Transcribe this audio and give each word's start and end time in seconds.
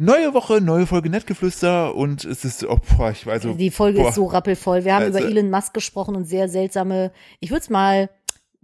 Neue 0.00 0.32
Woche, 0.32 0.60
neue 0.60 0.86
Folge 0.86 1.10
Nettgeflüster 1.10 1.92
und 1.96 2.24
es 2.24 2.44
ist, 2.44 2.64
oh, 2.64 2.78
boah, 2.96 3.10
ich 3.10 3.26
weiß 3.26 3.42
so. 3.42 3.54
Die 3.54 3.70
Folge 3.72 3.98
boah. 4.00 4.08
ist 4.10 4.14
so 4.14 4.26
rappelvoll. 4.26 4.84
Wir 4.84 4.94
haben 4.94 5.06
Also- 5.06 5.18
über 5.18 5.26
Elon 5.28 5.50
Musk 5.50 5.74
gesprochen 5.74 6.14
und 6.14 6.24
sehr 6.24 6.48
seltsame, 6.48 7.10
ich 7.40 7.50
würde 7.50 7.62
es 7.62 7.68
mal 7.68 8.08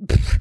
pff, 0.00 0.38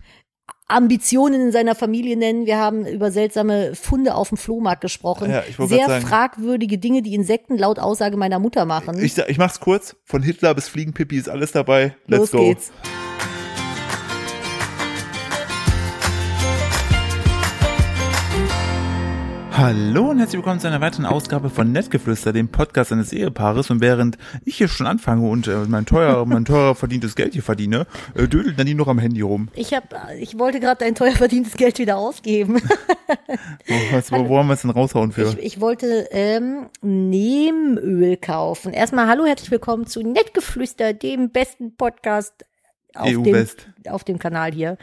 Ambitionen 0.68 1.42
in 1.42 1.52
seiner 1.52 1.74
Familie 1.76 2.16
nennen. 2.16 2.46
Wir 2.46 2.58
haben 2.58 2.86
über 2.86 3.12
seltsame 3.12 3.76
Funde 3.76 4.14
auf 4.16 4.30
dem 4.30 4.38
Flohmarkt 4.38 4.82
gesprochen. 4.82 5.30
Ja, 5.32 5.44
ich 5.48 5.56
sehr 5.68 5.88
sagen- 5.88 6.06
fragwürdige 6.06 6.78
Dinge, 6.78 7.02
die 7.02 7.16
Insekten 7.16 7.58
laut 7.58 7.80
Aussage 7.80 8.16
meiner 8.16 8.38
Mutter 8.40 8.66
machen. 8.66 9.04
Ich, 9.04 9.18
ich 9.18 9.38
mach's 9.40 9.60
kurz. 9.60 9.96
Von 10.06 10.22
Hitler 10.22 10.54
bis 10.54 10.68
Fliegenpippi 10.68 11.18
ist 11.18 11.28
alles 11.30 11.52
dabei. 11.52 11.96
Let's 12.08 12.20
Los 12.20 12.32
go. 12.32 12.38
geht's. 12.40 12.72
Hallo 19.56 20.10
und 20.10 20.18
herzlich 20.18 20.38
willkommen 20.38 20.60
zu 20.60 20.66
einer 20.66 20.82
weiteren 20.82 21.06
Ausgabe 21.06 21.52
von 21.52 21.72
Nettgeflüster, 21.72 22.34
dem 22.34 22.48
Podcast 22.48 22.92
eines 22.92 23.14
Ehepaares. 23.14 23.70
Und 23.70 23.82
während 23.82 24.18
ich 24.46 24.58
hier 24.58 24.68
schon 24.68 24.88
anfange 24.88 25.30
und 25.30 25.48
äh, 25.48 25.66
mein 25.68 25.86
teuer, 25.86 26.26
mein 26.26 26.44
teuer 26.44 26.74
verdientes 26.74 27.16
Geld 27.16 27.34
hier 27.34 27.44
verdiene, 27.44 27.86
äh, 28.16 28.28
dödelt 28.28 28.58
Nadine 28.58 28.78
noch 28.78 28.88
am 28.88 28.98
Handy 28.98 29.22
rum. 29.22 29.50
Ich 29.54 29.76
hab, 29.76 29.94
ich 30.18 30.40
wollte 30.40 30.60
gerade 30.60 30.84
dein 30.84 30.96
teuer 30.96 31.12
verdientes 31.12 31.54
Geld 31.54 31.78
wieder 31.78 31.98
ausgeben. 31.98 32.64
Wo, 33.68 33.76
was, 33.92 34.12
wo, 34.12 34.28
wo 34.28 34.40
haben 34.40 34.48
wir 34.48 34.56
es 34.56 34.64
denn 34.64 34.72
raushauen 34.72 35.12
für? 35.12 35.30
Ich, 35.30 35.38
ich 35.38 35.62
wollte 35.62 36.08
ähm, 36.10 36.70
Nebenöl 36.82 38.18
kaufen. 38.18 38.74
Erstmal 38.74 39.08
hallo, 39.08 39.26
herzlich 39.26 39.52
willkommen 39.52 39.86
zu 39.86 40.02
Nettgeflüster, 40.02 40.94
dem 40.94 41.30
besten 41.30 41.76
Podcast 41.76 42.44
auf, 42.96 43.08
EU 43.08 43.22
dem, 43.22 43.48
auf 43.88 44.04
dem 44.04 44.18
Kanal 44.18 44.52
hier. 44.52 44.78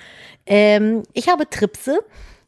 Ähm, 0.47 1.03
ich 1.13 1.29
habe 1.29 1.51
Tripse. 1.51 1.99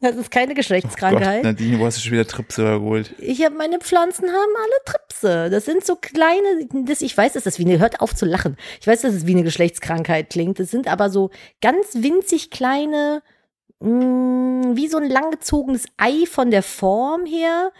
Das 0.02 0.16
ist 0.16 0.30
keine 0.30 0.48
Gott, 0.48 0.56
Geschlechtskrankheit. 0.56 1.44
Nadine, 1.44 1.78
wo 1.78 1.86
hast 1.86 1.96
du 1.96 2.02
schon 2.02 2.12
wieder 2.12 2.26
Tripse 2.26 2.64
geholt? 2.64 3.14
ich 3.18 3.44
habe 3.44 3.54
meine 3.54 3.78
Pflanzen 3.78 4.26
haben 4.28 4.52
alle 4.56 4.84
Tripse. 4.84 5.48
Das 5.48 5.64
sind 5.64 5.86
so 5.86 5.96
kleine, 5.96 6.68
das, 6.84 7.00
ich 7.02 7.16
weiß, 7.16 7.34
dass 7.34 7.44
das 7.44 7.58
wie 7.58 7.64
eine, 7.64 7.78
hört 7.78 8.00
auf 8.00 8.14
zu 8.14 8.26
lachen. 8.26 8.56
Ich 8.80 8.86
weiß, 8.86 9.02
dass 9.02 9.14
es 9.14 9.26
wie 9.26 9.32
eine 9.32 9.44
Geschlechtskrankheit 9.44 10.30
klingt. 10.30 10.58
Das 10.58 10.70
sind 10.70 10.88
aber 10.88 11.08
so 11.08 11.30
ganz 11.60 11.86
winzig 11.94 12.50
kleine, 12.50 13.22
mh, 13.80 14.76
wie 14.76 14.88
so 14.88 14.98
ein 14.98 15.08
langgezogenes 15.08 15.86
Ei 15.96 16.26
von 16.26 16.50
der 16.50 16.62
Form 16.64 17.24
her. 17.24 17.72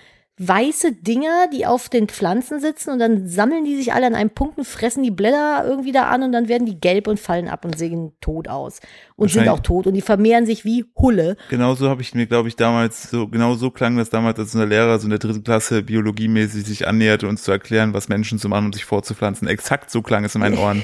Weiße 0.48 0.92
Dinger, 0.92 1.46
die 1.52 1.66
auf 1.66 1.88
den 1.88 2.08
Pflanzen 2.08 2.60
sitzen 2.60 2.90
und 2.90 2.98
dann 2.98 3.28
sammeln 3.28 3.64
die 3.64 3.76
sich 3.76 3.92
alle 3.92 4.06
an 4.06 4.14
einem 4.14 4.30
Punkt 4.30 4.58
und 4.58 4.66
fressen 4.66 5.02
die 5.02 5.10
Blätter 5.10 5.64
irgendwie 5.66 5.92
da 5.92 6.08
an 6.08 6.22
und 6.22 6.32
dann 6.32 6.48
werden 6.48 6.66
die 6.66 6.80
gelb 6.80 7.06
und 7.06 7.20
fallen 7.20 7.48
ab 7.48 7.64
und 7.64 7.78
sehen 7.78 8.12
tot 8.20 8.48
aus. 8.48 8.80
Und 9.16 9.30
sind 9.30 9.48
auch 9.48 9.60
tot 9.60 9.86
und 9.86 9.94
die 9.94 10.00
vermehren 10.00 10.46
sich 10.46 10.64
wie 10.64 10.84
Hulle. 10.96 11.36
Genauso 11.48 11.88
habe 11.88 12.02
ich 12.02 12.14
mir, 12.14 12.26
glaube 12.26 12.48
ich, 12.48 12.56
damals 12.56 13.08
so, 13.08 13.28
genau 13.28 13.54
so 13.54 13.70
klang 13.70 13.96
das 13.96 14.10
damals, 14.10 14.38
als 14.38 14.54
unser 14.54 14.66
Lehrer 14.66 14.98
so 14.98 15.04
in 15.04 15.10
der 15.10 15.20
dritten 15.20 15.44
Klasse 15.44 15.82
biologiemäßig 15.82 16.64
sich 16.64 16.88
annäherte, 16.88 17.28
uns 17.28 17.44
zu 17.44 17.52
erklären, 17.52 17.94
was 17.94 18.08
Menschen 18.08 18.38
zu 18.38 18.48
machen, 18.48 18.66
um 18.66 18.72
sich 18.72 18.84
vorzupflanzen. 18.84 19.46
Exakt 19.46 19.90
so 19.90 20.02
klang 20.02 20.24
es 20.24 20.34
in 20.34 20.40
meinen 20.40 20.58
Ohren. 20.58 20.82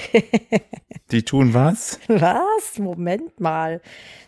Die 1.10 1.24
tun 1.24 1.54
was? 1.54 1.98
Was? 2.06 2.78
Moment 2.78 3.40
mal. 3.40 3.80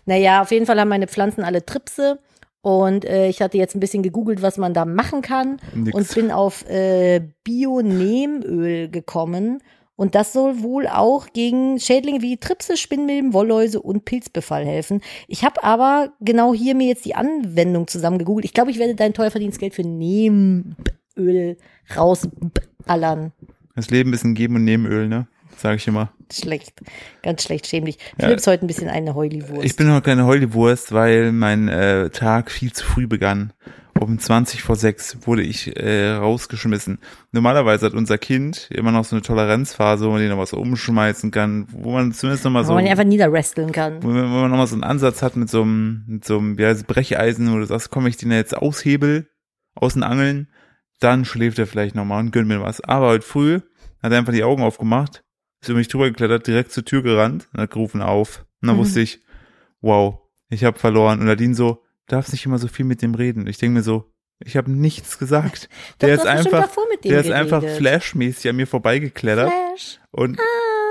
Naja, 0.07 0.43
auf 0.43 0.51
jeden 0.51 0.67
Fall 0.67 0.81
haben 0.81 0.89
meine 0.89 1.07
Pflanzen 1.07 1.45
alle 1.45 1.65
Tripse. 1.65 2.19
Und 2.63 3.05
äh, 3.05 3.29
ich 3.29 3.41
hatte 3.41 3.57
jetzt 3.57 3.75
ein 3.75 3.81
bisschen 3.81 4.03
gegoogelt, 4.03 4.43
was 4.43 4.59
man 4.59 4.75
da 4.75 4.85
machen 4.85 5.23
kann. 5.23 5.59
Nix. 5.75 5.97
Und 5.97 6.15
bin 6.15 6.31
auf 6.31 6.69
äh, 6.69 7.21
Bionehmöl 7.45 8.89
gekommen. 8.91 9.63
Und 9.97 10.15
das 10.15 10.33
soll 10.33 10.63
wohl 10.63 10.87
auch 10.87 11.27
gegen 11.35 11.79
Schädlinge 11.79 12.23
wie 12.23 12.39
Tripse, 12.39 12.79
Spinnmilben, 12.79 13.35
Wollläuse 13.35 13.83
und 13.83 14.07
Pilzbefall 14.07 14.65
helfen. 14.65 15.03
Ich 15.29 15.45
habe 15.45 15.63
aber 15.63 16.13
genau 16.21 16.55
hier 16.55 16.75
mir 16.75 16.87
jetzt 16.87 17.05
die 17.05 17.15
Anwendung 17.15 17.87
zusammen 17.87 18.19
gegoogelt. 18.19 18.47
Ich 18.47 18.55
glaube, 18.55 18.71
ich 18.71 18.79
werde 18.79 18.95
dein 18.95 19.13
teuer 19.13 19.31
verdientes 19.31 19.59
Geld 19.59 19.75
für 19.75 19.83
Nehmöl 19.83 21.59
rausballern. 21.95 23.33
Das 23.77 23.91
Leben 23.91 24.15
ist 24.15 24.25
ein 24.25 24.35
Geben 24.35 24.57
und 24.57 24.65
Nebenöl, 24.65 25.07
ne? 25.07 25.29
Sag 25.57 25.77
ich 25.77 25.87
immer. 25.87 26.13
Schlecht. 26.33 26.81
Ganz 27.23 27.43
schlecht, 27.43 27.67
schämlich. 27.67 27.99
Philipp 28.19 28.39
ist 28.39 28.47
heute 28.47 28.65
ein 28.65 28.69
bisschen 28.69 28.89
eine 28.89 29.15
Heuli-Wurst. 29.15 29.65
Ich 29.65 29.77
bin 29.77 29.89
noch 29.89 30.03
keine 30.03 30.25
Heulewurst, 30.25 30.93
weil 30.93 31.33
mein 31.33 31.69
äh, 31.69 32.11
Tag 32.11 32.51
viel 32.51 32.73
zu 32.73 32.85
früh 32.85 33.07
begann. 33.07 33.53
Um 33.99 34.19
20 34.19 34.63
vor 34.63 34.77
6 34.77 35.27
wurde 35.27 35.43
ich 35.43 35.77
äh, 35.77 36.13
rausgeschmissen. 36.13 37.01
Normalerweise 37.33 37.85
hat 37.85 37.93
unser 37.93 38.17
Kind 38.17 38.69
immer 38.71 38.93
noch 38.93 39.05
so 39.05 39.15
eine 39.15 39.23
Toleranzphase, 39.23 40.07
wo 40.07 40.13
man 40.13 40.21
den 40.21 40.31
noch 40.31 40.39
was 40.39 40.55
umschmeißen 40.55 41.31
kann, 41.31 41.67
wo 41.71 41.93
man 41.93 42.13
zumindest 42.13 42.45
noch 42.45 42.51
mal 42.53 42.63
Wo 42.63 42.69
so 42.69 42.75
man 42.75 42.87
ihn 42.87 42.91
einfach 42.93 43.05
niederwresteln 43.05 43.73
kann. 43.73 44.03
wo 44.03 44.09
man, 44.09 44.25
wo 44.31 44.37
man 44.37 44.51
noch 44.51 44.57
mal 44.57 44.67
so 44.67 44.75
einen 44.77 44.85
Ansatz 44.85 45.21
hat 45.21 45.37
mit 45.37 45.51
so 45.51 45.63
einem, 45.63 46.05
mit 46.07 46.25
so 46.25 46.39
einem, 46.39 46.57
wie 46.57 46.65
heißt 46.65 46.81
es, 46.81 46.87
Brecheisen, 46.87 47.53
wo 47.53 47.59
du 47.59 47.67
sagst, 47.67 47.91
komm, 47.91 48.07
ich 48.07 48.17
den 48.17 48.31
jetzt 48.31 48.57
aushebel, 48.57 49.29
aus 49.75 49.93
den 49.95 50.03
Angeln, 50.03 50.49
dann 51.01 51.27
schläft 51.27 51.59
er 51.59 51.67
vielleicht 51.67 51.95
noch 51.95 52.05
mal 52.07 52.21
und 52.21 52.31
gönnt 52.33 52.49
mir 52.49 52.63
was. 52.63 52.81
Aber 52.81 53.09
heute 53.09 53.27
früh 53.27 53.61
hat 54.03 54.13
er 54.13 54.19
einfach 54.19 54.33
die 54.33 54.45
Augen 54.45 54.63
aufgemacht, 54.63 55.25
ist 55.61 55.69
über 55.69 55.79
mich 55.79 55.89
drüber 55.89 56.09
geklettert, 56.09 56.47
direkt 56.47 56.73
zur 56.73 56.85
Tür 56.85 57.03
gerannt 57.03 57.49
und 57.53 57.61
hat 57.61 57.71
gerufen 57.71 58.03
auf. 58.03 58.45
Und 58.63 58.69
dann 58.69 58.77
Mhm. 58.77 58.81
wusste 58.81 59.01
ich, 59.01 59.21
wow, 59.81 60.19
ich 60.49 60.65
habe 60.65 60.79
verloren. 60.79 61.21
Und 61.21 61.27
Nadine 61.27 61.55
so, 61.55 61.83
darfst 62.07 62.33
nicht 62.33 62.45
immer 62.47 62.59
so 62.59 62.69
viel 62.69 62.85
mit 62.85 63.03
dem 63.03 63.15
reden. 63.15 63.47
Ich 63.47 63.59
denke 63.59 63.75
mir 63.79 63.83
so, 63.83 64.11
ich 64.43 64.57
habe 64.57 64.71
nichts 64.71 65.19
gesagt. 65.19 65.69
Doch, 65.99 66.07
der 66.07 66.15
ist 66.15 66.27
einfach, 66.27 66.69
der 67.05 67.21
ist 67.21 67.31
einfach 67.31 67.61
geredet. 67.61 67.79
flashmäßig 67.79 68.49
an 68.51 68.57
mir 68.57 68.67
vorbeigeklettert 68.67 69.51
Flash. 69.51 70.01
und 70.11 70.39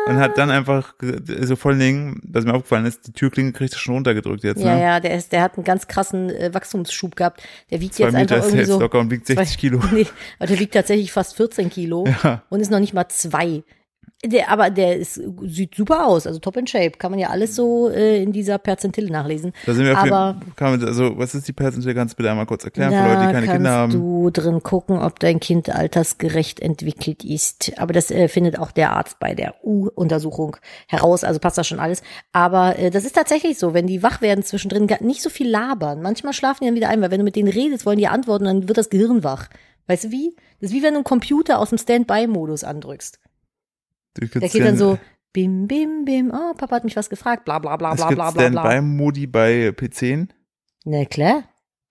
und 0.08 0.16
hat 0.18 0.40
dann 0.40 0.50
einfach 0.50 0.96
so 1.44 1.56
vor 1.56 1.72
allen 1.72 1.80
Dingen, 1.80 2.22
was 2.24 2.44
mir 2.44 2.54
aufgefallen 2.56 2.86
ist, 2.86 3.06
die 3.06 3.12
Türklinge 3.12 3.52
kriegt 3.52 3.74
er 3.74 3.80
schon 3.80 3.94
runtergedrückt 3.96 4.44
jetzt, 4.44 4.60
Ja, 4.62 4.74
ne? 4.76 4.82
ja, 4.82 5.00
der 5.00 5.16
ist, 5.16 5.32
der 5.32 5.44
hat 5.44 5.56
einen 5.56 5.64
ganz 5.66 5.88
krassen 5.88 6.30
äh, 6.32 6.52
Wachstumsschub 6.52 7.16
gehabt. 7.16 7.44
Der 7.70 7.80
wiegt 7.80 7.94
Zwei 7.94 8.06
jetzt 8.06 8.14
Meter 8.14 8.36
einfach 8.36 8.48
irgendwie 8.48 8.58
jetzt 8.60 8.70
so. 8.70 8.80
locker 8.80 8.98
und 9.00 9.12
wiegt 9.12 9.28
60 9.28 9.48
zwei- 9.50 9.60
Kilo. 9.60 9.80
Nee, 9.94 10.08
aber 10.40 10.48
der 10.48 10.58
wiegt 10.60 10.74
tatsächlich 10.74 11.12
fast 11.12 11.36
14 11.36 11.70
Kilo 11.70 12.06
Ja. 12.24 12.42
und 12.50 12.60
ist 12.60 12.72
noch 12.72 12.80
nicht 12.80 12.94
mal 12.94 13.08
zwei. 13.10 13.64
Der, 14.26 14.50
aber 14.50 14.70
der 14.70 14.98
ist, 14.98 15.22
sieht 15.44 15.76
super 15.76 16.06
aus, 16.06 16.28
also 16.28 16.40
top 16.40 16.58
in 16.58 16.68
shape. 16.68 16.98
Kann 16.98 17.12
man 17.12 17.22
ja 17.22 17.30
alles 17.30 17.56
so 17.56 17.90
äh, 17.90 18.22
in 18.22 18.34
dieser 18.34 18.58
Perzentille 18.58 19.10
nachlesen. 19.10 19.54
Da 19.66 19.74
sind 19.74 19.86
wir 19.86 19.94
auf 19.94 20.00
aber 20.00 20.42
man, 20.60 20.84
also, 20.84 21.18
was 21.18 21.36
ist 21.36 21.48
die 21.48 21.54
Perzentille? 21.54 21.96
Kannst 21.96 22.16
du 22.16 22.18
bitte 22.18 22.30
einmal 22.30 22.46
kurz 22.46 22.66
erklären 22.66 22.92
für 22.92 22.98
Leute, 22.98 23.28
die 23.28 23.34
keine 23.34 23.46
kannst 23.46 23.52
Kinder 23.54 23.72
haben? 23.72 23.92
du 23.94 24.30
drin 24.30 24.62
gucken, 24.62 25.00
ob 25.00 25.20
dein 25.20 25.40
Kind 25.40 25.74
altersgerecht 25.74 26.60
entwickelt 26.60 27.24
ist. 27.24 27.72
Aber 27.78 27.94
das 27.94 28.12
äh, 28.12 28.28
findet 28.28 28.60
auch 28.60 28.72
der 28.72 28.92
Arzt 28.92 29.20
bei 29.20 29.36
der 29.36 29.56
U-Untersuchung 29.64 30.58
heraus. 30.88 31.24
Also 31.24 31.40
passt 31.40 31.58
das 31.58 31.68
schon 31.68 31.80
alles. 31.80 32.04
Aber 32.34 32.78
äh, 32.78 32.90
das 32.90 33.06
ist 33.06 33.16
tatsächlich 33.16 33.58
so, 33.58 33.74
wenn 33.74 33.88
die 33.88 34.04
wach 34.04 34.22
werden 34.22 34.44
zwischendrin, 34.44 34.88
gar 34.88 35.02
nicht 35.02 35.22
so 35.22 35.30
viel 35.30 35.48
labern. 35.48 36.02
Manchmal 36.02 36.34
schlafen 36.34 36.60
die 36.62 36.66
dann 36.66 36.76
wieder 36.76 36.90
ein, 36.90 37.02
weil 37.02 37.12
wenn 37.12 37.20
du 37.20 37.26
mit 37.26 37.38
denen 37.38 37.48
redest, 37.48 37.86
wollen 37.86 37.98
die 37.98 38.10
antworten, 38.10 38.44
dann 38.44 38.68
wird 38.68 38.78
das 38.78 38.90
Gehirn 38.90 39.24
wach. 39.24 39.48
Weißt 39.88 40.04
du 40.04 40.12
wie? 40.12 40.36
Das 40.60 40.72
ist 40.72 40.76
wie 40.76 40.84
wenn 40.84 40.94
du 40.94 40.98
einen 40.98 41.04
Computer 41.06 41.58
aus 41.58 41.70
dem 41.70 41.78
Standby-Modus 41.78 42.66
andrückst. 42.66 43.18
Du 44.16 44.26
Der 44.26 44.50
geht 44.50 44.62
dann 44.62 44.74
ja- 44.74 44.76
so, 44.76 44.98
bim, 45.34 45.68
bim, 45.68 46.06
bim, 46.06 46.32
oh, 46.34 46.54
Papa 46.56 46.78
hat 46.78 46.84
mich 46.84 46.96
was 46.96 47.10
gefragt, 47.10 47.46
bla 47.46 47.60
bla 47.60 47.78
bla 47.78 47.92
Es 47.94 47.98
bla 47.98 48.08
bla 48.10 48.32
bla 48.32 48.50
bla. 48.50 48.62
Standby-Modi 48.62 49.28
bei 49.28 49.70
P10, 49.70 50.30
Na 50.86 51.06
klar, 51.06 51.44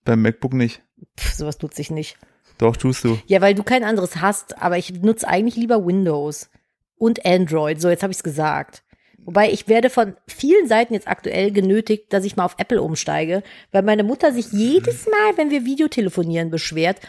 beim 0.05 0.21
MacBook 0.21 0.53
nicht. 0.53 0.81
Pff, 1.17 1.33
sowas 1.33 1.61
nutze 1.61 1.81
ich 1.81 1.91
nicht. 1.91 2.17
Doch, 2.57 2.75
tust 2.75 3.05
du. 3.05 3.17
Ja, 3.27 3.39
weil 3.39 3.55
du 3.55 3.63
kein 3.63 3.83
anderes 3.85 4.17
hast, 4.17 4.61
aber 4.61 4.77
ich 4.77 4.91
nutze 5.01 5.27
eigentlich 5.27 5.55
lieber 5.55 5.85
Windows 5.85 6.49
und 6.97 7.25
Android. 7.25 7.79
So, 7.79 7.89
jetzt 7.89 8.03
habe 8.03 8.11
ich 8.11 8.17
es 8.17 8.23
gesagt. 8.23 8.83
Wobei 9.19 9.49
ich 9.51 9.67
werde 9.69 9.89
von 9.89 10.15
vielen 10.27 10.67
Seiten 10.67 10.93
jetzt 10.93 11.07
aktuell 11.07 11.51
genötigt, 11.51 12.11
dass 12.11 12.25
ich 12.25 12.35
mal 12.35 12.45
auf 12.45 12.55
Apple 12.57 12.81
umsteige, 12.81 13.43
weil 13.71 13.83
meine 13.83 14.03
Mutter 14.03 14.33
sich 14.33 14.51
jedes 14.51 15.05
Mal, 15.05 15.37
wenn 15.37 15.51
wir 15.51 15.63
Videotelefonieren, 15.65 16.49
beschwert, 16.49 16.99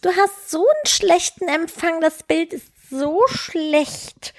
du 0.00 0.10
hast 0.10 0.50
so 0.50 0.58
einen 0.60 0.86
schlechten 0.86 1.48
Empfang, 1.48 2.00
das 2.00 2.22
Bild 2.22 2.52
ist 2.54 2.68
so 2.90 3.20
schlecht, 3.26 4.34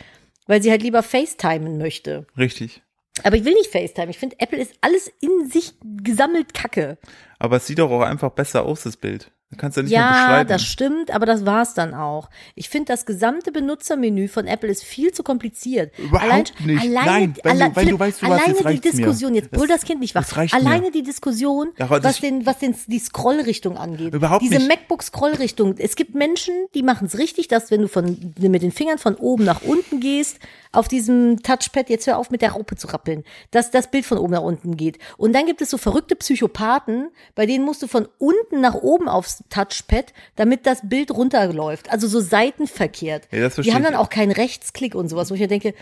weil 0.48 0.62
sie 0.62 0.72
halt 0.72 0.84
lieber 0.84 1.04
FaceTimen 1.04 1.78
möchte. 1.78 2.28
Richtig. 2.38 2.82
Aber 3.24 3.38
ich 3.38 3.46
will 3.46 3.54
nicht 3.54 3.72
FaceTime. 3.72 4.10
Ich 4.10 4.18
finde, 4.18 4.36
Apple 4.40 4.60
ist 4.60 4.74
alles 4.82 5.10
in 5.22 5.50
sich 5.50 5.74
gesammelt 5.82 6.54
Kacke. 6.54 6.98
Aber 7.40 7.58
es 7.58 7.68
sieht 7.68 7.80
doch 7.80 7.90
auch 7.90 8.02
einfach 8.02 8.32
besser 8.32 8.66
aus, 8.66 8.84
das 8.84 8.98
Bild. 8.98 9.32
Da 9.52 9.58
kannst 9.58 9.78
du 9.78 9.84
nicht 9.84 9.92
mehr 9.92 10.00
Ja, 10.02 10.12
beschreiben. 10.26 10.50
das 10.50 10.64
stimmt, 10.64 11.12
aber 11.12 11.28
das 11.28 11.46
war's 11.46 11.76
dann 11.76 11.94
auch. 11.94 12.32
Ich 12.56 12.68
finde, 12.68 12.86
das 12.92 13.06
gesamte 13.06 13.52
Benutzermenü 13.52 14.28
von 14.28 14.48
Apple 14.48 14.70
ist 14.70 14.84
viel 14.84 15.12
zu 15.12 15.22
kompliziert. 15.22 15.98
Überhaupt 16.00 16.54
nicht. 16.66 16.82
Alleine, 16.82 17.06
Nein, 17.06 17.36
wenn 17.44 17.52
alle, 17.52 17.60
du- 17.60 17.66
wenn 17.66 17.74
du 17.76 17.80
Philipp, 17.82 18.00
weißt, 18.00 18.22
du 18.24 18.26
was, 18.26 18.32
alleine 18.42 18.54
die 18.58 18.64
reicht's 18.64 18.86
mir. 18.86 18.92
Diskussion, 18.92 19.36
jetzt 19.36 19.52
brüll 19.52 19.68
Das- 19.68 19.84
Kind 19.84 20.00
nicht 20.00 20.16
wach. 20.16 20.26
Alleine 20.52 20.86
mir. 20.86 20.92
die 20.92 21.04
Diskussion, 21.04 21.70
Ja, 21.78 21.88
was 21.92 22.20
den, 22.20 22.46
was 22.48 22.58
den, 22.58 22.76
die 22.88 22.98
Scrollrichtung 23.00 23.78
angeht. 23.78 24.16
Überhaupt 24.16 24.42
Diese 24.42 24.56
nicht. 24.56 24.68
MacBook-Scrollrichtung. 24.68 25.76
Es 25.78 25.96
gibt 25.96 26.16
Menschen, 26.16 26.54
die 26.74 26.82
machen 26.82 27.06
es 27.06 27.20
richtig, 27.20 27.48
dass 27.48 27.70
wenn 27.70 27.82
du 27.82 27.88
von, 27.88 28.34
mit 28.40 28.64
den 28.64 28.72
Fingern 28.72 28.98
von 28.98 29.14
oben 29.16 29.44
nach 29.46 29.62
unten 29.62 30.00
gehst, 30.00 30.40
auf 30.72 30.88
diesem 30.90 31.42
Touchpad, 31.42 31.90
jetzt 31.90 32.08
hör 32.08 32.18
auf 32.18 32.32
mit 32.32 32.42
der 32.42 32.52
Raupe 32.52 32.76
zu 32.76 32.88
rappeln, 32.88 33.24
dass 33.52 33.72
das 33.72 33.90
Bild 33.92 34.06
von 34.06 34.18
oben 34.18 34.34
nach 34.34 34.42
unten 34.42 34.76
geht. 34.76 34.98
Und 35.18 35.34
dann 35.34 35.46
gibt 35.46 35.62
es 35.62 35.70
so 35.70 35.78
verrückte 35.78 36.16
Psychopathen, 36.18 37.10
bei 37.36 37.46
denen 37.46 37.64
musst 37.64 37.82
du 37.82 37.88
von 37.88 38.08
unten 38.18 38.60
nach 38.60 38.74
oben 38.74 39.08
aufs 39.08 39.35
aufs 39.36 39.44
Touchpad, 39.50 40.14
damit 40.36 40.66
das 40.66 40.80
Bild 40.88 41.12
runterläuft. 41.12 41.92
Also 41.92 42.08
so 42.08 42.20
seitenverkehrt. 42.20 43.28
Ja, 43.32 43.42
das 43.42 43.56
Die 43.56 43.74
haben 43.74 43.84
dann 43.84 43.96
auch 43.96 44.10
keinen 44.10 44.32
Rechtsklick 44.32 44.96
und 44.96 45.10
sowas, 45.10 45.30
wo 45.30 45.36
ich 45.36 45.42
mir 45.42 45.48
denke, 45.48 45.74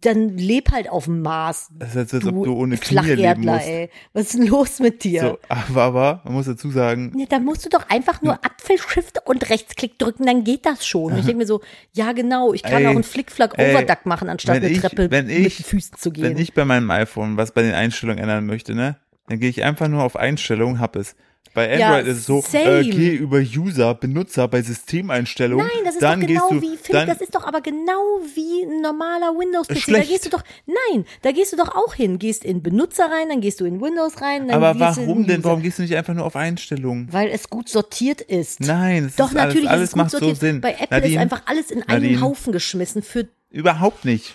dann 0.00 0.36
leb 0.36 0.70
halt 0.72 0.88
auf 0.88 1.04
dem 1.04 1.22
Mars. 1.22 1.68
Das 1.78 1.94
ist, 1.94 2.14
als 2.14 2.24
ob 2.26 2.44
du 2.44 2.54
ohne 2.54 2.76
Knie 2.76 3.12
leben 3.12 3.44
musst. 3.44 3.66
ey. 3.66 3.90
Was 4.12 4.22
ist 4.24 4.34
denn 4.34 4.46
los 4.46 4.78
mit 4.80 5.04
dir? 5.04 5.20
So, 5.20 5.38
aber, 5.48 5.82
aber, 5.82 6.20
man 6.24 6.34
muss 6.34 6.46
dazu 6.46 6.70
sagen, 6.70 7.12
Ja, 7.16 7.26
da 7.28 7.38
musst 7.38 7.64
du 7.64 7.68
doch 7.68 7.88
einfach 7.88 8.22
nur 8.22 8.34
Apfelshift 8.44 9.18
und 9.26 9.48
Rechtsklick 9.50 9.98
drücken, 9.98 10.26
dann 10.26 10.44
geht 10.44 10.66
das 10.66 10.86
schon. 10.86 11.12
Und 11.12 11.18
ich 11.18 11.24
denke 11.26 11.38
mir 11.38 11.46
so, 11.46 11.60
ja 11.92 12.12
genau, 12.12 12.52
ich 12.52 12.62
kann 12.62 12.80
Ey, 12.82 12.86
auch 12.86 12.90
einen 12.90 13.04
Flickflack 13.04 13.54
ey, 13.58 13.74
Overduck 13.74 14.06
machen, 14.06 14.28
anstatt 14.28 14.56
eine 14.56 14.68
ich- 14.68 14.80
Treppe 14.80 15.10
wenn 15.10 15.26
mit 15.26 15.36
ich- 15.38 15.56
den 15.56 15.64
Füßen 15.64 15.98
zu 15.98 16.10
gehen. 16.10 16.24
wenn 16.24 16.38
ich 16.38 16.54
bei 16.54 16.64
meinem 16.64 16.90
iPhone 16.90 17.36
was 17.36 17.52
bei 17.52 17.62
den 17.62 17.74
Einstellungen 17.74 18.18
ändern 18.22 18.46
möchte, 18.46 18.74
ne, 18.74 18.96
dann 19.28 19.38
gehe 19.40 19.50
ich 19.50 19.62
einfach 19.64 19.88
nur 19.88 20.02
auf 20.02 20.16
Einstellungen, 20.16 20.80
hab 20.80 20.96
es. 20.96 21.14
Bei 21.54 21.76
Ja, 21.76 21.88
Android 21.88 22.06
ist 22.06 22.18
es 22.18 22.26
so, 22.26 22.44
äh, 22.52 22.84
geh 22.84 23.14
über 23.16 23.38
User, 23.38 23.94
Benutzer 23.94 24.46
bei 24.48 24.62
Systemeinstellungen. 24.62 25.66
Nein, 25.66 25.84
das 25.84 25.94
ist 25.94 26.02
dann 26.02 26.20
doch 26.20 26.26
genau 26.26 26.48
du, 26.50 26.62
wie, 26.62 26.76
Philipp, 26.76 27.06
das 27.06 27.20
ist 27.20 27.34
doch 27.34 27.44
aber 27.44 27.60
genau 27.60 28.00
wie 28.34 28.64
ein 28.64 28.80
normaler 28.80 29.32
Windows-PC. 29.36 29.92
Da 29.92 30.00
gehst 30.00 30.26
du 30.26 30.30
doch, 30.30 30.44
nein, 30.66 31.04
da 31.22 31.32
gehst 31.32 31.52
du 31.52 31.56
doch 31.56 31.74
auch 31.74 31.94
hin. 31.94 32.18
Gehst 32.18 32.44
in 32.44 32.62
Benutzer 32.62 33.06
rein, 33.10 33.28
dann 33.28 33.40
gehst 33.40 33.60
du 33.60 33.64
in 33.64 33.80
Windows 33.80 34.20
rein. 34.20 34.48
Dann 34.48 34.62
aber 34.62 34.78
warum 34.78 35.26
denn? 35.26 35.42
Warum 35.42 35.62
gehst 35.62 35.78
du 35.78 35.82
nicht 35.82 35.96
einfach 35.96 36.14
nur 36.14 36.26
auf 36.26 36.36
Einstellungen? 36.36 37.08
Weil 37.12 37.28
es 37.28 37.48
gut 37.50 37.68
sortiert 37.68 38.20
ist. 38.20 38.60
Nein, 38.60 39.06
es 39.06 39.16
Doch, 39.16 39.30
ist 39.30 39.36
alles, 39.36 39.46
natürlich 39.48 39.70
alles 39.70 39.82
ist 39.82 39.88
es 39.88 39.92
gut 39.94 39.98
macht 40.02 40.10
so 40.10 40.18
sortiert. 40.18 40.40
Sinn. 40.40 40.60
Bei 40.60 40.72
Apple 40.72 40.86
Nadine, 40.90 41.14
ist 41.14 41.20
einfach 41.20 41.42
alles 41.46 41.70
in 41.70 41.82
einen 41.84 42.02
Nadine. 42.02 42.20
Haufen 42.20 42.52
geschmissen 42.52 43.02
für, 43.02 43.28
Überhaupt 43.50 44.04
nicht. 44.04 44.34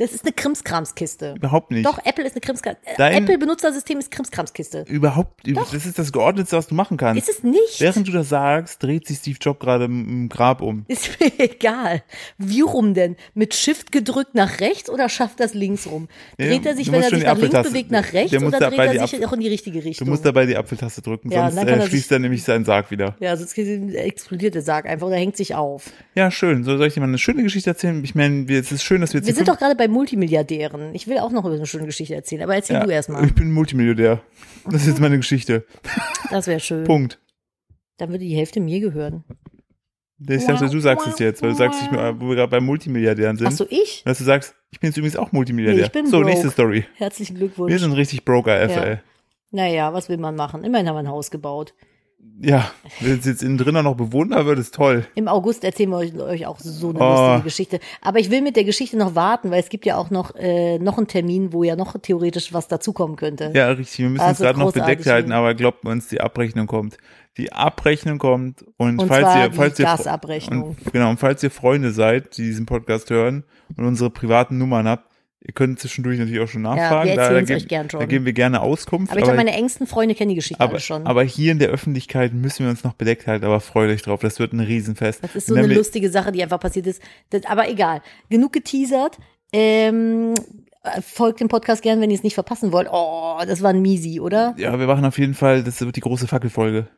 Das 0.00 0.12
ist 0.12 0.24
eine 0.24 0.32
Krimskramskiste. 0.32 1.34
Überhaupt 1.36 1.70
nicht. 1.70 1.86
Doch, 1.86 1.98
Apple 2.04 2.24
ist 2.24 2.32
eine 2.32 2.40
Krimskram. 2.40 2.76
äh, 2.96 3.16
Apple-Benutzersystem 3.18 3.98
ist 3.98 4.10
Krimskramskiste. 4.10 4.84
Überhaupt, 4.88 5.42
das 5.46 5.74
ist 5.74 5.98
das 5.98 6.10
Geordnetste, 6.12 6.56
was 6.56 6.66
du 6.68 6.74
machen 6.74 6.96
kannst. 6.96 7.28
Ist 7.28 7.38
es 7.38 7.42
nicht? 7.44 7.80
Während 7.80 8.08
du 8.08 8.12
das 8.12 8.28
sagst, 8.30 8.82
dreht 8.82 9.06
sich 9.06 9.18
Steve 9.18 9.36
Jobs 9.40 9.60
gerade 9.60 9.84
im 9.84 10.28
Grab 10.28 10.62
um. 10.62 10.84
Ist 10.88 11.20
mir 11.20 11.30
egal. 11.38 12.02
Wie 12.38 12.62
rum 12.62 12.94
denn? 12.94 13.16
Mit 13.34 13.54
Shift 13.54 13.92
gedrückt 13.92 14.34
nach 14.34 14.60
rechts 14.60 14.88
oder 14.90 15.08
schafft 15.08 15.38
das 15.40 15.54
links 15.54 15.86
rum? 15.86 16.08
Dreht 16.38 16.64
er 16.66 16.72
du 16.72 16.78
sich, 16.78 16.90
wenn 16.90 17.02
er 17.02 17.10
sich 17.10 17.22
nach 17.24 17.38
links 17.38 17.62
bewegt, 17.62 17.90
nach 17.90 18.12
rechts 18.12 18.34
oder 18.34 18.58
dreht 18.58 18.78
er 18.78 19.06
sich 19.06 19.26
auch 19.26 19.32
in 19.32 19.40
die 19.40 19.48
richtige 19.48 19.80
Du 19.80 19.84
Richtung? 19.86 20.08
musst 20.08 20.24
dabei 20.24 20.46
die 20.46 20.56
Apfeltaste 20.56 21.02
drücken, 21.02 21.30
Ja, 21.30 21.50
sonst 21.50 21.66
äh, 21.68 21.70
er 21.72 21.86
schließt 21.86 22.10
er 22.12 22.18
nämlich 22.20 22.42
seinen 22.42 22.64
Sarg 22.64 22.90
wieder. 22.90 23.16
ja, 23.20 23.36
sonst 23.36 23.56
explodiert 23.58 24.54
der 24.54 24.62
Sarg 24.62 24.86
einfach 24.86 25.06
oder 25.08 25.16
hängt 25.16 25.36
sich 25.36 25.54
auf. 25.54 25.90
Ja, 26.14 26.30
schön. 26.30 26.64
So 26.64 26.76
soll 26.76 26.86
ich 26.86 26.94
dir 26.94 27.00
mal 27.00 27.06
eine 27.06 27.18
schöne 27.18 27.42
Geschichte 27.42 27.70
erzählen? 27.70 28.02
Ich 28.02 28.14
meine, 28.14 28.50
es 28.50 28.72
ist 28.72 28.82
schön, 28.82 29.00
dass 29.00 29.12
wir 29.12 29.18
jetzt 29.20 29.26
Wir 29.26 29.34
sind 29.34 29.48
doch 29.48 29.58
gerade 29.58 29.74
bei 29.74 29.88
Multimilliardären. 29.90 30.94
Ich 30.94 31.06
will 31.06 31.18
auch 31.18 31.30
noch 31.30 31.44
über 31.44 31.54
eine 31.54 31.66
schöne 31.66 31.86
Geschichte 31.86 32.14
erzählen, 32.14 32.42
aber 32.42 32.54
erzähl 32.54 32.76
ja, 32.76 32.84
du 32.84 32.90
erst 32.90 33.08
mal. 33.08 33.24
Ich 33.24 33.34
bin 33.34 33.52
Multimillionär. 33.52 34.22
Das 34.64 34.82
ist 34.82 34.88
jetzt 34.88 35.00
meine 35.00 35.16
Geschichte. 35.16 35.66
Das 36.30 36.46
wäre 36.46 36.60
schön. 36.60 36.84
Punkt. 36.84 37.20
Dann 37.98 38.10
würde 38.10 38.24
die 38.24 38.34
Hälfte 38.36 38.60
mir 38.60 38.80
gehören. 38.80 39.24
Ich 40.28 40.46
dachte, 40.46 40.68
du 40.68 40.80
sagst 40.80 41.06
es 41.06 41.18
jetzt, 41.18 41.42
weil 41.42 41.50
du 41.50 41.56
sagst, 41.56 41.80
ich, 41.82 41.90
wo 41.90 42.28
wir 42.28 42.36
gerade 42.36 42.50
bei 42.50 42.60
Multimilliardären 42.60 43.38
sind. 43.38 43.46
Ach 43.46 43.52
so, 43.52 43.66
ich? 43.70 44.02
Dass 44.04 44.18
du 44.18 44.24
sagst, 44.24 44.54
ich 44.70 44.78
bin 44.78 44.88
jetzt 44.88 44.98
übrigens 44.98 45.16
auch 45.16 45.32
Multimilliardär. 45.32 45.80
Nee, 45.80 45.86
ich 45.86 45.92
bin 45.92 46.06
so, 46.06 46.18
broke. 46.18 46.30
nächste 46.30 46.50
Story. 46.50 46.84
Herzlichen 46.96 47.36
Glückwunsch. 47.36 47.72
Wir 47.72 47.78
sind 47.78 47.92
richtig 47.92 48.24
Broker 48.24 48.68
FL. 48.68 49.00
naja, 49.50 49.92
was 49.94 50.08
will 50.08 50.18
man 50.18 50.36
machen? 50.36 50.62
Immerhin 50.62 50.88
haben 50.88 50.96
wir 50.96 51.00
ein 51.00 51.08
Haus 51.08 51.30
gebaut. 51.30 51.74
Ja, 52.42 52.70
wenn 53.00 53.18
es 53.18 53.26
jetzt 53.26 53.42
innen 53.42 53.58
drin 53.58 53.74
noch 53.74 53.96
bewohnen 53.96 54.46
wird, 54.46 54.58
ist 54.58 54.74
toll. 54.74 55.06
Im 55.14 55.28
August 55.28 55.62
erzählen 55.62 55.90
wir 55.90 55.98
euch, 55.98 56.14
euch 56.18 56.46
auch 56.46 56.58
so 56.58 56.88
eine 56.88 56.98
Oh. 57.00 57.08
lustige 57.10 57.42
Geschichte. 57.44 57.80
Aber 58.00 58.18
ich 58.18 58.30
will 58.30 58.40
mit 58.40 58.56
der 58.56 58.64
Geschichte 58.64 58.96
noch 58.96 59.14
warten, 59.14 59.50
weil 59.50 59.60
es 59.60 59.68
gibt 59.68 59.84
ja 59.84 59.96
auch 59.96 60.10
noch, 60.10 60.34
äh, 60.36 60.78
noch 60.78 60.96
einen 60.96 61.06
Termin, 61.06 61.52
wo 61.52 61.64
ja 61.64 61.76
noch 61.76 61.94
theoretisch 62.00 62.52
was 62.54 62.66
dazukommen 62.66 63.16
könnte. 63.16 63.52
Ja, 63.54 63.68
richtig. 63.68 63.98
Wir 63.98 64.08
müssen 64.08 64.22
Also 64.22 64.30
uns 64.30 64.38
gerade 64.40 64.58
noch 64.58 64.72
bedeckt 64.72 65.06
halten, 65.06 65.32
aber 65.32 65.54
glaubt 65.54 65.84
uns, 65.84 66.08
die 66.08 66.20
Abrechnung 66.20 66.66
kommt. 66.66 66.96
Die 67.36 67.52
Abrechnung 67.52 68.18
kommt 68.18 68.64
und, 68.78 68.98
Und 69.00 69.06
falls 69.08 69.36
ihr, 69.36 69.52
falls 69.52 69.78
ihr, 69.78 69.84
Gasabrechnung. 69.84 70.62
Und, 70.84 70.92
genau, 70.92 71.10
und 71.10 71.20
falls 71.20 71.42
ihr 71.42 71.50
Freunde 71.50 71.90
seid, 71.92 72.36
die 72.38 72.42
diesen 72.42 72.64
Podcast 72.66 73.10
hören 73.10 73.44
und 73.76 73.84
unsere 73.84 74.10
privaten 74.10 74.56
Nummern 74.58 74.88
habt, 74.88 75.10
ihr 75.42 75.54
könnt 75.54 75.78
zwischendurch 75.80 76.18
natürlich 76.18 76.40
auch 76.40 76.48
schon 76.48 76.62
nachfragen. 76.62 77.08
wir 77.08 77.16
da, 77.16 77.30
da, 77.30 77.40
geben- 77.40 77.56
euch 77.56 77.68
gern 77.68 77.88
schon. 77.90 78.00
da 78.00 78.06
geben 78.06 78.24
wir 78.26 78.32
gerne 78.32 78.60
Auskunft. 78.60 79.10
Aber 79.10 79.20
ich 79.20 79.24
glaube, 79.24 79.36
meine 79.38 79.52
engsten 79.52 79.86
Freunde 79.86 80.14
kennen 80.14 80.28
die 80.30 80.34
Geschichte 80.34 80.62
aber, 80.62 80.78
schon. 80.80 81.06
aber 81.06 81.22
hier 81.22 81.52
in 81.52 81.58
der 81.58 81.68
Öffentlichkeit 81.68 82.34
müssen 82.34 82.64
wir 82.64 82.70
uns 82.70 82.84
noch 82.84 82.94
bedeckt 82.94 83.26
halten, 83.26 83.44
aber 83.44 83.60
freut 83.60 83.90
euch 83.90 84.02
drauf, 84.02 84.20
das 84.20 84.38
wird 84.38 84.52
ein 84.52 84.60
Riesenfest. 84.60 85.22
das 85.24 85.34
ist 85.36 85.46
so 85.46 85.54
eine 85.54 85.66
lustige 85.66 86.10
Sache, 86.10 86.32
die 86.32 86.42
einfach 86.42 86.60
passiert 86.60 86.86
ist. 86.86 87.02
Das, 87.30 87.44
aber 87.46 87.68
egal. 87.70 88.02
Genug 88.28 88.52
geteasert. 88.52 89.18
Ähm, 89.52 90.34
äh, 90.34 90.69
folgt 91.02 91.40
dem 91.40 91.48
Podcast 91.48 91.82
gern, 91.82 92.00
wenn 92.00 92.10
ihr 92.10 92.16
es 92.16 92.22
nicht 92.22 92.34
verpassen 92.34 92.72
wollt. 92.72 92.88
Oh, 92.90 93.38
das 93.46 93.62
war 93.62 93.70
ein 93.70 93.82
Miesi, 93.82 94.20
oder? 94.20 94.54
Ja, 94.56 94.78
wir 94.78 94.86
machen 94.86 95.04
auf 95.04 95.18
jeden 95.18 95.34
Fall, 95.34 95.62
das 95.62 95.80
wird 95.80 95.96
die 95.96 96.00
große 96.00 96.26
Fackelfolge. 96.26 96.88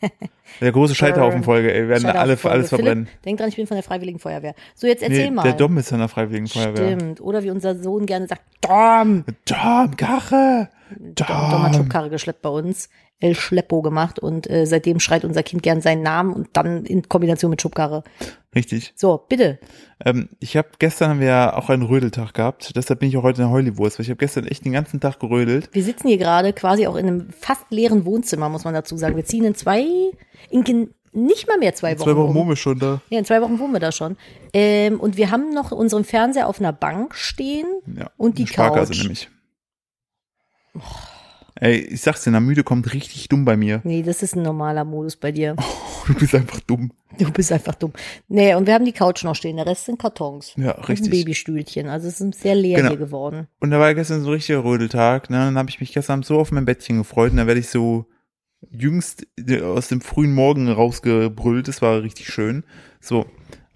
der 0.60 0.72
große 0.72 0.94
Scheiterhaufenfolge, 0.94 1.72
ey, 1.72 1.82
wir 1.82 1.88
werden 1.88 2.06
alle, 2.06 2.38
alles 2.42 2.68
verbrennen. 2.68 3.06
Philipp, 3.06 3.22
denk 3.22 3.38
dran, 3.38 3.48
ich 3.48 3.56
bin 3.56 3.66
von 3.66 3.76
der 3.76 3.84
Freiwilligen 3.84 4.18
Feuerwehr. 4.18 4.54
So, 4.74 4.86
jetzt 4.86 5.02
erzähl 5.02 5.26
Nee, 5.26 5.30
mal. 5.30 5.42
der 5.42 5.52
Dom 5.52 5.78
ist 5.78 5.88
von 5.88 5.98
der 5.98 6.08
Freiwilligen 6.08 6.48
Feuerwehr. 6.48 6.98
Stimmt. 6.98 7.20
Oder 7.20 7.42
wie 7.42 7.50
unser 7.50 7.76
Sohn 7.76 8.06
gerne 8.06 8.26
sagt, 8.26 8.42
Dom. 8.60 9.24
Dom, 9.46 9.96
Gache! 9.96 10.68
Dom, 10.98 11.26
Dom 11.26 11.62
hat! 11.62 11.76
Schubkarre 11.76 12.10
geschleppt 12.10 12.42
bei 12.42 12.50
uns. 12.50 12.88
El 13.20 13.34
Schleppo 13.34 13.82
gemacht 13.82 14.18
und 14.18 14.48
äh, 14.50 14.66
seitdem 14.66 14.98
schreit 14.98 15.24
unser 15.24 15.42
Kind 15.42 15.62
gern 15.62 15.80
seinen 15.80 16.02
Namen 16.02 16.32
und 16.32 16.48
dann 16.54 16.84
in 16.84 17.08
Kombination 17.08 17.50
mit 17.50 17.60
Schubkarre. 17.62 18.02
Richtig. 18.54 18.92
So, 18.96 19.24
bitte. 19.28 19.58
Ähm, 20.04 20.30
ich 20.40 20.56
habe 20.56 20.68
gestern 20.78 21.10
haben 21.10 21.20
wir 21.20 21.28
ja 21.28 21.56
auch 21.56 21.68
einen 21.68 21.82
Rödeltag 21.82 22.34
gehabt, 22.34 22.72
deshalb 22.74 23.00
bin 23.00 23.10
ich 23.10 23.16
auch 23.16 23.22
heute 23.22 23.42
in 23.42 23.48
der 23.48 23.52
Heulewurst, 23.54 23.98
weil 23.98 24.04
ich 24.04 24.10
habe 24.10 24.18
gestern 24.18 24.46
echt 24.46 24.64
den 24.64 24.72
ganzen 24.72 25.00
Tag 25.00 25.20
gerödelt. 25.20 25.68
Wir 25.72 25.84
sitzen 25.84 26.08
hier 26.08 26.18
gerade 26.18 26.52
quasi 26.52 26.86
auch 26.86 26.96
in 26.96 27.06
einem 27.06 27.30
fast 27.30 27.66
leeren 27.70 28.04
Wohnzimmer, 28.06 28.48
muss 28.48 28.64
man 28.64 28.74
dazu 28.74 28.96
sagen. 28.96 29.16
Wir 29.16 29.24
ziehen 29.24 29.44
in 29.44 29.54
zwei, 29.54 29.84
in 30.48 30.90
nicht 31.12 31.48
mal 31.48 31.58
mehr 31.58 31.74
zwei 31.74 31.98
Wochen. 31.98 32.04
Zwei 32.08 32.16
Wochen 32.16 32.28
um. 32.28 32.34
Mome 32.34 32.56
schon 32.56 32.78
da. 32.78 33.00
Ja, 33.10 33.18
in 33.18 33.24
zwei 33.24 33.42
Wochen 33.42 33.58
wohnen 33.58 33.72
wir 33.72 33.80
da 33.80 33.92
schon. 33.92 34.16
Ähm, 34.52 35.00
und 35.00 35.16
wir 35.16 35.30
haben 35.30 35.52
noch 35.52 35.72
unseren 35.72 36.04
Fernseher 36.04 36.48
auf 36.48 36.60
einer 36.60 36.72
Bank 36.72 37.14
stehen 37.16 37.66
Ja, 37.96 38.10
und 38.16 38.38
die 38.38 38.42
eine 38.42 38.48
Sparkasse 38.52 38.92
Couch. 38.92 39.02
nämlich. 39.02 39.28
Ey, 41.60 41.76
ich 41.78 42.00
sag's 42.00 42.24
dir, 42.24 42.30
na 42.30 42.40
müde 42.40 42.64
kommt 42.64 42.92
richtig 42.94 43.28
dumm 43.28 43.44
bei 43.44 43.56
mir. 43.56 43.80
Nee, 43.84 44.02
das 44.02 44.22
ist 44.22 44.34
ein 44.34 44.42
normaler 44.42 44.84
Modus 44.84 45.16
bei 45.16 45.30
dir. 45.32 45.56
Du 46.06 46.14
bist 46.14 46.34
einfach 46.34 46.58
dumm. 46.60 46.90
Du 47.18 47.30
bist 47.30 47.52
einfach 47.52 47.74
dumm. 47.74 47.92
Nee, 48.26 48.54
und 48.54 48.66
wir 48.66 48.72
haben 48.74 48.86
die 48.86 48.90
Couch 48.92 49.22
noch 49.22 49.36
stehen. 49.36 49.58
Der 49.58 49.66
Rest 49.66 49.84
sind 49.84 49.98
Kartons. 50.00 50.54
Ja, 50.56 50.72
Und 50.72 50.78
ein 50.78 50.84
richtig. 50.86 51.10
Babystühlchen. 51.10 51.88
Also 51.88 52.08
es 52.08 52.20
ist 52.20 52.40
sehr 52.40 52.54
leer 52.54 52.78
Genau. 52.78 52.88
hier 52.88 52.98
geworden. 52.98 53.46
Und 53.60 53.70
da 53.70 53.78
war 53.78 53.94
gestern 53.94 54.22
so 54.22 54.28
ein 54.28 54.32
richtiger 54.32 54.64
Rödeltag, 54.64 55.28
ne? 55.30 55.36
Dann 55.36 55.58
habe 55.58 55.68
ich 55.70 55.78
mich 55.78 55.92
gestern 55.92 56.14
Abend 56.14 56.26
so 56.26 56.40
auf 56.40 56.50
mein 56.52 56.64
Bettchen 56.64 56.98
gefreut 56.98 57.30
und 57.32 57.36
dann 57.36 57.46
werde 57.46 57.60
ich 57.60 57.68
so 57.68 58.06
jüngst 58.70 59.26
aus 59.62 59.88
dem 59.88 60.00
frühen 60.00 60.34
Morgen 60.34 60.68
rausgebrüllt. 60.68 61.68
Das 61.68 61.82
war 61.82 62.02
richtig 62.02 62.28
schön. 62.28 62.64
So. 63.00 63.26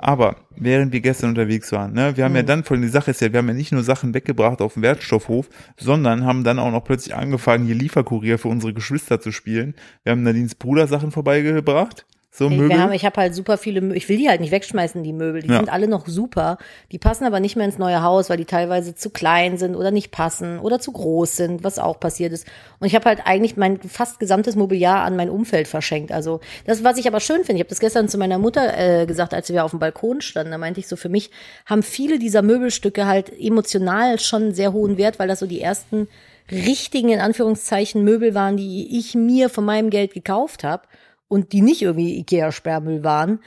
Aber 0.07 0.37
während 0.55 0.93
wir 0.93 1.01
gestern 1.01 1.31
unterwegs 1.31 1.73
waren, 1.73 1.95
ne, 1.95 2.15
wir 2.15 2.25
haben 2.25 2.37
ja 2.37 2.43
Mhm. 2.43 2.47
dann 2.47 2.65
von 2.65 2.83
die 2.83 2.89
Sache 2.89 3.11
ist 3.13 3.23
ja, 3.23 3.33
wir 3.33 3.39
haben 3.39 3.49
ja 3.49 3.55
nicht 3.55 3.73
nur 3.73 3.83
Sachen 3.83 4.13
weggebracht 4.13 4.61
auf 4.61 4.75
dem 4.75 4.83
Wertstoffhof, 4.83 5.49
sondern 5.79 6.27
haben 6.27 6.45
dann 6.45 6.59
auch 6.59 6.71
noch 6.71 6.85
plötzlich 6.85 7.15
angefangen, 7.15 7.65
hier 7.65 7.75
Lieferkurier 7.75 8.39
für 8.39 8.49
unsere 8.49 8.75
Geschwister 8.75 9.19
zu 9.19 9.33
spielen. 9.33 9.75
Wir 10.03 10.13
haben 10.13 10.23
Nadines 10.23 10.57
Bruder 10.57 10.89
Sachen 10.89 11.11
vorbeigebracht. 11.11 12.05
So 12.37 12.51
Möbel. 12.51 12.69
wir 12.69 12.81
haben, 12.81 12.93
ich 12.93 13.05
habe 13.05 13.21
halt 13.21 13.33
super 13.33 13.57
viele, 13.59 13.79
Mö- 13.79 13.93
ich 13.95 14.09
will 14.09 14.17
die 14.17 14.29
halt 14.29 14.41
nicht 14.41 14.51
wegschmeißen, 14.51 15.05
die 15.05 15.13
Möbel. 15.13 15.41
Die 15.43 15.51
Ja. 15.51 15.59
sind 15.59 15.69
alle 15.73 15.87
noch 15.87 16.09
super. 16.09 16.59
Die 16.91 16.99
passen 16.99 17.25
aber 17.27 17.39
nicht 17.39 17.55
mehr 17.55 17.65
ins 17.65 17.79
neue 17.79 18.03
Haus, 18.03 18.29
weil 18.29 18.39
die 18.39 18.45
teilweise 18.45 18.97
zu 18.97 19.11
klein 19.11 19.57
sind 19.57 19.77
oder 19.77 19.93
nicht 19.93 20.11
passen 20.11 20.59
oder 20.59 20.81
zu 20.81 20.91
groß 20.91 21.37
sind, 21.37 21.63
was 21.63 21.79
auch 21.79 22.01
passiert 22.01 22.33
ist. 22.33 22.45
Und 22.81 22.89
ich 22.89 22.97
habe 22.97 23.05
halt 23.05 23.21
eigentlich 23.25 23.57
mein 23.57 23.81
fast 23.81 24.19
gesamtes 24.19 24.57
Mobiliar 24.57 25.05
an 25.05 25.15
mein 25.15 25.31
Umfeld 25.31 25.69
verschenkt. 25.69 26.11
Also 26.11 26.41
das, 26.67 26.83
was 26.83 26.99
ich 26.99 27.07
aber 27.07 27.21
schön 27.21 27.45
finde, 27.45 27.55
ich 27.55 27.61
habe 27.61 27.69
das 27.69 27.79
gestern 27.79 28.09
zu 28.09 28.19
meiner 28.19 28.39
Mutter 28.39 28.77
äh, 29.03 29.07
gesagt, 29.07 29.33
als 29.33 29.53
wir 29.53 29.65
auf 29.65 29.71
dem 29.71 29.79
Balkon 29.79 30.21
standen, 30.21 30.51
da 30.51 30.59
meinte 30.59 30.81
ich 30.81 30.89
so, 30.89 30.97
für 30.97 31.09
mich 31.09 31.31
haben 31.67 31.85
viele 31.85 32.19
dieser 32.19 32.43
Möbelstücke 32.43 33.07
halt 33.07 33.31
emotional 33.39 34.19
schon 34.19 34.53
sehr 34.55 34.73
hohen 34.73 34.99
Wert, 34.99 35.21
weil 35.21 35.29
das 35.29 35.39
so 35.39 35.47
die 35.47 35.61
ersten 35.61 36.09
richtigen, 36.51 37.11
in 37.11 37.21
Anführungszeichen, 37.21 38.03
Möbel 38.03 38.35
waren, 38.35 38.57
die 38.57 38.99
ich 38.99 39.15
mir 39.15 39.49
von 39.49 39.65
meinem 39.65 39.89
Geld 39.91 40.13
gekauft 40.15 40.65
habe 40.65 40.83
und 41.29 41.53
die 41.53 41.63
nicht 41.63 41.83
irgendwie 41.83 42.19
Ikea-Sperrmüll 42.19 43.05
waren. 43.05 43.41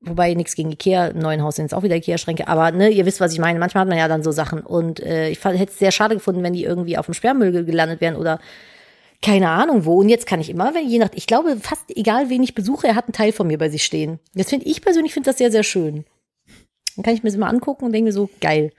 Wobei 0.00 0.34
nichts 0.34 0.54
gegen 0.54 0.70
Ikea, 0.70 1.06
im 1.08 1.18
neuen 1.18 1.42
Haus 1.42 1.56
sind 1.56 1.66
es 1.66 1.72
auch 1.72 1.82
wieder 1.82 1.96
Ikea-Schränke, 1.96 2.46
aber 2.46 2.72
ne, 2.72 2.90
ihr 2.90 3.06
wisst, 3.06 3.20
was 3.20 3.32
ich 3.32 3.38
meine. 3.38 3.58
Manchmal 3.58 3.82
hat 3.82 3.88
man 3.88 3.96
ja 3.96 4.06
dann 4.06 4.22
so 4.22 4.32
Sachen 4.32 4.60
und 4.60 5.00
äh, 5.00 5.30
ich 5.30 5.42
hätte 5.42 5.72
es 5.72 5.78
sehr 5.78 5.92
schade 5.92 6.14
gefunden, 6.14 6.42
wenn 6.42 6.52
die 6.52 6.64
irgendwie 6.64 6.98
auf 6.98 7.06
dem 7.06 7.14
Sperrmüll 7.14 7.52
ge- 7.52 7.64
gelandet 7.64 8.02
wären 8.02 8.16
oder 8.16 8.38
keine 9.22 9.48
Ahnung 9.48 9.86
wo. 9.86 10.00
Und 10.00 10.10
jetzt 10.10 10.26
kann 10.26 10.40
ich 10.40 10.50
immer, 10.50 10.74
wenn 10.74 10.86
je 10.86 10.98
nach, 10.98 11.08
ich 11.14 11.26
glaube, 11.26 11.56
fast 11.56 11.84
egal, 11.96 12.28
wen 12.28 12.42
ich 12.42 12.54
besuche, 12.54 12.86
er 12.86 12.96
hat 12.96 13.06
einen 13.06 13.14
Teil 13.14 13.32
von 13.32 13.46
mir 13.46 13.56
bei 13.56 13.70
sich 13.70 13.82
stehen. 13.82 14.18
Das 14.34 14.50
finde 14.50 14.66
ich 14.66 14.82
persönlich 14.82 15.14
finde 15.14 15.30
das 15.30 15.38
sehr, 15.38 15.50
sehr 15.50 15.62
schön. 15.62 16.04
Dann 16.96 17.04
kann 17.04 17.14
ich 17.14 17.22
mir 17.22 17.30
das 17.30 17.38
mal 17.38 17.48
angucken 17.48 17.86
und 17.86 17.92
denke 17.92 18.08
mir 18.08 18.12
so, 18.12 18.28
geil. 18.42 18.72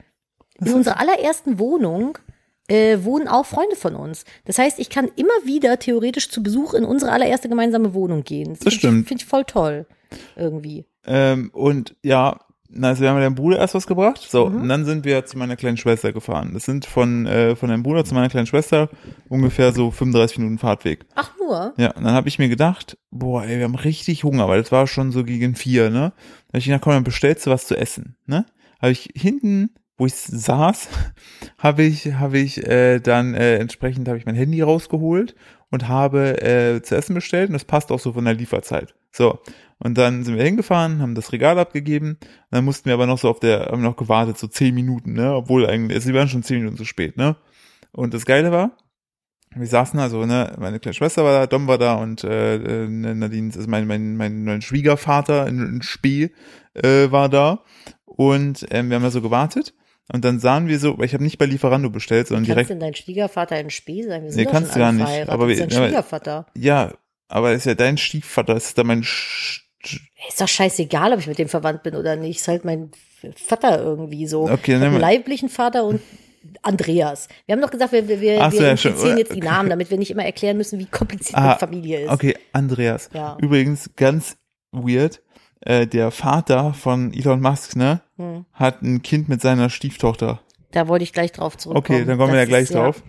In 0.60 0.74
unserer 0.74 1.00
allerersten 1.00 1.58
Wohnung 1.58 2.20
äh, 2.68 2.98
wohnen 3.04 3.28
auch 3.28 3.46
Freunde 3.46 3.76
von 3.76 3.96
uns. 3.96 4.26
Das 4.46 4.58
heißt, 4.58 4.80
ich 4.80 4.90
kann 4.90 5.10
immer 5.16 5.34
wieder 5.46 5.78
theoretisch 5.80 6.30
zu 6.30 6.42
Besuch 6.42 6.74
in 6.74 6.84
unsere 6.86 7.12
allererste 7.12 7.50
gemeinsame 7.50 7.94
Wohnung 7.94 8.24
gehen. 8.24 8.58
Das 8.64 8.74
stimmt. 8.74 9.08
Finde 9.08 9.22
ich 9.24 9.28
voll 9.30 9.44
toll. 9.46 9.86
Irgendwie. 10.36 10.86
Ähm, 11.06 11.50
und 11.54 11.96
ja, 12.04 12.40
Na, 12.78 12.90
also 12.90 13.04
wir 13.04 13.10
haben 13.12 13.20
deinem 13.22 13.36
Bruder 13.36 13.60
erst 13.60 13.76
was 13.76 13.86
gebracht. 13.88 14.26
So, 14.30 14.48
Mhm. 14.50 14.62
und 14.64 14.70
dann 14.70 14.84
sind 14.86 15.06
wir 15.06 15.24
zu 15.26 15.38
meiner 15.38 15.56
kleinen 15.56 15.78
Schwester 15.78 16.12
gefahren. 16.12 16.50
Das 16.54 16.66
sind 16.66 16.86
von, 16.86 17.26
äh, 17.28 17.56
von 17.56 17.70
deinem 17.70 17.84
Bruder 17.84 18.04
zu 18.04 18.14
meiner 18.16 18.28
kleinen 18.28 18.48
Schwester 18.48 18.90
ungefähr 19.30 19.72
so 19.72 19.92
35 19.92 20.40
Minuten 20.40 20.58
Fahrtweg. 20.58 21.06
Ach 21.14 21.32
nur. 21.40 21.74
Ja, 21.78 21.92
und 21.92 22.04
dann 22.04 22.14
habe 22.14 22.28
ich 22.28 22.38
mir 22.40 22.50
gedacht, 22.50 22.98
boah, 23.12 23.44
ey, 23.46 23.58
wir 23.60 23.64
haben 23.66 23.76
richtig 23.76 24.24
Hunger, 24.26 24.50
weil 24.50 24.62
das 24.62 24.72
war 24.74 24.88
schon 24.88 25.12
so 25.12 25.24
gegen 25.24 25.56
vier, 25.56 25.90
ne? 25.92 26.12
Da 26.48 26.54
hab 26.54 26.58
ich 26.58 26.66
gedacht, 26.66 26.82
komm, 26.82 26.94
dann 26.94 27.04
bestellst 27.06 27.46
du 27.46 27.52
was 27.52 27.68
zu 27.68 27.78
essen, 27.78 28.18
ne? 28.26 28.46
Habe 28.82 28.92
ich 28.92 29.10
hinten, 29.16 29.70
wo 29.98 30.06
ich 30.06 30.16
saß, 30.16 30.90
habe 31.58 31.84
ich, 31.84 32.14
habe 32.14 32.38
ich 32.38 32.66
äh, 32.66 33.00
dann 33.00 33.34
äh, 33.34 33.58
entsprechend 33.58 34.08
habe 34.08 34.18
ich 34.18 34.26
mein 34.26 34.36
Handy 34.36 34.62
rausgeholt 34.62 35.36
und 35.72 35.88
habe 35.88 36.42
äh, 36.42 36.82
zu 36.82 36.96
essen 36.96 37.16
bestellt 37.16 37.50
und 37.50 37.54
das 37.54 37.66
passt 37.66 37.92
auch 37.92 38.00
so 38.00 38.14
von 38.14 38.26
der 38.26 38.34
Lieferzeit. 38.34 38.96
So. 39.12 39.40
Und 39.78 39.98
dann 39.98 40.24
sind 40.24 40.38
wir 40.38 40.44
hingefahren, 40.44 41.02
haben 41.02 41.16
das 41.16 41.34
Regal 41.34 41.60
abgegeben, 41.60 42.18
dann 42.50 42.64
mussten 42.66 42.86
wir 42.86 42.94
aber 42.94 43.08
noch 43.08 43.18
so 43.18 43.30
auf 43.30 43.40
der, 43.40 43.68
haben 43.68 43.82
noch 43.82 43.98
gewartet, 43.98 44.38
so 44.38 44.48
zehn 44.48 44.74
Minuten, 44.74 45.14
ne? 45.14 45.34
Obwohl 45.34 45.68
eigentlich, 45.68 45.96
also 45.96 46.08
wir 46.10 46.20
waren 46.20 46.30
schon 46.30 46.44
zehn 46.44 46.60
Minuten 46.60 46.78
zu 46.78 46.86
spät, 46.86 47.18
ne? 47.18 47.36
Und 47.92 48.14
das 48.14 48.26
Geile 48.26 48.52
war, 48.52 48.78
wir 49.54 49.68
saßen 49.68 50.00
also, 50.00 50.26
ne, 50.26 50.54
meine 50.60 50.80
kleine 50.80 50.94
Schwester 50.94 51.24
war 51.24 51.32
da, 51.32 51.48
Dom 51.48 51.68
war 51.68 51.78
da 51.78 51.96
und 51.96 52.24
äh, 52.24 52.56
äh, 52.56 52.88
Nadine, 52.88 53.52
also 53.56 53.70
mein, 53.70 53.88
mein, 53.88 54.18
mein, 54.18 54.44
mein 54.44 54.62
Schwiegervater 54.62 55.48
in, 55.48 55.62
in 55.62 55.82
Spee 55.82 56.32
äh, 56.74 57.12
war 57.12 57.30
da 57.30 57.64
und 58.06 58.66
ähm, 58.72 58.90
wir 58.90 58.96
haben 58.96 59.04
da 59.04 59.12
so 59.12 59.22
gewartet 59.22 59.74
und 60.12 60.24
dann 60.26 60.40
sahen 60.40 60.68
wir 60.68 60.80
so, 60.80 60.98
weil 60.98 61.06
ich 61.06 61.14
habe 61.14 61.24
nicht 61.24 61.38
bei 61.38 61.46
Lieferando 61.46 61.90
bestellt, 61.90 62.28
sondern 62.28 62.44
Kannst 62.44 62.56
direkt, 62.56 62.70
denn 62.70 62.80
dein 62.80 62.96
Schwiegervater 62.96 63.60
in 63.60 63.70
Spee 63.70 64.04
sein? 64.04 64.24
Wir 64.24 64.32
sind 64.32 64.46
Nee, 64.46 64.52
kannst 64.52 64.76
du 64.76 64.80
ja 64.80 64.92
nicht, 64.92 65.02
verheiratet. 65.04 65.34
aber 65.34 65.48
Das 65.48 65.54
ist 65.58 65.60
dein 65.72 65.78
aber- 65.78 65.88
Schwiegervater. 65.88 66.46
ja, 66.56 66.94
aber 67.28 67.54
ist 67.54 67.66
ja 67.66 67.74
dein 67.76 67.98
Stiefvater, 67.98 68.56
ist 68.56 68.78
da 68.78 68.84
mein 68.84 69.04
Sch 69.04 69.64
Ist 70.28 70.42
doch 70.42 70.48
scheißegal, 70.48 71.14
ob 71.14 71.20
ich 71.20 71.28
mit 71.28 71.38
dem 71.40 71.48
verwandt 71.50 71.84
bin 71.84 71.96
oder 71.96 72.16
nicht. 72.16 72.40
Ist 72.40 72.48
halt 72.48 72.66
mein 72.66 72.92
Vater 73.36 73.82
irgendwie 73.82 74.28
so. 74.28 74.44
Okay, 74.50 74.76
ich 74.78 74.82
einen 74.84 75.00
leiblichen 75.00 75.50
Vater 75.50 75.86
und 75.86 76.02
Andreas. 76.62 77.28
Wir 77.48 77.54
haben 77.54 77.62
doch 77.62 77.72
gesagt, 77.72 77.92
wir, 77.92 78.08
wir, 78.08 78.22
wir 78.22 78.52
so, 78.52 78.60
wir 78.60 79.10
ja, 79.12 79.18
jetzt 79.18 79.34
die. 79.36 79.40
Namen, 79.42 79.70
damit 79.70 79.90
wir 79.90 79.98
nicht 79.98 80.12
immer 80.12 80.24
erklären 80.26 80.58
müssen, 80.58 80.78
wie 80.80 80.86
kompliziert 80.86 81.38
Ah, 81.38 81.54
die 81.56 81.60
Familie 81.60 82.02
ist. 82.02 82.10
Okay, 82.12 82.36
Andreas. 82.54 83.10
Ja. 83.14 83.38
Übrigens 83.42 83.90
ganz 83.96 84.38
weird, 84.72 85.22
äh, 85.62 85.88
der 85.88 86.12
Vater 86.12 86.74
von 86.74 87.14
Elon 87.14 87.42
Musk, 87.42 87.76
ne, 87.76 88.02
Hm. 88.18 88.46
hat 88.54 88.82
ein 88.82 89.02
Kind 89.02 89.30
mit 89.30 89.42
seiner 89.42 89.70
Stieftochter. 89.70 90.42
Da 90.72 90.88
wollte 90.88 91.04
ich 91.04 91.14
gleich 91.14 91.32
drauf 91.32 91.58
zurückkommen. 91.58 92.00
Okay, 92.00 92.06
dann 92.06 92.18
kommen 92.18 92.32
wir 92.34 92.40
ja 92.40 92.44
Das 92.46 92.50
gleich 92.50 92.64
ist, 92.64 92.70
ja- 92.74 92.84
drauf. 92.84 93.02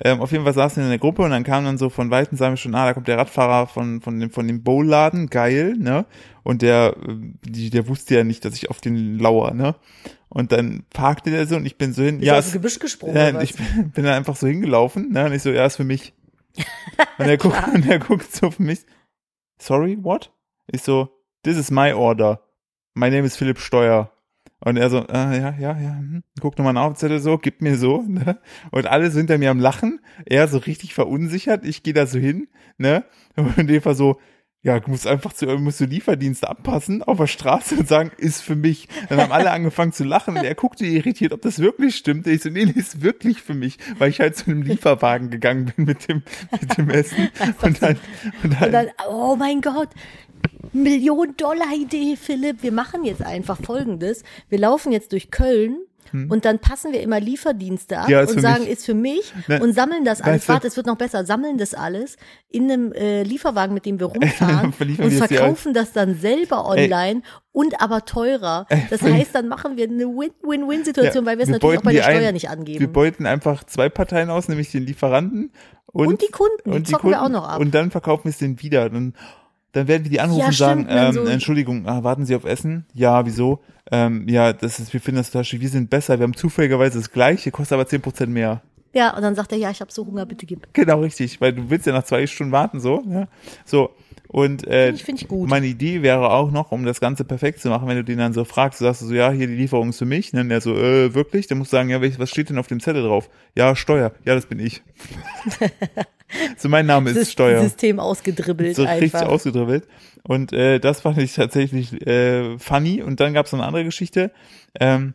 Ähm, 0.00 0.20
auf 0.20 0.30
jeden 0.30 0.44
Fall 0.44 0.54
saßen 0.54 0.76
wir 0.80 0.84
in 0.84 0.90
der 0.90 0.98
Gruppe 1.00 1.22
und 1.22 1.30
dann 1.30 1.42
kam 1.42 1.64
dann 1.64 1.76
so 1.78 1.90
von 1.90 2.08
Weitem, 2.12 2.38
sagen 2.38 2.52
wir 2.52 2.56
schon, 2.56 2.74
ah, 2.76 2.86
da 2.86 2.94
kommt 2.94 3.08
der 3.08 3.18
Radfahrer 3.18 3.66
von, 3.66 4.00
von 4.00 4.20
dem, 4.20 4.30
von 4.30 4.46
dem 4.46 4.62
Bowladen, 4.62 5.28
geil, 5.28 5.74
ne? 5.76 6.06
Und 6.44 6.62
der, 6.62 6.94
äh, 7.08 7.16
die, 7.42 7.70
der 7.70 7.88
wusste 7.88 8.14
ja 8.14 8.22
nicht, 8.22 8.44
dass 8.44 8.54
ich 8.54 8.70
auf 8.70 8.80
den 8.80 9.18
lauer, 9.18 9.54
ne? 9.54 9.74
Und 10.28 10.52
dann 10.52 10.84
parkte 10.90 11.30
der 11.32 11.46
so 11.48 11.56
und 11.56 11.66
ich 11.66 11.78
bin 11.78 11.92
so 11.92 12.02
hin, 12.04 12.18
Bist 12.18 12.26
ja, 12.28 12.38
aus 12.38 12.44
dem 12.50 12.52
Gebüsch 12.52 12.78
gesprungen. 12.78 13.16
ja, 13.16 13.40
ich 13.42 13.54
bin, 13.56 13.90
bin 13.90 14.04
dann 14.04 14.14
einfach 14.14 14.36
so 14.36 14.46
hingelaufen, 14.46 15.10
ne? 15.10 15.24
Und 15.26 15.32
ich 15.32 15.42
so, 15.42 15.50
ja, 15.50 15.66
ist 15.66 15.76
für 15.76 15.84
mich. 15.84 16.12
Und 17.18 17.26
er 17.26 17.36
guckt, 17.36 17.56
und 17.74 17.86
er 17.88 17.98
guckt 17.98 18.32
so 18.34 18.46
auf 18.48 18.58
mich. 18.60 18.80
Sorry, 19.60 19.98
what? 20.00 20.30
Ich 20.70 20.82
so, 20.82 21.08
this 21.48 21.56
is 21.56 21.70
my 21.70 21.92
order. 21.94 22.40
My 22.94 23.08
name 23.08 23.24
is 23.24 23.36
Philipp 23.36 23.58
Steuer. 23.58 24.10
Und 24.60 24.76
er 24.76 24.90
so, 24.90 24.98
äh, 25.06 25.40
ja, 25.40 25.54
ja, 25.58 25.78
ja, 25.78 25.96
hm. 25.96 26.22
guckt 26.40 26.58
nochmal 26.58 26.74
nach 26.74 26.82
auf 26.82 26.92
den 26.94 26.98
Zettel 26.98 27.20
so, 27.20 27.38
gibt 27.38 27.62
mir 27.62 27.78
so, 27.78 28.02
ne? 28.02 28.38
Und 28.70 28.86
alle 28.86 29.10
sind 29.10 29.20
hinter 29.20 29.38
mir 29.38 29.50
am 29.50 29.60
Lachen. 29.60 30.00
Er 30.26 30.48
so 30.48 30.58
richtig 30.58 30.94
verunsichert. 30.94 31.64
Ich 31.64 31.82
gehe 31.82 31.94
da 31.94 32.06
so 32.06 32.18
hin, 32.18 32.48
ne? 32.76 33.04
Und 33.36 33.70
Eva 33.70 33.94
so, 33.94 34.18
ja, 34.62 34.80
du 34.80 34.90
musst 34.90 35.06
einfach 35.06 35.32
zu, 35.32 35.46
musst 35.46 35.80
du 35.80 35.84
Lieferdienste 35.84 36.48
abpassen 36.48 37.04
auf 37.04 37.18
der 37.18 37.28
Straße 37.28 37.76
und 37.76 37.86
sagen, 37.86 38.10
ist 38.18 38.42
für 38.42 38.56
mich. 38.56 38.88
Dann 39.08 39.20
haben 39.20 39.30
alle 39.30 39.52
angefangen 39.52 39.92
zu 39.92 40.02
lachen 40.02 40.36
und 40.36 40.44
er 40.44 40.56
guckte 40.56 40.84
irritiert, 40.84 41.32
ob 41.32 41.42
das 41.42 41.60
wirklich 41.60 41.94
stimmt. 41.94 42.26
Ich 42.26 42.42
so, 42.42 42.50
nee, 42.50 42.64
nee, 42.64 42.72
ist 42.74 43.00
wirklich 43.00 43.40
für 43.40 43.54
mich, 43.54 43.78
weil 43.98 44.10
ich 44.10 44.18
halt 44.20 44.36
zu 44.36 44.50
einem 44.50 44.62
Lieferwagen 44.62 45.30
gegangen 45.30 45.72
bin 45.76 45.86
mit 45.86 46.08
dem, 46.08 46.22
mit 46.60 46.76
dem 46.76 46.90
Essen. 46.90 47.30
Und 47.62 47.80
dann, 47.82 47.96
und 48.42 48.52
dann, 48.54 48.64
Und 48.64 48.72
dann, 48.72 48.86
oh 49.08 49.36
mein 49.36 49.60
Gott, 49.60 49.90
Million-Dollar-Idee, 50.72 52.16
Philipp. 52.16 52.62
Wir 52.62 52.72
machen 52.72 53.04
jetzt 53.04 53.22
einfach 53.22 53.58
Folgendes. 53.62 54.22
Wir 54.48 54.58
laufen 54.58 54.92
jetzt 54.92 55.12
durch 55.12 55.30
Köln 55.30 55.78
und 56.30 56.46
dann 56.46 56.58
passen 56.58 56.90
wir 56.94 57.02
immer 57.02 57.20
Lieferdienste 57.20 57.98
ab 57.98 58.06
Hm. 58.06 58.12
Ja, 58.12 58.20
und 58.22 58.40
sagen, 58.40 58.62
mich. 58.64 58.72
ist 58.72 58.86
für 58.86 58.94
mich 58.94 59.30
Ne, 59.46 59.60
und 59.60 59.74
sammeln 59.74 60.06
das 60.06 60.22
alles. 60.22 60.48
Warte, 60.48 60.66
es 60.66 60.74
wird 60.74 60.86
noch 60.86 60.96
besser. 60.96 61.26
Sammeln 61.26 61.58
das 61.58 61.74
alles 61.74 62.16
in 62.48 62.70
einem 62.70 62.92
äh, 62.92 63.24
Lieferwagen, 63.24 63.74
mit 63.74 63.84
dem 63.84 64.00
wir 64.00 64.06
rumfahren 64.06 64.72
und 64.98 65.10
verkaufen 65.12 65.74
das 65.74 65.92
dann 65.92 66.14
selber 66.14 66.66
online 66.66 67.20
und 67.52 67.82
aber 67.82 68.06
teurer. 68.06 68.66
Das 68.88 69.02
Ey, 69.02 69.12
heißt, 69.18 69.34
dann 69.34 69.48
machen 69.48 69.76
wir 69.76 69.84
eine 69.84 70.06
Win-Win-Win-Situation, 70.06 71.26
weil 71.26 71.36
wir 71.36 71.42
es 71.44 71.50
natürlich 71.50 71.78
auch 71.78 71.82
bei 71.82 71.92
der 71.92 72.06
die 72.06 72.10
Steuer 72.10 72.28
ein- 72.28 72.34
nicht 72.34 72.48
angeben. 72.48 72.80
Wir 72.80 72.90
beuten 72.90 73.26
einfach 73.26 73.64
zwei 73.64 73.90
Parteien 73.90 74.30
aus, 74.30 74.48
nämlich 74.48 74.70
den 74.72 74.86
Lieferanten 74.86 75.52
und, 75.92 76.06
Und 76.06 76.22
die 76.22 76.30
Kunden, 76.32 76.56
die 76.64 76.70
und 76.70 76.88
zocken 76.88 77.10
wir 77.10 77.20
auch 77.22 77.28
noch 77.28 77.46
ab. 77.46 77.60
Und 77.60 77.74
dann 77.74 77.90
verkaufen 77.90 78.24
wir 78.24 78.30
es 78.30 78.38
denen 78.38 78.62
wieder. 78.62 78.88
Dann, 78.88 79.12
dann 79.78 79.88
werden 79.88 80.04
wir 80.04 80.10
die 80.10 80.20
anrufen 80.20 80.40
Ja, 80.40 80.46
und 80.48 80.54
sagen, 80.54 80.86
dann 80.88 81.06
ähm, 81.08 81.12
so- 81.12 81.24
Entschuldigung, 81.24 81.86
ah, 81.86 82.02
warten 82.04 82.24
Sie 82.26 82.34
auf 82.34 82.44
Essen? 82.44 82.84
Ja, 82.94 83.24
wieso? 83.26 83.60
Ähm, 83.90 84.28
ja, 84.28 84.52
das 84.52 84.78
ist, 84.80 84.92
wir 84.92 85.00
finden 85.00 85.16
das 85.32 85.46
schwierig. 85.46 85.62
Wir 85.62 85.68
sind 85.70 85.88
besser. 85.90 86.18
Wir 86.18 86.24
haben 86.24 86.34
zufälligerweise 86.34 86.98
das 86.98 87.10
gleiche, 87.10 87.50
kostet 87.50 87.74
aber 87.78 87.88
10% 87.88 88.26
mehr. 88.26 88.60
ja, 88.92 89.14
und 89.16 89.22
dann 89.22 89.34
sagt 89.34 89.52
er, 89.52 89.58
ja, 89.58 89.70
ich 89.70 89.80
habe 89.80 89.90
so 89.92 90.04
Hunger, 90.06 90.26
bitte 90.26 90.44
gib. 90.46 90.66
Genau, 90.74 91.00
richtig, 91.00 91.40
weil 91.40 91.52
du 91.54 91.70
willst 91.70 91.86
ja 91.86 91.92
nach 91.92 92.04
zwei 92.04 92.26
Stunden 92.26 92.52
warten, 92.52 92.80
so, 92.80 93.02
ja. 93.08 93.28
So. 93.64 93.90
Und 94.30 94.66
äh, 94.66 94.88
Finde 94.88 94.96
ich, 94.96 95.04
finde 95.04 95.22
ich 95.22 95.28
gut. 95.28 95.48
meine 95.48 95.66
Idee 95.66 96.02
wäre 96.02 96.30
auch 96.30 96.50
noch, 96.50 96.70
um 96.70 96.84
das 96.84 97.00
Ganze 97.00 97.24
perfekt 97.24 97.60
zu 97.60 97.70
machen, 97.70 97.88
wenn 97.88 97.96
du 97.96 98.04
den 98.04 98.18
dann 98.18 98.34
so 98.34 98.44
fragst, 98.44 98.78
du 98.78 98.84
sagst 98.84 99.00
so, 99.00 99.14
ja, 99.14 99.30
hier 99.30 99.46
die 99.46 99.54
Lieferung 99.54 99.88
ist 99.88 99.96
für 99.98 100.04
mich, 100.04 100.34
ne? 100.34 100.42
Und 100.42 100.50
er 100.50 100.60
so, 100.60 100.74
äh, 100.76 101.14
wirklich? 101.14 101.46
Dann 101.46 101.56
musst 101.56 101.72
du 101.72 101.76
sagen, 101.78 101.88
ja, 101.88 101.98
was 102.18 102.28
steht 102.28 102.50
denn 102.50 102.58
auf 102.58 102.66
dem 102.66 102.78
Zettel 102.78 103.02
drauf? 103.04 103.30
Ja, 103.56 103.74
Steuer. 103.74 104.12
Ja, 104.26 104.34
das 104.34 104.44
bin 104.44 104.58
ich. 104.58 104.82
so, 106.56 106.68
mein 106.68 106.86
Name 106.86 107.10
ist 107.10 107.32
Steuer. 107.32 107.62
System 107.62 108.00
ausgedribbelt 108.00 108.76
So 108.76 108.82
richtig 108.84 109.14
einfach. 109.14 109.28
ausgedribbelt. 109.28 109.86
Und 110.22 110.52
äh, 110.52 110.78
das 110.78 111.00
fand 111.00 111.18
ich 111.18 111.34
tatsächlich 111.34 112.06
äh, 112.06 112.58
funny. 112.58 113.02
Und 113.02 113.20
dann 113.20 113.34
gab 113.34 113.46
es 113.46 113.52
noch 113.52 113.60
eine 113.60 113.66
andere 113.66 113.84
Geschichte. 113.84 114.32
Ähm, 114.78 115.14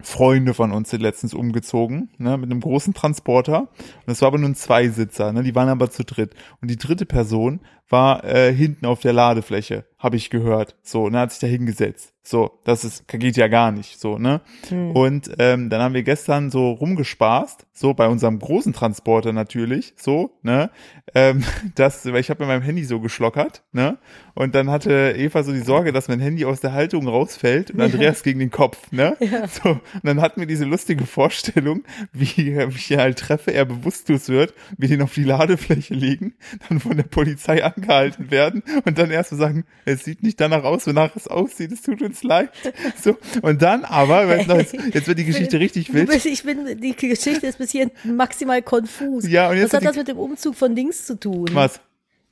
Freunde 0.00 0.54
von 0.54 0.70
uns 0.70 0.90
sind 0.90 1.00
letztens 1.00 1.34
umgezogen, 1.34 2.10
ne, 2.18 2.38
mit 2.38 2.50
einem 2.50 2.60
großen 2.60 2.94
Transporter. 2.94 3.62
Und 3.62 4.06
das 4.06 4.20
war 4.20 4.28
aber 4.28 4.38
nur 4.38 4.48
ein 4.48 4.54
Zweisitzer, 4.54 5.32
ne, 5.32 5.42
die 5.42 5.56
waren 5.56 5.68
aber 5.68 5.90
zu 5.90 6.04
dritt. 6.04 6.34
Und 6.60 6.70
die 6.70 6.76
dritte 6.76 7.04
Person 7.04 7.60
war 7.88 8.22
äh, 8.24 8.52
hinten 8.54 8.86
auf 8.86 9.00
der 9.00 9.12
Ladefläche, 9.12 9.86
habe 9.98 10.16
ich 10.16 10.30
gehört. 10.30 10.76
So, 10.82 11.08
ne, 11.08 11.18
hat 11.18 11.32
sich 11.32 11.40
da 11.40 11.48
hingesetzt. 11.48 12.14
So, 12.30 12.60
das 12.64 12.84
ist, 12.84 13.08
geht 13.08 13.38
ja 13.38 13.48
gar 13.48 13.72
nicht, 13.72 13.98
so, 13.98 14.18
ne. 14.18 14.42
Hm. 14.68 14.90
Und 14.90 15.30
ähm, 15.38 15.70
dann 15.70 15.80
haben 15.80 15.94
wir 15.94 16.02
gestern 16.02 16.50
so 16.50 16.72
rumgespaßt, 16.72 17.66
so 17.72 17.94
bei 17.94 18.06
unserem 18.06 18.38
großen 18.38 18.74
Transporter 18.74 19.32
natürlich, 19.32 19.94
so, 19.96 20.36
ne, 20.42 20.68
ähm, 21.14 21.42
das, 21.74 22.04
weil 22.04 22.20
ich 22.20 22.28
habe 22.28 22.40
mit 22.40 22.48
meinem 22.48 22.60
Handy 22.60 22.84
so 22.84 23.00
geschlockert, 23.00 23.62
ne, 23.72 23.96
und 24.34 24.54
dann 24.54 24.68
hatte 24.68 25.14
Eva 25.16 25.42
so 25.42 25.52
die 25.52 25.60
Sorge, 25.60 25.90
dass 25.90 26.08
mein 26.08 26.20
Handy 26.20 26.44
aus 26.44 26.60
der 26.60 26.74
Haltung 26.74 27.08
rausfällt 27.08 27.70
und 27.70 27.80
Andreas 27.80 28.22
gegen 28.22 28.40
den 28.40 28.50
Kopf, 28.50 28.92
ne, 28.92 29.16
so, 29.62 29.70
und 29.70 30.04
dann 30.04 30.20
hatten 30.20 30.40
wir 30.40 30.46
diese 30.46 30.66
lustige 30.66 31.06
Vorstellung, 31.06 31.82
wie 32.12 32.24
ich 32.24 32.90
ihn 32.90 32.98
halt 32.98 33.18
treffe, 33.18 33.54
er 33.54 33.64
bewusstlos 33.64 34.28
wird, 34.28 34.52
wir 34.76 34.90
den 34.90 35.00
auf 35.00 35.14
die 35.14 35.24
Ladefläche 35.24 35.94
legen, 35.94 36.34
dann 36.68 36.78
von 36.78 36.98
der 36.98 37.04
Polizei 37.04 37.64
angehalten 37.64 38.30
werden 38.30 38.62
und 38.84 38.98
dann 38.98 39.10
erst 39.10 39.30
so 39.30 39.36
sagen, 39.36 39.64
es 39.86 40.04
sieht 40.04 40.22
nicht 40.22 40.38
danach 40.42 40.64
aus, 40.64 40.86
wonach 40.86 41.16
es 41.16 41.26
aussieht, 41.26 41.72
es 41.72 41.80
tut 41.80 42.02
uns 42.02 42.17
leid, 42.24 42.50
so, 43.02 43.16
und 43.42 43.62
dann 43.62 43.84
aber, 43.84 44.26
du, 44.44 44.54
jetzt, 44.56 44.72
jetzt 44.92 45.06
wird 45.08 45.18
die 45.18 45.24
Geschichte 45.24 45.58
richtig 45.60 45.92
wild, 45.92 46.08
bist, 46.08 46.26
ich 46.26 46.42
bin, 46.44 46.80
die 46.80 46.94
Geschichte 46.94 47.46
ist 47.46 47.58
bis 47.58 47.70
hierhin 47.72 47.90
maximal 48.04 48.62
konfus. 48.62 49.26
Ja, 49.28 49.50
und 49.50 49.56
jetzt 49.56 49.72
Was 49.72 49.74
hat 49.74 49.82
wird 49.82 49.88
das 49.88 49.92
die- 49.94 49.98
mit 50.00 50.08
dem 50.08 50.18
Umzug 50.18 50.54
von 50.54 50.74
Dings 50.74 51.04
zu 51.06 51.18
tun? 51.18 51.48
was? 51.52 51.80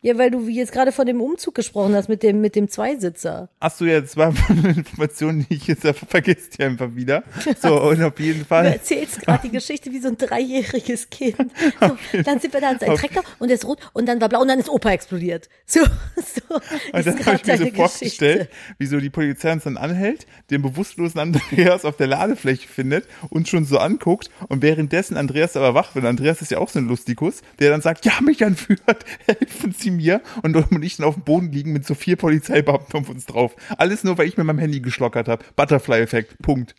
Ja, 0.06 0.16
weil 0.18 0.30
du 0.30 0.46
jetzt 0.46 0.70
gerade 0.70 0.92
von 0.92 1.04
dem 1.04 1.20
Umzug 1.20 1.56
gesprochen 1.56 1.96
hast, 1.96 2.08
mit 2.08 2.22
dem, 2.22 2.40
mit 2.40 2.54
dem 2.54 2.68
Zweisitzer. 2.68 3.48
Ach 3.58 3.72
so, 3.72 3.84
ja, 3.84 4.00
das 4.00 4.16
war 4.16 4.32
eine 4.48 4.68
Information, 4.68 5.44
die 5.50 5.54
ich 5.56 5.66
jetzt 5.66 5.84
vergisst 6.08 6.60
ja 6.60 6.66
einfach 6.66 6.94
wieder. 6.94 7.24
So, 7.60 7.82
und 7.90 8.00
auf 8.00 8.20
jeden 8.20 8.38
Du 8.38 8.44
Fall. 8.44 8.66
erzählst 8.66 9.20
gerade 9.22 9.48
die 9.48 9.50
Geschichte 9.50 9.90
wie 9.90 9.98
so 9.98 10.06
ein 10.06 10.16
dreijähriges 10.16 11.10
Kind. 11.10 11.36
So, 11.80 11.96
dann 12.22 12.38
sind 12.38 12.54
wir 12.54 12.60
da 12.60 12.70
an 12.70 12.78
seinem 12.78 12.96
Traktor 12.96 13.24
und 13.40 13.48
der 13.48 13.56
ist 13.56 13.64
rot 13.64 13.80
und 13.92 14.06
dann 14.06 14.20
war 14.20 14.28
blau 14.28 14.42
und 14.42 14.48
dann 14.48 14.60
ist 14.60 14.68
Opa 14.68 14.92
explodiert. 14.92 15.48
So, 15.66 15.80
so 16.16 16.54
Und 16.92 17.06
dann 17.06 17.26
habe 17.26 17.36
ich 17.36 17.44
mir 17.46 17.58
so 17.58 17.66
vorgestellt, 17.66 18.38
Geschichte. 18.38 18.48
wie 18.78 18.86
so 18.86 19.00
die 19.00 19.10
Polizei 19.10 19.52
uns 19.52 19.64
dann 19.64 19.76
anhält, 19.76 20.26
den 20.50 20.62
bewusstlosen 20.62 21.18
Andreas 21.20 21.84
auf 21.84 21.96
der 21.96 22.06
Ladefläche 22.06 22.68
findet 22.68 23.06
und 23.30 23.48
schon 23.48 23.64
so 23.64 23.78
anguckt 23.78 24.30
und 24.48 24.62
währenddessen 24.62 25.16
Andreas 25.16 25.56
aber 25.56 25.74
wach 25.74 25.94
wird. 25.96 26.04
Andreas 26.04 26.40
ist 26.42 26.52
ja 26.52 26.58
auch 26.58 26.68
so 26.68 26.78
ein 26.78 26.86
Lustikus, 26.86 27.42
der 27.58 27.70
dann 27.70 27.80
sagt, 27.82 28.04
ja, 28.04 28.12
mich 28.22 28.44
anführt, 28.44 29.04
helfen 29.26 29.74
Sie 29.76 29.90
mir. 29.96 30.20
Und, 30.42 30.56
und 30.56 30.82
ich 30.82 30.96
dann 30.96 31.06
auf 31.06 31.14
dem 31.14 31.24
Boden 31.24 31.52
liegen 31.52 31.72
mit 31.72 31.86
so 31.86 31.94
vier 31.94 32.16
Polizeibeamten 32.16 33.00
auf 33.00 33.08
uns 33.08 33.26
drauf. 33.26 33.56
Alles 33.78 34.04
nur, 34.04 34.18
weil 34.18 34.28
ich 34.28 34.36
mit 34.36 34.46
meinem 34.46 34.58
Handy 34.58 34.80
geschlockert 34.80 35.28
habe. 35.28 35.44
Butterfly-Effekt, 35.56 36.38
Punkt. 36.42 36.74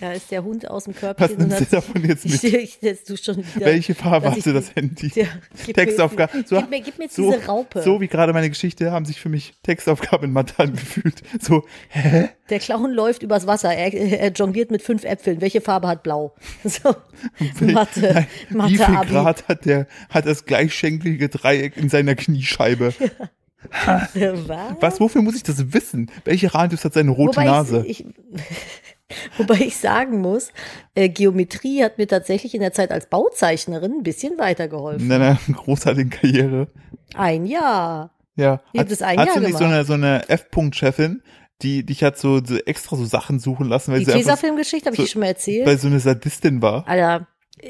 Da 0.00 0.12
ist 0.12 0.30
der 0.32 0.42
Hund 0.42 0.68
aus 0.68 0.84
dem 0.84 0.94
Körbchen. 0.96 1.28
Was 1.30 1.36
nimmst 1.38 1.60
du 1.60 1.64
davon 1.76 2.04
jetzt 2.04 2.24
Ich, 2.24 2.42
mit? 2.42 2.54
ich, 2.54 2.78
jetzt 2.82 3.08
du 3.08 3.16
schon 3.16 3.36
wieder. 3.36 3.66
Welche 3.66 3.94
Farbe 3.94 4.28
hatte 4.30 4.38
ich- 4.38 4.44
das 4.54 4.74
Handy? 4.74 5.12
Ja, 5.14 5.26
gib 5.64 5.76
Textaufgabe. 5.76 6.38
Mir, 6.38 6.44
So- 6.46 6.56
gib, 6.60 6.70
mir, 6.70 6.80
gib 6.80 6.98
mir 6.98 7.04
jetzt 7.04 7.14
so, 7.16 7.30
diese 7.32 7.46
Raupe. 7.46 7.82
so 7.82 8.00
wie 8.00 8.08
gerade 8.08 8.32
meine 8.32 8.48
Geschichte 8.48 8.90
haben 8.90 9.04
sich 9.04 9.20
für 9.20 9.28
mich 9.28 9.52
Textaufgaben 9.62 10.24
in 10.28 10.32
Mathe 10.32 10.54
angefühlt. 10.58 11.22
So, 11.40 11.64
hä? 11.90 12.30
Der 12.48 12.58
Clown 12.58 12.90
läuft 12.92 13.22
übers 13.22 13.46
Wasser. 13.46 13.72
Er, 13.72 13.92
er 13.94 14.32
jongliert 14.32 14.72
mit 14.72 14.82
fünf 14.82 15.04
Äpfeln. 15.04 15.40
Welche 15.40 15.60
Farbe 15.60 15.86
hat 15.86 16.02
blau? 16.02 16.34
So. 16.64 16.96
Mathe. 17.60 18.00
Nein, 18.14 18.26
wie 18.48 18.56
Mathe 18.56 18.74
viel 18.74 18.84
Abi. 18.96 19.08
Grad 19.12 19.48
hat 19.48 19.64
der, 19.66 19.86
hat 20.08 20.26
das 20.26 20.46
gleichschenklige 20.46 21.28
Dreieck 21.28 21.76
in 21.76 21.88
seiner 21.88 22.16
Kniescheibe? 22.16 22.92
Was? 23.74 24.08
Was, 24.80 25.00
wofür 25.00 25.20
muss 25.22 25.36
ich 25.36 25.42
das 25.42 25.72
wissen? 25.74 26.10
Welche 26.24 26.54
Radius 26.54 26.84
hat 26.84 26.94
seine 26.94 27.10
rote 27.10 27.36
Wobei 27.36 27.44
Nase? 27.44 27.84
Ich, 27.86 28.00
ich, 28.00 28.06
wobei 29.38 29.56
ich 29.56 29.76
sagen 29.76 30.20
muss, 30.20 30.52
äh, 30.94 31.08
Geometrie 31.08 31.82
hat 31.84 31.98
mir 31.98 32.06
tatsächlich 32.06 32.54
in 32.54 32.60
der 32.60 32.72
Zeit 32.72 32.90
als 32.90 33.06
Bauzeichnerin 33.08 33.92
ein 33.98 34.02
bisschen 34.02 34.38
weitergeholfen. 34.38 35.02
in 35.02 35.08
deiner 35.08 35.38
großartigen 35.52 36.10
Karriere. 36.10 36.68
Ein 37.14 37.46
Jahr. 37.46 38.14
Ja. 38.36 38.60
Ich 38.72 38.80
hab 38.80 38.88
das 38.88 39.02
ein 39.02 39.18
hast 39.18 39.26
Jahr 39.26 39.36
du 39.36 39.42
nicht 39.46 39.58
so 39.58 39.64
eine, 39.64 39.84
so 39.84 39.92
eine 39.94 40.28
F-Punkt-Chefin, 40.28 41.22
die 41.62 41.84
dich 41.84 42.02
hat 42.02 42.16
so, 42.16 42.42
so 42.42 42.56
extra 42.56 42.96
so 42.96 43.04
Sachen 43.04 43.38
suchen 43.38 43.68
lassen, 43.68 43.92
weil 43.92 43.98
Die 43.98 44.04
sie 44.06 44.12
einfach 44.12 44.24
Tesafilm-Geschichte 44.30 44.86
habe 44.86 44.94
ich 44.94 44.98
so- 45.00 45.04
dir 45.04 45.10
schon 45.10 45.20
mal 45.20 45.26
erzählt. 45.26 45.66
weil 45.66 45.76
so 45.78 45.88
eine 45.88 46.00
Sadistin 46.00 46.62
war? 46.62 46.86
Alter, 46.88 47.26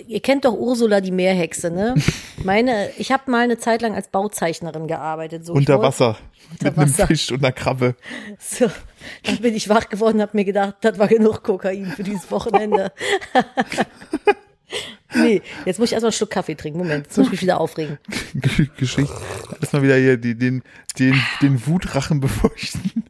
ihr 0.06 0.20
kennt 0.20 0.44
doch 0.44 0.54
Ursula 0.54 1.00
die 1.00 1.10
Meerhexe, 1.10 1.70
ne? 1.70 1.94
Meine, 2.44 2.90
ich 2.98 3.12
habe 3.12 3.30
mal 3.30 3.44
eine 3.44 3.58
Zeit 3.58 3.82
lang 3.82 3.94
als 3.94 4.08
Bauzeichnerin 4.08 4.86
gearbeitet. 4.86 5.44
So, 5.44 5.52
Unter 5.52 5.80
Wasser. 5.82 6.16
Unter 6.52 6.70
mit 6.70 6.78
einem 6.78 6.88
Wasser. 6.90 7.06
Fisch 7.06 7.30
und 7.32 7.44
einer 7.44 7.52
Krabbe. 7.52 7.94
So, 8.38 8.70
dann 9.24 9.38
bin 9.38 9.54
ich 9.54 9.68
wach 9.68 9.88
geworden 9.88 10.16
und 10.16 10.22
habe 10.22 10.36
mir 10.36 10.44
gedacht, 10.44 10.76
das 10.80 10.98
war 10.98 11.08
genug 11.08 11.42
Kokain 11.42 11.86
für 11.86 12.02
dieses 12.02 12.30
Wochenende. 12.30 12.92
nee, 15.14 15.42
jetzt 15.64 15.78
muss 15.78 15.88
ich 15.88 15.92
erstmal 15.92 16.10
einen 16.10 16.16
Schluck 16.16 16.30
Kaffee 16.30 16.54
trinken. 16.54 16.78
Moment, 16.78 17.06
jetzt 17.06 17.16
muss 17.16 17.26
ich 17.26 17.32
mich 17.32 17.42
wieder 17.42 17.60
aufregen. 17.60 17.98
Geschichte. 18.76 19.12
Erstmal 19.60 19.82
wieder 19.82 19.96
hier 19.96 20.16
die, 20.16 20.36
den, 20.36 20.62
den, 20.98 21.20
den 21.42 21.66
Wutrachen 21.66 22.20
befeuchten. 22.20 23.04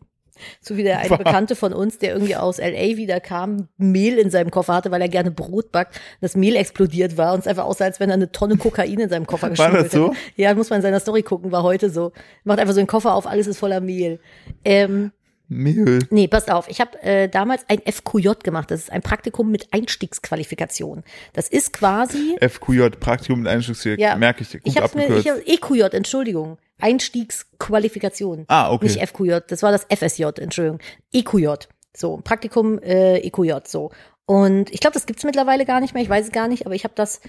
So 0.60 0.76
wie 0.76 0.82
der 0.82 0.98
eine. 1.00 1.16
Bekannte 1.16 1.56
von 1.56 1.72
uns, 1.72 1.98
der 1.98 2.12
irgendwie 2.12 2.36
aus 2.36 2.58
L.A. 2.58 2.96
wieder 2.96 3.20
kam, 3.20 3.68
Mehl 3.76 4.18
in 4.18 4.30
seinem 4.30 4.50
Koffer 4.50 4.74
hatte, 4.74 4.90
weil 4.90 5.00
er 5.02 5.08
gerne 5.08 5.30
Brot 5.30 5.72
backt, 5.72 6.00
das 6.20 6.36
Mehl 6.36 6.56
explodiert 6.56 7.16
war 7.16 7.34
und 7.34 7.40
es 7.40 7.46
einfach 7.46 7.64
aussah, 7.64 7.84
als 7.84 8.00
wenn 8.00 8.10
er 8.10 8.14
eine 8.14 8.32
Tonne 8.32 8.56
Kokain 8.56 8.98
in 8.98 9.08
seinem 9.08 9.26
Koffer 9.26 9.42
War 9.42 9.50
geschmuggelt 9.50 9.86
das 9.86 9.92
so? 9.92 10.08
hätte. 10.10 10.16
Ja, 10.36 10.54
muss 10.54 10.70
man 10.70 10.78
in 10.78 10.82
seiner 10.82 11.00
Story 11.00 11.22
gucken, 11.22 11.52
war 11.52 11.62
heute 11.62 11.90
so. 11.90 12.12
Macht 12.44 12.58
einfach 12.58 12.74
so 12.74 12.80
einen 12.80 12.86
Koffer 12.86 13.14
auf, 13.14 13.26
alles 13.26 13.46
ist 13.46 13.58
voller 13.58 13.80
Mehl. 13.80 14.20
Ähm, 14.64 15.12
Mehl. 15.52 15.98
Nee, 16.10 16.28
passt 16.28 16.48
auf. 16.50 16.68
Ich 16.68 16.80
habe 16.80 17.02
äh, 17.02 17.28
damals 17.28 17.64
ein 17.68 17.80
FQJ 17.80 18.28
gemacht. 18.44 18.70
Das 18.70 18.82
ist 18.82 18.92
ein 18.92 19.02
Praktikum 19.02 19.50
mit 19.50 19.72
Einstiegsqualifikation. 19.72 21.02
Das 21.32 21.48
ist 21.48 21.72
quasi. 21.72 22.36
FQJ, 22.40 22.90
Praktikum 23.00 23.40
mit 23.40 23.48
Einstiegsweg, 23.48 23.98
Ja, 23.98 24.14
merke 24.14 24.42
ich. 24.42 24.52
Gut 24.52 24.60
ich 24.64 24.78
habe 24.78 25.42
EQJ, 25.44 25.96
Entschuldigung. 25.96 26.56
Einstiegsqualifikation. 26.80 28.44
Ah, 28.48 28.72
okay. 28.72 28.86
Nicht 28.86 29.08
FQJ, 29.08 29.38
das 29.48 29.62
war 29.62 29.72
das 29.72 29.84
FSJ, 29.84 30.24
Entschuldigung. 30.38 30.80
EQJ. 31.12 31.66
So, 31.96 32.20
Praktikum 32.22 32.78
äh, 32.80 33.18
EQJ, 33.18 33.52
so. 33.66 33.90
Und 34.26 34.72
ich 34.72 34.80
glaube, 34.80 34.94
das 34.94 35.06
gibt's 35.06 35.24
mittlerweile 35.24 35.64
gar 35.64 35.80
nicht 35.80 35.92
mehr, 35.92 36.02
ich 36.02 36.08
weiß 36.08 36.26
es 36.26 36.32
gar 36.32 36.46
nicht, 36.46 36.66
aber 36.66 36.74
ich 36.74 36.84
habe 36.84 36.94
das 36.94 37.20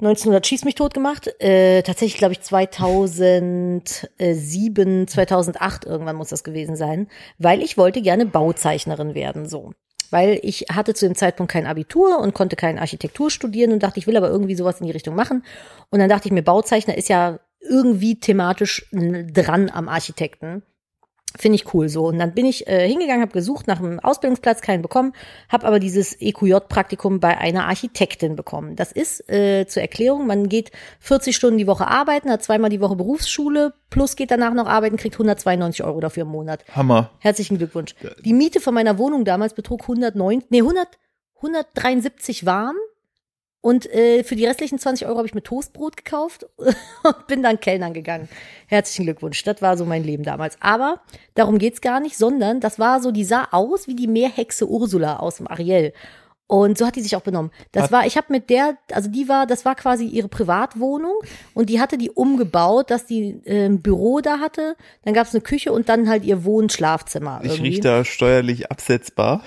1900 0.00 0.46
schieß 0.46 0.64
mich 0.64 0.74
tot 0.74 0.94
gemacht. 0.94 1.28
Äh, 1.40 1.82
tatsächlich, 1.82 2.18
glaube 2.18 2.32
ich, 2.32 2.40
2007, 2.40 5.08
2008 5.08 5.84
irgendwann 5.84 6.16
muss 6.16 6.28
das 6.28 6.44
gewesen 6.44 6.76
sein, 6.76 7.08
weil 7.38 7.62
ich 7.62 7.78
wollte 7.78 8.02
gerne 8.02 8.26
Bauzeichnerin 8.26 9.14
werden, 9.14 9.48
so. 9.48 9.72
Weil 10.10 10.38
ich 10.42 10.66
hatte 10.70 10.94
zu 10.94 11.06
dem 11.06 11.14
Zeitpunkt 11.14 11.52
kein 11.52 11.66
Abitur 11.66 12.18
und 12.18 12.34
konnte 12.34 12.56
keine 12.56 12.80
Architektur 12.80 13.30
studieren 13.30 13.72
und 13.72 13.82
dachte, 13.82 13.98
ich 13.98 14.06
will 14.06 14.16
aber 14.16 14.28
irgendwie 14.28 14.54
sowas 14.54 14.80
in 14.80 14.86
die 14.86 14.92
Richtung 14.92 15.16
machen. 15.16 15.44
Und 15.90 15.98
dann 15.98 16.08
dachte 16.08 16.28
ich 16.28 16.32
mir, 16.32 16.42
Bauzeichner 16.42 16.96
ist 16.96 17.08
ja 17.08 17.40
irgendwie 17.64 18.20
thematisch 18.20 18.86
dran 18.92 19.70
am 19.70 19.88
Architekten. 19.88 20.62
Finde 21.36 21.56
ich 21.56 21.74
cool 21.74 21.88
so. 21.88 22.06
Und 22.06 22.18
dann 22.20 22.32
bin 22.32 22.46
ich 22.46 22.68
äh, 22.68 22.88
hingegangen, 22.88 23.22
habe 23.22 23.32
gesucht 23.32 23.66
nach 23.66 23.80
einem 23.80 23.98
Ausbildungsplatz, 23.98 24.60
keinen 24.60 24.82
bekommen, 24.82 25.12
habe 25.48 25.66
aber 25.66 25.80
dieses 25.80 26.20
EQJ-Praktikum 26.20 27.18
bei 27.18 27.36
einer 27.36 27.66
Architektin 27.66 28.36
bekommen. 28.36 28.76
Das 28.76 28.92
ist 28.92 29.28
äh, 29.28 29.66
zur 29.66 29.82
Erklärung, 29.82 30.28
man 30.28 30.48
geht 30.48 30.70
40 31.00 31.34
Stunden 31.34 31.58
die 31.58 31.66
Woche 31.66 31.88
arbeiten, 31.88 32.30
hat 32.30 32.44
zweimal 32.44 32.70
die 32.70 32.80
Woche 32.80 32.94
Berufsschule, 32.94 33.74
plus 33.90 34.14
geht 34.14 34.30
danach 34.30 34.54
noch 34.54 34.68
arbeiten, 34.68 34.96
kriegt 34.96 35.16
192 35.16 35.84
Euro 35.84 35.98
dafür 35.98 36.22
im 36.22 36.28
Monat. 36.28 36.64
Hammer. 36.70 37.10
Herzlichen 37.18 37.58
Glückwunsch. 37.58 37.96
Die 38.24 38.32
Miete 38.32 38.60
von 38.60 38.74
meiner 38.74 38.96
Wohnung 38.98 39.24
damals 39.24 39.54
betrug 39.54 39.82
109, 39.82 40.44
nee, 40.50 40.60
100, 40.60 40.86
173 41.36 42.46
warm. 42.46 42.76
Und 43.64 43.90
äh, 43.94 44.24
für 44.24 44.36
die 44.36 44.44
restlichen 44.44 44.78
20 44.78 45.06
Euro 45.06 45.16
habe 45.16 45.26
ich 45.26 45.32
mir 45.32 45.42
Toastbrot 45.42 45.96
gekauft 45.96 46.46
und 46.58 47.26
bin 47.26 47.42
dann 47.42 47.60
Kellnern 47.60 47.94
gegangen. 47.94 48.28
Herzlichen 48.66 49.04
Glückwunsch. 49.04 49.42
Das 49.42 49.62
war 49.62 49.78
so 49.78 49.86
mein 49.86 50.04
Leben 50.04 50.22
damals. 50.22 50.58
Aber 50.60 51.00
darum 51.34 51.56
geht's 51.56 51.80
gar 51.80 51.98
nicht, 51.98 52.18
sondern 52.18 52.60
das 52.60 52.78
war 52.78 53.00
so, 53.00 53.10
die 53.10 53.24
sah 53.24 53.48
aus 53.52 53.88
wie 53.88 53.94
die 53.94 54.06
Meerhexe 54.06 54.68
Ursula 54.68 55.16
aus 55.16 55.36
dem 55.36 55.48
Ariel. 55.48 55.94
Und 56.46 56.76
so 56.76 56.86
hat 56.86 56.94
die 56.96 57.00
sich 57.00 57.16
auch 57.16 57.22
benommen. 57.22 57.50
Das 57.72 57.90
war, 57.90 58.06
ich 58.06 58.18
habe 58.18 58.26
mit 58.28 58.50
der, 58.50 58.76
also 58.92 59.08
die 59.10 59.30
war, 59.30 59.46
das 59.46 59.64
war 59.64 59.74
quasi 59.74 60.04
ihre 60.04 60.28
Privatwohnung 60.28 61.14
und 61.54 61.70
die 61.70 61.80
hatte 61.80 61.96
die 61.96 62.10
umgebaut, 62.10 62.90
dass 62.90 63.06
die 63.06 63.40
äh, 63.46 63.64
ein 63.64 63.80
Büro 63.80 64.20
da 64.20 64.40
hatte. 64.40 64.76
Dann 65.06 65.14
gab's 65.14 65.34
eine 65.34 65.40
Küche 65.40 65.72
und 65.72 65.88
dann 65.88 66.06
halt 66.06 66.22
ihr 66.22 66.44
Wohnschlafzimmer. 66.44 67.40
Ich 67.42 67.62
rieche 67.62 67.80
da 67.80 68.04
steuerlich 68.04 68.70
absetzbar. 68.70 69.42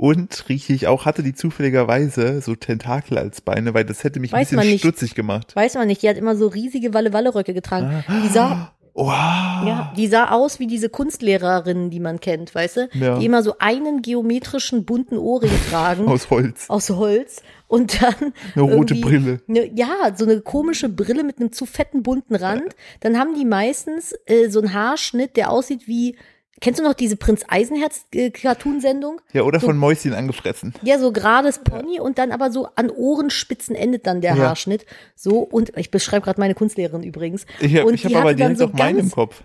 Und 0.00 0.48
rieche 0.48 0.72
ich 0.72 0.86
auch, 0.86 1.04
hatte 1.04 1.22
die 1.22 1.34
zufälligerweise 1.34 2.40
so 2.40 2.54
Tentakel 2.54 3.18
als 3.18 3.42
Beine, 3.42 3.74
weil 3.74 3.84
das 3.84 4.02
hätte 4.02 4.18
mich 4.18 4.32
Weiß 4.32 4.50
ein 4.50 4.56
bisschen 4.56 4.70
nicht. 4.72 4.80
stutzig 4.80 5.14
gemacht. 5.14 5.54
Weiß 5.54 5.74
man 5.74 5.86
nicht, 5.88 6.02
die 6.02 6.08
hat 6.08 6.16
immer 6.16 6.36
so 6.36 6.46
riesige 6.46 6.94
Walle-Walle-Röcke 6.94 7.52
getragen. 7.52 8.02
Die 8.24 8.28
sah, 8.28 8.72
Wow. 8.94 9.06
ja, 9.08 9.92
die 9.98 10.06
sah 10.06 10.30
aus 10.30 10.58
wie 10.58 10.66
diese 10.66 10.88
Kunstlehrerinnen, 10.88 11.90
die 11.90 12.00
man 12.00 12.18
kennt, 12.18 12.54
weißt 12.54 12.76
du? 12.78 12.88
Ja. 12.94 13.18
Die 13.18 13.26
immer 13.26 13.42
so 13.42 13.56
einen 13.58 14.00
geometrischen 14.00 14.86
bunten 14.86 15.18
Ohrring 15.18 15.52
tragen. 15.70 16.08
Aus 16.08 16.30
Holz. 16.30 16.64
aus 16.68 16.88
Holz 16.88 17.42
und 17.68 18.00
dann 18.02 18.32
Eine 18.54 18.62
rote 18.74 18.94
Brille. 18.94 19.42
Ne, 19.48 19.70
ja, 19.74 19.88
so 20.16 20.24
eine 20.24 20.40
komische 20.40 20.88
Brille 20.88 21.24
mit 21.24 21.38
einem 21.40 21.52
zu 21.52 21.66
fetten 21.66 22.02
bunten 22.02 22.34
Rand. 22.36 22.74
Dann 23.00 23.18
haben 23.18 23.34
die 23.34 23.44
meistens 23.44 24.14
äh, 24.24 24.48
so 24.48 24.60
einen 24.60 24.72
Haarschnitt, 24.72 25.36
der 25.36 25.50
aussieht 25.50 25.86
wie 25.86 26.16
Kennst 26.60 26.78
du 26.78 26.84
noch 26.84 26.92
diese 26.94 27.16
Prinz 27.16 27.42
Eisenherz 27.48 28.04
äh, 28.14 28.30
Cartoon-Sendung? 28.30 29.20
Ja, 29.32 29.42
oder 29.42 29.60
so- 29.60 29.66
von 29.68 29.76
Mäuschen 29.78 30.12
angefressen. 30.12 30.74
Ja, 30.82 30.98
so 30.98 31.10
gerades 31.12 31.60
Pony 31.60 32.00
und 32.00 32.18
dann 32.18 32.32
aber 32.32 32.50
so 32.52 32.68
an 32.76 32.90
Ohrenspitzen 32.90 33.74
endet 33.74 34.06
dann 34.06 34.20
der 34.20 34.36
Ja. 34.36 34.48
Haarschnitt. 34.48 34.84
So 35.16 35.38
und 35.38 35.76
ich 35.76 35.90
beschreibe 35.90 36.24
gerade 36.24 36.38
meine 36.40 36.54
Kunstlehrerin 36.54 37.02
übrigens. 37.02 37.46
Ich 37.60 37.74
habe 37.76 37.90
hab 37.92 37.96
die 37.96 38.14
aber 38.16 38.34
direkt 38.34 38.60
auch 38.62 38.72
meinen 38.74 38.98
im 38.98 39.10
Kopf. 39.10 39.42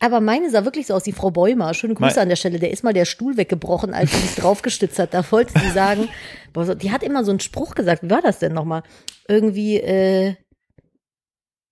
aber 0.00 0.20
meine 0.20 0.50
sah 0.50 0.64
wirklich 0.66 0.86
so 0.86 0.94
aus, 0.94 1.02
die 1.02 1.12
Frau 1.12 1.30
Bäumer. 1.30 1.72
Schöne 1.74 1.94
Grüße 1.94 2.16
Mein- 2.16 2.22
an 2.24 2.28
der 2.28 2.36
Stelle. 2.36 2.58
Der 2.58 2.70
ist 2.70 2.84
mal 2.84 2.92
der 2.92 3.04
Stuhl 3.06 3.36
weggebrochen, 3.38 3.94
als 3.94 4.10
sie 4.12 4.18
sich 4.18 4.34
draufgestützt 4.36 4.98
hat. 4.98 5.14
Da 5.14 5.24
wollte 5.32 5.58
sie 5.58 5.70
sagen, 5.70 6.08
boah, 6.52 6.66
so- 6.66 6.74
die 6.74 6.90
hat 6.90 7.02
immer 7.02 7.24
so 7.24 7.30
einen 7.30 7.40
Spruch 7.40 7.74
gesagt. 7.74 8.02
Wie 8.02 8.10
war 8.10 8.20
das 8.22 8.38
denn 8.38 8.52
nochmal? 8.52 8.82
Irgendwie, 9.28 9.76
äh, 9.78 10.34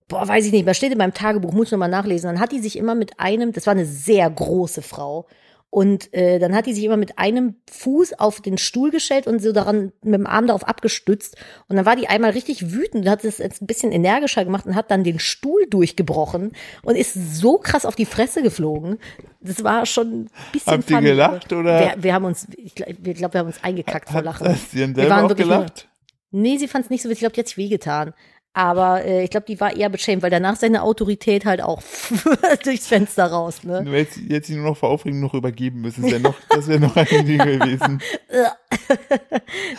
boah, 0.09 0.27
weiß 0.27 0.45
ich 0.45 0.51
nicht 0.51 0.65
mehr. 0.65 0.73
Steht 0.73 0.91
in 0.91 0.97
meinem 0.97 1.13
Tagebuch, 1.13 1.53
muss 1.53 1.67
ich 1.67 1.71
nochmal 1.71 1.87
nachlesen. 1.89 2.27
Dann 2.29 2.39
hat 2.41 2.51
die 2.51 2.59
sich 2.59 2.77
immer 2.77 2.95
mit 2.95 3.19
einem, 3.19 3.53
das 3.53 3.65
war 3.65 3.71
eine 3.71 3.85
sehr 3.85 4.29
große 4.29 4.81
Frau. 4.81 5.25
Und 5.71 6.11
äh, 6.15 6.39
dann 6.39 6.55
hat 6.55 6.65
die 6.65 6.73
sich 6.73 6.83
immer 6.83 6.97
mit 6.97 7.19
einem 7.19 7.53
Fuß 7.71 8.13
auf 8.19 8.41
den 8.41 8.57
Stuhl 8.57 8.89
gestellt 8.89 9.27
und 9.27 9.39
so 9.39 9.51
daran 9.51 9.91
mit 10.01 10.15
dem 10.15 10.25
Arm 10.25 10.47
darauf 10.47 10.67
abgestützt. 10.67 11.35
Und 11.67 11.75
dann 11.75 11.85
war 11.85 11.95
die 11.95 12.07
einmal 12.07 12.31
richtig 12.31 12.71
wütend 12.73 13.05
und 13.05 13.09
hat 13.11 13.23
es 13.23 13.37
jetzt 13.37 13.61
ein 13.61 13.67
bisschen 13.67 13.91
energischer 13.91 14.43
gemacht 14.43 14.65
und 14.65 14.73
hat 14.73 14.89
dann 14.89 15.03
den 15.03 15.19
Stuhl 15.19 15.67
durchgebrochen 15.69 16.53
und 16.81 16.95
ist 16.95 17.13
so 17.13 17.59
krass 17.59 17.85
auf 17.85 17.95
die 17.95 18.07
Fresse 18.07 18.41
geflogen. 18.41 18.97
Das 19.41 19.63
war 19.63 19.85
schon 19.85 20.21
ein 20.23 20.29
bisschen 20.51 20.73
Habt 20.73 20.89
ihr 20.89 21.01
gelacht, 21.01 21.53
oder? 21.53 21.79
Wir, 21.81 21.93
wir 22.03 22.13
haben 22.15 22.25
uns, 22.25 22.47
ich 22.57 22.73
glaube, 22.73 22.95
wir, 23.01 23.13
glaub, 23.13 23.33
wir 23.35 23.39
haben 23.41 23.47
uns 23.47 23.63
eingekackt 23.63 24.07
vor 24.09 24.17
Hat 24.17 24.25
Lachen. 24.25 24.45
das 24.45 24.71
denn 24.71 24.95
Wir 24.95 25.03
selber 25.03 25.09
waren 25.17 25.25
auch 25.25 25.29
wirklich 25.29 25.47
nur- 25.47 25.57
gelacht? 25.57 25.87
Nee, 26.31 26.57
sie 26.57 26.67
fand 26.67 26.85
es 26.85 26.89
nicht 26.89 27.03
so 27.03 27.09
witzig. 27.09 27.17
Ich 27.17 27.19
glaube, 27.21 27.33
die 27.33 27.39
hat 27.41 27.47
sich 27.47 27.57
wehgetan. 27.57 28.13
Aber 28.59 29.05
äh, 29.05 29.23
ich 29.23 29.29
glaube, 29.29 29.45
die 29.47 29.57
war 29.61 29.73
eher 29.73 29.87
beschämt, 29.87 30.21
weil 30.21 30.31
danach 30.31 30.57
seine 30.57 30.83
Autorität 30.83 31.45
halt 31.45 31.61
auch 31.61 31.81
durchs 32.65 32.87
Fenster 32.87 33.27
raus. 33.27 33.63
Ne? 33.63 33.85
Du 33.85 33.93
hättest 33.93 34.17
jetzt 34.27 34.47
sie 34.47 34.55
nur 34.55 34.65
noch 34.65 34.75
vor 34.75 34.89
Aufregung 34.89 35.21
noch 35.21 35.33
übergeben 35.33 35.79
müssen. 35.79 36.01
Das 36.01 36.11
wäre 36.11 36.19
noch, 36.19 36.35
das 36.49 36.67
wäre 36.67 36.81
noch 36.81 36.93
ein 36.93 37.25
Ding 37.25 37.37
gewesen. 37.37 38.01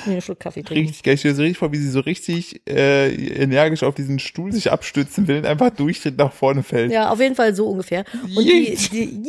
Nee, 0.07 0.13
einen 0.13 0.23
Schluck 0.23 0.39
Kaffee 0.41 0.63
trinken. 0.63 0.85
Richtig 0.87 1.03
geil. 1.03 1.15
Ich 1.15 1.21
stelle 1.21 1.35
so 1.35 1.43
richtig 1.43 1.59
vor, 1.59 1.73
wie 1.73 1.77
sie 1.77 1.91
so 1.91 2.01
richtig 2.01 2.63
äh, 2.69 3.13
energisch 3.43 3.83
auf 3.83 3.95
diesen 3.95 4.19
Stuhl 4.21 4.53
sich 4.53 4.71
abstützen 4.71 5.27
will 5.27 5.39
und 5.39 5.47
einfach 5.47 5.71
durchtritt 5.71 6.17
nach 6.17 6.33
vorne 6.33 6.63
fällt. 6.63 6.93
Ja, 6.93 7.11
auf 7.11 7.21
jeden 7.21 7.35
Fall 7.35 7.55
so 7.55 7.67
ungefähr. 7.67 8.05
Und 8.37 8.45
die, 8.45 8.77
die, 8.93 9.23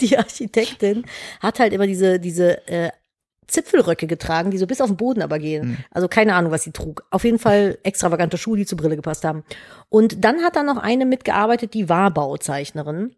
die 0.00 0.18
Architektin 0.18 1.04
hat 1.40 1.60
halt 1.60 1.72
immer 1.72 1.86
diese, 1.86 2.18
diese 2.18 2.66
äh, 2.66 2.90
Zipfelröcke 3.48 4.06
getragen, 4.06 4.50
die 4.50 4.58
so 4.58 4.66
bis 4.66 4.80
auf 4.80 4.88
den 4.88 4.96
Boden 4.96 5.22
aber 5.22 5.38
gehen. 5.38 5.62
Hm. 5.62 5.76
Also 5.90 6.08
keine 6.08 6.34
Ahnung, 6.34 6.52
was 6.52 6.64
sie 6.64 6.72
trug. 6.72 7.04
Auf 7.10 7.24
jeden 7.24 7.38
Fall 7.38 7.78
extravagante 7.82 8.38
Schuhe, 8.38 8.56
die 8.56 8.66
zur 8.66 8.78
Brille 8.78 8.96
gepasst 8.96 9.24
haben. 9.24 9.44
Und 9.88 10.24
dann 10.24 10.42
hat 10.42 10.56
da 10.56 10.62
noch 10.62 10.78
eine 10.78 11.06
mitgearbeitet, 11.06 11.74
die 11.74 11.88
war 11.88 12.10
Bauzeichnerin. 12.10 13.14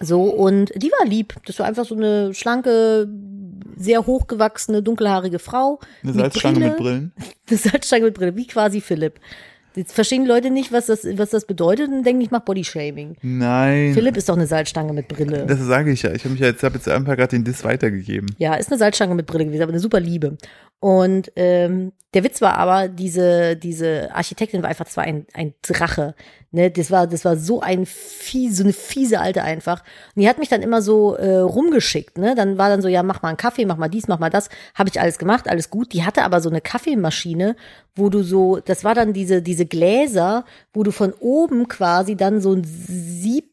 So, 0.00 0.24
und 0.24 0.72
die 0.74 0.90
war 0.90 1.06
lieb. 1.06 1.34
Das 1.44 1.58
war 1.58 1.66
einfach 1.66 1.84
so 1.84 1.94
eine 1.94 2.32
schlanke, 2.32 3.06
sehr 3.76 4.06
hochgewachsene, 4.06 4.82
dunkelhaarige 4.82 5.38
Frau. 5.38 5.78
Eine 6.02 6.14
Salzstange 6.14 6.54
Brille. 6.54 6.68
mit 6.70 6.78
Brillen. 6.78 7.12
Eine 7.48 7.58
Salzstange 7.58 8.04
mit 8.04 8.14
Brille, 8.14 8.36
wie 8.36 8.46
quasi 8.46 8.80
Philipp. 8.80 9.20
Jetzt 9.76 9.92
verstehen 9.92 10.22
die 10.22 10.28
Leute 10.28 10.50
nicht, 10.50 10.72
was 10.72 10.86
das, 10.86 11.04
was 11.16 11.30
das 11.30 11.44
bedeutet 11.44 11.88
und 11.88 12.04
denken, 12.04 12.20
ich 12.20 12.30
mache 12.30 12.42
Bodyshaming. 12.44 13.16
Nein. 13.22 13.92
Philipp 13.94 14.16
ist 14.16 14.28
doch 14.28 14.36
eine 14.36 14.46
Salzstange 14.46 14.92
mit 14.92 15.06
Brille. 15.08 15.46
Das 15.46 15.60
sage 15.60 15.92
ich 15.92 16.02
ja. 16.02 16.12
Ich 16.12 16.24
habe 16.24 16.30
mich 16.32 16.40
ja 16.40 16.48
jetzt, 16.48 16.62
hab 16.62 16.74
jetzt 16.74 16.88
einfach 16.88 17.16
gerade 17.16 17.30
den 17.30 17.44
Diss 17.44 17.62
weitergegeben. 17.62 18.34
Ja, 18.38 18.54
ist 18.54 18.70
eine 18.70 18.78
Salzstange 18.78 19.14
mit 19.14 19.26
Brille 19.26 19.44
gewesen, 19.44 19.62
aber 19.62 19.72
eine 19.72 19.80
super 19.80 20.00
Liebe. 20.00 20.36
Und 20.80 21.30
ähm, 21.36 21.92
der 22.14 22.24
Witz 22.24 22.40
war 22.40 22.56
aber, 22.56 22.88
diese, 22.88 23.54
diese 23.54 24.12
Architektin 24.14 24.62
war 24.62 24.70
einfach 24.70 24.86
zwar 24.86 25.04
ein, 25.04 25.26
ein 25.34 25.54
Drache. 25.62 26.14
Ne? 26.50 26.70
Das 26.70 26.90
war, 26.90 27.06
das 27.06 27.24
war 27.24 27.36
so 27.36 27.60
ein 27.60 27.86
fies, 27.86 28.56
so 28.56 28.64
eine 28.64 28.72
fiese 28.72 29.20
Alte 29.20 29.42
einfach. 29.42 29.84
Und 30.16 30.22
die 30.22 30.28
hat 30.28 30.38
mich 30.38 30.48
dann 30.48 30.62
immer 30.62 30.82
so 30.82 31.14
äh, 31.14 31.36
rumgeschickt. 31.36 32.18
Ne? 32.18 32.34
Dann 32.34 32.58
war 32.58 32.68
dann 32.68 32.82
so, 32.82 32.88
ja, 32.88 33.02
mach 33.02 33.22
mal 33.22 33.28
einen 33.28 33.36
Kaffee, 33.36 33.66
mach 33.66 33.76
mal 33.76 33.88
dies, 33.88 34.08
mach 34.08 34.18
mal 34.18 34.30
das. 34.30 34.48
Habe 34.74 34.88
ich 34.88 35.00
alles 35.00 35.18
gemacht, 35.18 35.48
alles 35.48 35.70
gut. 35.70 35.92
Die 35.92 36.04
hatte 36.04 36.22
aber 36.24 36.40
so 36.40 36.48
eine 36.48 36.62
Kaffeemaschine, 36.62 37.56
wo 37.94 38.08
du 38.08 38.22
so, 38.22 38.58
das 38.58 38.82
war 38.82 38.94
dann 38.94 39.12
diese, 39.12 39.42
diese 39.42 39.66
Gläser, 39.66 40.44
wo 40.72 40.82
du 40.82 40.90
von 40.90 41.12
oben 41.12 41.68
quasi 41.68 42.16
dann 42.16 42.40
so 42.40 42.54
ein 42.54 42.64
Sieb 42.64 43.49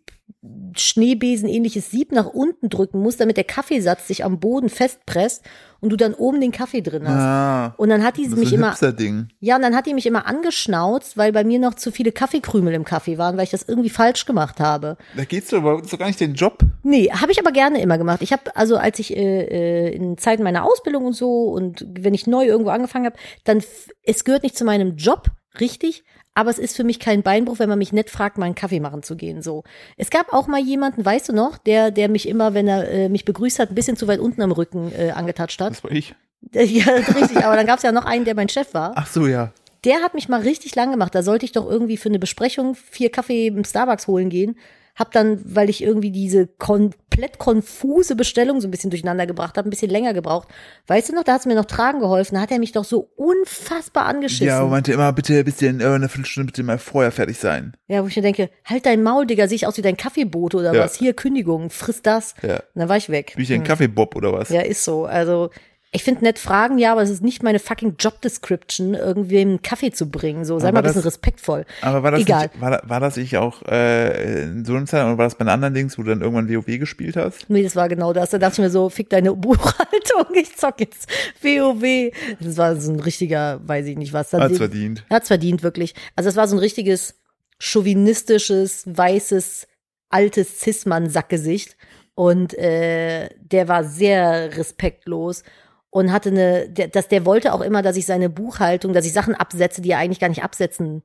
Schneebesen 0.76 1.50
ähnliches 1.50 1.90
Sieb 1.90 2.12
nach 2.12 2.28
unten 2.28 2.70
drücken 2.70 3.02
musst, 3.02 3.20
damit 3.20 3.38
der 3.38 3.44
Kaffeesatz 3.44 4.08
sich 4.08 4.24
am 4.24 4.40
Boden 4.40 4.70
festpresst 4.70 5.44
und 5.80 5.90
du 5.90 5.96
dann 5.96 6.14
oben 6.14 6.40
den 6.40 6.52
Kaffee 6.52 6.82
drin 6.82 7.08
hast. 7.08 7.22
Ah. 7.22 7.74
Und 7.78 7.90
dann 7.90 8.04
hat 8.04 8.18
die 8.18 8.28
mich 8.28 8.54
immer, 8.54 8.70
Hipster-Ding. 8.70 9.30
ja, 9.40 9.56
und 9.56 9.64
dann 9.64 9.76
hat 9.76 9.88
die 9.88 9.96
mich 9.96 10.06
immer 10.06 10.28
angeschnauzt, 10.28 11.18
weil 11.18 11.32
bei 11.32 11.44
mir 11.44 11.58
noch 11.60 11.74
zu 11.74 11.92
viele 11.92 12.12
Kaffeekrümel 12.12 12.74
im 12.74 12.84
Kaffee 12.84 13.18
waren, 13.18 13.36
weil 13.38 13.46
ich 13.46 13.50
das 13.50 13.64
irgendwie 13.68 13.90
falsch 13.90 14.26
gemacht 14.26 14.60
habe. 14.60 14.98
Da 15.16 15.26
geht's 15.26 15.50
doch, 15.50 15.58
aber 15.58 15.82
doch 15.82 15.98
gar 15.98 16.08
nicht 16.08 16.22
dein 16.22 16.36
Job. 16.36 16.60
Nee, 16.84 17.10
habe 17.12 17.32
ich 17.32 17.40
aber 17.40 17.52
gerne 17.52 17.82
immer 17.82 17.98
gemacht. 17.98 18.22
Ich 18.22 18.32
habe 18.32 18.56
also, 18.56 18.78
als 18.78 19.00
ich 19.00 19.16
äh, 19.16 19.88
äh, 19.88 19.96
in 19.96 20.18
Zeiten 20.20 20.44
meiner 20.44 20.66
Ausbildung 20.66 21.06
und 21.06 21.14
so 21.14 21.46
und 21.46 21.86
wenn 22.00 22.14
ich 22.14 22.28
neu 22.28 22.46
irgendwo 22.46 22.70
angefangen 22.70 23.06
habe, 23.06 23.18
dann 23.44 23.64
es 24.04 24.24
gehört 24.24 24.44
nicht 24.44 24.58
zu 24.58 24.66
meinem 24.66 24.96
Job, 24.98 25.32
richtig, 25.60 26.04
aber 26.34 26.50
es 26.50 26.60
ist 26.60 26.76
für 26.76 26.84
mich 26.84 27.00
kein 27.00 27.24
Beinbruch, 27.24 27.60
wenn 27.60 27.70
man 27.70 27.80
mich 27.80 27.94
nett 27.94 28.10
fragt, 28.10 28.38
mal 28.38 28.46
einen 28.46 28.56
Kaffee 28.56 28.80
machen 28.80 29.02
zu 29.02 29.16
gehen. 29.16 29.42
So, 29.42 29.64
es 29.98 30.10
gab 30.10 30.34
auch 30.34 30.48
mal 30.48 30.62
jemanden, 30.62 31.04
weißt 31.04 31.30
du 31.30 31.34
noch, 31.34 31.58
der 31.58 31.92
der 31.92 32.10
mich 32.10 32.28
immer, 32.28 32.54
wenn 32.54 32.68
er 32.68 32.90
äh, 32.90 33.10
mich 33.10 33.26
begrüßt 33.26 33.60
hat, 33.60 33.70
ein 33.70 33.76
bisschen 33.76 33.98
zu 33.98 34.08
weit 34.08 34.20
unten 34.20 34.42
am 34.42 34.52
Rücken 34.52 34.92
äh, 34.92 35.12
angetatscht 35.12 35.60
hat. 35.62 35.72
Das 35.72 35.84
war 35.84 35.92
ich. 35.92 36.14
Ja, 36.54 36.86
richtig. 37.16 37.44
Aber 37.44 37.56
dann 37.56 37.66
gab 37.66 37.78
es 37.78 37.84
ja 37.84 37.92
noch 37.92 38.06
einen, 38.06 38.26
der 38.26 38.36
mein 38.36 38.50
Chef 38.50 38.74
war. 38.74 38.94
Ach 38.96 39.08
so, 39.08 39.26
ja. 39.26 39.52
Der 39.84 40.02
hat 40.02 40.14
mich 40.14 40.30
mal 40.30 40.42
richtig 40.42 40.76
lang 40.76 40.92
gemacht. 40.92 41.16
Da 41.16 41.24
sollte 41.24 41.46
ich 41.46 41.52
doch 41.52 41.70
irgendwie 41.70 41.98
für 41.98 42.10
eine 42.10 42.20
Besprechung 42.20 42.76
vier 42.76 43.12
Kaffee 43.12 43.48
im 43.48 43.64
Starbucks 43.64 44.08
holen 44.08 44.30
gehen. 44.30 44.58
Hab 44.98 45.12
dann, 45.12 45.40
weil 45.46 45.70
ich 45.70 45.84
irgendwie 45.84 46.12
diese 46.12 46.48
komplett 46.48 47.38
konfuse 47.38 48.16
Bestellung 48.16 48.60
so 48.62 48.68
ein 48.68 48.72
bisschen 48.72 48.90
durcheinander 48.90 49.28
gebracht 49.28 49.56
habe, 49.58 49.68
ein 49.68 49.70
bisschen 49.70 49.92
länger 49.92 50.14
gebraucht. 50.14 50.48
Weißt 50.88 51.10
du 51.10 51.14
noch, 51.16 51.24
da 51.24 51.34
hat's 51.34 51.46
mir 51.46 51.54
noch 51.56 51.66
tragen 51.66 52.00
geholfen. 52.00 52.36
Da 52.36 52.42
hat 52.42 52.52
er 52.52 52.58
mich 52.60 52.72
doch 52.72 52.84
so 52.84 53.10
unfassbar 53.16 54.06
angeschissen. 54.06 54.48
Ja, 54.48 54.60
aber 54.60 54.70
meinte 54.70 54.92
immer, 54.92 55.14
bitte, 55.14 55.44
bisschen, 55.44 55.82
äh, 55.82 55.86
eine 55.86 56.10
Viertelstunde 56.10 56.48
bitte 56.48 56.64
mal 56.64 56.80
vorher 56.80 57.12
fertig 57.12 57.38
sein. 57.38 57.78
Ja, 57.88 58.04
wo 58.04 58.08
ich 58.08 58.16
mir 58.16 58.22
denke, 58.24 58.50
halt 58.66 58.86
dein 58.86 59.04
Maul, 59.04 59.26
Digga, 59.28 59.48
sehe 59.48 59.56
ich 59.56 59.68
aus 59.68 59.78
wie 59.78 59.82
dein 59.84 59.98
Kaffeebote 59.98 60.58
oder 60.58 60.74
Ja. 60.74 60.82
was? 60.84 60.96
Hier, 60.96 61.14
Kündigung, 61.14 61.70
friss 61.70 62.02
das. 62.02 62.34
Ja. 62.42 62.56
Und 62.56 62.64
dann 62.76 62.90
war 62.90 62.98
ich 62.98 63.10
weg. 63.10 63.34
Bin 63.36 63.44
ich 63.44 63.54
ein 63.54 63.64
Kaffeebob 63.64 64.16
oder 64.16 64.34
was? 64.34 64.50
Ja, 64.50 64.62
ist 64.62 64.84
so. 64.84 65.06
Also, 65.06 65.52
ich 65.98 66.04
finde 66.04 66.24
nett 66.24 66.38
fragen, 66.38 66.78
ja, 66.78 66.92
aber 66.92 67.02
es 67.02 67.10
ist 67.10 67.24
nicht 67.24 67.42
meine 67.42 67.58
fucking 67.58 67.96
Job 67.98 68.22
Description, 68.22 68.94
irgendwem 68.94 69.50
einen 69.50 69.62
Kaffee 69.64 69.92
zu 69.92 70.12
bringen. 70.12 70.46
So, 70.46 70.60
sei 70.60 70.68
Aber 70.68 70.76
mal 70.76 70.80
ein 70.82 70.84
bisschen 70.84 71.02
das- 71.02 71.08
respektvoll. 71.14 71.66
Aber 71.82 72.04
war 72.04 72.12
das, 72.12 72.22
Egal. 72.22 72.44
Nicht, 72.44 72.62
war, 72.62 72.82
war 72.88 73.00
das 73.00 73.18
nicht 73.18 73.36
auch 73.38 73.64
äh, 73.64 74.44
in 74.44 74.64
so 74.64 74.76
einer 74.76 74.86
Zeit 74.86 75.04
oder 75.04 75.18
war 75.18 75.26
das 75.26 75.34
bei 75.36 75.46
den 75.46 75.50
anderen 75.50 75.74
Dings, 75.74 75.98
wo 75.98 76.04
du 76.04 76.10
dann 76.12 76.22
irgendwann 76.22 76.48
WoW 76.48 76.66
gespielt 76.78 77.18
hast? 77.18 77.50
Nee, 77.50 77.64
das 77.64 77.76
war 77.76 77.90
genau 77.90 78.14
das. 78.14 78.30
Da 78.30 78.38
dachte 78.38 78.54
ich 78.54 78.60
mir 78.60 78.70
so, 78.70 78.90
fick 78.90 79.10
deine 79.10 79.34
Buchhaltung, 79.34 80.26
ich 80.36 80.56
zock 80.56 80.80
jetzt 80.80 81.10
WoW. 81.42 82.12
Das 82.40 82.58
war 82.58 82.76
so 82.76 82.92
ein 82.92 83.00
richtiger, 83.00 83.60
weiß 83.68 83.88
ich 83.88 83.98
nicht 83.98 84.14
was. 84.14 84.32
Hat's 84.34 84.58
verdient. 84.58 85.04
Hat's 85.10 85.28
verdient, 85.30 85.64
wirklich. 85.64 85.96
Also 86.16 86.30
es 86.30 86.36
war 86.36 86.48
so 86.48 86.56
ein 86.56 86.60
richtiges 86.60 87.16
chauvinistisches, 87.60 88.84
weißes, 88.86 89.68
altes 90.10 90.60
Cis-Mann-Sackgesicht. 90.60 91.76
Und 92.16 92.54
äh, 92.58 93.30
der 93.40 93.68
war 93.68 93.84
sehr 93.84 94.58
respektlos 94.58 95.44
und 95.90 96.12
hatte 96.12 96.30
eine, 96.30 96.70
der, 96.70 96.88
dass 96.88 97.08
der 97.08 97.26
wollte 97.26 97.54
auch 97.54 97.62
immer, 97.62 97.82
dass 97.82 97.98
ich 97.98 98.06
seine 98.06 98.30
Buchhaltung, 98.30 98.94
dass 98.94 99.06
ich 99.06 99.14
Sachen 99.14 99.36
absetze, 99.36 99.82
die 99.82 99.92
er 99.92 100.00
eigentlich 100.00 100.20
gar 100.20 100.30
nicht 100.30 100.44
absetzen 100.44 101.04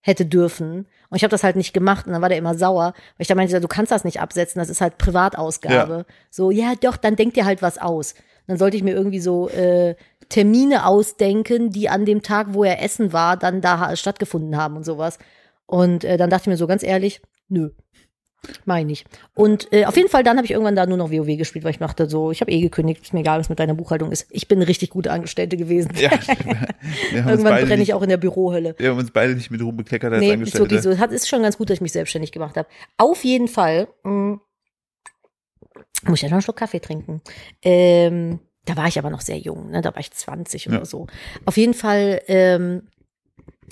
hätte 0.00 0.26
dürfen. 0.26 0.86
Und 1.10 1.16
ich 1.16 1.22
habe 1.22 1.30
das 1.30 1.44
halt 1.44 1.56
nicht 1.56 1.72
gemacht 1.72 2.06
und 2.06 2.12
dann 2.12 2.22
war 2.22 2.28
der 2.28 2.38
immer 2.38 2.56
sauer, 2.56 2.92
weil 2.94 3.18
ich 3.18 3.28
da 3.28 3.34
meinte, 3.34 3.60
du 3.60 3.68
kannst 3.68 3.92
das 3.92 4.04
nicht 4.04 4.20
absetzen, 4.20 4.58
das 4.58 4.68
ist 4.68 4.80
halt 4.80 4.98
Privatausgabe. 4.98 6.06
So, 6.30 6.50
ja 6.50 6.74
doch, 6.80 6.96
dann 6.96 7.16
denk 7.16 7.34
dir 7.34 7.44
halt 7.44 7.62
was 7.62 7.78
aus. 7.78 8.14
Dann 8.46 8.56
sollte 8.56 8.76
ich 8.76 8.82
mir 8.82 8.94
irgendwie 8.94 9.20
so 9.20 9.48
äh, 9.48 9.94
Termine 10.28 10.86
ausdenken, 10.86 11.70
die 11.70 11.88
an 11.88 12.04
dem 12.04 12.22
Tag, 12.22 12.48
wo 12.50 12.64
er 12.64 12.82
essen 12.82 13.12
war, 13.12 13.36
dann 13.36 13.60
da 13.60 13.94
stattgefunden 13.94 14.56
haben 14.56 14.76
und 14.76 14.84
sowas. 14.84 15.18
Und 15.66 16.04
äh, 16.04 16.16
dann 16.16 16.30
dachte 16.30 16.44
ich 16.44 16.48
mir 16.48 16.56
so 16.56 16.66
ganz 16.66 16.82
ehrlich, 16.82 17.22
nö. 17.48 17.70
Meine 18.64 18.90
ich. 18.90 19.04
Und 19.34 19.72
äh, 19.72 19.84
auf 19.84 19.96
jeden 19.96 20.08
Fall, 20.08 20.24
dann 20.24 20.36
habe 20.36 20.44
ich 20.44 20.50
irgendwann 20.50 20.74
da 20.74 20.84
nur 20.84 20.96
noch 20.98 21.12
WoW 21.12 21.36
gespielt, 21.36 21.64
weil 21.64 21.70
ich 21.70 21.78
dachte 21.78 22.08
so, 22.10 22.32
ich 22.32 22.40
habe 22.40 22.50
eh 22.50 22.60
gekündigt, 22.60 23.02
ist 23.02 23.12
mir 23.14 23.20
egal, 23.20 23.38
was 23.38 23.48
mit 23.48 23.60
deiner 23.60 23.74
Buchhaltung 23.74 24.10
ist. 24.10 24.26
Ich 24.30 24.48
bin 24.48 24.58
eine 24.58 24.66
richtig 24.66 24.90
gute 24.90 25.12
Angestellte 25.12 25.56
gewesen. 25.56 25.92
Ja, 25.96 26.10
Irgendwann 27.12 27.64
brenne 27.66 27.82
ich 27.82 27.94
auch 27.94 28.02
in 28.02 28.08
der 28.08 28.16
Bürohölle. 28.16 28.74
wir 28.78 28.90
haben 28.90 28.98
uns 28.98 29.12
beide 29.12 29.34
nicht 29.34 29.50
mit 29.52 29.62
Ruhm 29.62 29.76
bekleckert 29.76 30.12
als 30.12 30.20
Nee, 30.20 30.26
ist 30.28 30.32
Angestellte. 30.34 30.70
wirklich 30.70 30.82
so. 30.82 30.98
Hat, 30.98 31.12
ist 31.12 31.28
schon 31.28 31.42
ganz 31.42 31.56
gut, 31.56 31.70
dass 31.70 31.76
ich 31.76 31.80
mich 31.82 31.92
selbstständig 31.92 32.32
gemacht 32.32 32.56
habe. 32.56 32.68
Auf 32.98 33.22
jeden 33.24 33.46
Fall 33.48 33.86
mh, 34.02 34.38
muss 36.06 36.18
ich 36.18 36.22
ja 36.22 36.28
noch 36.28 36.34
einen 36.34 36.42
Schluck 36.42 36.56
Kaffee 36.56 36.80
trinken. 36.80 37.20
Ähm, 37.62 38.40
da 38.64 38.76
war 38.76 38.86
ich 38.86 38.98
aber 38.98 39.10
noch 39.10 39.20
sehr 39.20 39.38
jung, 39.38 39.70
ne? 39.70 39.82
da 39.82 39.92
war 39.92 40.00
ich 40.00 40.10
20 40.10 40.68
oder 40.68 40.78
Ja. 40.78 40.84
so. 40.84 41.06
Auf 41.44 41.56
jeden 41.56 41.74
Fall 41.74 42.22
ähm, 42.26 42.88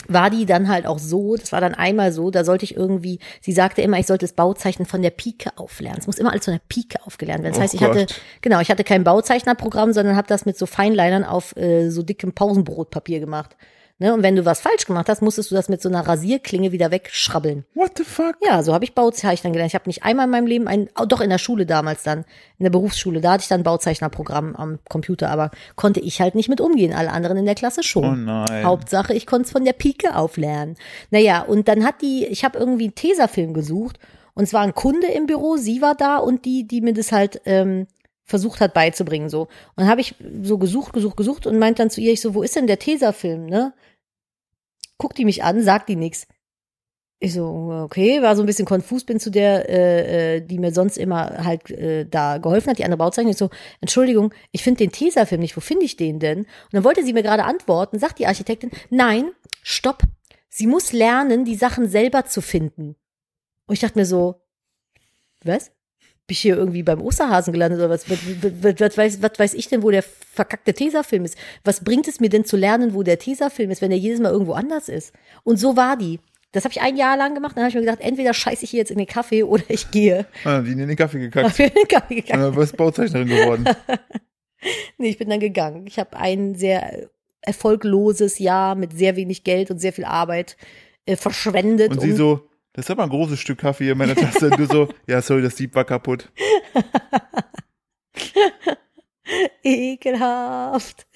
war 0.09 0.31
die 0.31 0.47
dann 0.47 0.69
halt 0.69 0.87
auch 0.87 0.99
so, 0.99 1.37
das 1.37 1.53
war 1.53 1.61
dann 1.61 1.75
einmal 1.75 2.13
so, 2.13 2.31
da 2.31 2.45
sollte 2.45 2.65
ich 2.65 2.77
irgendwie, 2.77 3.19
sie 3.41 3.53
sagte 3.53 3.83
immer, 3.83 3.99
ich 3.99 4.07
sollte 4.07 4.25
das 4.25 4.33
Bauzeichnen 4.33 4.87
von 4.87 5.03
der 5.03 5.11
Pike 5.11 5.51
auflernen. 5.57 5.99
Es 6.01 6.07
muss 6.07 6.19
immer 6.19 6.33
alles 6.33 6.45
von 6.45 6.55
der 6.55 6.63
Pike 6.69 6.99
aufgelernt 7.07 7.43
werden. 7.43 7.53
Das 7.53 7.59
Oh 7.59 7.63
heißt, 7.63 7.75
ich 7.75 7.83
hatte, 7.83 8.07
genau, 8.41 8.61
ich 8.61 8.71
hatte 8.71 8.85
kein 8.85 9.05
Bauzeichnerprogramm, 9.05 9.93
sondern 9.93 10.17
habe 10.17 10.29
das 10.29 10.47
mit 10.47 10.59
so 10.59 10.67
Feinlinern 10.67 11.25
auf 11.25 11.57
äh, 11.57 11.91
so 11.91 12.03
dickem 12.03 12.33
Pausenbrotpapier 12.33 13.21
gemacht. 13.21 13.57
Ne? 14.01 14.15
Und 14.15 14.23
wenn 14.23 14.35
du 14.35 14.47
was 14.47 14.61
falsch 14.61 14.87
gemacht 14.87 15.11
hast, 15.11 15.21
musstest 15.21 15.51
du 15.51 15.55
das 15.55 15.69
mit 15.69 15.83
so 15.83 15.91
einer 15.91 16.01
Rasierklinge 16.01 16.73
wieder 16.73 16.91
wegschrabbeln. 16.91 17.67
What 17.75 17.99
the 17.99 18.05
fuck? 18.05 18.37
Ja, 18.43 18.63
so 18.63 18.73
habe 18.73 18.85
ich 18.85 18.95
Bauzeichnen 18.95 19.53
gelernt. 19.53 19.71
Ich 19.71 19.75
habe 19.75 19.89
nicht 19.89 20.05
einmal 20.05 20.25
in 20.25 20.31
meinem 20.31 20.47
Leben 20.47 20.67
ein, 20.69 20.89
doch 21.07 21.21
in 21.21 21.29
der 21.29 21.39
Schule 21.39 21.67
damals 21.67 22.03
dann, 22.03 22.25
in 22.59 22.65
der 22.65 22.71
Berufsschule, 22.71 23.21
da 23.21 23.33
hatte 23.33 23.43
ich 23.43 23.49
dann 23.49 23.63
Bauzeichnerprogramm 23.63 24.57
am 24.57 24.79
Computer, 24.89 25.31
aber 25.31 25.51
konnte 25.77 26.01
ich 26.01 26.21
halt 26.21 26.35
nicht 26.35 26.49
mit 26.49 26.63
umgehen, 26.63 26.95
alle 26.95 27.13
anderen 27.13 27.37
in 27.37 27.45
der 27.45 27.55
Klasse 27.55 27.83
schon. 27.83 28.05
Oh 28.05 28.17
nein. 28.17 28.65
Hauptsache, 28.65 29.13
ich 29.13 29.27
konnte 29.27 29.45
es 29.47 29.53
von 29.53 29.67
der 29.67 29.75
Pike 29.75 30.17
auflernen. 30.17 30.77
Naja, 31.11 31.43
und 31.43 31.69
dann 31.69 31.85
hat 31.85 32.01
die, 32.01 32.25
ich 32.25 32.43
habe 32.43 32.59
irgendwie 32.59 32.85
einen 32.85 32.95
Tesafilm 32.95 33.53
gesucht 33.53 33.99
und 34.33 34.45
es 34.45 34.55
war 34.55 34.63
ein 34.63 34.75
Kunde 34.75 35.09
im 35.09 35.27
Büro, 35.27 35.59
sie 35.59 35.83
war 35.83 35.95
da 35.95 36.17
und 36.17 36.47
die, 36.47 36.67
die 36.67 36.81
mir 36.81 36.95
das 36.95 37.13
halt 37.13 37.43
ähm, 37.45 37.87
versucht 38.25 38.61
hat 38.61 38.73
beizubringen 38.73 39.29
so. 39.29 39.49
Und 39.77 39.87
habe 39.87 40.01
ich 40.01 40.15
so 40.43 40.57
gesucht, 40.57 40.95
gesucht, 40.95 41.19
gesucht 41.19 41.47
und 41.47 41.59
meint 41.59 41.79
dann 41.79 41.91
zu 41.91 42.01
ihr, 42.01 42.13
ich 42.13 42.23
so, 42.23 42.35
wo 42.35 42.43
ist 42.43 42.57
denn 42.57 42.67
der 42.67 42.79
Tesafilm, 42.79 43.45
ne? 43.45 43.75
Guckt 45.01 45.17
die 45.17 45.25
mich 45.25 45.43
an, 45.43 45.63
sagt 45.63 45.89
die 45.89 45.97
nix. 45.97 46.27
Ich 47.21 47.33
so, 47.33 47.47
okay, 47.85 48.21
war 48.21 48.37
so 48.37 48.43
ein 48.43 48.47
bisschen 48.47 48.67
konfus, 48.67 49.05
bin 49.05 49.19
zu 49.19 49.31
der, 49.31 49.69
äh, 49.69 50.37
äh, 50.37 50.41
die 50.43 50.59
mir 50.59 50.73
sonst 50.73 50.99
immer 50.99 51.43
halt 51.43 51.71
äh, 51.71 52.05
da 52.05 52.37
geholfen 52.37 52.69
hat, 52.69 52.79
die 52.79 52.85
andere 52.85 52.99
Bauzeichnerin. 52.99 53.33
Ich 53.33 53.39
so, 53.39 53.49
Entschuldigung, 53.81 54.33
ich 54.53 54.63
finde 54.63 54.79
den 54.79 54.93
Tesafilm 54.93 55.41
nicht, 55.41 55.57
wo 55.57 55.61
finde 55.61 55.87
ich 55.87 55.97
den 55.97 56.19
denn? 56.19 56.41
Und 56.41 56.49
dann 56.73 56.85
wollte 56.85 57.03
sie 57.03 57.15
mir 57.15 57.23
gerade 57.23 57.45
antworten, 57.45 57.99
sagt 57.99 58.19
die 58.19 58.27
Architektin, 58.27 58.71
nein, 58.91 59.31
stopp, 59.63 60.03
sie 60.51 60.67
muss 60.67 60.93
lernen, 60.93 61.47
die 61.47 61.57
Sachen 61.57 61.89
selber 61.89 62.27
zu 62.27 62.43
finden. 62.43 62.97
Und 63.67 63.73
ich 63.75 63.81
dachte 63.81 63.99
mir 63.99 64.07
so, 64.07 64.43
was? 65.43 65.73
Bin 66.31 66.35
ich 66.35 66.41
hier 66.43 66.57
irgendwie 66.57 66.85
beim 66.85 67.03
Osterhasen 67.03 67.53
gelandet 67.53 67.81
oder 67.81 67.91
was? 67.91 68.09
Was, 68.09 68.19
was, 68.63 68.79
was, 68.81 68.97
weiß, 68.97 69.21
was 69.21 69.33
weiß 69.37 69.55
ich 69.55 69.67
denn, 69.69 69.83
wo 69.83 69.91
der 69.91 70.05
verkackte 70.05 70.73
Tesafilm 70.73 71.25
ist? 71.25 71.37
Was 71.65 71.83
bringt 71.83 72.07
es 72.07 72.21
mir 72.21 72.29
denn 72.29 72.45
zu 72.45 72.57
lernen, 72.57 72.95
wo 72.95 73.03
der 73.03 73.19
Tesafilm 73.19 73.73
ist, 73.73 73.83
wenn 73.83 73.91
der 73.91 73.99
jedes 73.99 74.21
Mal 74.21 74.31
irgendwo 74.31 74.53
anders 74.53 74.89
ist? 74.89 75.13
Und 75.43 75.57
so 75.59 75.77
war 75.77 75.97
die. 75.97 76.21
Das 76.53 76.63
habe 76.63 76.73
ich 76.73 76.81
ein 76.81 76.97
Jahr 76.97 77.17
lang 77.17 77.35
gemacht. 77.35 77.57
Dann 77.57 77.65
habe 77.65 77.71
ich 77.71 77.75
mir 77.75 77.81
gedacht, 77.81 77.99
entweder 78.01 78.33
scheiße 78.33 78.63
ich 78.63 78.71
hier 78.71 78.79
jetzt 78.79 78.93
in 78.93 78.99
den 78.99 79.09
Kaffee 79.09 79.43
oder 79.45 79.65
ich 79.67 79.91
gehe. 79.91 80.25
Ah, 80.45 80.61
wie 80.63 80.71
in 80.71 80.79
den 80.79 80.95
Kaffee 80.95 81.19
gekackt. 81.19 81.59
In 81.59 81.71
den 81.75 81.89
Kaffee 81.89 82.15
gegangen. 82.21 82.53
äh, 82.53 82.57
was 82.57 82.73
Bauzeichnerin 82.75 83.27
geworden. 83.27 83.65
Nee, 84.99 85.09
ich 85.09 85.19
bin 85.19 85.31
dann 85.31 85.41
gegangen. 85.41 85.87
Ich 85.87 85.99
habe 85.99 86.17
ein 86.19 86.55
sehr 86.55 87.09
erfolgloses 87.41 88.39
Jahr 88.39 88.75
mit 88.75 88.93
sehr 88.97 89.17
wenig 89.17 89.43
Geld 89.43 89.71
und 89.71 89.79
sehr 89.79 89.93
viel 89.95 90.05
Arbeit 90.05 90.57
äh, 91.07 91.17
verschwendet. 91.17 91.91
Und 91.91 92.01
sie 92.03 92.11
um- 92.13 92.17
so, 92.17 92.50
das 92.81 92.87
ist 92.87 92.91
aber 92.93 93.03
ein 93.03 93.11
großes 93.11 93.39
Stück 93.39 93.59
Kaffee 93.59 93.85
hier 93.85 93.93
in 93.93 93.99
meiner 93.99 94.15
Tasse. 94.15 94.47
Und 94.51 94.59
du 94.59 94.67
so, 94.67 94.89
ja, 95.07 95.21
sorry, 95.21 95.43
das 95.43 95.57
Sieb 95.57 95.75
war 95.75 95.85
kaputt. 95.85 96.31
Ekelhaft. 99.63 101.07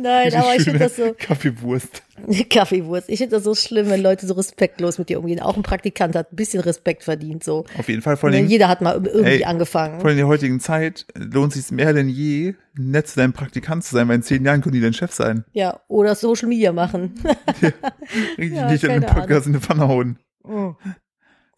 Nein, 0.00 0.32
aber 0.34 0.54
ich 0.56 0.62
finde 0.62 0.78
das 0.78 0.96
so. 0.96 1.12
Kaffeewurst. 1.18 2.02
Kaffeewurst. 2.50 3.08
Ich 3.10 3.18
finde 3.18 3.36
das 3.36 3.44
so 3.44 3.54
schlimm, 3.54 3.90
wenn 3.90 4.00
Leute 4.02 4.26
so 4.26 4.34
respektlos 4.34 4.98
mit 4.98 5.08
dir 5.08 5.18
umgehen. 5.20 5.40
Auch 5.40 5.56
ein 5.56 5.62
Praktikant 5.62 6.14
hat 6.16 6.32
ein 6.32 6.36
bisschen 6.36 6.60
Respekt 6.60 7.02
verdient, 7.04 7.44
so. 7.44 7.66
Auf 7.76 7.88
jeden 7.88 8.00
Fall 8.00 8.16
vor 8.16 8.30
Ne, 8.30 8.36
allem, 8.38 8.46
Jeder 8.46 8.68
hat 8.68 8.80
mal 8.80 8.94
irgendwie 8.94 9.22
Ey, 9.38 9.44
angefangen. 9.44 9.96
vor 10.00 10.06
allem 10.06 10.12
in 10.18 10.24
der 10.24 10.28
heutigen 10.28 10.60
Zeit 10.60 11.06
lohnt 11.14 11.54
es 11.54 11.66
sich 11.66 11.72
mehr 11.76 11.92
denn 11.92 12.08
je, 12.08 12.54
nett 12.74 13.08
zu 13.08 13.16
deinem 13.16 13.32
Praktikant 13.32 13.84
zu 13.84 13.94
sein, 13.94 14.08
weil 14.08 14.16
in 14.16 14.22
zehn 14.22 14.44
Jahren 14.44 14.62
können 14.62 14.74
die 14.74 14.80
dein 14.80 14.94
Chef 14.94 15.12
sein. 15.12 15.44
Ja, 15.52 15.80
oder 15.88 16.14
Social 16.14 16.48
Media 16.48 16.72
machen. 16.72 17.14
Richtig 18.38 18.56
Ja, 18.56 18.70
nicht 18.70 18.84
in 18.84 18.90
den 18.90 19.06
Podcast 19.06 19.46
in 19.46 19.52
die 19.52 19.60
Pfanne 19.60 19.88
hauen. 19.88 20.18
Mm. 20.44 20.70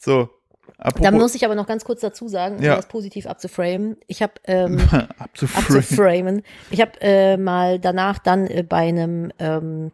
So. 0.00 0.28
Da 0.78 0.84
Apropos, 0.86 1.12
muss 1.12 1.34
ich 1.34 1.44
aber 1.44 1.54
noch 1.54 1.66
ganz 1.66 1.84
kurz 1.84 2.00
dazu 2.00 2.26
sagen, 2.28 2.56
um 2.56 2.62
Ja. 2.62 2.76
das 2.76 2.86
positiv 2.86 3.26
abzuframen. 3.26 3.96
Ich 4.06 4.22
habe 4.22 4.32
ähm, 4.44 4.78
abzuframen. 5.18 5.66
abzuframen. 5.78 6.42
Ich 6.70 6.80
habe 6.80 6.92
äh, 7.02 7.36
mal 7.36 7.78
danach 7.78 8.18
dann 8.18 8.46
äh, 8.46 8.62
bei 8.62 8.78
einem 8.88 9.30
ähm, 9.38 9.92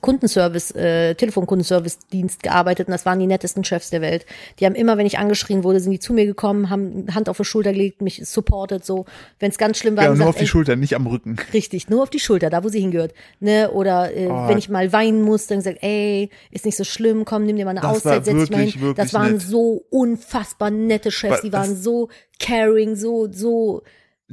Kundenservice, 0.00 0.72
äh, 0.74 1.14
Telefonkundenservice-Dienst 1.14 2.42
gearbeitet 2.42 2.88
und 2.88 2.92
das 2.92 3.04
waren 3.06 3.18
die 3.20 3.26
nettesten 3.26 3.62
Chefs 3.62 3.90
der 3.90 4.00
Welt. 4.00 4.26
Die 4.58 4.66
haben 4.66 4.74
immer, 4.74 4.96
wenn 4.96 5.06
ich 5.06 5.18
angeschrien 5.18 5.64
wurde, 5.64 5.80
sind 5.80 5.92
die 5.92 5.98
zu 6.00 6.12
mir 6.12 6.26
gekommen, 6.26 6.70
haben 6.70 7.06
Hand 7.14 7.28
auf 7.28 7.36
die 7.36 7.44
Schulter 7.44 7.72
gelegt, 7.72 8.02
mich 8.02 8.26
supportet, 8.26 8.84
so. 8.84 9.04
Wenn 9.38 9.50
es 9.50 9.58
ganz 9.58 9.78
schlimm 9.78 9.96
war, 9.96 10.04
Ja, 10.04 10.08
nur 10.10 10.14
gesagt, 10.14 10.28
auf 10.30 10.36
die 10.36 10.40
ey, 10.42 10.46
Schulter, 10.48 10.76
nicht 10.76 10.96
am 10.96 11.06
Rücken. 11.06 11.36
Richtig, 11.52 11.88
nur 11.90 12.02
auf 12.02 12.10
die 12.10 12.18
Schulter, 12.20 12.50
da 12.50 12.64
wo 12.64 12.68
sie 12.68 12.80
hingehört. 12.80 13.12
Ne? 13.40 13.70
Oder 13.70 14.14
äh, 14.16 14.28
Oh. 14.28 14.48
wenn 14.48 14.58
ich 14.58 14.68
mal 14.68 14.92
weinen 14.92 15.22
muss, 15.22 15.46
dann 15.46 15.58
gesagt, 15.58 15.78
ey, 15.82 16.30
ist 16.50 16.64
nicht 16.64 16.76
so 16.76 16.84
schlimm, 16.84 17.24
komm, 17.24 17.44
nimm 17.44 17.56
dir 17.56 17.64
mal 17.64 17.72
eine 17.72 17.80
Das 17.80 17.90
Auszeit, 17.90 18.24
setz 18.24 18.38
dich 18.40 18.50
mal 18.50 18.60
hin. 18.62 18.94
Das 18.96 19.12
waren 19.14 19.32
nett. 19.32 19.42
so 19.42 19.84
unfassbar 19.90 20.70
nette 20.70 21.10
Chefs, 21.10 21.42
die 21.42 21.52
waren 21.52 21.76
so 21.76 22.08
caring, 22.38 22.96
so, 22.96 23.28
so 23.30 23.82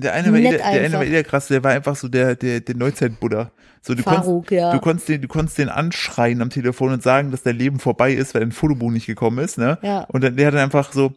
Der 0.02 0.14
eine 0.14 0.32
war, 0.32 0.40
eh, 0.40 0.44
der, 0.44 0.58
der 0.58 0.66
eine 0.66 0.94
war 0.94 1.04
eh 1.04 1.10
der 1.10 1.24
krass, 1.24 1.48
der 1.48 1.64
war 1.64 1.72
einfach 1.72 1.96
so 1.96 2.08
der, 2.08 2.36
der, 2.36 2.62
der 2.62 2.76
Neuzeit-Buddha. 2.76 3.52
So, 3.82 3.96
du 3.96 4.04
konntest, 4.04 4.52
ja. 4.52 4.72
du 4.72 4.80
konntest 4.80 5.10
den, 5.10 5.22
du 5.22 5.28
konntest 5.28 5.58
den 5.58 5.70
anschreien 5.70 6.42
am 6.42 6.50
Telefon 6.50 6.94
und 6.94 7.04
sagen, 7.04 7.32
dass 7.32 7.44
dein 7.44 7.58
Leben 7.58 7.80
vorbei 7.80 8.14
ist, 8.14 8.34
weil 8.34 8.42
ein 8.42 8.52
Fotobuch 8.52 8.92
nicht 8.92 9.06
gekommen 9.06 9.40
ist, 9.40 9.58
ne? 9.58 9.78
Ja. 9.82 10.04
Und 10.10 10.24
dann, 10.24 10.36
der 10.36 10.48
hat 10.48 10.54
dann 10.54 10.62
einfach 10.62 10.92
so, 10.92 11.14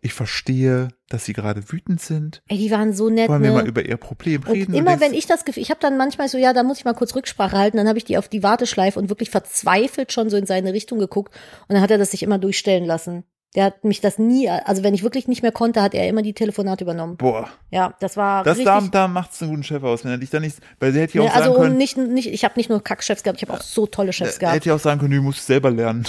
ich 0.00 0.12
verstehe, 0.12 0.88
dass 1.08 1.24
sie 1.24 1.32
gerade 1.32 1.72
wütend 1.72 2.00
sind. 2.00 2.42
Ey, 2.48 2.58
die 2.58 2.70
waren 2.70 2.92
so 2.92 3.10
nett, 3.10 3.28
Wollen 3.28 3.42
wir 3.42 3.50
ne? 3.50 3.56
mal 3.56 3.66
über 3.66 3.84
ihr 3.84 3.96
Problem 3.96 4.42
und 4.42 4.52
reden? 4.52 4.74
immer 4.74 4.94
Du 4.96 5.00
wenn 5.00 5.14
ich 5.14 5.26
das 5.26 5.44
Gefühl, 5.44 5.62
ich 5.62 5.70
habe 5.70 5.80
dann 5.80 5.96
manchmal 5.96 6.28
so, 6.28 6.38
ja, 6.38 6.52
da 6.52 6.62
muss 6.62 6.78
ich 6.78 6.84
mal 6.84 6.94
kurz 6.94 7.14
Rücksprache 7.14 7.56
halten, 7.56 7.76
dann 7.76 7.88
habe 7.88 7.98
ich 7.98 8.04
die 8.04 8.16
auf 8.18 8.28
die 8.28 8.42
Warteschleife 8.42 8.98
und 8.98 9.08
wirklich 9.08 9.30
verzweifelt 9.30 10.12
schon 10.12 10.30
so 10.30 10.36
in 10.36 10.46
seine 10.46 10.72
Richtung 10.72 10.98
geguckt 10.98 11.34
und 11.68 11.74
dann 11.74 11.82
hat 11.82 11.90
er 11.90 11.98
das 11.98 12.12
sich 12.12 12.22
immer 12.22 12.38
durchstellen 12.38 12.84
lassen. 12.84 13.24
Der 13.54 13.64
hat 13.66 13.84
mich 13.84 14.00
das 14.02 14.18
nie, 14.18 14.50
also 14.50 14.82
wenn 14.82 14.92
ich 14.92 15.02
wirklich 15.02 15.28
nicht 15.28 15.40
mehr 15.42 15.52
konnte, 15.52 15.80
hat 15.80 15.94
er 15.94 16.06
immer 16.08 16.20
die 16.20 16.34
Telefonate 16.34 16.84
übernommen. 16.84 17.16
Boah, 17.16 17.48
Ja, 17.70 17.94
das 18.00 18.16
war 18.16 18.44
das 18.44 18.58
richtig. 18.58 18.74
da, 18.74 18.80
da 18.90 19.08
macht's 19.08 19.40
einen 19.40 19.50
guten 19.50 19.62
Chef 19.62 19.82
aus, 19.82 20.04
wenn 20.04 20.10
er 20.10 20.18
dich 20.18 20.28
da 20.30 20.40
nicht, 20.40 20.58
weil 20.78 20.92
der 20.92 21.02
hätte 21.02 21.18
ja 21.18 21.24
Ne, 21.24 21.30
auch 21.30 21.34
sagen 21.34 21.46
also 21.48 21.60
können, 21.62 21.76
nicht, 21.78 21.96
nicht, 21.96 22.28
ich 22.28 22.44
habe 22.44 22.54
nicht 22.56 22.68
nur 22.68 22.82
Kackchefs 22.84 23.22
gehabt, 23.22 23.40
ich 23.42 23.48
habe 23.48 23.58
auch 23.58 23.62
so 23.62 23.86
tolle 23.86 24.12
Chefs 24.12 24.34
er 24.34 24.38
gehabt. 24.40 24.56
hätte 24.56 24.68
ja 24.68 24.74
auch 24.74 24.80
sagen 24.80 25.00
können, 25.00 25.12
du 25.14 25.22
musst 25.22 25.46
selber 25.46 25.70
lernen. 25.70 26.04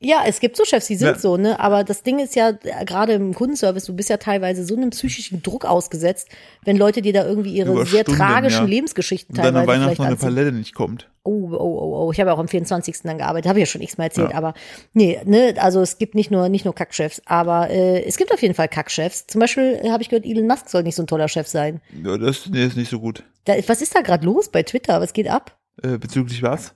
Ja, 0.00 0.22
es 0.26 0.38
gibt 0.38 0.56
so 0.56 0.64
Chefs, 0.64 0.86
die 0.86 0.94
sind 0.94 1.08
Ja. 1.08 1.18
so, 1.18 1.36
ne? 1.36 1.58
Aber 1.58 1.82
das 1.82 2.04
Ding 2.04 2.20
ist 2.20 2.36
ja, 2.36 2.50
äh, 2.50 2.84
gerade 2.84 3.14
im 3.14 3.34
Kundenservice, 3.34 3.84
du 3.86 3.96
bist 3.96 4.08
ja 4.10 4.16
teilweise 4.16 4.64
so 4.64 4.76
einem 4.76 4.90
psychischen 4.90 5.42
Druck 5.42 5.64
ausgesetzt, 5.64 6.28
wenn 6.64 6.76
Leute 6.76 7.02
dir 7.02 7.12
da 7.12 7.26
irgendwie 7.26 7.52
ihre 7.52 7.72
Über 7.72 7.84
sehr 7.84 8.02
Stunden, 8.02 8.18
tragischen 8.20 8.64
ja. 8.66 8.68
Lebensgeschichten 8.70 9.36
Und 9.36 9.44
dann 9.44 9.54
teilweise 9.54 9.60
an 9.60 9.66
Weihnachten 9.68 9.96
vielleicht 9.96 10.20
noch 10.22 10.28
eine. 10.28 10.34
Palette 10.36 10.56
nicht 10.56 10.74
kommt. 10.74 11.10
Oh, 11.24 11.50
oh, 11.52 11.56
oh, 11.58 12.06
oh. 12.06 12.12
Ich 12.12 12.20
habe 12.20 12.30
ja 12.30 12.34
auch 12.34 12.38
am 12.38 12.46
24. 12.48 13.00
dann 13.02 13.18
gearbeitet, 13.18 13.48
habe 13.48 13.58
ich 13.58 13.62
ja 13.62 13.66
schon 13.66 13.80
x-mal 13.82 14.04
erzählt, 14.04 14.30
Ja. 14.30 14.36
aber 14.36 14.54
nee, 14.92 15.20
ne, 15.24 15.54
also 15.58 15.80
es 15.82 15.98
gibt 15.98 16.14
nicht 16.14 16.30
nur, 16.30 16.48
nicht 16.48 16.64
nur 16.64 16.74
Kackchefs, 16.76 17.20
aber 17.26 17.68
äh, 17.68 18.02
es 18.04 18.16
gibt 18.16 18.32
auf 18.32 18.40
jeden 18.40 18.54
Fall 18.54 18.68
Kackchefs. 18.68 19.26
Zum 19.26 19.40
Beispiel 19.40 19.80
äh, 19.82 19.90
habe 19.90 20.02
ich 20.02 20.08
gehört, 20.10 20.24
Elon 20.24 20.46
Musk 20.46 20.68
soll 20.68 20.84
nicht 20.84 20.94
so 20.94 21.02
ein 21.02 21.06
toller 21.08 21.26
Chef 21.28 21.48
sein. 21.48 21.80
Ja, 22.04 22.16
das 22.16 22.46
nee, 22.48 22.64
ist 22.64 22.76
nicht 22.76 22.90
so 22.90 23.00
gut. 23.00 23.24
Da, 23.46 23.54
was 23.66 23.82
ist 23.82 23.94
da 23.96 24.02
gerade 24.02 24.24
los 24.24 24.48
bei 24.48 24.62
Twitter? 24.62 25.00
Was 25.00 25.12
geht 25.12 25.28
ab? 25.28 25.58
Äh, 25.82 25.98
bezüglich 25.98 26.42
was? 26.42 26.74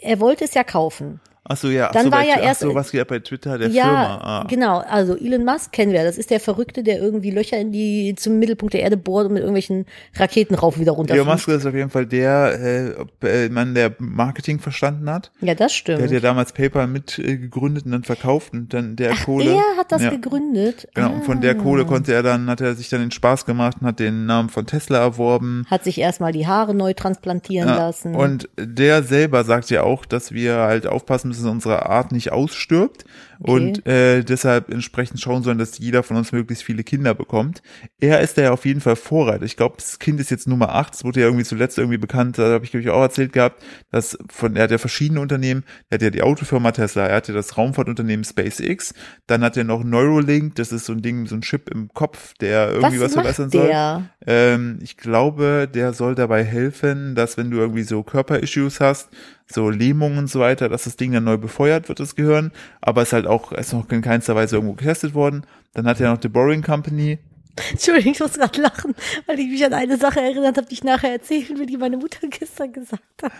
Er 0.00 0.20
wollte 0.20 0.44
es 0.44 0.52
ja 0.54 0.62
kaufen. 0.62 1.20
Ach 1.48 1.56
so, 1.56 1.68
ja. 1.68 1.88
Ach 1.88 1.92
Dann 1.92 2.06
so, 2.06 2.12
war 2.12 2.22
ja 2.24 2.34
ach 2.38 2.42
erst- 2.42 2.60
so, 2.60 2.74
was 2.74 2.90
geht 2.90 3.06
bei 3.08 3.18
Twitter 3.20 3.58
der 3.58 3.68
ja, 3.70 3.84
Firma? 3.84 4.18
Ah. 4.22 4.46
genau. 4.48 4.78
Also 4.78 5.16
Elon 5.16 5.44
Musk 5.44 5.72
kennen 5.72 5.92
wir. 5.92 6.04
Das 6.04 6.18
ist 6.18 6.30
der 6.30 6.40
Verrückte, 6.40 6.82
der 6.82 6.98
irgendwie 7.00 7.30
Löcher 7.30 7.58
in 7.58 7.72
die 7.72 8.14
zum 8.16 8.38
Mittelpunkt 8.38 8.74
der 8.74 8.82
Erde 8.82 8.96
bohrt 8.96 9.26
und 9.26 9.32
mit 9.32 9.40
irgendwelchen 9.42 9.86
Raketen 10.16 10.54
rauf 10.54 10.78
wieder 10.78 10.92
runter. 10.92 11.14
Elon 11.14 11.26
Musk 11.26 11.48
ist 11.48 11.66
auf 11.66 11.74
jeden 11.74 11.90
Fall 11.90 12.06
der 12.06 12.96
äh, 13.22 13.46
äh, 13.46 13.48
Mann, 13.48 13.74
der 13.74 13.94
Marketing 13.98 14.58
verstanden 14.60 15.08
hat. 15.10 15.30
Ja, 15.40 15.54
das 15.54 15.72
Der 15.72 15.76
stimmt. 15.76 16.02
hat 16.02 16.10
ja 16.10 16.20
damals 16.20 16.52
PayPal 16.52 16.86
mit 16.86 17.18
äh, 17.18 17.36
gegründet 17.36 17.84
und 17.86 17.92
dann 17.92 18.04
verkauft 18.04 18.52
und 18.52 18.72
dann 18.74 18.96
der 18.96 19.14
Kohle. 19.14 19.52
er 19.52 19.76
hat 19.78 19.90
das 19.90 20.02
ja. 20.02 20.10
gegründet. 20.10 20.88
Genau, 20.94 21.12
und 21.12 21.24
von 21.24 21.40
der 21.40 21.52
Ah. 21.52 21.54
Kohle 21.62 21.84
konnte 21.86 22.12
er 22.12 22.22
dann, 22.22 22.48
hat 22.50 22.60
er 22.60 22.74
sich 22.74 22.88
dann 22.90 23.00
den 23.00 23.10
Spaß 23.10 23.46
gemacht 23.46 23.78
und 23.80 23.86
hat 23.86 23.98
den 24.00 24.26
Namen 24.26 24.48
von 24.50 24.66
Tesla 24.66 24.98
erworben. 24.98 25.64
Hat 25.70 25.82
sich 25.84 25.98
erstmal 25.98 26.32
die 26.32 26.46
Haare 26.46 26.74
neu 26.74 26.92
transplantieren 26.92 27.68
Ja, 27.68 27.76
lassen. 27.76 28.14
Und 28.14 28.48
der 28.58 29.02
selber 29.02 29.44
sagt 29.44 29.70
ja 29.70 29.82
auch, 29.82 30.04
dass 30.04 30.32
wir 30.32 30.56
halt 30.56 30.86
aufpassen 30.86 31.28
müssen, 31.28 31.37
dass 31.38 31.46
unsere 31.46 31.86
Art 31.86 32.12
nicht 32.12 32.32
ausstirbt 32.32 33.04
und 33.38 33.86
äh, 33.86 34.24
deshalb 34.24 34.70
entsprechend 34.70 35.20
schauen 35.20 35.42
sollen, 35.42 35.58
dass 35.58 35.78
jeder 35.78 36.02
von 36.02 36.16
uns 36.16 36.32
möglichst 36.32 36.64
viele 36.64 36.82
Kinder 36.82 37.14
bekommt. 37.14 37.62
Er 38.00 38.20
ist 38.20 38.36
da 38.36 38.42
ja 38.42 38.52
auf 38.52 38.64
jeden 38.64 38.80
Fall 38.80 38.96
Vorreiter. 38.96 39.44
Ich 39.44 39.56
glaube, 39.56 39.76
das 39.78 39.98
Kind 39.98 40.18
ist 40.20 40.30
jetzt 40.30 40.48
Nummer 40.48 40.74
8, 40.74 40.94
das 40.94 41.04
wurde 41.04 41.20
ja 41.20 41.26
irgendwie 41.26 41.44
zuletzt 41.44 41.78
irgendwie 41.78 41.98
bekannt, 41.98 42.38
da 42.38 42.50
habe 42.50 42.64
ich 42.64 42.72
glaube 42.72 42.82
ich 42.82 42.90
auch 42.90 43.00
erzählt 43.00 43.32
gehabt, 43.32 43.62
dass 43.90 44.18
von 44.28 44.56
er 44.56 44.64
hat 44.64 44.70
ja 44.70 44.78
verschiedene 44.78 45.20
Unternehmen, 45.20 45.64
er 45.88 45.96
hat 45.96 46.02
ja 46.02 46.10
die 46.10 46.22
Autofirma 46.22 46.72
Tesla, 46.72 47.06
er 47.06 47.16
hat 47.16 47.28
ja 47.28 47.34
das 47.34 47.56
Raumfahrtunternehmen 47.56 48.24
SpaceX, 48.24 48.94
dann 49.26 49.42
hat 49.42 49.56
er 49.56 49.64
noch 49.64 49.84
Neuralink, 49.84 50.56
das 50.56 50.72
ist 50.72 50.86
so 50.86 50.92
ein 50.92 51.02
Ding, 51.02 51.26
so 51.26 51.36
ein 51.36 51.42
Chip 51.42 51.70
im 51.70 51.88
Kopf, 51.94 52.34
der 52.40 52.70
irgendwie 52.70 52.98
was, 52.98 53.06
was 53.06 53.12
verbessern 53.14 53.50
soll. 53.50 53.68
der? 53.68 54.10
Ähm, 54.28 54.78
ich 54.82 54.98
glaube, 54.98 55.66
der 55.72 55.94
soll 55.94 56.14
dabei 56.14 56.44
helfen, 56.44 57.14
dass 57.14 57.38
wenn 57.38 57.50
du 57.50 57.56
irgendwie 57.56 57.82
so 57.82 58.02
Körperissues 58.02 58.78
hast, 58.78 59.08
so 59.46 59.70
Lähmungen 59.70 60.18
und 60.18 60.26
so 60.28 60.40
weiter, 60.40 60.68
dass 60.68 60.84
das 60.84 60.96
Ding 60.96 61.12
dann 61.12 61.24
neu 61.24 61.38
befeuert 61.38 61.88
wird, 61.88 61.98
das 61.98 62.14
Gehirn. 62.14 62.52
Aber 62.82 63.00
es 63.00 63.08
ist 63.08 63.12
halt 63.14 63.26
auch, 63.26 63.52
ist 63.52 63.72
noch 63.72 63.88
in 63.88 64.02
keinster 64.02 64.36
Weise 64.36 64.56
irgendwo 64.56 64.74
getestet 64.74 65.14
worden. 65.14 65.46
Dann 65.72 65.86
hat 65.86 65.98
er 65.98 66.12
noch 66.12 66.20
The 66.20 66.28
Boring 66.28 66.62
Company. 66.62 67.18
Entschuldigung, 67.70 68.12
ich 68.12 68.20
muss 68.20 68.32
gerade 68.34 68.60
lachen, 68.60 68.94
weil 69.26 69.38
ich 69.38 69.48
mich 69.48 69.64
an 69.64 69.74
eine 69.74 69.96
Sache 69.96 70.20
erinnert 70.20 70.56
habe, 70.56 70.66
die 70.66 70.74
ich 70.74 70.84
nachher 70.84 71.12
erzählen 71.12 71.58
will, 71.58 71.66
die 71.66 71.76
meine 71.76 71.96
Mutter 71.96 72.26
gestern 72.28 72.72
gesagt 72.72 73.02
hat. 73.22 73.32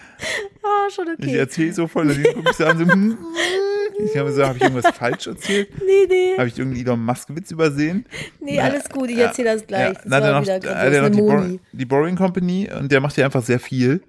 Ah, 0.63 0.91
schon 0.91 1.07
Ich 1.19 1.27
okay. 1.27 1.37
erzähle 1.37 1.73
so 1.73 1.87
voll, 1.87 2.09
dann 2.09 2.23
gucke 2.23 2.51
ich 2.51 2.57
so 2.57 2.65
an, 2.67 2.79
so, 2.79 2.85
hm, 2.85 3.19
ich 4.05 4.17
habe 4.17 4.33
so, 4.33 4.45
habe 4.45 4.57
ich 4.57 4.63
irgendwas 4.63 4.95
falsch 4.95 5.27
erzählt? 5.27 5.69
Nee, 5.85 6.07
nee, 6.09 6.37
Habe 6.37 6.49
ich 6.49 6.59
irgendeinen 6.59 6.87
Elon 6.87 7.05
Musk-Witz 7.05 7.51
übersehen? 7.51 8.05
nee, 8.41 8.61
alles 8.61 8.89
gut, 8.89 9.11
ich 9.11 9.19
erzähle 9.19 9.55
das 9.55 9.67
gleich. 9.67 9.95
Ja, 9.95 10.01
dann 10.05 10.13
hat 10.13 10.49
er 10.49 10.59
noch, 10.59 10.77
hat 10.77 10.93
er 10.93 11.03
noch 11.03 11.11
die, 11.11 11.21
Bor 11.21 11.47
die 11.73 11.85
Boring 11.85 12.17
Company 12.17 12.69
und 12.79 12.93
der 12.93 13.01
macht 13.01 13.17
ja 13.17 13.25
einfach 13.25 13.43
sehr 13.43 13.61
viel. 13.61 14.03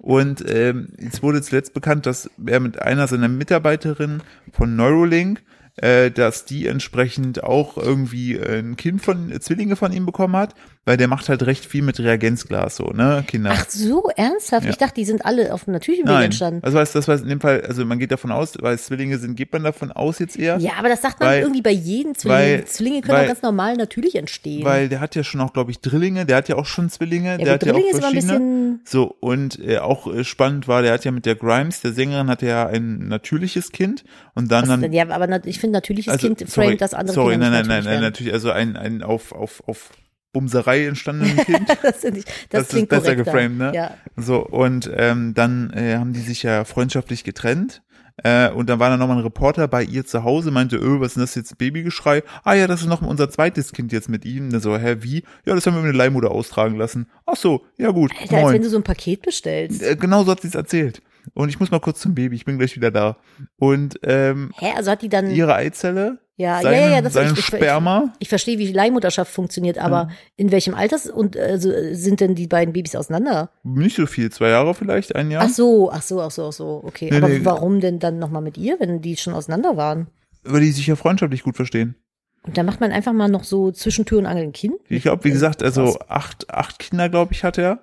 Und 0.00 0.44
ähm, 0.50 0.88
jetzt 0.98 1.22
wurde 1.22 1.40
zuletzt 1.40 1.72
bekannt, 1.72 2.04
dass 2.04 2.28
er 2.46 2.60
mit 2.60 2.80
einer 2.80 3.06
seiner 3.06 3.28
Mitarbeiterinnen 3.28 4.22
von 4.52 4.76
Neuralink, 4.76 5.42
äh, 5.76 6.10
dass 6.10 6.44
die 6.44 6.66
entsprechend 6.66 7.42
auch 7.42 7.76
irgendwie 7.76 8.38
ein 8.38 8.76
Kind 8.76 9.02
von 9.02 9.32
Zwillinge 9.40 9.76
von 9.76 9.92
ihm 9.92 10.06
bekommen 10.06 10.36
hat, 10.36 10.54
weil 10.84 10.96
der 10.96 11.08
macht 11.08 11.28
halt 11.28 11.44
recht 11.44 11.64
viel 11.64 11.82
mit 11.82 11.98
Reagenzglas 11.98 12.76
so, 12.76 12.84
ne, 12.90 13.24
Kinder. 13.26 13.52
Ach 13.54 13.66
so, 13.68 14.10
ernsthaft? 14.16 14.64
Ja. 14.64 14.70
Ich 14.70 14.76
dachte, 14.76 14.94
die 14.96 15.04
sind 15.04 15.24
alle 15.24 15.52
auf 15.54 15.64
dem 15.64 15.72
natürlichen 15.72 16.06
Weg 16.08 16.24
entstanden. 16.24 16.60
also 16.62 16.76
weißt, 16.78 16.94
das 16.94 17.08
weiß 17.08 17.22
in 17.22 17.28
dem 17.28 17.40
Fall, 17.40 17.62
also 17.62 17.84
man 17.84 17.98
geht 17.98 18.12
davon 18.12 18.30
aus, 18.32 18.54
weil 18.60 18.74
es 18.74 18.84
Zwillinge 18.86 19.18
sind, 19.18 19.36
geht 19.36 19.52
man 19.52 19.64
davon 19.64 19.92
aus 19.92 20.18
jetzt 20.18 20.38
eher, 20.38 20.58
Ja, 20.58 20.72
aber 20.78 20.88
das 20.88 21.02
sagt 21.02 21.20
man 21.20 21.28
Weil- 21.30 21.40
irgendwie 21.42 21.62
bei 21.62 21.70
jedem 21.70 22.14
Zwilling. 22.14 22.36
weil- 22.36 22.64
Zwillinge 22.66 23.00
können 23.00 23.16
weil- 23.16 23.24
auch 23.24 23.28
ganz 23.28 23.42
normal 23.42 23.76
natürlich 23.76 24.14
entstehen. 24.16 24.64
weil 24.64 24.88
der 24.88 25.00
hat 25.00 25.14
ja 25.14 25.24
schon 25.24 25.40
auch, 25.40 25.52
glaube 25.52 25.70
ich, 25.70 25.80
Drillinge, 25.80 26.26
der 26.26 26.36
hat 26.36 26.48
ja 26.48 26.56
auch 26.56 26.66
schon 26.66 26.90
Zwillinge, 26.90 27.30
ja, 27.32 27.36
der 27.38 27.52
hat 27.54 27.64
ja 27.64 27.72
auch 27.72 27.76
Drilling 27.76 27.90
ist 27.90 27.98
immer 27.98 28.06
ein 28.08 28.12
verschiedene. 28.12 28.38
bisschen. 28.38 28.80
So, 28.84 29.16
und 29.20 29.58
äh, 29.60 29.78
auch 29.78 30.12
äh, 30.12 30.24
spannend 30.24 30.68
war, 30.68 30.82
der 30.82 30.92
hat 30.92 31.04
ja 31.04 31.10
mit 31.12 31.24
der 31.26 31.34
Grimes, 31.36 31.80
der 31.80 31.92
Sängerin, 31.92 32.28
hat 32.28 32.42
ja 32.42 32.66
ein 32.66 33.08
natürliches 33.08 33.72
Kind 33.72 34.04
und 34.34 34.50
dann, 34.52 34.68
dann 34.68 34.92
Ja, 34.92 35.08
aber 35.08 35.44
ich 35.46 35.58
finde, 35.60 35.78
natürliches 35.78 36.12
also, 36.12 36.26
Kind 36.26 36.40
sorry, 36.50 36.66
framed 36.68 36.80
das 36.80 36.92
andere 36.94 37.14
sorry, 37.14 37.32
Kinder 37.32 37.50
nein, 37.50 37.66
nein, 37.66 37.84
nein, 37.84 37.84
natürlich 37.84 37.94
nein, 37.94 38.02
natürlich, 38.02 38.32
also 38.32 38.50
ein, 38.50 38.76
ein 38.76 39.02
auf, 39.02 39.32
auf, 39.32 39.62
auf 39.66 39.90
Bumserei 40.34 40.84
entstandenes 40.86 41.36
Kind. 41.46 41.66
das, 41.82 42.04
ich, 42.04 42.24
das, 42.50 42.68
Das 42.68 42.74
ist 42.74 42.88
besser 42.90 43.16
geframed, 43.16 43.56
ne? 43.56 43.72
Ja. 43.74 43.94
So, 44.16 44.44
und 44.46 44.90
ähm, 44.94 45.32
dann 45.32 45.70
äh, 45.70 45.96
haben 45.96 46.12
die 46.12 46.20
sich 46.20 46.42
ja 46.42 46.64
freundschaftlich 46.66 47.24
getrennt. 47.24 47.80
Äh, 48.22 48.50
und 48.50 48.68
dann 48.70 48.78
war 48.78 48.90
da 48.90 48.96
nochmal 48.96 49.16
ein 49.16 49.22
Reporter 49.24 49.66
bei 49.66 49.82
ihr 49.82 50.04
zu 50.06 50.22
Hause, 50.22 50.52
meinte, 50.52 50.76
öh, 50.76 51.00
was 51.00 51.08
ist 51.08 51.14
denn 51.16 51.22
das 51.24 51.34
jetzt, 51.34 51.58
Babygeschrei? 51.58 52.22
Ah 52.44 52.54
ja, 52.54 52.68
das 52.68 52.82
ist 52.82 52.86
noch 52.86 53.02
unser 53.02 53.28
zweites 53.28 53.72
Kind 53.72 53.90
jetzt 53.92 54.08
mit 54.08 54.24
ihm. 54.24 54.52
Und 54.52 54.60
so, 54.60 54.76
hä, 54.78 54.98
wie? 55.00 55.24
Ja, 55.44 55.54
das 55.54 55.66
haben 55.66 55.74
wir 55.74 55.80
mit 55.82 55.88
einer 55.88 55.98
Leihmutter 55.98 56.30
austragen 56.30 56.76
lassen. 56.76 57.08
Ach 57.26 57.34
so, 57.36 57.64
ja 57.76 57.90
gut, 57.90 58.12
Alter, 58.20 58.36
als 58.36 58.42
moin. 58.42 58.54
wenn 58.54 58.62
du 58.62 58.68
so 58.68 58.76
ein 58.76 58.84
Paket 58.84 59.22
bestellst. 59.22 59.82
Äh, 59.82 59.96
genau 59.96 60.22
so 60.22 60.30
hat 60.30 60.42
sie 60.42 60.48
es 60.48 60.54
erzählt. 60.54 61.02
Und 61.32 61.48
ich 61.48 61.58
muss 61.58 61.70
mal 61.72 61.80
kurz 61.80 62.00
zum 62.00 62.14
Baby, 62.14 62.36
ich 62.36 62.44
bin 62.44 62.58
gleich 62.58 62.76
wieder 62.76 62.90
da. 62.92 63.16
Und 63.56 63.98
ähm, 64.04 64.52
Hä, 64.58 64.74
also 64.76 64.92
hat 64.92 65.02
die 65.02 65.08
dann. 65.08 65.30
ihre 65.32 65.54
Eizelle, 65.56 66.18
ja, 66.36 66.60
sein, 66.62 66.74
ja, 66.74 66.80
ja, 66.80 66.94
ja, 66.94 67.02
das 67.02 67.12
sein 67.12 67.32
ich, 67.32 67.44
Sperma, 67.44 68.12
Ich, 68.14 68.22
ich 68.22 68.28
verstehe, 68.28 68.58
wie 68.58 68.72
Leihmutterschaft 68.72 69.32
funktioniert, 69.32 69.78
aber 69.78 70.08
in 70.36 70.50
welchem 70.50 70.74
Alter 70.74 70.98
und 71.14 71.36
also, 71.36 71.70
sind 71.92 72.20
denn 72.20 72.34
die 72.34 72.48
beiden 72.48 72.72
Babys 72.72 72.96
auseinander? 72.96 73.50
nicht 73.62 73.96
so 73.96 74.06
viel, 74.06 74.30
zwei 74.32 74.48
Jahre 74.48 74.74
vielleicht, 74.74 75.14
ein 75.14 75.30
Jahr. 75.30 75.44
Ach 75.44 75.50
so, 75.50 75.92
ach 75.92 76.02
so, 76.02 76.20
ach 76.20 76.32
so, 76.32 76.46
ach 76.48 76.52
so, 76.52 76.82
okay. 76.84 77.08
Nee, 77.10 77.18
aber 77.18 77.28
nee. 77.28 77.40
warum 77.44 77.80
denn 77.80 78.00
dann 78.00 78.18
nochmal 78.18 78.42
mit 78.42 78.58
ihr, 78.58 78.80
wenn 78.80 79.00
die 79.00 79.16
schon 79.16 79.32
auseinander 79.32 79.76
waren? 79.76 80.08
Weil 80.42 80.60
die 80.60 80.72
sich 80.72 80.86
ja 80.86 80.96
freundschaftlich 80.96 81.44
gut 81.44 81.56
verstehen. 81.56 81.94
Und 82.42 82.58
dann 82.58 82.66
macht 82.66 82.80
man 82.80 82.92
einfach 82.92 83.12
mal 83.12 83.28
noch 83.28 83.44
so 83.44 83.70
zwischen 83.70 84.04
Tür 84.04 84.18
und 84.18 84.26
Angel 84.26 84.44
ein 84.44 84.52
Kind? 84.52 84.74
Ich 84.88 85.02
glaube, 85.02 85.24
wie 85.24 85.30
gesagt, 85.30 85.62
also 85.62 85.98
acht, 86.08 86.50
acht 86.50 86.78
Kinder, 86.78 87.08
glaube 87.08 87.32
ich, 87.32 87.44
hat 87.44 87.58
er. 87.58 87.80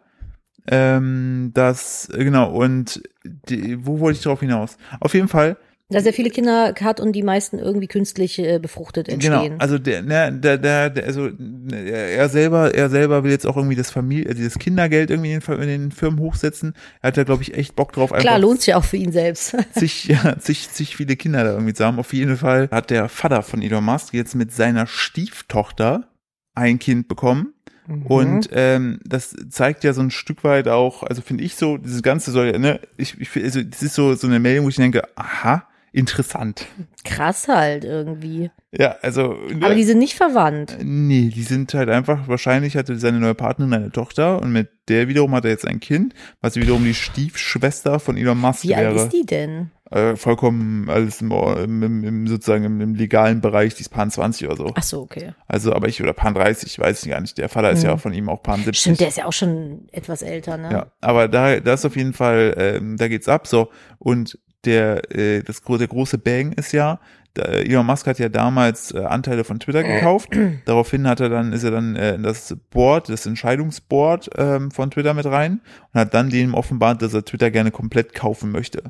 Ähm, 0.68 1.52
das, 1.56 2.10
äh, 2.10 2.24
genau, 2.24 2.52
und 2.52 3.02
die, 3.24 3.84
wo 3.86 4.00
wollte 4.00 4.18
ich 4.18 4.24
drauf 4.24 4.42
hinaus? 4.42 4.78
Auf 5.00 5.16
jeden 5.16 5.28
Fall, 5.28 5.58
Dass 5.92 6.06
er 6.06 6.14
viele 6.14 6.30
Kinder 6.30 6.74
hat 6.82 7.00
und 7.00 7.12
die 7.14 7.24
meisten 7.24 7.60
irgendwie 7.60 7.88
künstlich 7.88 8.40
äh, 8.40 8.60
befruchtet 8.60 9.10
entstehen. 9.10 9.44
Genau, 9.44 9.56
also 9.58 9.78
der, 9.78 10.02
ne, 10.02 10.32
der, 10.34 10.58
der, 10.58 10.90
der, 10.90 11.06
also 11.06 11.30
er 11.72 12.30
selber, 12.30 12.74
er 12.74 12.90
selber 12.90 13.24
will 13.24 13.32
jetzt 13.32 13.46
auch 13.46 13.58
irgendwie 13.58 13.76
das 13.76 13.92
Familie, 13.92 14.30
äh, 14.30 14.34
dieses 14.34 14.58
Kindergeld 14.58 15.10
irgendwie 15.10 15.34
in 15.34 15.40
den, 15.40 15.60
in 15.62 15.68
den 15.68 15.92
Firmen 15.92 16.20
hochsetzen. 16.20 16.74
Er 17.02 17.08
hat 17.10 17.18
da, 17.18 17.24
glaube 17.24 17.44
ich, 17.44 17.56
echt 17.56 17.76
Bock 17.76 17.92
drauf, 17.94 18.12
Klar, 18.12 18.40
lohnt 18.40 18.60
sich 18.60 18.68
ja 18.68 18.78
auch 18.78 18.86
für 18.86 18.98
ihn 18.98 19.12
selbst. 19.12 19.56
zig, 19.74 20.06
ja, 20.06 20.38
zig, 20.40 20.70
zig 20.70 20.96
viele 20.96 21.16
Kinder 21.16 21.44
da 21.44 21.52
irgendwie 21.52 21.74
zu 21.74 21.86
haben. 21.86 22.00
Auf 22.00 22.14
jeden 22.14 22.38
Fall 22.38 22.70
hat 22.72 22.90
der 22.90 23.10
Vater 23.10 23.42
von 23.42 23.62
Elon 23.62 23.84
Musk 23.84 24.14
jetzt 24.14 24.36
mit 24.36 24.52
seiner 24.52 24.88
Stieftochter 24.88 26.08
ein 26.54 26.80
Kind 26.80 27.08
bekommen. 27.08 27.54
Mhm. 27.88 28.06
Und 28.06 28.50
ähm, 28.54 29.00
das 29.04 29.36
zeigt 29.50 29.84
ja 29.84 29.94
so 29.94 30.02
ein 30.02 30.12
Stück 30.12 30.44
weit 30.44 30.68
auch, 30.68 31.04
also 31.04 31.22
finde 31.22 31.44
ich 31.44 31.56
so, 31.56 31.78
dieses 31.78 32.04
Ganze 32.04 32.32
soll 32.32 32.48
ja, 32.48 32.58
ne, 32.58 32.80
ich, 32.98 33.20
ich 33.20 33.36
also 33.36 33.62
das 33.62 33.82
ist 33.82 33.96
so, 33.96 34.14
so 34.14 34.28
eine 34.28 34.40
Meldung, 34.40 34.66
wo 34.66 34.70
ich 34.70 34.76
denke, 34.76 35.04
aha, 35.16 35.68
interessant. 35.92 36.68
Krass 37.04 37.48
halt 37.48 37.84
irgendwie. 37.84 38.52
Ja, 38.72 38.96
also. 39.02 39.36
Aber 39.62 39.76
die 39.76 39.84
sind 39.84 40.00
nicht 40.00 40.16
verwandt. 40.16 40.78
Nee, 40.82 41.32
die 41.34 41.44
sind 41.44 41.74
halt 41.74 41.90
einfach, 41.90 42.28
wahrscheinlich 42.28 42.78
hatte 42.78 42.98
seine 42.98 43.20
neue 43.20 43.36
Partnerin 43.36 43.74
eine 43.74 43.92
Tochter 43.92 44.42
und 44.42 44.52
mit 44.52 44.70
der 44.88 45.08
wiederum 45.08 45.34
hat 45.36 45.46
er 45.46 45.52
jetzt 45.52 45.68
ein 45.68 45.80
Kind, 45.80 46.14
was 46.42 46.56
wiederum 46.56 46.84
die 46.84 46.94
Stiefschwester 46.94 48.00
von 48.00 48.18
Elon 48.18 48.40
Musk 48.40 48.64
Wie 48.64 48.70
wäre. 48.70 48.88
alt 48.88 48.98
ist 48.98 49.10
die 49.10 49.26
denn? 49.26 49.72
Äh, 49.92 50.16
vollkommen 50.16 50.90
alles 50.90 51.20
im, 51.20 51.32
im, 51.32 52.04
im, 52.06 52.28
sozusagen 52.28 52.64
im, 52.64 52.80
im 52.80 52.96
legalen 52.96 53.42
Bereich, 53.42 53.76
die 53.76 53.82
ist 53.82 53.90
Pan 53.90 54.10
20 54.10 54.48
oder 54.48 54.56
so. 54.56 54.72
Ach 54.74 54.84
so, 54.84 55.02
okay. 55.02 55.34
Also, 55.48 55.74
aber 55.74 55.90
ich, 55.90 56.02
oder 56.02 56.14
Pan 56.14 56.34
30, 56.34 56.80
weiß 56.80 57.04
ich 57.04 57.10
gar 57.10 57.20
nicht. 57.20 57.38
Der 57.38 57.50
Vater 57.50 57.72
ist 57.72 57.84
ja 57.84 57.98
von 57.98 58.14
ihm 58.14 58.30
auch 58.30 58.42
Pan 58.42 58.64
70. 58.64 58.80
Stimmt, 58.80 59.00
der 59.02 59.10
ist 59.10 59.18
ja 59.18 59.26
auch 59.26 59.34
schon 59.34 59.90
etwas 59.92 60.22
älter, 60.22 60.56
ne? 60.56 60.72
Ja, 60.72 60.92
aber 61.02 61.28
da, 61.28 61.60
da 61.60 61.74
ist 61.74 61.86
auf 61.86 61.98
jeden 61.98 62.14
Fall, 62.14 62.56
ähm, 62.58 62.96
da 62.96 63.10
geht's 63.10 63.28
ab, 63.28 63.48
so. 63.48 63.70
Und 64.00 64.40
der, 64.66 65.12
äh, 65.16 65.44
das, 65.44 65.62
der 65.62 65.88
große 65.88 66.18
Bang 66.18 66.54
ist 66.54 66.72
ja, 66.72 67.00
Elon 67.38 67.86
Musk 67.86 68.08
hat 68.08 68.20
ja 68.20 68.28
damals 68.28 68.94
äh, 68.94 69.00
Anteile 69.00 69.44
von 69.44 69.60
Twitter 69.60 69.84
gekauft. 69.84 70.30
Daraufhin 70.66 71.08
hat 71.08 71.22
er 71.22 71.30
dann, 71.30 71.54
ist 71.54 71.64
er 71.64 71.72
dann 71.72 71.96
äh, 71.96 72.16
in 72.16 72.24
das 72.24 72.56
Board, 72.72 73.08
das 73.08 73.26
Entscheidungsboard 73.26 74.32
ähm, 74.38 74.72
von 74.72 74.92
Twitter 74.92 75.14
mit 75.14 75.26
rein 75.26 75.62
und 75.94 76.00
hat 76.00 76.14
dann 76.14 76.30
dem 76.30 76.54
offenbart, 76.54 77.02
dass 77.02 77.14
er 77.14 77.24
Twitter 77.24 77.50
gerne 77.50 77.72
komplett 77.72 78.14
kaufen 78.14 78.52
möchte. 78.52 78.84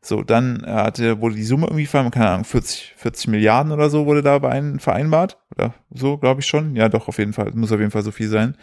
So, 0.00 0.22
dann 0.22 0.62
äh, 0.64 0.70
hatte, 0.70 1.20
wurde 1.20 1.34
die 1.34 1.42
Summe 1.42 1.66
irgendwie 1.66 1.86
vereinbart, 1.86 2.14
keine 2.14 2.30
Ahnung, 2.30 2.44
40, 2.44 2.94
40 2.96 3.28
Milliarden 3.28 3.72
oder 3.72 3.90
so 3.90 4.06
wurde 4.06 4.22
da 4.22 4.38
vereinbart. 4.78 5.38
Oder 5.56 5.74
so, 5.90 6.18
glaube 6.18 6.40
ich 6.40 6.46
schon. 6.46 6.76
Ja, 6.76 6.88
doch, 6.88 7.08
auf 7.08 7.18
jeden 7.18 7.32
Fall. 7.32 7.50
Muss 7.54 7.72
auf 7.72 7.80
jeden 7.80 7.90
Fall 7.90 8.02
so 8.02 8.12
viel 8.12 8.28
sein. 8.28 8.54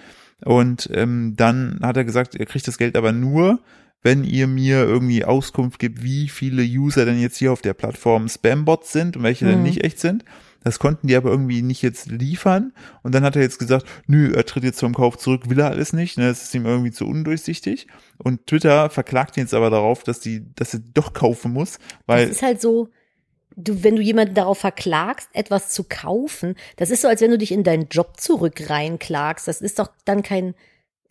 Und 0.43 0.89
ähm, 0.93 1.34
dann 1.36 1.80
hat 1.82 1.97
er 1.97 2.06
gesagt, 2.06 2.36
er 2.36 2.45
kriegt 2.45 2.67
das 2.67 2.78
Geld 2.78 2.95
aber 2.95 3.12
nur, 3.12 3.60
wenn 4.06 4.24
ihr 4.24 4.46
mir 4.46 4.84
irgendwie 4.84 5.26
Auskunft 5.26 5.80
gibt, 5.80 6.04
wie 6.04 6.30
viele 6.30 6.62
User 6.62 7.06
denn 7.06 7.20
jetzt 7.20 7.38
hier 7.38 7.52
auf 7.52 7.63
der 7.63 7.74
Plattform 7.74 8.30
Spambots 8.30 8.91
sind 8.91 9.18
und 9.18 9.24
welche 9.24 9.46
denn 9.46 9.58
Mhm. 9.58 9.63
nicht 9.63 9.84
echt 9.84 10.00
sind. 10.00 10.24
Das 10.63 10.78
konnten 10.78 11.08
die 11.08 11.15
aber 11.15 11.32
irgendwie 11.32 11.63
nicht 11.63 11.82
jetzt 11.82 12.06
liefern. 12.12 12.72
Und 13.02 13.15
dann 13.15 13.24
hat 13.24 13.36
er 13.36 13.41
jetzt 13.41 13.58
gesagt, 13.58 13.86
nö, 14.06 14.32
er 14.32 14.46
tritt 14.46 14.63
jetzt 14.63 14.80
vom 14.80 14.94
Kauf 14.94 15.18
zurück, 15.18 15.50
will 15.50 15.60
er 15.60 15.72
alles 15.72 15.91
nicht. 15.91 16.20
Ne? 16.20 16.28
Das 16.28 16.44
ist 16.44 16.54
ihm 16.54 16.68
irgendwie 16.68 16.91
zu 16.91 17.08
undurchsichtig. 17.08 17.88
Und 18.20 18.46
Twitter 18.46 18.91
verklagt 18.91 19.38
ihn 19.38 19.41
jetzt 19.41 19.56
aber 19.56 19.72
darauf, 19.72 20.04
dass 20.04 20.20
die, 20.20 20.44
dass 20.54 20.76
er 20.76 20.82
doch 20.94 21.13
kaufen 21.13 21.52
muss, 21.52 21.80
weil 22.06 22.28
Das 22.28 22.36
ist 22.38 22.41
halt 22.44 22.62
so, 22.62 22.89
du, 23.56 23.84
wenn 23.84 23.96
du 23.96 24.04
jemanden 24.04 24.36
darauf 24.36 24.60
verklagst, 24.60 25.30
etwas 25.34 25.70
zu 25.70 25.84
kaufen, 25.84 26.54
das 26.78 26.91
ist 26.91 27.02
so, 27.02 27.08
als 27.08 27.22
wenn 27.22 27.32
du 27.32 27.38
dich 27.39 27.52
in 27.52 27.63
deinen 27.63 27.88
Job 27.89 28.20
zurück 28.20 28.70
reinklagst. 28.70 29.48
Das 29.48 29.62
ist 29.62 29.80
doch 29.80 29.89
dann 30.06 30.22
kein, 30.22 30.54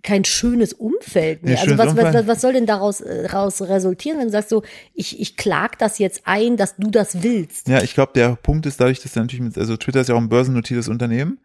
kein 0.05 0.25
schönes 0.25 0.73
Umfeld 0.73 1.43
mehr. 1.43 1.55
Nee, 1.55 1.61
also 1.61 1.79
was, 1.79 1.89
Umfeld. 1.89 2.15
was, 2.15 2.27
was 2.27 2.41
soll 2.43 2.53
denn 2.53 2.67
daraus, 2.67 3.01
äh, 3.01 3.27
daraus 3.27 3.61
resultieren, 3.63 4.19
wenn 4.19 4.27
du 4.27 4.33
sagst 4.33 4.51
so, 4.51 4.63
ich, 4.93 5.19
ich 5.19 5.37
klag 5.37 5.77
das 5.79 5.99
jetzt 5.99 6.23
ein, 6.25 6.57
dass 6.57 6.77
du 6.77 6.91
das 6.91 7.23
willst? 7.23 7.69
Ja, 7.69 7.83
ich 7.83 7.95
glaube, 7.95 8.13
der 8.15 8.37
Punkt 8.37 8.67
ist 8.67 8.81
dadurch, 8.81 9.01
dass 9.01 9.17
natürlich 9.17 9.41
mit, 9.41 9.59
also 9.59 9.77
Twitter 9.77 10.03
ist 10.03 10.09
ja 10.09 10.15
auch 10.15 10.21
ein 10.21 10.29
börsennotiertes 10.29 10.89
Unternehmen 10.89 11.39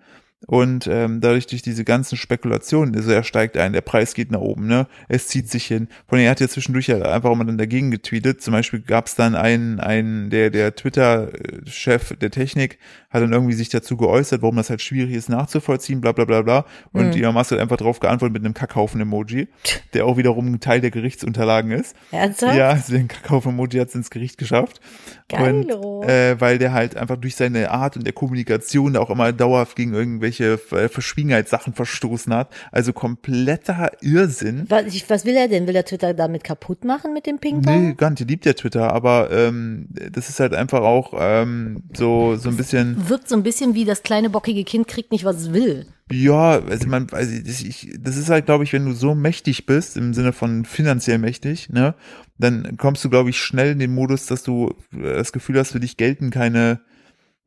und 0.47 0.87
ähm, 0.87 1.19
dadurch 1.19 1.47
durch 1.47 1.61
diese 1.61 1.83
ganzen 1.83 2.17
Spekulationen, 2.17 2.95
also 2.95 3.11
er 3.11 3.23
steigt 3.23 3.57
ein, 3.57 3.73
der 3.73 3.81
Preis 3.81 4.13
geht 4.13 4.31
nach 4.31 4.39
oben, 4.39 4.67
ne, 4.67 4.87
es 5.09 5.27
zieht 5.27 5.49
sich 5.49 5.65
hin. 5.65 5.89
Von 6.07 6.17
er 6.19 6.31
hat 6.31 6.39
ja 6.39 6.47
zwischendurch 6.47 6.87
ja 6.87 7.01
einfach 7.01 7.31
immer 7.31 7.43
dann 7.43 7.57
dagegen 7.57 7.91
getweetet. 7.91 8.41
Zum 8.41 8.53
Beispiel 8.53 8.79
gab 8.79 9.07
es 9.07 9.15
dann 9.15 9.35
einen, 9.35 9.79
einen, 9.79 10.29
der 10.29 10.49
der 10.49 10.75
Twitter-Chef 10.75 12.15
der 12.17 12.31
Technik 12.31 12.79
hat 13.09 13.21
dann 13.21 13.33
irgendwie 13.33 13.53
sich 13.53 13.69
dazu 13.69 13.97
geäußert, 13.97 14.41
warum 14.41 14.55
das 14.55 14.69
halt 14.69 14.81
schwierig 14.81 15.13
ist 15.15 15.29
nachzuvollziehen, 15.29 15.99
bla 15.99 16.13
bla 16.13 16.25
bla 16.25 16.41
bla. 16.41 16.65
Und 16.93 17.15
Elon 17.15 17.33
Musk 17.33 17.51
hat 17.51 17.59
einfach 17.59 17.77
drauf 17.77 17.99
geantwortet 17.99 18.33
mit 18.33 18.45
einem 18.45 18.53
Kackhaufen-Emoji, 18.53 19.47
der 19.93 20.05
auch 20.05 20.17
wiederum 20.17 20.53
ein 20.53 20.59
Teil 20.59 20.79
der 20.79 20.91
Gerichtsunterlagen 20.91 21.71
ist. 21.71 21.95
Ernsthaft? 22.11 22.55
Ja, 22.55 22.69
also 22.69 22.93
den 22.93 23.07
Kackhaufen-Emoji 23.07 23.79
hat 23.79 23.89
es 23.89 23.95
ins 23.95 24.09
Gericht 24.09 24.37
geschafft. 24.37 24.79
Geilo. 25.27 26.01
Und, 26.01 26.07
äh, 26.09 26.39
weil 26.39 26.59
der 26.59 26.71
halt 26.71 26.95
einfach 26.95 27.17
durch 27.17 27.35
seine 27.35 27.71
Art 27.71 27.97
und 27.97 28.05
der 28.05 28.13
Kommunikation 28.13 28.95
auch 28.95 29.09
immer 29.09 29.33
dauerhaft 29.33 29.75
gegen 29.75 29.93
irgendwelche 29.93 30.28
äh, 30.39 30.57
Verschwiegenheitssachen 30.57 31.73
verstoßen 31.73 32.33
hat. 32.33 32.53
Also 32.71 32.93
kompletter 32.93 33.91
Irrsinn. 34.01 34.65
Was, 34.69 34.85
was 35.09 35.25
will 35.25 35.35
er 35.35 35.47
denn? 35.47 35.67
Will 35.67 35.75
er 35.75 35.85
Twitter 35.85 36.13
damit 36.13 36.43
kaputt 36.43 36.85
machen 36.85 37.13
mit 37.13 37.25
dem 37.25 37.39
Ping-Pong? 37.39 37.87
Nee, 37.87 37.93
gar 37.93 38.09
nicht, 38.09 38.19
der 38.19 38.27
liebt 38.27 38.45
ja 38.45 38.53
Twitter, 38.53 38.93
aber 38.93 39.31
ähm, 39.31 39.87
das 40.11 40.29
ist 40.29 40.39
halt 40.39 40.53
einfach 40.53 40.81
auch 40.81 41.13
ähm, 41.17 41.83
so, 41.95 42.35
so 42.35 42.49
ein 42.49 42.57
bisschen, 42.57 43.09
Wirkt 43.09 43.29
so 43.29 43.35
ein 43.35 43.43
bisschen 43.43 43.73
wie 43.75 43.85
das 43.85 44.03
kleine 44.03 44.29
bockige 44.29 44.63
Kind 44.63 44.87
kriegt 44.87 45.11
nicht, 45.11 45.25
was 45.25 45.37
es 45.37 45.53
will. 45.53 45.87
ja, 46.11 46.59
also 46.59 46.87
man, 46.87 47.07
also 47.11 47.31
das, 47.45 47.61
ich, 47.61 47.93
das 47.99 48.17
ist 48.17 48.29
halt, 48.29 48.45
glaube 48.45 48.63
ich, 48.63 48.73
wenn 48.73 48.85
du 48.85 48.93
so 48.93 49.15
mächtig 49.15 49.65
bist, 49.65 49.97
im 49.97 50.13
Sinne 50.13 50.33
von 50.33 50.65
finanziell 50.65 51.17
mächtig, 51.17 51.69
ne, 51.69 51.95
dann 52.37 52.77
kommst 52.77 53.03
du, 53.03 53.09
glaube 53.09 53.29
ich, 53.29 53.39
schnell 53.39 53.71
in 53.71 53.79
den 53.79 53.93
Modus, 53.93 54.25
dass 54.25 54.43
du 54.43 54.73
äh, 54.93 55.13
das 55.13 55.31
Gefühl 55.31 55.59
hast, 55.59 55.71
für 55.71 55.79
dich 55.79 55.97
gelten 55.97 56.31
keine, 56.31 56.81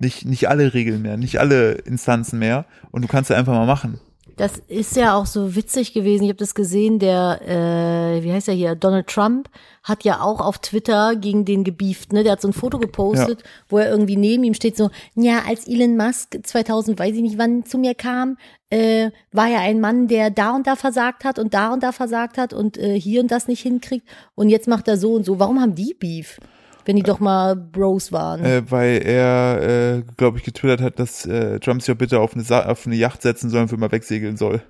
nicht, 0.02 0.26
nicht 0.26 0.48
alle 0.48 0.74
Regeln 0.74 1.00
mehr, 1.02 1.16
nicht 1.16 1.40
alle 1.40 1.72
Instanzen 1.72 2.38
mehr 2.38 2.66
und 2.90 3.02
du 3.02 3.08
kannst 3.08 3.30
ja 3.30 3.36
einfach 3.36 3.54
mal 3.54 3.66
machen. 3.66 3.98
Das 4.36 4.56
ist 4.68 4.96
ja 4.96 5.14
auch 5.14 5.26
so 5.26 5.54
witzig 5.54 5.92
gewesen. 5.92 6.24
Ich 6.24 6.30
habe 6.30 6.38
das 6.38 6.54
gesehen, 6.54 6.98
der, 6.98 7.40
äh, 7.46 8.22
wie 8.22 8.32
heißt 8.32 8.48
er 8.48 8.54
hier, 8.54 8.74
Donald 8.74 9.06
Trump 9.06 9.48
hat 9.82 10.04
ja 10.04 10.20
auch 10.22 10.40
auf 10.40 10.58
Twitter 10.58 11.16
gegen 11.16 11.44
den 11.44 11.64
gebieft, 11.64 12.12
ne? 12.12 12.22
Der 12.22 12.32
hat 12.32 12.40
so 12.40 12.48
ein 12.48 12.54
Foto 12.54 12.78
gepostet, 12.78 13.42
wo 13.68 13.78
er 13.78 13.90
irgendwie 13.90 14.16
neben 14.16 14.42
ihm 14.44 14.54
steht 14.54 14.76
so, 14.76 14.90
ja, 15.14 15.42
als 15.46 15.68
Elon 15.68 15.96
Musk 15.96 16.38
2000, 16.42 16.98
weiß 16.98 17.14
ich 17.14 17.22
nicht 17.22 17.36
wann, 17.36 17.66
zu 17.66 17.78
mir 17.78 17.94
kam, 17.94 18.38
äh, 18.70 19.10
war 19.32 19.48
ja 19.48 19.58
ein 19.58 19.80
Mann, 19.80 20.08
der 20.08 20.30
da 20.30 20.56
und 20.56 20.66
da 20.66 20.76
versagt 20.76 21.24
hat 21.24 21.38
und 21.38 21.52
da 21.52 21.72
und 21.72 21.82
da 21.82 21.92
versagt 21.92 22.38
hat 22.38 22.54
und 22.54 22.78
äh, 22.78 22.98
hier 22.98 23.20
und 23.20 23.30
das 23.30 23.48
nicht 23.48 23.60
hinkriegt 23.60 24.08
und 24.34 24.48
jetzt 24.48 24.66
macht 24.66 24.88
er 24.88 24.96
so 24.96 25.12
und 25.12 25.24
so. 25.24 25.38
Warum 25.38 25.60
haben 25.60 25.74
die 25.74 25.94
Beef? 25.94 26.38
Wenn 26.84 26.96
die 26.96 27.02
doch 27.02 27.20
mal 27.20 27.54
Bros 27.56 28.12
waren. 28.12 28.44
Äh, 28.44 28.62
weil 28.70 29.02
er, 29.04 29.98
äh, 29.98 30.02
glaube 30.16 30.38
ich, 30.38 30.44
getwittert 30.44 30.80
hat, 30.80 30.98
dass 30.98 31.26
äh, 31.26 31.60
Trump 31.60 31.82
sich 31.82 31.94
auch 31.94 31.98
bitte 31.98 32.20
auf 32.20 32.34
eine, 32.34 32.68
auf 32.68 32.86
eine 32.86 32.96
Yacht 32.96 33.22
setzen 33.22 33.50
soll 33.50 33.62
und 33.62 33.68
für 33.68 33.76
mal 33.76 33.92
wegsegeln 33.92 34.36
soll. 34.36 34.62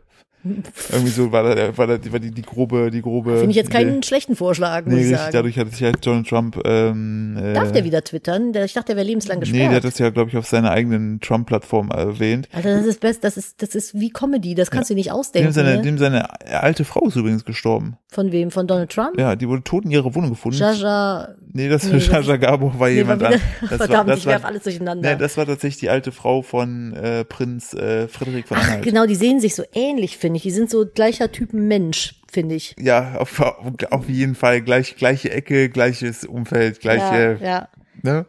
Irgendwie 0.91 1.11
so 1.11 1.31
war 1.33 1.43
da, 1.55 1.77
war 1.77 1.87
da 1.87 1.99
war 2.13 2.19
die, 2.19 2.31
die 2.31 2.43
grobe, 2.43 2.91
die 2.91 3.03
grobe. 3.03 3.37
Finde 3.37 3.51
ich 3.51 3.57
jetzt 3.57 3.71
keinen 3.71 3.99
Idee. 3.99 4.07
schlechten 4.07 4.35
Vorschlag, 4.37 4.85
muss 4.87 4.95
Nee, 4.95 5.11
ich 5.13 5.17
sagen. 5.17 5.31
dadurch 5.33 5.59
hat 5.59 5.71
sich 5.71 5.83
halt 5.83 6.05
Donald 6.05 6.29
Trump, 6.29 6.61
ähm, 6.65 7.37
äh, 7.41 7.53
Darf 7.55 7.73
der 7.73 7.85
wieder 7.85 8.03
twittern? 8.03 8.53
Ich 8.55 8.73
dachte, 8.73 8.89
der 8.89 8.97
wäre 8.97 9.07
lebenslang 9.07 9.41
gesperrt. 9.41 9.63
Nee, 9.63 9.69
der 9.69 9.77
hat 9.77 9.85
das 9.85 9.99
ja, 9.99 10.11
glaube 10.11 10.31
ich, 10.31 10.37
auf 10.37 10.47
seiner 10.47 10.71
eigenen 10.73 11.21
Trump-Plattform 11.21 11.91
erwähnt. 11.91 12.49
Alter, 12.53 12.77
das 12.77 12.87
ist 12.87 13.01
best, 13.01 13.23
das 13.25 13.37
ist, 13.37 13.63
das 13.63 13.75
ist 13.75 13.99
wie 13.99 14.11
Comedy, 14.11 14.55
das 14.55 14.71
kannst 14.71 14.91
du 14.91 14.95
dir 14.95 14.99
nicht 14.99 15.13
ausdenken. 15.13 15.49
Dem 15.49 15.53
seine, 15.53 15.77
ne? 15.77 15.83
dem 15.83 15.99
seine 15.99 16.29
alte 16.61 16.85
Frau 16.85 17.07
ist 17.07 17.17
übrigens 17.17 17.45
gestorben. 17.45 17.97
Von 18.09 18.33
wem? 18.33 18.51
Von 18.51 18.67
Donald 18.67 18.91
Trump? 18.91 19.19
Ja, 19.19 19.37
die 19.37 19.49
wurde 19.49 19.63
tot 19.63 19.85
in 19.85 19.91
ihrer 19.91 20.15
Wohnung 20.15 20.31
gefunden. 20.31 20.59
Jaja. 20.59 21.29
nee, 21.53 21.69
das 21.69 21.85
Nee, 21.85 21.95
nee, 21.99 21.99
Jaja 22.05 22.37
Gabor 22.37 22.79
war 22.79 22.89
Nee, 22.89 22.97
jemand 22.97 23.23
war 23.23 23.29
an. 23.29 23.35
wieder, 23.35 23.43
Das 23.71 23.77
verdammt, 23.79 23.91
war, 23.91 24.05
das 24.07 24.19
ich 24.19 24.27
werf 24.27 24.43
war, 24.43 24.51
alles 24.51 24.63
durcheinander. 24.65 25.11
nee, 25.13 25.17
das 25.19 25.37
war 25.37 25.47
tatsächlich 25.47 25.79
die 25.81 25.89
alte 25.89 26.13
Frau 26.13 26.43
von 26.43 26.93
äh, 26.95 27.25
Prinz 27.25 27.73
äh, 27.75 28.09
Friedrich 28.09 28.45
von 28.47 28.59
Anhalt. 28.59 28.83
genau, 28.83 29.07
die 29.07 29.15
sehen 29.15 29.41
sich 29.41 29.55
so 29.55 29.63
ähnlich, 29.73 30.19
finde 30.19 30.32
ich. 30.37 30.43
Die 30.43 30.51
sind 30.51 30.71
so 30.71 30.87
gleicher 30.87 31.33
Typen 31.33 31.69
Mensch, 31.69 32.21
finde 32.31 32.55
ich. 32.55 32.75
Ja, 32.79 33.17
auf, 33.17 33.41
auf 33.41 34.09
jeden 34.09 34.35
Fall 34.35 34.63
gleich, 34.63 34.97
gleiche 34.97 35.31
Ecke, 35.31 35.69
gleiches 35.69 36.25
Umfeld, 36.25 36.81
gleiche, 36.81 37.39
ja, 37.41 37.47
ja. 37.47 37.69
ne? 38.03 38.27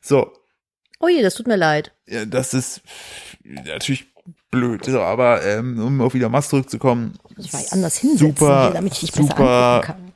So, 0.00 0.32
Oh 1.02 1.08
je, 1.08 1.20
das 1.20 1.34
tut 1.34 1.48
mir 1.48 1.56
leid. 1.56 1.92
ja, 2.06 2.24
das 2.24 2.54
ist 2.54 2.80
natürlich 3.44 4.06
blöd, 4.52 4.84
so, 4.84 5.00
aber 5.00 5.44
ähm, 5.44 5.80
um 5.80 6.00
auf 6.00 6.14
wieder 6.14 6.28
Mast 6.28 6.50
zurückzukommen, 6.50 7.18
Ich 7.36 7.52
mal 7.52 7.64
anders 7.72 7.96
hinsetzen, 7.96 8.28
super, 8.28 8.62
hier, 8.66 8.74
damit 8.74 8.92
ich 8.92 9.00
dich 9.00 9.12
besser 9.12 9.22
super, 9.26 9.84
angucken 9.84 10.12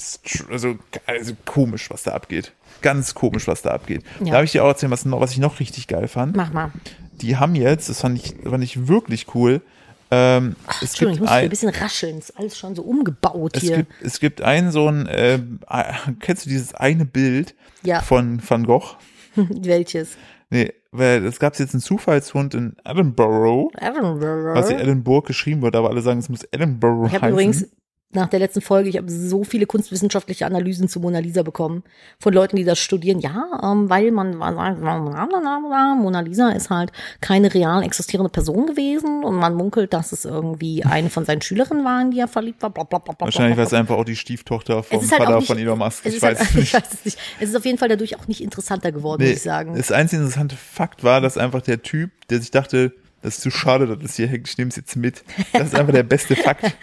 kann. 0.00 0.50
also, 0.50 0.74
also 1.06 1.36
komisch, 1.44 1.90
was 1.90 2.02
da 2.02 2.12
abgeht. 2.12 2.52
Ganz 2.82 3.14
komisch, 3.14 3.46
was 3.46 3.62
da 3.62 3.70
abgeht. 3.70 4.02
Ja. 4.24 4.32
Darf 4.32 4.44
ich 4.44 4.52
dir 4.52 4.64
auch 4.64 4.68
erzählen, 4.68 4.90
was, 4.90 5.08
was 5.08 5.30
ich 5.30 5.38
noch 5.38 5.60
richtig 5.60 5.86
geil 5.86 6.08
fand? 6.08 6.36
Mach 6.36 6.52
mal. 6.52 6.72
Die 7.12 7.36
haben 7.36 7.54
jetzt, 7.54 7.88
das 7.88 8.00
fand 8.00 8.18
ich, 8.18 8.34
fand 8.42 8.64
ich 8.64 8.88
wirklich 8.88 9.32
cool, 9.34 9.62
ähm, 10.10 10.56
es 10.82 10.90
Entschuldigung, 10.90 11.12
ich 11.14 11.18
gibt 11.18 11.20
muss 11.20 11.30
ein 11.30 11.44
ein, 11.44 11.48
bisschen 11.50 11.68
rascheln. 11.70 12.18
Ist 12.18 12.38
alles 12.38 12.56
schon 12.58 12.74
so 12.74 12.82
umgebaut 12.82 13.56
es 13.56 13.62
hier. 13.62 13.76
gibt, 13.78 13.92
es 14.02 14.20
gibt 14.20 14.40
ein 14.42 14.70
so 14.70 14.88
ein, 14.88 15.08
ähm, 15.10 15.60
äh, 15.68 15.84
kennst 16.20 16.46
du 16.46 16.50
dieses 16.50 16.74
eine 16.74 17.04
Bild 17.04 17.54
Ja. 17.82 18.00
von 18.00 18.40
Van 18.46 18.64
Gogh? 18.64 18.96
Welches? 19.36 20.16
Nee, 20.50 20.72
weil 20.92 21.26
es 21.26 21.38
gab 21.38 21.58
jetzt 21.58 21.74
einen 21.74 21.82
Zufallshund 21.82 22.54
in 22.54 22.74
Edinburgh, 22.84 23.70
was 23.78 24.68
hier 24.68 24.80
Edinburgh 24.80 25.26
geschrieben 25.26 25.60
wird, 25.60 25.76
aber 25.76 25.90
alle 25.90 26.00
sagen, 26.00 26.18
es 26.20 26.28
muss 26.30 26.40
Edinburgh 26.50 27.06
Ich 27.06 27.12
habe 27.14 27.26
heißen. 27.26 27.32
übrigens 27.32 27.66
nach 28.10 28.28
der 28.28 28.38
letzten 28.38 28.62
Folge, 28.62 28.88
ich 28.88 28.96
habe 28.96 29.10
so 29.10 29.44
viele 29.44 29.66
kunstwissenschaftliche 29.66 30.46
Analysen 30.46 30.88
zu 30.88 30.98
Mona 30.98 31.18
Lisa 31.18 31.42
bekommen 31.42 31.82
von 32.18 32.32
Leuten, 32.32 32.56
die 32.56 32.64
das 32.64 32.78
studieren. 32.78 33.20
Ja, 33.20 33.60
ähm, 33.62 33.90
weil 33.90 34.10
man 34.12 34.32
sagt, 34.38 34.80
Mona 34.80 36.20
Lisa 36.20 36.48
ist 36.50 36.70
halt 36.70 36.90
keine 37.20 37.52
real 37.52 37.82
existierende 37.82 38.30
Person 38.30 38.66
gewesen 38.66 39.24
und 39.24 39.34
man 39.36 39.54
munkelt, 39.54 39.92
dass 39.92 40.12
es 40.12 40.24
irgendwie 40.24 40.84
eine 40.84 41.10
von 41.10 41.26
seinen 41.26 41.42
Schülerinnen 41.42 41.84
war, 41.84 42.00
in 42.00 42.10
die 42.10 42.20
er 42.20 42.28
verliebt 42.28 42.62
war. 42.62 42.70
Bla, 42.70 42.84
bla, 42.84 42.98
bla, 42.98 43.12
bla, 43.12 43.26
Wahrscheinlich 43.26 43.58
war 43.58 43.64
es 43.66 43.74
einfach 43.74 43.96
auch 43.96 44.04
die 44.04 44.16
Stieftochter 44.16 44.82
vom 44.82 45.00
halt 45.00 45.10
Vater 45.10 45.36
nicht- 45.36 45.46
von 45.46 45.58
Elon 45.58 45.78
Musk. 45.78 46.06
Es 46.06 46.14
Ich 46.14 46.16
ist 46.16 46.22
weiß 46.22 46.38
halt, 46.38 46.48
es 46.48 46.54
nicht. 46.54 46.68
ich 46.68 46.74
weiß 46.74 46.92
es 46.94 47.04
nicht. 47.04 47.18
Es 47.40 47.48
ist 47.50 47.56
auf 47.56 47.64
jeden 47.66 47.76
Fall 47.76 47.90
dadurch 47.90 48.18
auch 48.18 48.26
nicht 48.26 48.40
interessanter 48.40 48.90
geworden, 48.90 49.22
Nee, 49.22 49.28
muss 49.28 49.36
ich 49.38 49.42
sagen. 49.42 49.74
Das 49.76 49.92
einzige 49.92 50.22
interessante 50.22 50.56
Fakt 50.56 51.04
war, 51.04 51.20
dass 51.20 51.36
einfach 51.36 51.60
der 51.60 51.82
Typ, 51.82 52.10
der 52.30 52.40
sich 52.40 52.50
dachte, 52.50 52.94
das 53.20 53.34
ist 53.36 53.42
zu 53.42 53.50
schade, 53.50 53.86
dass 53.86 54.02
es 54.02 54.16
hier 54.16 54.28
hängt, 54.28 54.48
ich 54.48 54.56
nehme 54.56 54.70
es 54.70 54.76
jetzt 54.76 54.96
mit. 54.96 55.24
Das 55.52 55.66
ist 55.68 55.74
einfach 55.74 55.92
der 55.92 56.04
beste 56.04 56.36
Fakt. 56.36 56.64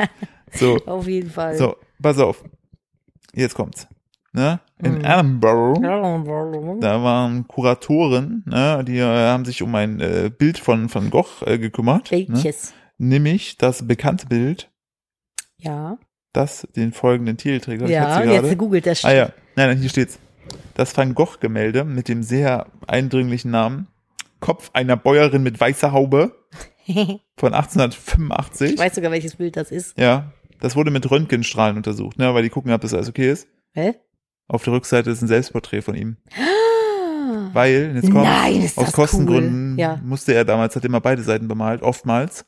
So, 0.56 0.78
Auf 0.86 1.08
jeden 1.08 1.30
Fall. 1.30 1.56
so, 1.58 1.76
pass 2.01 2.18
auf. 2.20 2.43
Jetzt 3.34 3.56
kommt's. 3.56 3.88
Ne? 4.34 4.60
In 4.84 4.95
Mhm. 4.99 5.06
Edinburgh, 5.06 5.80
da 6.82 7.01
waren 7.03 7.47
Kuratoren, 7.47 8.43
ne? 8.45 8.84
die 8.86 8.97
äh, 8.97 9.03
haben 9.03 9.45
sich 9.45 9.62
um 9.62 9.74
ein 9.76 10.01
äh, 10.01 10.30
Bild 10.38 10.60
von 10.60 10.93
Van 10.93 11.10
Gogh 11.10 11.45
äh, 11.45 11.58
gekümmert. 11.58 12.12
Ne? 12.12 12.26
Welches? 12.30 12.74
Nämlich 12.97 13.58
das 13.58 13.88
bekannte 13.88 14.28
Bild, 14.28 14.70
Ja. 15.58 15.97
das 16.34 16.68
den 16.76 16.91
folgenden 16.91 17.38
Titel 17.38 17.60
trägt. 17.62 17.88
Ja, 17.88 18.24
jetzt 18.24 18.58
googelt 18.58 18.86
das. 18.86 19.06
Ah 19.06 19.14
ja, 19.14 19.26
nein, 19.56 19.70
nein, 19.70 19.78
hier 19.78 19.89
steht's. 19.89 20.20
Das 20.74 20.95
Van 20.97 21.16
Gogh-Gemälde 21.16 21.86
mit 21.86 22.10
dem 22.10 22.22
sehr 22.22 22.68
eindringlichen 22.88 23.51
Namen 23.51 23.88
Kopf 24.41 24.70
einer 24.74 24.97
Bäuerin 24.97 25.43
mit 25.43 25.60
weißer 25.62 25.93
Haube 25.93 26.36
von 27.38 27.53
1885. 27.53 28.74
ich 28.74 28.78
weiß 28.80 28.95
sogar, 28.95 29.12
welches 29.12 29.36
Bild 29.38 29.56
das 29.56 29.72
ist. 29.72 29.97
Ja, 29.97 30.34
das 30.66 30.76
wurde 30.76 30.89
mit 30.89 31.11
Röntgenstrahlen 31.11 31.78
untersucht, 31.78 32.18
ne, 32.18 32.34
weil 32.34 32.41
die 32.41 32.49
gucken, 32.49 32.74
ob 32.74 32.82
das 32.82 32.91
alles 32.91 33.07
okay 33.07 33.32
ist. 33.32 33.47
Hä? 33.74 33.93
Auf 34.47 34.63
der 34.63 34.74
Rückseite 34.74 35.11
ist 35.11 35.22
ein 35.22 35.28
Selbstporträt 35.28 35.84
von 35.84 35.93
ihm. 35.93 36.18
Weil, 37.53 37.91
jetzt 37.93 38.09
kommt, 38.09 38.24
Nein, 38.24 38.63
ist 38.63 38.76
aus 38.76 38.86
das 38.86 38.93
Kostengründen 38.95 39.74
cool. 39.74 39.80
Ja. 39.80 39.99
musste 40.03 40.34
er 40.34 40.43
damals, 40.43 40.76
hat 40.76 40.84
immer 40.84 41.01
beide 41.01 41.22
Seiten 41.22 41.47
bemalt, 41.47 41.84
oftmals. 41.84 42.45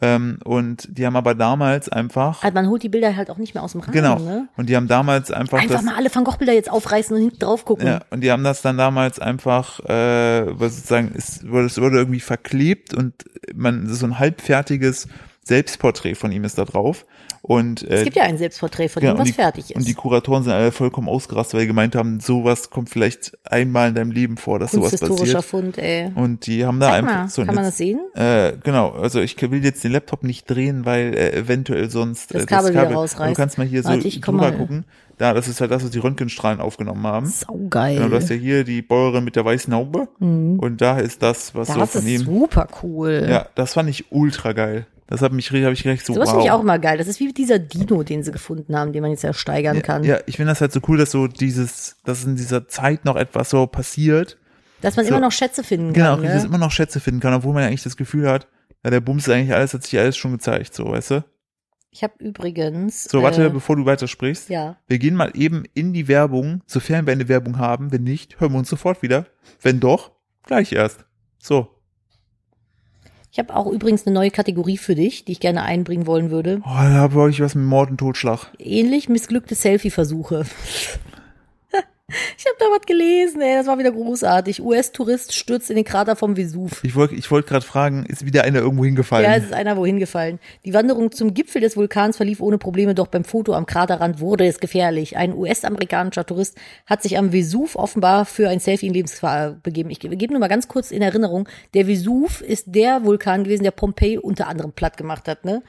Ähm, 0.00 0.40
und 0.44 0.88
die 0.98 1.06
haben 1.06 1.14
aber 1.14 1.36
damals 1.36 1.88
einfach, 1.88 2.42
Also 2.42 2.54
man 2.54 2.68
holt 2.68 2.82
die 2.82 2.88
Bilder 2.88 3.14
halt 3.14 3.30
auch 3.30 3.38
nicht 3.38 3.54
mehr 3.54 3.62
aus 3.62 3.70
dem 3.70 3.82
Rahmen, 3.82 3.92
genau, 3.92 4.18
ne? 4.18 4.48
und 4.56 4.68
die 4.68 4.74
haben 4.74 4.88
damals 4.88 5.30
einfach, 5.30 5.60
Einfach 5.60 5.76
das, 5.76 5.84
mal 5.84 5.94
alle 5.94 6.12
Van 6.12 6.24
Gogh-Bilder 6.24 6.54
jetzt 6.54 6.68
aufreißen 6.68 7.14
und 7.14 7.22
hinten 7.22 7.38
drauf 7.38 7.64
gucken. 7.64 7.86
Ja, 7.86 8.00
und 8.10 8.22
die 8.22 8.32
haben 8.32 8.42
das 8.42 8.62
dann 8.62 8.76
damals 8.76 9.20
einfach, 9.20 9.78
äh, 9.84 10.58
was 10.58 10.74
sozusagen, 10.74 11.12
es 11.16 11.48
wurde, 11.48 11.66
es 11.66 11.80
wurde 11.80 11.98
irgendwie 11.98 12.18
verklebt 12.18 12.92
und 12.94 13.14
man, 13.54 13.86
so 13.86 14.04
ein 14.06 14.18
halbfertiges 14.18 15.06
Selbstporträt 15.44 16.14
von 16.14 16.32
ihm 16.32 16.44
ist 16.44 16.58
da 16.58 16.64
drauf. 16.64 17.04
Und, 17.42 17.82
äh, 17.82 17.96
Es 17.96 18.04
gibt 18.04 18.16
ja 18.16 18.22
ein 18.22 18.38
Selbstporträt 18.38 18.88
von 18.88 19.02
genau, 19.02 19.14
ihm, 19.14 19.18
was 19.18 19.26
die, 19.26 19.32
fertig 19.34 19.70
ist. 19.70 19.76
Und 19.76 19.86
die 19.86 19.92
Kuratoren 19.92 20.42
sind 20.44 20.52
alle 20.54 20.72
vollkommen 20.72 21.08
ausgerastet, 21.10 21.54
weil 21.54 21.60
die 21.62 21.66
gemeint 21.66 21.94
haben, 21.94 22.18
sowas 22.20 22.70
kommt 22.70 22.88
vielleicht 22.88 23.36
einmal 23.44 23.90
in 23.90 23.94
deinem 23.94 24.10
Leben 24.12 24.38
vor, 24.38 24.58
dass 24.58 24.72
sowas 24.72 24.96
passiert. 24.96 25.44
Fund, 25.44 25.76
ey. 25.76 26.10
Und 26.14 26.46
die 26.46 26.64
haben 26.64 26.80
da 26.80 26.86
Zeig 26.88 26.94
einfach 27.00 27.14
mal, 27.14 27.28
so 27.28 27.44
kann 27.44 27.54
man 27.54 27.64
das 27.64 27.76
sehen? 27.76 28.00
äh, 28.14 28.52
genau, 28.64 28.92
also 28.92 29.20
ich 29.20 29.36
will 29.50 29.62
jetzt 29.62 29.84
den 29.84 29.92
Laptop 29.92 30.22
nicht 30.22 30.48
drehen, 30.48 30.86
weil 30.86 31.14
äh, 31.14 31.36
eventuell 31.36 31.90
sonst 31.90 32.34
Das 32.34 32.44
äh, 32.44 32.46
Kabel 32.46 32.70
wieder 32.70 32.90
rausreißt. 32.90 33.36
Du 33.36 33.42
kannst 33.42 33.58
mal 33.58 33.66
hier 33.66 33.84
Warte, 33.84 34.10
so 34.10 34.20
drüber 34.20 34.38
mal. 34.38 34.52
gucken. 34.56 34.84
Da, 35.18 35.32
das 35.34 35.46
ist 35.46 35.60
halt 35.60 35.70
das, 35.70 35.84
was 35.84 35.90
die 35.90 35.98
Röntgenstrahlen 36.00 36.60
aufgenommen 36.60 37.06
haben. 37.06 37.26
Saugeil. 37.26 37.96
Genau, 37.96 38.08
du 38.08 38.16
hast 38.16 38.30
ja 38.30 38.36
hier 38.36 38.64
die 38.64 38.80
Bäuerin 38.82 39.22
mit 39.22 39.36
der 39.36 39.44
weißen 39.44 39.72
Haube 39.72 40.08
und 40.18 40.78
da 40.80 40.98
ist 40.98 41.22
das, 41.22 41.54
was 41.54 41.68
so 41.68 41.74
Mhm. 41.74 41.78
das 41.80 41.90
von 41.92 42.00
ist 42.00 42.08
ihm. 42.08 42.20
super 42.24 42.66
cool. 42.82 43.26
Ja, 43.28 43.46
das 43.54 43.74
fand 43.74 43.90
ich 43.90 44.10
ultra 44.10 44.52
geil. 44.54 44.86
Das 45.06 45.20
hat 45.20 45.32
mich, 45.32 45.50
habe 45.50 45.72
ich 45.72 45.84
recht 45.86 46.06
so, 46.06 46.14
Sowas 46.14 46.28
wow. 46.28 46.34
finde 46.34 46.46
ich 46.46 46.50
auch 46.52 46.60
immer 46.62 46.78
geil. 46.78 46.96
Das 46.98 47.08
ist 47.08 47.20
wie 47.20 47.32
dieser 47.32 47.58
Dino, 47.58 48.02
den 48.02 48.22
sie 48.22 48.32
gefunden 48.32 48.74
haben, 48.76 48.92
den 48.92 49.02
man 49.02 49.10
jetzt 49.10 49.22
ja 49.22 49.32
steigern 49.34 49.82
kann. 49.82 50.02
ja, 50.04 50.18
ich 50.26 50.36
finde 50.36 50.52
das 50.52 50.60
halt 50.62 50.72
so 50.72 50.80
cool, 50.88 50.96
dass 50.96 51.10
so 51.10 51.26
dieses, 51.26 51.96
dass 52.04 52.24
in 52.24 52.36
dieser 52.36 52.68
Zeit 52.68 53.04
noch 53.04 53.16
etwas 53.16 53.50
so 53.50 53.66
passiert. 53.66 54.38
Dass 54.80 54.96
man 54.96 55.04
So. 55.04 55.10
immer 55.10 55.20
noch 55.20 55.32
Schätze 55.32 55.62
finden 55.62 55.92
Genau, 55.92 56.16
kann. 56.16 56.24
dass 56.24 56.42
Ne? 56.42 56.48
immer 56.48 56.58
noch 56.58 56.70
Schätze 56.70 57.00
finden 57.00 57.20
kann, 57.20 57.34
obwohl 57.34 57.52
man 57.52 57.62
ja 57.62 57.68
eigentlich 57.68 57.82
das 57.82 57.96
Gefühl 57.96 58.28
hat, 58.28 58.48
ja, 58.82 58.90
der 58.90 59.00
Bums 59.00 59.26
ist 59.26 59.32
eigentlich 59.32 59.54
alles, 59.54 59.72
hat 59.74 59.82
sich 59.82 59.98
alles 59.98 60.16
schon 60.16 60.32
gezeigt, 60.32 60.74
so, 60.74 60.90
weißt 60.90 61.10
du? 61.12 61.24
Ich 61.90 62.02
habe 62.02 62.14
übrigens. 62.18 63.04
So, 63.04 63.22
warte, 63.22 63.46
Äh, 63.46 63.50
bevor 63.50 63.76
du 63.76 63.86
weitersprichst. 63.86 64.48
ja. 64.48 64.76
Wir 64.88 64.98
gehen 64.98 65.14
mal 65.14 65.30
eben 65.34 65.64
in 65.74 65.92
die 65.92 66.08
Werbung, 66.08 66.62
sofern 66.66 67.06
wir 67.06 67.12
eine 67.12 67.28
Werbung 67.28 67.58
haben. 67.58 67.92
Wenn 67.92 68.02
nicht, 68.02 68.40
hören 68.40 68.52
wir 68.52 68.58
uns 68.58 68.68
sofort 68.68 69.00
wieder. 69.02 69.26
Wenn 69.62 69.80
doch, 69.80 70.10
gleich 70.42 70.72
erst. 70.72 71.04
So. 71.38 71.68
Ich 73.34 73.40
habe 73.40 73.56
auch 73.56 73.66
übrigens 73.66 74.06
eine 74.06 74.14
neue 74.14 74.30
Kategorie 74.30 74.76
für 74.76 74.94
dich, 74.94 75.24
die 75.24 75.32
ich 75.32 75.40
gerne 75.40 75.64
einbringen 75.64 76.06
wollen 76.06 76.30
würde. 76.30 76.60
Oh, 76.62 76.68
da 76.68 76.92
habe 76.92 77.30
ich 77.30 77.40
was 77.40 77.56
mit 77.56 77.64
Mord 77.64 77.90
und 77.90 77.96
Totschlag. 77.96 78.52
Ähnlich 78.60 79.08
missglückte 79.08 79.56
Selfie-Versuche. 79.56 80.44
ich 82.38 82.44
habe 82.44 82.56
da 82.58 82.66
was 82.66 82.84
gelesen, 82.86 83.40
ey, 83.40 83.56
das 83.56 83.66
war 83.66 83.78
wieder 83.78 83.90
großartig. 83.90 84.62
US-Tourist 84.62 85.32
stürzt 85.32 85.70
in 85.70 85.76
den 85.76 85.86
Krater 85.86 86.16
vom 86.16 86.36
Vesuv. 86.36 86.84
Ich 86.84 86.94
wollte 86.94 87.14
ich 87.14 87.30
wollte 87.30 87.48
gerade 87.48 87.64
fragen, 87.64 88.04
ist 88.04 88.26
wieder 88.26 88.44
einer 88.44 88.58
irgendwo 88.58 88.84
hingefallen? 88.84 89.24
Ja, 89.24 89.36
es 89.36 89.44
ist 89.44 89.54
einer 89.54 89.78
wohin 89.78 89.98
gefallen. 89.98 90.38
Die 90.66 90.74
Wanderung 90.74 91.12
zum 91.12 91.32
Gipfel 91.32 91.62
des 91.62 91.76
Vulkans 91.76 92.18
verlief 92.18 92.40
ohne 92.40 92.58
Probleme, 92.58 92.94
doch 92.94 93.06
beim 93.06 93.24
Foto 93.24 93.54
am 93.54 93.64
Kraterrand 93.64 94.20
wurde 94.20 94.46
es 94.46 94.60
gefährlich. 94.60 95.16
Ein 95.16 95.34
US-amerikanischer 95.34 96.26
Tourist 96.26 96.58
hat 96.84 97.02
sich 97.02 97.16
am 97.16 97.32
Vesuv 97.32 97.74
offenbar 97.74 98.26
für 98.26 98.50
ein 98.50 98.60
Selfie 98.60 98.88
in 98.88 98.94
Lebensgefahr 98.94 99.52
begeben. 99.62 99.88
Ich 99.88 100.00
gebe 100.00 100.32
nur 100.32 100.40
mal 100.40 100.48
ganz 100.48 100.68
kurz 100.68 100.90
in 100.90 101.00
Erinnerung, 101.00 101.48
der 101.72 101.86
Vesuv 101.86 102.42
ist 102.42 102.66
der 102.68 103.04
Vulkan 103.04 103.44
gewesen, 103.44 103.64
der 103.64 103.70
Pompeii 103.70 104.18
unter 104.18 104.48
anderem 104.48 104.72
platt 104.72 104.98
gemacht 104.98 105.26
hat, 105.26 105.46
ne? 105.46 105.62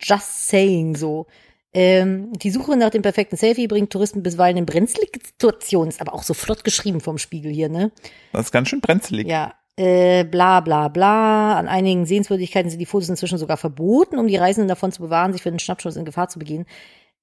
Just 0.00 0.48
saying 0.48 0.96
so. 0.96 1.26
Ähm, 1.72 2.32
die 2.32 2.50
Suche 2.50 2.76
nach 2.76 2.90
dem 2.90 3.02
perfekten 3.02 3.36
Selfie 3.36 3.68
bringt 3.68 3.90
Touristen 3.90 4.22
bisweilen 4.22 4.56
in 4.56 4.66
brenzlige 4.66 5.20
Situationen. 5.24 5.88
Ist 5.88 6.00
aber 6.00 6.14
auch 6.14 6.24
so 6.24 6.34
flott 6.34 6.64
geschrieben 6.64 7.00
vom 7.00 7.18
Spiegel 7.18 7.52
hier, 7.52 7.68
ne? 7.68 7.92
das 8.32 8.46
ist 8.46 8.52
ganz 8.52 8.68
schön 8.68 8.80
brenzlig. 8.80 9.28
Ja, 9.28 9.54
äh, 9.76 10.24
bla 10.24 10.60
bla 10.60 10.88
bla. 10.88 11.56
An 11.56 11.68
einigen 11.68 12.06
Sehenswürdigkeiten 12.06 12.70
sind 12.70 12.80
die 12.80 12.86
Fotos 12.86 13.08
inzwischen 13.08 13.38
sogar 13.38 13.56
verboten, 13.56 14.18
um 14.18 14.26
die 14.26 14.36
Reisenden 14.36 14.68
davon 14.68 14.92
zu 14.92 15.00
bewahren, 15.00 15.32
sich 15.32 15.42
für 15.42 15.50
den 15.50 15.60
Schnappschuss 15.60 15.96
in 15.96 16.04
Gefahr 16.04 16.28
zu 16.28 16.38
begehen. 16.38 16.66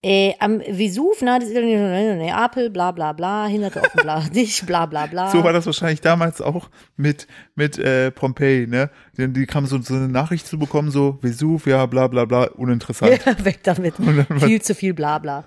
Äh, 0.04 0.34
am 0.39 0.60
Vesuv, 0.60 1.24
nahe 1.24 1.39
des 1.39 1.50
italienischen 1.50 2.20
Neapel, 2.20 2.70
bla 2.70 2.91
bla 2.91 3.14
bla, 3.14 3.48
hinderte 3.48 3.82
offenbar 3.82 4.30
dich, 4.30 4.64
bla 4.64 4.86
bla 4.86 5.08
bla. 5.08 5.32
So 5.32 5.43
war 5.43 5.54
das 5.54 5.66
wahrscheinlich 5.66 6.02
damals 6.02 6.39
auch 6.39 6.70
mit, 6.98 7.26
mit 7.56 7.80
äh, 7.80 8.12
Pompeii, 8.12 8.68
ne? 8.68 8.91
Die, 9.18 9.28
die 9.34 9.48
kamen 9.48 9.66
so, 9.66 9.82
so 9.82 9.95
eine 9.95 10.08
Nachricht 10.08 10.45
zu 10.45 10.60
bekommen, 10.60 10.91
so 10.91 11.18
Vesuv, 11.22 11.66
ja, 11.66 11.84
bla 11.88 12.08
bla 12.08 12.26
bla, 12.26 12.43
uninteressant. 12.43 13.20
Ja, 13.26 13.34
weg 13.45 13.64
damit. 13.64 13.95
Viel 14.39 14.62
zu 14.62 14.76
viel 14.76 14.93
Blabla. 14.93 15.45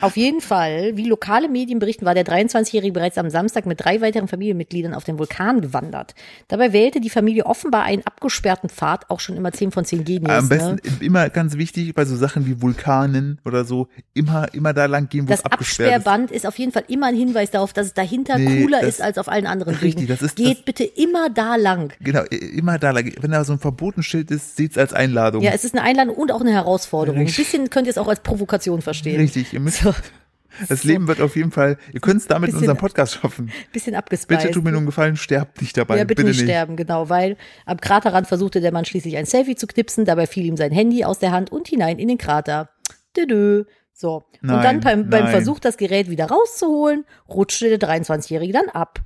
Auf 0.00 0.16
jeden 0.16 0.40
Fall, 0.40 0.96
wie 0.96 1.06
lokale 1.08 1.48
Medien 1.48 1.78
berichten, 1.78 2.04
war 2.04 2.14
der 2.14 2.24
23-Jährige 2.26 2.92
bereits 2.92 3.16
am 3.18 3.30
Samstag 3.30 3.64
mit 3.66 3.80
drei 3.84 4.00
weiteren 4.00 4.28
Familienmitgliedern 4.28 4.92
auf 4.94 5.04
den 5.04 5.18
Vulkan 5.18 5.60
gewandert. 5.60 6.14
Dabei 6.48 6.72
wählte 6.72 7.00
die 7.00 7.10
Familie 7.10 7.46
offenbar 7.46 7.84
einen 7.84 8.02
abgesperrten 8.04 8.68
Pfad, 8.68 9.08
auch 9.10 9.20
schon 9.20 9.36
immer 9.36 9.52
10 9.52 9.70
von 9.70 9.84
10 9.84 10.04
Genius. 10.04 10.30
Am 10.30 10.48
besten 10.48 10.74
ne? 10.74 10.80
immer 11.00 11.30
ganz 11.30 11.56
wichtig 11.56 11.94
bei 11.94 12.04
so 12.04 12.16
Sachen 12.16 12.46
wie 12.46 12.60
Vulkanen 12.60 13.40
oder 13.44 13.64
so, 13.64 13.88
immer, 14.14 14.52
immer 14.52 14.72
da 14.72 14.86
lang 14.86 15.08
gehen, 15.08 15.26
wo 15.26 15.30
Das 15.30 15.40
es 15.40 15.44
abgesperrt 15.46 15.88
ist. 15.90 15.94
Absperrband 15.96 16.30
ist 16.32 16.46
auf 16.46 16.58
jeden 16.58 16.72
Fall 16.72 16.84
immer 16.88 17.06
ein 17.06 17.16
Hinweis 17.16 17.50
darauf, 17.50 17.72
dass 17.72 17.86
es 17.86 17.94
dahinter 17.94 18.36
Nee, 18.38 18.62
cooler 18.62 18.80
das- 18.80 18.88
ist 18.96 19.00
als 19.02 19.16
auf 19.18 19.28
allen 19.28 19.46
anderen 19.46 19.74
Richtig, 19.76 19.96
Wegen. 20.02 20.06
das 20.08 20.22
ist- 20.22 20.36
Geht 20.36 20.58
das- 20.58 20.64
bitte 20.64 20.84
immer 20.84 21.30
da 21.30 21.56
lang. 21.56 21.92
Genau, 22.00 22.22
immer 22.24 22.78
da 22.78 22.90
lang. 22.90 23.12
Wenn 23.20 23.30
da 23.30 23.44
so 23.44 23.52
ein 23.52 23.58
Verbotenschild 23.58 24.30
ist, 24.30 24.56
seht's 24.56 24.76
als 24.76 24.92
Einladung. 24.92 25.42
Ja, 25.42 25.52
es 25.52 25.64
ist 25.64 25.74
eine 25.74 25.82
Einladung 25.84 26.16
und 26.16 26.32
auch 26.32 26.40
eine 26.40 26.52
Herausforderung. 26.52 27.20
Ein 27.20 27.26
Richtig. 27.26 27.44
bisschen 27.46 27.70
könnt 27.70 27.86
ihr 27.86 27.90
es 27.92 27.98
auch 27.98 28.08
als 28.08 28.20
Provokation 28.20 28.82
verstehen. 28.82 29.20
Richtig, 29.20 29.52
ihr 29.52 29.60
müsst, 29.60 29.83
So, 29.84 29.94
das 30.68 30.84
Leben 30.84 31.06
wird 31.08 31.20
auf 31.20 31.36
jeden 31.36 31.50
Fall, 31.50 31.78
ihr 31.92 32.00
könnt 32.00 32.20
es 32.20 32.26
damit 32.26 32.48
in 32.48 32.54
Bisschen- 32.54 32.70
unserem 32.70 32.78
Podcast 32.78 33.14
schaffen. 33.14 33.52
bisschen 33.72 33.94
abgespeist. 33.94 34.42
Bitte 34.42 34.54
tut 34.54 34.64
mir 34.64 34.70
einen 34.76 34.86
Gefallen, 34.86 35.16
sterbt 35.16 35.60
nicht 35.60 35.76
dabei. 35.76 35.98
Ja, 35.98 36.04
bitte, 36.04 36.24
nicht 36.24 36.40
sterben, 36.40 36.76
genau, 36.76 37.08
weil 37.08 37.36
am 37.66 37.80
Kraterrand 37.80 38.26
versuchte 38.26 38.60
der 38.60 38.72
Mann 38.72 38.84
schließlich 38.84 39.16
ein 39.16 39.26
Selfie 39.26 39.56
zu 39.56 39.66
knipsen, 39.66 40.04
dabei 40.04 40.26
fiel 40.26 40.44
ihm 40.44 40.56
sein 40.56 40.72
Handy 40.72 41.04
aus 41.04 41.18
der 41.18 41.30
Hand 41.32 41.52
und 41.52 41.68
hinein 41.68 41.98
in 41.98 42.08
den 42.08 42.18
Krater. 42.18 42.70
Dödö. 43.16 43.64
So. 43.92 44.24
Nein, 44.42 44.56
und 44.56 44.64
dann 44.64 44.80
beim, 44.80 45.08
beim 45.10 45.24
nein. 45.24 45.32
Versuch, 45.32 45.60
das 45.60 45.76
Gerät 45.76 46.10
wieder 46.10 46.26
rauszuholen, 46.26 47.04
rutschte 47.28 47.76
der 47.76 47.88
23-Jährige 47.88 48.52
dann 48.52 48.68
ab. 48.68 49.00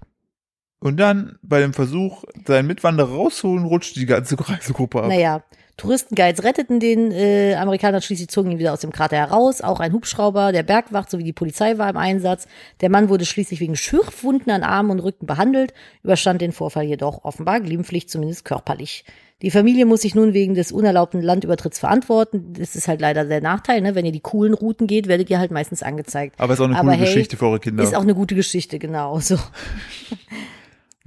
Und 0.80 0.98
dann 0.98 1.38
bei 1.42 1.60
dem 1.60 1.74
Versuch, 1.74 2.24
seinen 2.46 2.68
Mitwanderer 2.68 3.10
rauszuholen, 3.10 3.64
rutscht 3.64 3.96
die 3.96 4.06
ganze 4.06 4.36
Reisegruppe 4.48 5.02
ab. 5.02 5.08
Naja, 5.08 5.42
Touristenguides 5.78 6.42
retteten 6.42 6.80
den 6.80 7.12
äh, 7.12 7.54
Amerikaner 7.54 8.00
schließlich, 8.00 8.28
zogen 8.28 8.50
ihn 8.50 8.58
wieder 8.58 8.72
aus 8.72 8.80
dem 8.80 8.90
Krater 8.90 9.16
heraus. 9.16 9.60
Auch 9.60 9.78
ein 9.78 9.92
Hubschrauber 9.92 10.50
der 10.50 10.64
Bergwacht 10.64 11.08
sowie 11.08 11.22
die 11.22 11.32
Polizei 11.32 11.78
war 11.78 11.88
im 11.88 11.96
Einsatz. 11.96 12.48
Der 12.80 12.90
Mann 12.90 13.08
wurde 13.08 13.24
schließlich 13.24 13.60
wegen 13.60 13.76
Schürfwunden 13.76 14.50
an 14.50 14.64
Armen 14.64 14.90
und 14.90 14.98
Rücken 15.00 15.26
behandelt, 15.26 15.72
überstand 16.02 16.42
den 16.42 16.50
Vorfall 16.50 16.84
jedoch 16.84 17.24
offenbar 17.24 17.60
glimpflich, 17.60 18.08
zumindest 18.08 18.44
körperlich. 18.44 19.04
Die 19.40 19.52
Familie 19.52 19.86
muss 19.86 20.00
sich 20.00 20.16
nun 20.16 20.34
wegen 20.34 20.56
des 20.56 20.72
unerlaubten 20.72 21.22
Landübertritts 21.22 21.78
verantworten. 21.78 22.54
Das 22.58 22.74
ist 22.74 22.88
halt 22.88 23.00
leider 23.00 23.24
der 23.24 23.40
Nachteil, 23.40 23.80
ne? 23.80 23.94
Wenn 23.94 24.04
ihr 24.04 24.10
die 24.10 24.18
coolen 24.18 24.54
Routen 24.54 24.88
geht, 24.88 25.06
werdet 25.06 25.30
ihr 25.30 25.38
halt 25.38 25.52
meistens 25.52 25.84
angezeigt. 25.84 26.34
Aber 26.40 26.54
ist 26.54 26.60
auch 26.60 26.64
eine 26.64 26.74
Aber 26.74 26.88
coole 26.88 26.96
hey, 26.96 27.06
Geschichte 27.06 27.36
für 27.36 27.46
eure 27.46 27.60
Kinder. 27.60 27.84
Ist 27.84 27.94
auch 27.94 28.02
eine 28.02 28.16
gute 28.16 28.34
Geschichte, 28.34 28.80
genau. 28.80 29.20
So. 29.20 29.38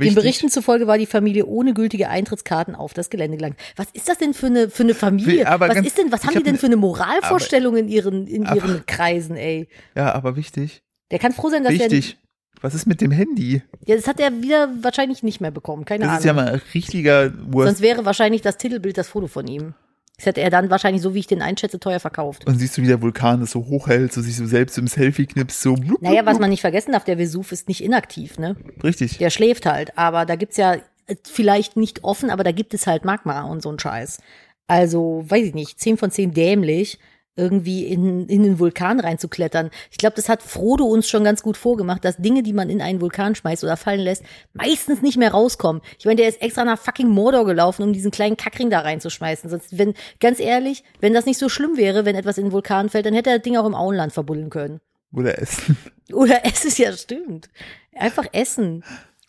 Den 0.07 0.15
Berichten 0.15 0.49
zufolge 0.49 0.87
war 0.87 0.97
die 0.97 1.05
Familie 1.05 1.45
ohne 1.45 1.73
gültige 1.73 2.09
Eintrittskarten 2.09 2.75
auf 2.75 2.93
das 2.93 3.09
Gelände 3.09 3.37
gelangt. 3.37 3.57
Was 3.75 3.87
ist 3.93 4.09
das 4.09 4.17
denn 4.17 4.33
für 4.33 4.47
eine, 4.47 4.69
für 4.69 4.83
eine 4.83 4.93
Familie? 4.93 5.47
Aber 5.47 5.67
was 5.67 5.75
ganz- 5.75 5.87
ist 5.87 5.97
denn, 5.97 6.11
was 6.11 6.21
haben 6.21 6.29
hab 6.29 6.37
die 6.37 6.43
denn 6.43 6.53
ne- 6.53 6.59
für 6.59 6.65
eine 6.67 6.75
Moralvorstellung 6.77 7.75
in 7.77 7.87
ihren, 7.87 8.27
in 8.27 8.45
Aber- 8.45 8.55
ihren 8.55 8.85
Kreisen, 8.85 9.35
ey? 9.35 9.67
Ja, 9.95 10.13
aber 10.13 10.35
wichtig. 10.35 10.81
Der 11.11 11.19
kann 11.19 11.31
froh 11.33 11.49
sein, 11.49 11.63
dass 11.63 11.73
Wichtig. 11.73 12.17
Was 12.61 12.75
ist 12.75 12.85
mit 12.85 13.01
dem 13.01 13.09
Handy? 13.11 13.63
ja, 13.87 13.95
das 13.95 14.07
hat 14.07 14.19
er 14.19 14.41
wieder 14.43 14.69
wahrscheinlich 14.81 15.23
nicht 15.23 15.41
mehr 15.41 15.49
bekommen, 15.51 15.83
keine 15.83 16.01
Das 16.03 16.09
Ahnung. 16.09 16.19
ist 16.19 16.25
ja 16.25 16.33
mal 16.33 16.47
ein 16.47 16.61
richtiger 16.75 17.33
Worst. 17.51 17.67
Sonst 17.69 17.81
wäre 17.81 18.05
wahrscheinlich 18.05 18.41
das 18.41 18.57
Titelbild 18.57 18.97
das 18.99 19.07
Foto 19.07 19.27
von 19.27 19.47
ihm. 19.47 19.73
Das 20.22 20.28
hätte 20.28 20.41
er 20.41 20.51
dann 20.51 20.69
wahrscheinlich, 20.69 21.01
so 21.01 21.15
wie 21.15 21.19
ich 21.19 21.26
den 21.26 21.41
einschätze, 21.41 21.80
teuer 21.80 21.99
verkauft. 21.99 22.45
Und 22.45 22.59
siehst 22.59 22.78
du, 22.78 22.84
wie 22.84 22.88
der 22.88 23.01
Vulkan 23.01 23.39
das 23.39 23.49
so 23.49 23.65
hochhält, 23.65 24.13
so 24.13 24.22
sich 24.22 24.36
so 24.36 24.45
selbst 24.45 24.78
im 24.78 24.86
Selfie 24.86 25.26
knipst, 25.26 25.59
so 25.59 25.74
blub, 25.74 25.99
Naja, 25.99 26.28
was 26.28 26.38
man 26.38 26.51
nicht 26.51 26.61
vergessen 26.61 26.91
darf, 26.91 27.03
der 27.03 27.17
Vesuv 27.17 27.51
ist 27.51 27.67
nicht 27.67 27.84
inaktiv, 27.84 28.38
ne? 28.38 28.55
Richtig. 28.84 29.17
Der 29.17 29.32
schläft 29.32 29.65
halt, 29.65 29.97
aber 29.97 30.28
da 30.28 30.36
gibt's 30.36 30.57
ja 30.57 30.76
äh, 31.07 31.15
vielleicht 31.24 31.76
nicht 31.76 32.03
offen, 32.03 32.30
aber 32.30 32.43
da 32.43 32.51
gibt 32.51 32.76
es 32.76 32.86
halt 32.86 33.03
Magma 33.03 33.41
und 33.41 33.63
so 33.63 33.72
ein 33.72 33.80
Scheiß. 33.80 34.19
Also, 34.67 35.26
weiß 35.28 35.43
ich 35.43 35.55
nicht, 35.55 35.80
10 35.80 35.97
von 35.97 36.11
10 36.11 36.36
dämlich, 36.36 36.99
irgendwie 37.36 37.86
in, 37.86 38.27
in 38.27 38.43
den 38.43 38.59
Vulkan 38.59 38.99
reinzuklettern. 38.99 39.71
Ich 39.89 39.97
glaube, 39.97 40.15
das 40.15 40.27
hat 40.27 40.43
Frodo 40.43 40.86
uns 40.86 41.07
schon 41.07 41.23
ganz 41.23 41.41
gut 41.41 41.55
vorgemacht, 41.55 42.03
dass 42.03 42.17
Dinge, 42.17 42.43
die 42.43 42.53
man 42.53 42.69
in 42.69 42.82
einen 42.82 42.99
Vulkan 42.99 43.36
schmeißt 43.36 43.63
oder 43.63 43.77
fallen 43.77 44.01
lässt, 44.01 44.23
meistens 44.53 45.01
nicht 45.01 45.17
mehr 45.17 45.32
rauskommen. 45.32 45.82
Ich 45.97 46.05
meine, 46.05 46.17
der 46.17 46.27
ist 46.27 46.41
extra 46.41 46.65
nach 46.65 46.77
fucking 46.77 47.07
Mordor 47.07 47.45
gelaufen, 47.45 47.84
um 47.84 47.93
diesen 47.93 48.11
kleinen 48.11 48.36
Kackring 48.36 48.69
da 48.69 48.82
reinzuschmeißen. 48.82 49.49
Sonst, 49.49 49.77
wenn, 49.77 49.93
ganz 50.19 50.39
ehrlich, 50.39 50.84
wenn 50.99 51.13
das 51.13 51.25
nicht 51.25 51.39
so 51.39 51.47
schlimm 51.47 51.77
wäre, 51.77 52.05
wenn 52.05 52.15
etwas 52.15 52.38
in 52.38 52.45
den 52.45 52.51
Vulkan 52.51 52.89
fällt, 52.89 53.05
dann 53.05 53.13
hätte 53.13 53.29
er 53.29 53.38
das 53.38 53.43
Ding 53.43 53.55
auch 53.55 53.65
im 53.65 53.75
Auenland 53.75 54.11
verbuddeln 54.11 54.49
können. 54.49 54.82
Oder 55.13 55.39
essen. 55.39 55.77
Oder 56.13 56.41
es 56.43 56.65
ist 56.65 56.79
ja 56.79 56.91
stimmt. 56.91 57.49
Einfach 57.95 58.25
essen. 58.34 58.84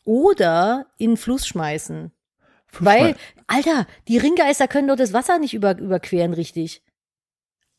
Oder 0.04 0.86
in 0.98 1.12
den 1.12 1.16
Fluss 1.16 1.46
schmeißen. 1.46 2.10
Weil, 2.78 3.16
Alter, 3.46 3.86
die 4.08 4.18
Ringgeister 4.18 4.66
können 4.66 4.88
doch 4.88 4.96
das 4.96 5.12
Wasser 5.12 5.38
nicht 5.38 5.54
über, 5.54 5.78
überqueren, 5.78 6.32
richtig. 6.32 6.82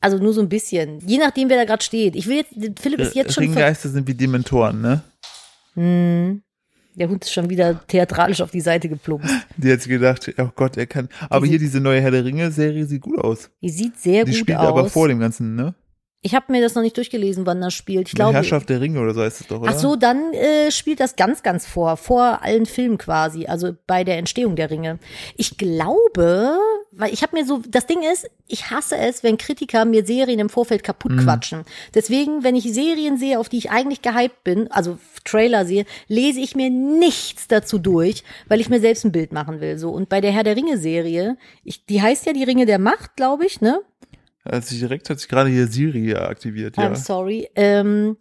Also 0.04 0.18
nur 0.18 0.34
so 0.34 0.42
ein 0.42 0.50
bisschen. 0.50 1.00
Je 1.08 1.18
nachdem, 1.18 1.50
wer 1.50 1.56
da 1.56 1.64
gerade 1.64 1.82
steht. 1.82 2.18
Ich 2.18 2.28
will 2.28 2.36
jetzt, 2.36 2.82
Philipp 2.82 3.00
ist 3.00 3.16
jetzt 3.16 3.34
schon. 3.34 3.46
Ringgeister 3.46 3.88
sind 3.88 4.06
wie 4.06 4.14
Dementoren, 4.14 4.82
ne? 4.82 5.02
Hm. 5.76 6.42
Der 6.96 7.08
Hund 7.08 7.24
ist 7.24 7.32
schon 7.32 7.50
wieder 7.50 7.80
theatralisch 7.88 8.42
auf 8.42 8.52
die 8.52 8.60
Seite 8.60 8.90
geplumpst. 8.90 9.34
Die 9.58 9.72
hat 9.72 9.80
sich 9.82 9.90
gedacht, 9.90 10.30
oh 10.38 10.50
Gott, 10.56 10.76
er 10.76 10.88
kann. 10.88 11.08
Aber 11.30 11.46
Die 11.46 11.52
hier 11.52 11.60
diese 11.60 11.80
neue 11.80 12.02
Herr 12.02 12.12
der 12.12 12.26
Ringe-Serie 12.26 12.86
sieht 12.86 13.02
gut 13.02 13.18
aus. 13.18 13.50
Die 13.62 13.70
sieht 13.70 13.98
sehr 13.98 14.26
Die 14.26 14.32
gut 14.32 14.40
spielt 14.42 14.58
aus. 14.58 14.68
aber 14.68 14.90
vor 14.90 15.08
dem 15.08 15.20
Ganzen, 15.20 15.56
ne? 15.56 15.74
Ich 16.26 16.34
habe 16.34 16.52
mir 16.52 16.62
das 16.62 16.74
noch 16.74 16.82
nicht 16.82 16.96
durchgelesen, 16.98 17.46
wann 17.46 17.62
das 17.62 17.74
spielt. 17.74 18.08
Ich 18.08 18.16
glaube. 18.16 18.34
Herrschaft 18.34 18.70
der 18.70 18.80
Ringe 18.82 19.00
oder 19.00 19.14
so 19.14 19.22
heißt 19.22 19.42
es 19.42 19.48
doch, 19.48 19.60
oder? 19.60 19.72
Ach 19.72 19.78
so, 19.78 19.96
dann 19.98 20.34
äh, 20.34 20.72
spielt 20.72 21.00
das 21.02 21.16
ganz, 21.18 21.44
ganz 21.44 21.66
vor, 21.68 21.98
vor 21.98 22.42
allen 22.42 22.66
Filmen 22.66 22.98
quasi, 22.98 23.46
also 23.46 23.74
bei 23.88 24.04
der 24.06 24.18
Entstehung 24.18 24.56
der 24.56 24.72
Ringe. 24.72 25.00
Ich 25.36 25.58
glaube, 25.58 26.58
weil 26.92 27.14
ich 27.14 27.24
habe 27.24 27.36
mir 27.36 27.46
so, 27.46 27.62
das 27.68 27.88
Ding 27.88 28.02
ist, 28.04 28.30
ich 28.48 28.70
hasse 28.70 28.98
es, 28.98 29.24
wenn 29.24 29.38
Kritiker 29.38 29.84
mir 29.84 30.06
Serien 30.06 30.40
im 30.40 30.50
Vorfeld 30.50 30.84
kaputt 30.84 31.12
Mhm. 31.12 31.20
quatschen. 31.24 31.64
Deswegen, 31.94 32.44
wenn 32.44 32.56
ich 32.56 32.72
Serien 32.74 33.18
sehe, 33.18 33.40
auf 33.40 33.50
die 33.50 33.58
ich 33.58 33.72
eigentlich 33.72 34.02
gehypt 34.02 34.44
bin, 34.44 34.72
also 34.72 34.98
Trailer 35.26 35.66
sehe, 35.66 35.86
lese 36.08 36.40
ich 36.40 36.56
mir 36.56 36.70
nichts 36.70 37.48
dazu 37.48 37.80
durch, 37.80 38.24
weil 38.48 38.62
ich 38.62 38.70
mir 38.70 38.80
selbst 38.80 39.04
ein 39.06 39.12
Bild 39.12 39.34
machen 39.34 39.60
will. 39.60 39.78
So 39.78 39.90
und 39.92 40.08
bei 40.10 40.22
der 40.22 40.32
Herr 40.32 40.44
der 40.44 40.56
Ringe 40.56 40.78
Serie, 40.78 41.38
ich, 41.64 41.86
die 41.86 42.02
heißt 42.02 42.26
ja 42.26 42.34
die 42.34 42.44
Ringe 42.44 42.66
der 42.66 42.80
Macht, 42.80 43.16
glaube 43.16 43.46
ich, 43.46 43.60
ne? 43.62 43.82
Also 44.44 44.76
direkt 44.76 45.10
hat 45.10 45.20
sich 45.20 45.30
gerade 45.30 45.50
hier 45.50 45.68
Siri 45.68 46.16
aktiviert, 46.16 46.78
ja. 46.78 46.84
I'm 46.90 46.96
sorry. 46.96 47.50
Ähm, 47.56 48.18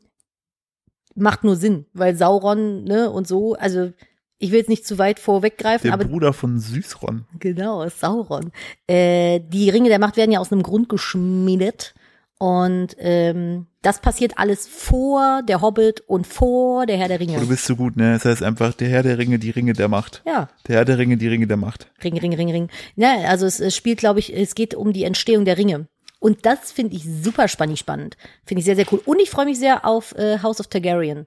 macht 1.15 1.45
nur 1.45 1.57
Sinn, 1.57 1.87
weil 1.93 2.17
Sauron, 2.17 2.85
ne, 2.85 3.11
und 3.11 3.27
so, 3.27 3.55
also 3.55 3.93
ich 4.39 4.51
will 4.51 4.59
jetzt 4.59 4.69
nicht 4.69 4.87
zu 4.87 4.99
weit 4.99 5.21
vorweggreifen, 5.21 5.85
Der 5.89 5.95
aber 5.95 6.05
Bruder 6.05 6.33
von 6.33 6.59
Süßron. 6.59 7.25
genau, 7.39 7.89
Sauron. 7.89 8.51
Äh, 8.89 9.41
die 9.41 9.71
Ringe 9.71 9.89
der 9.89 9.99
Macht 10.01 10.17
werden 10.17 10.33
ja 10.33 10.41
aus 10.41 10.51
einem 10.53 10.63
Grund 10.63 10.89
geschmiedet. 10.89 11.95
Und 12.39 12.97
ähm, 12.99 13.67
das 13.83 14.01
passiert 14.01 14.33
alles 14.37 14.67
vor 14.67 15.43
der 15.49 15.61
Hobbit 15.61 16.01
und 16.09 16.27
vor 16.27 16.87
der 16.87 16.97
Herr 16.97 17.07
der 17.07 17.21
Oh, 17.21 17.25
du 17.25 17.33
Ringe. 17.35 17.47
bist 17.47 17.67
so 17.67 17.77
gut, 17.77 17.97
ne? 17.97 18.15
Das 18.15 18.25
heißt 18.25 18.43
einfach, 18.43 18.75
der 18.75 18.89
Herr 18.89 19.05
der 19.05 19.17
Ringe, 19.17 19.39
die 19.39 19.51
Ringe 19.51 19.75
der 19.75 19.87
Macht. 19.87 20.23
Ja, 20.27 20.49
Der 20.67 20.77
Herr 20.79 20.85
der 20.85 20.99
Ringe, 20.99 21.17
die 21.19 21.29
Ringe 21.29 21.47
der 21.47 21.57
Macht. 21.57 21.93
Ring, 22.03 22.19
Ring, 22.19 22.35
Ring, 22.35 22.51
Ring. 22.51 22.69
Ja, 22.97 23.15
also 23.29 23.47
es, 23.47 23.61
es 23.61 23.77
spielt, 23.77 23.99
glaube 24.01 24.19
ich, 24.19 24.35
es 24.37 24.57
geht 24.57 24.75
um 24.75 24.93
die 24.93 25.05
Entstehung 25.05 25.45
der 25.45 25.57
Ringe. 25.57 25.87
Und 26.23 26.47
das 26.47 26.71
finde 26.71 26.95
ich 26.95 27.03
super 27.05 27.49
spannend, 27.49 27.81
spannend. 27.81 28.17
Finde 28.47 28.61
ich 28.61 28.65
sehr, 28.65 28.77
sehr 28.77 28.87
cool. 28.93 29.03
Und 29.05 29.19
ich 29.19 29.29
freue 29.29 29.45
mich 29.45 29.59
sehr 29.59 29.85
auf 29.85 30.15
äh, 30.15 30.39
House 30.39 30.61
of 30.61 30.69
Targaryen. 30.69 31.27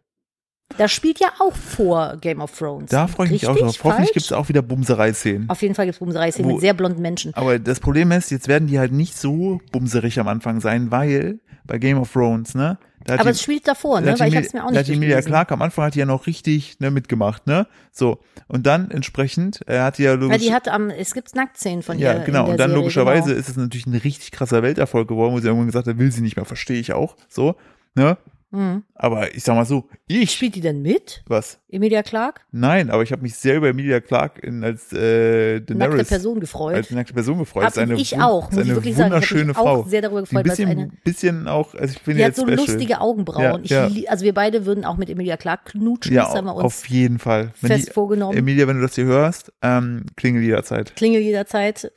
Das 0.78 0.92
spielt 0.92 1.20
ja 1.20 1.28
auch 1.40 1.54
vor 1.54 2.18
Game 2.20 2.42
of 2.42 2.58
Thrones. 2.58 2.90
Da 2.90 3.08
freue 3.08 3.28
ich 3.28 3.34
mich 3.34 3.48
auch 3.48 3.56
drauf. 3.56 3.78
Hoffentlich 3.84 4.14
gibt 4.14 4.26
es 4.26 4.32
auch 4.34 4.50
wieder 4.50 4.62
Bumserei-Szenen. 4.62 5.50
Auf 5.50 5.62
jeden 5.62 5.76
Fall 5.76 5.86
gibt 5.86 5.96
es 5.96 6.00
Bumserei-Szenen 6.00 6.52
mit 6.52 6.62
sehr 6.62 6.74
blonden 6.74 7.02
Menschen. 7.02 7.34
Aber 7.36 7.60
das 7.60 7.80
Problem 7.80 8.12
ist, 8.12 8.32
jetzt 8.32 8.48
werden 8.48 8.68
die 8.68 8.80
halt 8.80 8.92
nicht 8.92 9.16
so 9.18 9.62
bumserig 9.72 10.20
am 10.20 10.28
Anfang 10.28 10.60
sein, 10.60 10.92
weil 10.92 11.40
bei 11.66 11.78
Game 11.78 12.00
of 12.00 12.12
Thrones, 12.12 12.56
ne? 12.56 12.78
Da 13.06 13.14
hat 13.14 13.20
Aber 13.20 13.30
es 13.30 13.42
spielt 13.42 13.68
davor, 13.68 14.00
da 14.00 14.06
ne? 14.08 14.12
hat 14.14 14.20
Weil 14.20 14.34
ich 14.34 14.40
es 14.48 14.54
mir 14.54 14.62
auch 14.64 14.66
da 14.66 14.72
nicht 14.72 14.80
hat 14.80 14.88
die 14.88 14.94
Emilia. 14.94 15.22
Clark 15.22 15.52
am 15.52 15.62
Anfang 15.62 15.86
hat 15.86 15.94
die 15.96 16.00
ja 16.00 16.08
noch 16.08 16.26
richtig 16.26 16.80
ne, 16.80 16.90
mitgemacht, 16.90 17.46
ne? 17.46 17.68
So. 17.92 18.18
Und 18.48 18.66
dann 18.66 18.90
entsprechend, 18.90 19.62
er 19.68 19.84
hat 19.84 20.00
die 20.00 20.04
ja 20.04 20.12
Ja, 20.14 20.16
logisch, 20.16 20.42
die 20.42 20.52
hat 20.54 20.68
am, 20.68 20.90
es 20.90 21.14
gibt 21.14 21.36
Nacktszenen 21.36 21.84
von 21.84 22.00
ihr. 22.00 22.06
ja, 22.08 22.24
genau. 22.24 22.50
Und 22.50 22.60
dann 22.60 22.72
Serie, 22.72 22.76
logischerweise 22.82 23.28
Genau. 23.30 23.40
ist 23.40 23.50
es 23.50 23.56
natürlich 23.58 23.86
ein 23.86 23.94
richtig 23.96 24.32
krasser 24.32 24.64
Welterfolg 24.64 25.08
geworden, 25.08 25.34
wo 25.36 25.40
sie 25.40 25.46
irgendwann 25.46 25.68
gesagt 25.68 25.86
hat, 25.88 26.00
will 26.00 26.12
sie 26.12 26.22
nicht 26.22 26.36
mehr, 26.36 26.46
verstehe 26.46 26.80
ich 26.80 26.94
auch. 26.94 27.16
So, 27.30 27.56
ne? 27.94 28.18
Mhm. 28.56 28.84
Aber 28.96 29.36
ich 29.36 29.44
sag 29.44 29.56
mal 29.56 29.66
so, 29.66 29.90
ich, 30.08 30.32
Spielt 30.32 30.56
die 30.56 30.62
denn 30.62 30.82
mit? 30.82 31.24
was? 31.28 31.60
Emilia 31.70 32.04
Clark? 32.04 32.42
Nein, 32.52 32.90
aber 32.90 33.04
ich 33.04 33.12
habe 33.12 33.22
mich 33.22 33.36
sehr 33.36 33.58
über 33.58 33.68
Emilia 33.70 34.00
Clark 34.00 34.42
in, 34.42 34.64
als 34.64 34.94
äh, 34.94 35.56
Nackte 35.60 35.74
Daenerys 35.74 36.08
Person 36.08 36.40
gefreut. 36.40 36.76
als 36.76 36.92
nackte 36.92 37.14
Person 37.14 37.38
gefreut. 37.40 37.64
Hab 37.66 37.72
ist 37.72 37.78
eine, 37.80 37.96
ich 37.96 38.18
auch, 38.20 38.50
muss 38.52 38.66
ich 38.66 38.74
wirklich 38.74 38.96
sagen. 38.96 39.08
Ich 39.10 39.14
hab 39.14 39.22
wunderschöne 39.22 39.46
mich 39.46 39.58
Frau. 39.58 39.82
auch 39.82 39.88
sehr 39.88 40.02
darüber 40.02 40.20
ein 40.20 40.24
gefreut, 40.24 40.46
weil 40.46 40.52
es 40.52 40.58
bisschen, 40.58 40.70
eine- 40.70 40.92
bisschen 41.04 41.48
auch, 41.48 41.74
also 41.76 41.94
ich 41.94 42.02
finde 42.02 42.20
Die 42.20 42.26
hat 42.26 42.36
so 42.36 42.44
special. 42.44 42.58
lustige 42.58 43.02
Augenbrauen. 43.02 43.64
Ja, 43.66 43.86
ich, 43.88 43.98
ja. 44.04 44.10
Also 44.10 44.24
wir 44.24 44.34
beide 44.34 44.66
würden 44.66 44.86
auch 44.86 44.98
mit 44.98 45.10
Emilia 45.10 45.36
Clark 45.38 45.66
knutschen. 45.66 46.14
Ja, 46.16 46.26
das 46.26 46.36
haben 46.36 46.46
wir 46.46 46.56
uns 46.56 46.64
auf 46.64 46.88
jeden 46.88 47.20
Fall. 47.20 47.52
Wenn 47.62 47.72
fest 47.72 47.90
die, 47.90 47.92
vorgenommen. 47.94 48.38
Emilia, 48.38 48.68
wenn 48.68 48.78
du 48.78 48.82
das 48.84 48.96
hier 48.96 49.06
hörst, 49.06 49.52
ähm, 49.62 50.06
klingel 50.16 50.42
jederzeit. 50.44 50.96
Klingel 50.96 51.22
jederzeit. 51.22 51.92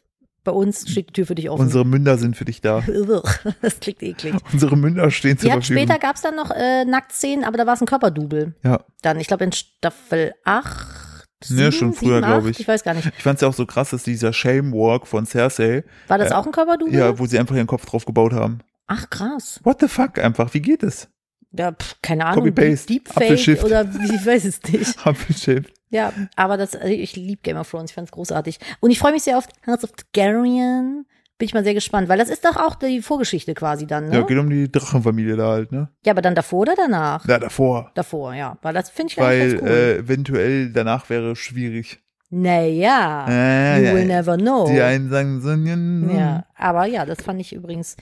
Bei 0.48 0.54
uns 0.54 0.88
steht 0.90 1.10
die 1.10 1.12
Tür 1.12 1.26
für 1.26 1.34
dich 1.34 1.50
offen. 1.50 1.60
Unsere 1.60 1.84
Münder 1.84 2.16
sind 2.16 2.34
für 2.38 2.46
dich 2.46 2.62
da. 2.62 2.82
das 3.60 3.80
klingt 3.80 4.02
eklig. 4.02 4.34
Unsere 4.50 4.78
Münder 4.78 5.10
stehen 5.10 5.36
zur 5.36 5.50
hat 5.52 5.58
Verfügung. 5.58 5.82
später 5.84 5.98
gab's 5.98 6.22
dann 6.22 6.36
noch 6.36 6.50
äh, 6.50 6.86
Nacktszenen, 6.86 7.44
aber 7.44 7.58
da 7.58 7.66
war 7.66 7.74
es 7.74 7.82
ein 7.82 7.86
Körperdouble. 7.86 8.54
ja, 8.64 8.80
Dann, 9.02 9.20
ich 9.20 9.26
glaube 9.26 9.44
in 9.44 9.52
Staffel 9.52 10.32
8. 10.46 11.50
Ne, 11.50 11.70
schon 11.70 11.92
früher, 11.92 12.22
glaub 12.22 12.46
ich. 12.46 12.58
Ich 12.60 12.66
weiß 12.66 12.82
gar 12.82 12.94
nicht. 12.94 13.12
ich 13.14 13.22
fand's 13.22 13.42
ja 13.42 13.48
auch 13.48 13.52
so 13.52 13.66
krass, 13.66 13.90
dass 13.90 14.04
dieser 14.04 14.32
Shame 14.32 14.72
Walk 14.72 15.06
von 15.06 15.26
Cersei, 15.26 15.84
War 16.06 16.16
das 16.16 16.30
Äh, 16.30 16.34
auch 16.34 16.46
ein 16.46 16.52
Körperdouble? 16.52 16.94
ja, 16.98 17.18
wo 17.18 17.26
sie 17.26 17.38
einfach 17.38 17.54
ihren 17.54 17.66
Kopf 17.66 17.84
drauf 17.84 18.06
gebaut 18.06 18.32
haben. 18.32 18.60
Ach 18.86 19.10
krass. 19.10 19.60
What 19.64 19.80
the 19.82 19.88
fuck 19.88 20.18
einfach? 20.18 20.54
Wie 20.54 20.62
geht 20.62 20.82
es? 20.82 21.08
Ja, 21.52 21.72
pff, 21.72 21.96
keine 22.02 22.26
Ahnung. 22.26 22.54
Deepfake 22.54 23.16
Apfelschiff. 23.16 23.64
oder 23.64 23.92
wie- 23.94 24.14
ich 24.14 24.26
weiß 24.26 24.44
es 24.44 24.62
nicht. 24.64 24.98
Apfelschild. 25.06 25.72
Ja, 25.90 26.12
aber 26.36 26.56
das, 26.58 26.76
also 26.76 26.88
ich 26.92 27.16
liebe 27.16 27.40
Game 27.42 27.56
of 27.56 27.70
Thrones, 27.70 27.90
ich 27.90 27.94
fand's 27.94 28.10
großartig. 28.12 28.58
Und 28.80 28.90
ich 28.90 28.98
freue 28.98 29.12
mich 29.12 29.22
sehr 29.22 29.38
auf 29.38 29.46
House 29.66 29.84
of 29.84 29.92
Targaryen. 29.92 31.06
Bin 31.38 31.46
ich 31.46 31.54
mal 31.54 31.62
sehr 31.64 31.72
gespannt, 31.74 32.08
weil 32.08 32.18
das 32.18 32.28
ist 32.30 32.44
doch 32.44 32.56
auch 32.56 32.74
die 32.74 33.00
Vorgeschichte 33.00 33.54
quasi 33.54 33.86
dann, 33.86 34.08
ne? 34.08 34.16
Ja, 34.16 34.22
geht 34.22 34.36
um 34.38 34.50
die 34.50 34.70
Drachenfamilie 34.70 35.36
da 35.36 35.50
halt, 35.52 35.70
ne? 35.70 35.88
Ja, 36.04 36.12
aber 36.12 36.20
dann 36.20 36.34
davor 36.34 36.60
oder 36.62 36.74
danach? 36.76 37.26
Ja, 37.28 37.38
davor. 37.38 37.92
Davor, 37.94 38.34
ja. 38.34 38.58
Weil 38.60 38.74
das 38.74 38.90
finde 38.90 39.12
ich 39.12 39.18
Weil 39.18 39.40
eigentlich 39.40 39.52
ganz 39.60 39.62
cool. 39.62 39.76
äh, 39.76 39.96
eventuell 39.98 40.72
danach 40.72 41.08
wäre 41.10 41.36
schwierig. 41.36 42.00
Naja, 42.30 43.26
Äh, 43.28 43.78
you 43.80 43.84
ja, 43.86 43.94
will 43.94 44.04
never 44.06 44.36
know. 44.36 44.66
Die 44.68 44.80
einen 44.80 45.10
sagen 45.10 45.40
so, 45.40 45.50
ja, 45.50 46.18
Ja, 46.18 46.44
aber 46.56 46.84
ja, 46.86 47.06
das 47.06 47.22
fand 47.22 47.40
ich 47.40 47.54
übrigens 47.54 47.96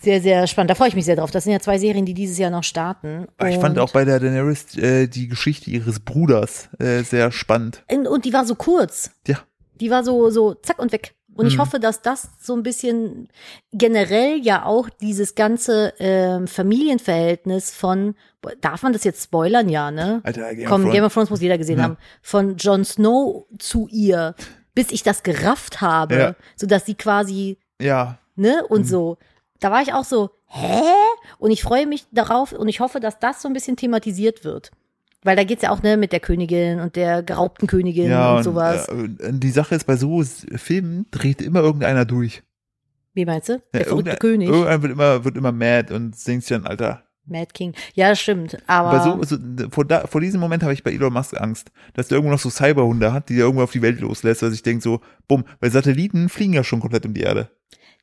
sehr, 0.00 0.20
sehr 0.20 0.46
spannend. 0.46 0.70
Da 0.70 0.74
freue 0.74 0.88
ich 0.88 0.96
mich 0.96 1.04
sehr 1.04 1.16
drauf. 1.16 1.30
Das 1.30 1.44
sind 1.44 1.52
ja 1.52 1.60
zwei 1.60 1.78
Serien, 1.78 2.04
die 2.04 2.14
dieses 2.14 2.36
Jahr 2.38 2.50
noch 2.50 2.64
starten. 2.64 3.26
Aber 3.38 3.48
Ich 3.48 3.58
fand 3.58 3.78
auch 3.78 3.92
bei 3.92 4.04
der 4.04 4.18
Daenerys 4.18 4.76
äh, 4.76 5.06
die 5.06 5.28
Geschichte 5.28 5.70
ihres 5.70 6.00
Bruders 6.00 6.68
äh, 6.80 7.02
sehr 7.02 7.30
spannend. 7.30 7.84
Und, 7.90 8.06
und 8.08 8.24
die 8.24 8.32
war 8.32 8.44
so 8.44 8.54
kurz. 8.56 9.10
Ja. 9.26 9.38
Die 9.80 9.90
war 9.90 10.02
so, 10.04 10.30
so 10.30 10.54
zack 10.54 10.78
und 10.78 10.92
weg. 10.92 11.14
Und 11.34 11.46
ich 11.46 11.56
Mhm. 11.56 11.60
hoffe, 11.62 11.80
dass 11.80 12.00
das 12.02 12.28
so 12.40 12.54
ein 12.54 12.62
bisschen 12.62 13.28
generell 13.72 14.38
ja 14.40 14.64
auch 14.64 14.88
dieses 14.88 15.34
ganze 15.34 15.92
ähm, 15.98 16.46
Familienverhältnis 16.46 17.70
von, 17.74 18.14
darf 18.60 18.82
man 18.82 18.92
das 18.92 19.04
jetzt 19.04 19.24
spoilern, 19.24 19.68
ja, 19.68 19.90
ne? 19.90 20.20
Alter, 20.24 20.54
Game 20.54 20.66
Komm, 20.68 20.74
of 20.74 20.80
Thrones. 20.82 20.92
Game 20.94 21.04
of 21.04 21.12
Thrones 21.14 21.30
muss 21.30 21.40
jeder 21.40 21.58
gesehen 21.58 21.78
Ja. 21.78 21.84
haben. 21.84 21.96
Von 22.22 22.56
Jon 22.56 22.84
Snow 22.84 23.46
zu 23.58 23.88
ihr, 23.90 24.34
bis 24.74 24.90
ich 24.92 25.02
das 25.02 25.22
gerafft 25.22 25.80
habe, 25.80 26.14
Ja. 26.14 26.34
sodass 26.56 26.86
sie 26.86 26.94
quasi 26.94 27.58
Ja, 27.80 28.18
ne? 28.36 28.64
Und 28.68 28.82
Mhm. 28.82 28.84
so. 28.84 29.18
Da 29.58 29.70
war 29.72 29.82
ich 29.82 29.92
auch 29.92 30.04
so, 30.04 30.30
hä? 30.46 30.82
Und 31.38 31.50
ich 31.50 31.62
freue 31.62 31.86
mich 31.86 32.06
darauf 32.12 32.52
und 32.52 32.68
ich 32.68 32.78
hoffe, 32.78 33.00
dass 33.00 33.18
das 33.18 33.42
so 33.42 33.48
ein 33.48 33.52
bisschen 33.54 33.76
thematisiert 33.76 34.44
wird. 34.44 34.70
Weil 35.24 35.36
da 35.36 35.44
geht's 35.44 35.62
ja 35.62 35.70
auch, 35.70 35.82
ne, 35.82 35.96
mit 35.96 36.12
der 36.12 36.20
Königin 36.20 36.80
und 36.80 36.96
der 36.96 37.22
geraubten 37.22 37.66
Königin 37.66 38.10
ja, 38.10 38.30
und 38.32 38.36
und, 38.38 38.42
sowas. 38.44 38.86
Äh, 38.88 39.32
die 39.32 39.50
Sache 39.50 39.74
ist, 39.74 39.84
bei 39.86 39.96
so 39.96 40.22
Filmen 40.22 41.06
dreht 41.10 41.40
immer 41.42 41.60
irgendeiner 41.60 42.04
durch. 42.04 42.42
Wie 43.14 43.24
meinst 43.24 43.48
du? 43.48 43.62
Der 43.72 43.80
Ja, 43.82 43.86
verrückte 43.88 44.10
irgendein- 44.10 44.18
König. 44.18 44.48
Irgendeiner 44.48 44.82
wird 44.82 44.92
immer, 44.92 45.24
wird 45.24 45.36
immer 45.36 45.52
mad 45.52 45.92
und 45.94 46.14
denkt 46.26 46.44
sich 46.44 46.48
dann, 46.56 46.66
Alter, 46.66 47.02
Mad 47.26 47.48
King. 47.54 47.72
Ja, 47.94 48.14
stimmt. 48.14 48.58
Aber, 48.66 48.90
Aber 48.90 49.22
so, 49.24 49.36
so 49.36 49.70
vor, 49.70 49.86
da, 49.86 50.06
vor 50.06 50.20
diesem 50.20 50.40
Moment 50.40 50.62
habe 50.62 50.74
ich 50.74 50.82
bei 50.84 50.92
Elon 50.92 51.12
Musk 51.14 51.40
Angst, 51.40 51.72
dass 51.94 52.08
der 52.08 52.16
irgendwo 52.16 52.32
noch 52.32 52.38
so 52.38 52.50
Cyberhunde 52.50 53.14
hat, 53.14 53.30
die 53.30 53.36
er 53.36 53.44
irgendwo 53.46 53.62
auf 53.62 53.72
die 53.72 53.80
Welt 53.80 54.00
loslässt, 54.00 54.42
weil 54.42 54.52
ich 54.52 54.62
denke 54.62 54.82
so, 54.82 55.00
bumm, 55.26 55.44
weil 55.60 55.70
Satelliten 55.70 56.28
fliegen 56.28 56.52
ja 56.52 56.62
schon 56.62 56.80
komplett 56.80 57.06
um 57.06 57.14
die 57.14 57.22
Erde. 57.22 57.48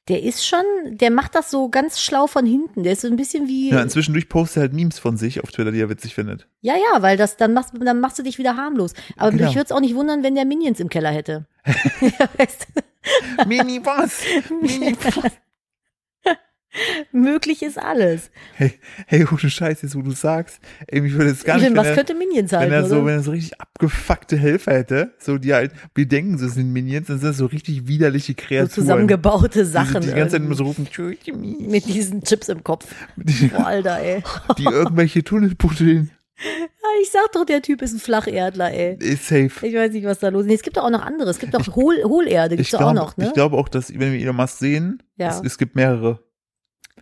Der 0.07 0.23
ist 0.23 0.45
schon, 0.45 0.63
der 0.85 1.11
macht 1.11 1.35
das 1.35 1.51
so 1.51 1.69
ganz 1.69 2.01
schlau 2.01 2.25
von 2.27 2.45
hinten. 2.45 2.83
Der 2.83 2.93
ist 2.93 3.01
so 3.01 3.07
ein 3.07 3.15
bisschen 3.15 3.47
wie. 3.47 3.69
Ja, 3.69 3.81
inzwischen 3.81 4.13
postet 4.27 4.57
er 4.57 4.61
halt 4.61 4.73
Memes 4.73 4.97
von 4.99 5.15
sich 5.17 5.43
auf 5.43 5.51
Twitter, 5.51 5.71
die 5.71 5.79
er 5.79 5.89
witzig 5.89 6.15
findet. 6.15 6.47
Ja, 6.61 6.73
ja, 6.75 7.01
weil 7.01 7.17
das, 7.17 7.37
dann 7.37 7.53
machst, 7.53 7.73
dann 7.79 7.99
machst 7.99 8.17
du 8.17 8.23
dich 8.23 8.37
wieder 8.37 8.57
harmlos. 8.57 8.93
Aber 9.17 9.31
Genau. 9.31 9.45
mich 9.45 9.55
würde 9.55 9.65
es 9.65 9.71
auch 9.71 9.79
nicht 9.79 9.95
wundern, 9.95 10.23
wenn 10.23 10.35
der 10.35 10.45
Minions 10.45 10.79
im 10.79 10.89
Keller 10.89 11.11
hätte. 11.11 11.45
ja, 11.65 12.29
weißt 12.37 12.67
du, 12.73 13.47
Mini 13.47 13.79
was? 13.83 14.23
Mini 14.61 14.95
was? 15.03 15.31
Möglich 17.11 17.61
ist 17.63 17.77
alles. 17.77 18.31
Hey, 18.55 18.73
hey, 19.07 19.25
ohne 19.29 19.49
Scheiß, 19.49 19.81
jetzt 19.81 19.95
wo 19.95 20.01
du 20.01 20.11
sagst, 20.11 20.59
ey, 20.87 21.01
mich 21.01 21.13
würde 21.13 21.31
es 21.31 21.43
gar 21.43 21.57
nicht, 21.57 21.65
wenn 21.65 21.75
was 21.75 21.87
er, 21.87 21.95
könnte 21.95 22.13
Minions 22.15 22.51
halten, 22.53 22.71
wenn 22.71 22.79
er 22.83 22.85
so, 22.87 22.97
oder? 22.97 23.05
wenn 23.07 23.13
er 23.15 23.23
so 23.23 23.31
richtig 23.31 23.59
abgefuckte 23.59 24.37
Helfer 24.37 24.73
hätte, 24.73 25.13
so 25.19 25.37
die 25.37 25.53
halt, 25.53 25.73
wir 25.95 26.07
denken, 26.07 26.37
das 26.39 26.53
sind 26.53 26.71
Minions, 26.71 27.07
dann 27.07 27.19
sind 27.19 27.29
das 27.29 27.37
so 27.37 27.45
richtig 27.47 27.87
widerliche 27.87 28.33
so 28.33 28.37
Kreaturen. 28.45 28.69
zusammengebaute 28.71 29.63
die, 29.63 29.69
Sachen. 29.69 30.01
die, 30.01 30.07
die 30.09 30.13
ganze 30.15 30.37
Zeit 30.37 30.41
immer 30.45 30.55
so 30.55 30.63
rufen, 30.65 30.87
mit 31.59 31.85
diesen 31.87 32.23
Chips 32.23 32.49
im 32.49 32.63
Kopf. 32.63 32.87
die, 33.15 33.47
Boah, 33.47 33.67
Alter, 33.67 33.99
ey. 33.99 34.23
die 34.57 34.63
irgendwelche 34.65 35.23
Tunnel 35.23 35.55
buddeln. 35.55 36.11
Ja, 36.43 36.87
ich 37.03 37.11
sag 37.11 37.31
doch, 37.33 37.45
der 37.45 37.61
Typ 37.61 37.83
ist 37.83 37.93
ein 37.93 37.99
Flacherdler, 37.99 38.73
ey. 38.73 38.95
Ist 38.99 39.27
safe. 39.27 39.51
Ich 39.65 39.75
weiß 39.75 39.91
nicht, 39.91 40.05
was 40.05 40.17
da 40.19 40.29
los 40.29 40.41
ist. 40.41 40.47
Nee, 40.47 40.55
Es 40.55 40.63
gibt 40.63 40.75
doch 40.75 40.83
auch 40.83 40.89
noch 40.89 41.05
andere. 41.05 41.29
Es 41.29 41.37
gibt 41.37 41.53
doch 41.53 41.75
Hohl, 41.75 42.03
Hohlerde, 42.03 42.55
Ich 42.55 42.61
gibt's 42.61 42.71
doch 42.71 42.79
auch 42.79 42.93
glaube 42.93 42.99
noch, 42.99 43.15
ne? 43.17 43.27
ich 43.27 43.33
glaube 43.33 43.55
auch, 43.57 43.69
dass, 43.69 43.91
wenn 43.93 44.11
wir 44.11 44.19
Elon 44.19 44.35
Musk 44.35 44.57
sehen, 44.57 45.03
Ja. 45.17 45.29
es, 45.29 45.41
es 45.45 45.57
gibt 45.59 45.75
mehrere. 45.75 46.19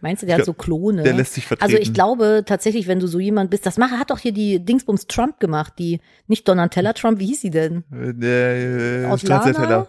Meinst 0.02 0.22
du, 0.22 0.28
der 0.28 0.36
hat 0.36 0.42
ich 0.42 0.46
so 0.46 0.54
Klone? 0.54 1.04
Der 1.04 1.14
lässt 1.14 1.34
sich 1.34 1.46
vertreten. 1.46 1.72
also 1.72 1.82
ich 1.82 1.94
glaube 1.94 2.44
tatsächlich, 2.46 2.88
wenn 2.88 3.00
du 3.00 3.08
so 3.08 3.20
jemand 3.20 3.50
bist, 3.50 3.66
das 3.66 3.78
macht, 3.78 3.92
hat 3.92 4.12
doch 4.12 4.20
hier 4.20 4.32
die 4.32 4.60
Dingsbums 4.60 5.08
Trump 5.08 5.40
gemacht, 5.40 5.74
die, 5.78 6.00
nicht 6.28 6.48
Donatella 6.48 6.94
Trump, 6.94 7.20
wie 7.20 7.28
hieß 7.28 7.42
sie 7.42 7.50
denn? 7.50 7.84
Äh, 7.92 9.04
äh, 9.04 9.18
Stracciatella. 9.18 9.88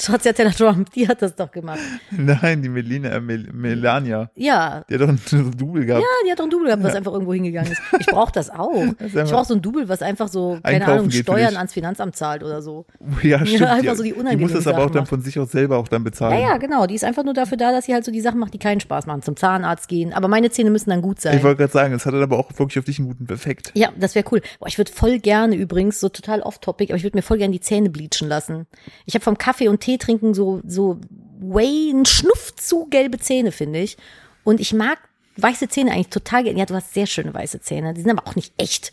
Lana? 0.00 0.18
Stracciatella 0.20 0.50
Trump, 0.50 0.92
die 0.92 1.08
hat 1.08 1.22
das 1.22 1.34
doch 1.34 1.50
gemacht. 1.50 1.78
Nein, 2.10 2.62
die 2.62 2.68
Melina, 2.68 3.10
äh, 3.10 3.20
Mel 3.20 3.48
Melania. 3.52 4.30
Ja. 4.34 4.84
Die 4.88 4.94
hat 4.94 5.00
doch 5.00 5.08
einen 5.08 5.20
Double 5.56 5.84
gehabt. 5.84 6.02
Ja, 6.02 6.26
die 6.26 6.32
hat 6.32 6.38
doch 6.38 6.44
ein 6.44 6.50
Double 6.50 6.66
gehabt, 6.66 6.82
was 6.82 6.94
einfach 6.94 7.12
irgendwo 7.12 7.32
hingegangen 7.34 7.72
ist. 7.72 7.80
Ich 7.98 8.06
brauche 8.06 8.32
das 8.32 8.50
auch. 8.50 8.84
ist 8.98 9.14
Ich 9.14 9.30
brauche 9.30 9.44
so 9.44 9.54
ein 9.54 9.62
Double, 9.62 9.88
was 9.88 10.02
einfach 10.02 10.28
so, 10.28 10.58
keine 10.62 10.76
Einkaufen 10.76 10.98
Ahnung, 10.98 11.10
Steuern 11.10 11.56
ans 11.56 11.72
Finanzamt 11.72 12.16
zahlt 12.16 12.42
oder 12.42 12.62
so. 12.62 12.86
Ja, 13.22 13.44
stimmt. 13.44 13.64
einfach 13.66 13.96
so 13.96 14.02
die 14.02 14.14
die 14.14 14.36
muss 14.36 14.52
das 14.52 14.66
aber 14.66 14.78
auch 14.78 14.82
Sachen 14.84 14.92
dann 14.92 15.02
macht. 15.02 15.08
von 15.10 15.20
sich 15.20 15.38
aus 15.38 15.50
selber 15.50 15.76
auch 15.76 15.88
dann 15.88 16.04
bezahlen. 16.04 16.40
Ja, 16.40 16.50
ja, 16.50 16.56
genau. 16.56 16.86
Die 16.86 16.94
ist 16.94 17.04
einfach 17.04 17.22
nur 17.22 17.34
dafür 17.34 17.58
da, 17.58 17.70
dass 17.70 17.84
sie 17.84 17.92
halt 17.92 18.04
so 18.04 18.10
die 18.10 18.20
Sachen 18.20 18.38
macht, 18.40 18.54
die 18.54 18.58
keinen 18.58 18.80
Spaß 18.80 19.06
machen. 19.06 19.22
Zum 19.22 19.36
Zahnarzt 19.36 19.88
gehen. 19.88 20.12
Aber 20.12 20.28
meine 20.28 20.50
Zähne 20.50 20.70
müssen 20.70 20.90
dann 20.90 21.02
gut 21.02 21.20
sein. 21.20 21.36
Ich 21.36 21.42
wollte 21.42 21.58
gerade 21.58 21.72
sagen, 21.72 21.94
es 21.94 22.06
hat 22.06 22.14
dann 22.14 22.22
aber 22.22 22.38
auch 22.38 22.50
wirklich 22.58 22.78
auf 22.78 22.84
dich 22.84 22.98
einen 22.98 23.08
guten 23.08 23.30
Effekt. 23.32 23.72
Ja, 23.74 23.90
das 23.98 24.14
wäre 24.14 24.24
cool. 24.32 24.40
Boah, 24.58 24.68
ich 24.68 24.78
würde 24.78 24.90
voll 24.90 25.18
gerne 25.18 25.54
übrigens, 25.56 26.00
so 26.00 26.08
total 26.08 26.40
off-topic, 26.40 26.90
aber 26.92 26.96
ich 26.96 27.02
würde 27.02 27.18
mir 27.18 27.22
voll 27.22 27.38
gerne 27.38 27.52
die 27.52 27.60
Zähne 27.60 27.90
bleachen 27.90 28.28
lassen. 28.28 28.66
Ich 29.04 29.14
habe 29.14 29.22
vom 29.22 29.36
Kaffee 29.36 29.68
und 29.68 29.80
Tee 29.80 29.89
trinken 29.98 30.34
so, 30.34 30.60
so 30.66 30.98
way, 31.40 31.90
einen 31.90 32.06
Schnuff 32.06 32.54
zu 32.56 32.86
gelbe 32.90 33.18
Zähne, 33.18 33.52
finde 33.52 33.80
ich. 33.80 33.96
Und 34.44 34.60
ich 34.60 34.72
mag 34.74 34.98
weiße 35.36 35.68
Zähne 35.68 35.92
eigentlich 35.92 36.08
total 36.08 36.44
gerne. 36.44 36.58
Ja, 36.58 36.66
du 36.66 36.74
hast 36.74 36.92
sehr 36.94 37.06
schöne 37.06 37.32
weiße 37.32 37.60
Zähne. 37.60 37.94
Die 37.94 38.00
sind 38.02 38.10
aber 38.10 38.26
auch 38.26 38.36
nicht 38.36 38.52
echt. 38.58 38.92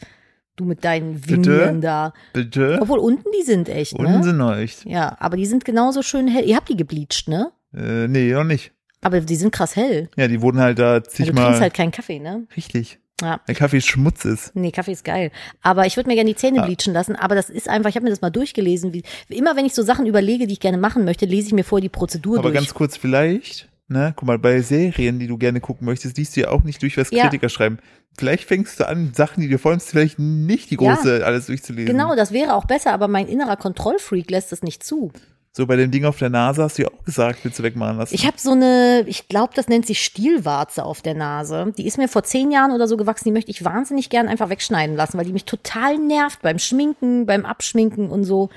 Du 0.56 0.66
mit 0.66 0.84
deinen? 0.84 1.28
Vinieren 1.28 1.82
da. 1.82 2.14
Bitte? 2.34 2.80
Obwohl 2.82 2.98
unten 3.00 3.30
die 3.38 3.44
sind 3.44 3.70
echt, 3.70 3.94
Unten 3.94 4.12
ne? 4.20 4.24
sind 4.24 4.38
noch 4.38 4.56
echt. 4.56 4.86
Ja, 4.86 5.16
aber 5.20 5.38
die 5.38 5.46
sind 5.46 5.66
genauso 5.66 6.02
schön 6.02 6.28
hell. 6.28 6.46
Ihr 6.46 6.56
habt 6.56 6.70
die 6.70 6.78
gebleached, 6.78 7.28
ne? 7.28 7.52
Äh, 7.76 8.08
nee, 8.08 8.32
noch 8.32 8.44
nicht. 8.44 8.72
Aber 9.02 9.22
die 9.22 9.36
sind 9.36 9.52
krass 9.52 9.76
hell. 9.76 10.10
Ja, 10.16 10.28
die 10.28 10.42
wurden 10.42 10.60
halt 10.60 10.80
da 10.80 10.94
Also 10.94 11.10
du 11.10 11.10
zigmal. 11.26 11.44
trinkst 11.46 11.62
halt 11.62 11.74
keinen 11.76 11.92
Kaffee, 11.92 12.20
ne? 12.20 12.48
richtig. 12.58 13.00
Ja. 13.22 13.40
Der 13.48 13.56
Kaffee 13.56 13.82
Schmutz 13.82 14.26
ist. 14.26 14.56
Nee, 14.56 14.72
Kaffee 14.72 14.92
ist 14.92 15.04
geil. 15.04 15.32
Aber 15.64 15.86
ich 15.88 15.96
würde 15.98 16.08
mir 16.10 16.16
gerne 16.16 16.30
die 16.30 16.36
Zähne 16.36 16.62
Ah. 16.62 16.66
bleachen 16.66 16.94
lassen. 16.94 17.16
Aber 17.16 17.34
das 17.36 17.50
ist 17.50 17.68
einfach, 17.68 17.90
ich 17.90 17.96
habe 17.96 18.04
mir 18.04 18.12
das 18.12 18.22
mal 18.22 18.30
durchgelesen. 18.30 18.94
Wie, 18.94 19.04
immer 19.30 19.56
wenn 19.56 19.66
ich 19.66 19.74
so 19.74 19.82
Sachen 19.82 20.06
überlege, 20.06 20.46
die 20.46 20.54
ich 20.54 20.60
gerne 20.60 20.78
machen 20.78 21.04
möchte, 21.04 21.26
lese 21.26 21.48
ich 21.48 21.54
mir 21.54 21.64
vorher 21.64 21.82
die 21.82 21.90
Prozedur 21.90 22.38
Aber 22.40 22.50
durch. 22.50 22.56
ganz 22.56 22.74
kurz 22.76 22.96
vielleicht, 22.96 23.70
ne, 23.88 24.14
guck 24.16 24.28
mal, 24.28 24.38
bei 24.38 24.62
Serien, 24.62 25.18
die 25.20 25.26
du 25.28 25.38
gerne 25.38 25.60
gucken 25.62 25.86
möchtest, 25.86 26.18
liest 26.18 26.36
du 26.36 26.42
ja 26.42 26.50
auch 26.50 26.64
nicht 26.64 26.82
durch, 26.84 26.96
was 26.98 27.10
Ja. 27.10 27.24
Kritiker 27.24 27.50
schreiben. 27.50 27.80
Vielleicht 28.20 28.44
fängst 28.46 28.80
du 28.80 28.88
an, 28.88 29.14
Sachen, 29.16 29.42
die 29.42 29.48
dir 29.48 29.60
freust, 29.60 29.90
vielleicht 29.90 30.20
nicht 30.20 30.70
die 30.72 30.78
Ja. 30.80 30.94
große 30.96 31.26
alles 31.26 31.48
durchzulesen. 31.48 31.88
Genau, 31.88 32.16
das 32.16 32.32
wäre 32.32 32.54
auch 32.54 32.66
besser, 32.66 32.94
aber 32.94 33.08
mein 33.08 33.28
innerer 33.28 33.58
Kontrollfreak 33.58 34.30
lässt 34.30 34.52
das 34.52 34.62
nicht 34.62 34.84
zu. 34.84 35.12
So 35.58 35.66
bei 35.66 35.76
dem 35.76 35.90
Ding 35.90 36.06
auf 36.06 36.20
der 36.20 36.30
Nase 36.30 36.62
hast 36.62 36.78
du 36.78 36.84
ja 36.84 36.90
auch 36.90 37.04
gesagt, 37.04 37.40
willst 37.42 37.58
du 37.58 37.64
wegmachen 37.64 37.98
lassen. 37.98 38.14
Ich 38.14 38.28
habe 38.28 38.38
so 38.38 38.52
eine, 38.52 39.04
ich 39.08 39.28
glaube, 39.28 39.54
das 39.56 39.68
nennt 39.68 39.88
sich 39.88 40.04
Stielwarze 40.04 40.86
auf 40.86 41.02
der 41.02 41.16
Nase. 41.16 41.74
Die 41.76 41.88
ist 41.88 41.98
mir 41.98 42.08
vor 42.08 42.22
zehn 42.22 42.52
Jahren 42.52 42.72
oder 42.72 42.88
so 42.88 42.96
gewachsen. 42.96 43.24
Die 43.24 43.32
möchte 43.32 43.50
ich 43.50 43.66
wahnsinnig 43.66 44.12
gern 44.12 44.28
einfach 44.28 44.50
wegschneiden 44.50 44.96
lassen, 44.96 45.18
weil 45.18 45.26
die 45.26 45.34
mich 45.34 45.46
total 45.46 45.98
nervt 45.98 46.44
beim 46.44 46.60
Schminken, 46.60 47.26
beim 47.26 47.44
Abschminken 47.44 48.12
und 48.12 48.24
so. 48.24 48.50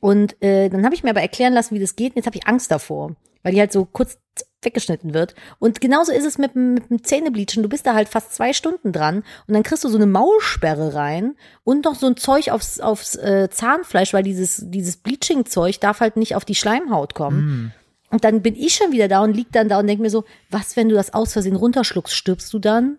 Und 0.00 0.42
äh, 0.42 0.70
dann 0.70 0.82
habe 0.86 0.94
ich 0.94 1.02
mir 1.02 1.10
aber 1.10 1.20
erklären 1.20 1.52
lassen, 1.52 1.74
wie 1.74 1.78
das 1.78 1.94
geht. 1.94 2.12
Und 2.12 2.16
jetzt 2.16 2.26
habe 2.26 2.38
ich 2.38 2.46
Angst 2.46 2.70
davor, 2.70 3.16
weil 3.42 3.52
die 3.52 3.60
halt 3.60 3.72
so 3.72 3.84
kurz 3.84 4.16
weggeschnitten 4.62 5.14
wird. 5.14 5.34
Und 5.58 5.80
genauso 5.80 6.12
ist 6.12 6.24
es 6.24 6.38
mit, 6.38 6.54
dem- 6.54 6.74
mit 6.74 6.90
dem 6.90 7.02
Zähnebleachen. 7.04 7.62
Du 7.62 7.68
bist 7.68 7.86
da 7.86 7.94
halt 7.94 8.08
fast 8.08 8.34
zwei 8.34 8.52
Stunden 8.52 8.92
dran 8.92 9.22
und 9.46 9.54
dann 9.54 9.62
kriegst 9.62 9.84
du 9.84 9.88
so 9.88 9.96
eine 9.96 10.06
Maulsperre 10.06 10.94
rein 10.94 11.34
und 11.64 11.84
noch 11.84 11.94
so 11.94 12.06
ein 12.06 12.16
Zeug 12.16 12.50
aufs, 12.50 12.80
aufs 12.80 13.16
äh, 13.16 13.48
Zahnfleisch, 13.50 14.12
weil 14.12 14.22
dieses, 14.22 14.62
dieses 14.66 14.96
Bleaching-Zeug 14.98 15.80
darf 15.80 16.00
halt 16.00 16.16
nicht 16.16 16.34
auf 16.36 16.44
die 16.44 16.54
Schleimhaut 16.54 17.14
kommen. 17.14 17.72
Und 18.10 18.24
dann 18.24 18.42
bin 18.42 18.56
ich 18.56 18.74
schon 18.74 18.92
wieder 18.92 19.06
da 19.08 19.22
und 19.22 19.34
lieg 19.34 19.48
dann 19.52 19.68
da 19.68 19.78
und 19.78 19.86
denk 19.86 20.00
mir 20.00 20.10
so, 20.10 20.24
was, 20.50 20.76
wenn 20.76 20.88
du 20.88 20.94
das 20.94 21.14
aus 21.14 21.32
Versehen 21.32 21.56
runterschluckst, 21.56 22.14
stirbst 22.14 22.52
du 22.52 22.58
dann? 22.58 22.96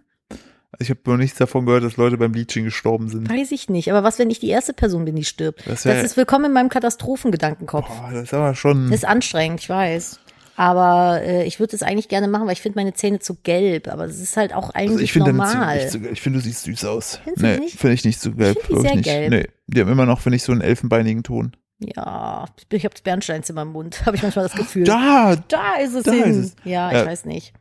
Ich 0.80 0.90
habe 0.90 1.02
noch 1.06 1.18
nichts 1.18 1.38
davon 1.38 1.66
gehört, 1.66 1.84
dass 1.84 1.98
Leute 1.98 2.18
beim 2.18 2.32
Bleaching 2.32 2.64
gestorben 2.64 3.10
sind. 3.10 3.30
Weiß 3.30 3.52
ich 3.52 3.68
nicht. 3.68 3.92
Aber 3.92 4.04
was, 4.04 4.18
wenn 4.20 4.30
ich 4.30 4.40
die 4.40 4.48
erste 4.48 4.72
Person 4.72 5.04
bin, 5.04 5.18
die 5.18 5.26
stirbt? 5.26 5.60
Das 5.68 5.84
Das, 5.84 5.86
wär- 5.86 6.02
ist 6.04 6.16
willkommen 6.16 6.46
in 6.46 6.54
meinem 6.54 6.70
Katastrophengedankenkopf. 6.70 7.88
Boah, 7.90 8.10
das 8.14 8.24
ist 8.24 8.34
aber 8.34 8.56
schon. 8.56 8.86
Das 8.90 9.00
ist 9.00 9.06
anstrengend, 9.06 9.60
ich 9.60 9.70
weiß. 9.70 10.20
Aber 10.62 11.22
äh, 11.24 11.44
ich 11.46 11.60
würde 11.60 11.76
es 11.76 11.82
eigentlich 11.82 12.08
gerne 12.08 12.28
machen, 12.28 12.46
weil 12.46 12.54
ich 12.54 12.62
finde 12.62 12.78
meine 12.78 12.94
Zähne 12.94 13.18
zu 13.18 13.36
gelb. 13.42 13.88
Aber 13.88 14.06
es 14.06 14.20
ist 14.22 14.38
halt 14.38 14.54
auch 14.54 14.70
Also 14.76 14.94
eigentlich 14.94 15.02
ich 15.06 15.14
finde 15.14 15.32
deine 15.32 15.40
normal. 15.40 15.78
Nicht 15.78 15.92
gelb. 15.92 16.12
ich 16.12 16.22
finde, 16.22 16.38
du 16.38 16.44
siehst 16.46 16.64
süß 16.66 16.86
aus. 16.86 17.20
Findest 17.24 17.44
nee, 17.62 17.68
finde 17.70 17.94
ich 17.96 18.06
nicht 18.06 18.20
so 18.20 18.32
gelb. 18.32 18.62
find 18.62 18.78
die 18.78 18.82
sehr 18.84 18.96
nicht. 18.96 19.04
gelb. 19.06 19.30
Nee, 19.32 19.48
die 19.66 19.82
haben 19.82 19.92
immer 19.92 20.06
noch, 20.06 20.20
finde 20.20 20.36
ich, 20.36 20.44
so 20.44 20.52
einen 20.52 20.62
elfenbeinigen 20.62 21.24
Ton. 21.24 21.56
ja, 21.80 22.46
ich 22.72 22.84
habe 22.86 22.94
das 22.94 23.02
Bernsteinzimmer 23.02 23.64
im 23.64 23.70
Mund, 23.70 24.02
habe 24.06 24.16
ich 24.18 24.22
manchmal 24.22 24.46
das 24.46 24.54
Gefühl. 24.56 24.84
Da, 24.84 25.36
Da 25.48 25.78
ist 25.84 25.96
es 25.96 26.04
Da 26.04 26.12
hin. 26.12 26.24
ist 26.30 26.38
es. 26.38 26.56
Ja, 26.64 26.92
ich 26.92 26.98
Ja. 26.98 27.06
weiß 27.08 27.26
nicht. 27.26 27.54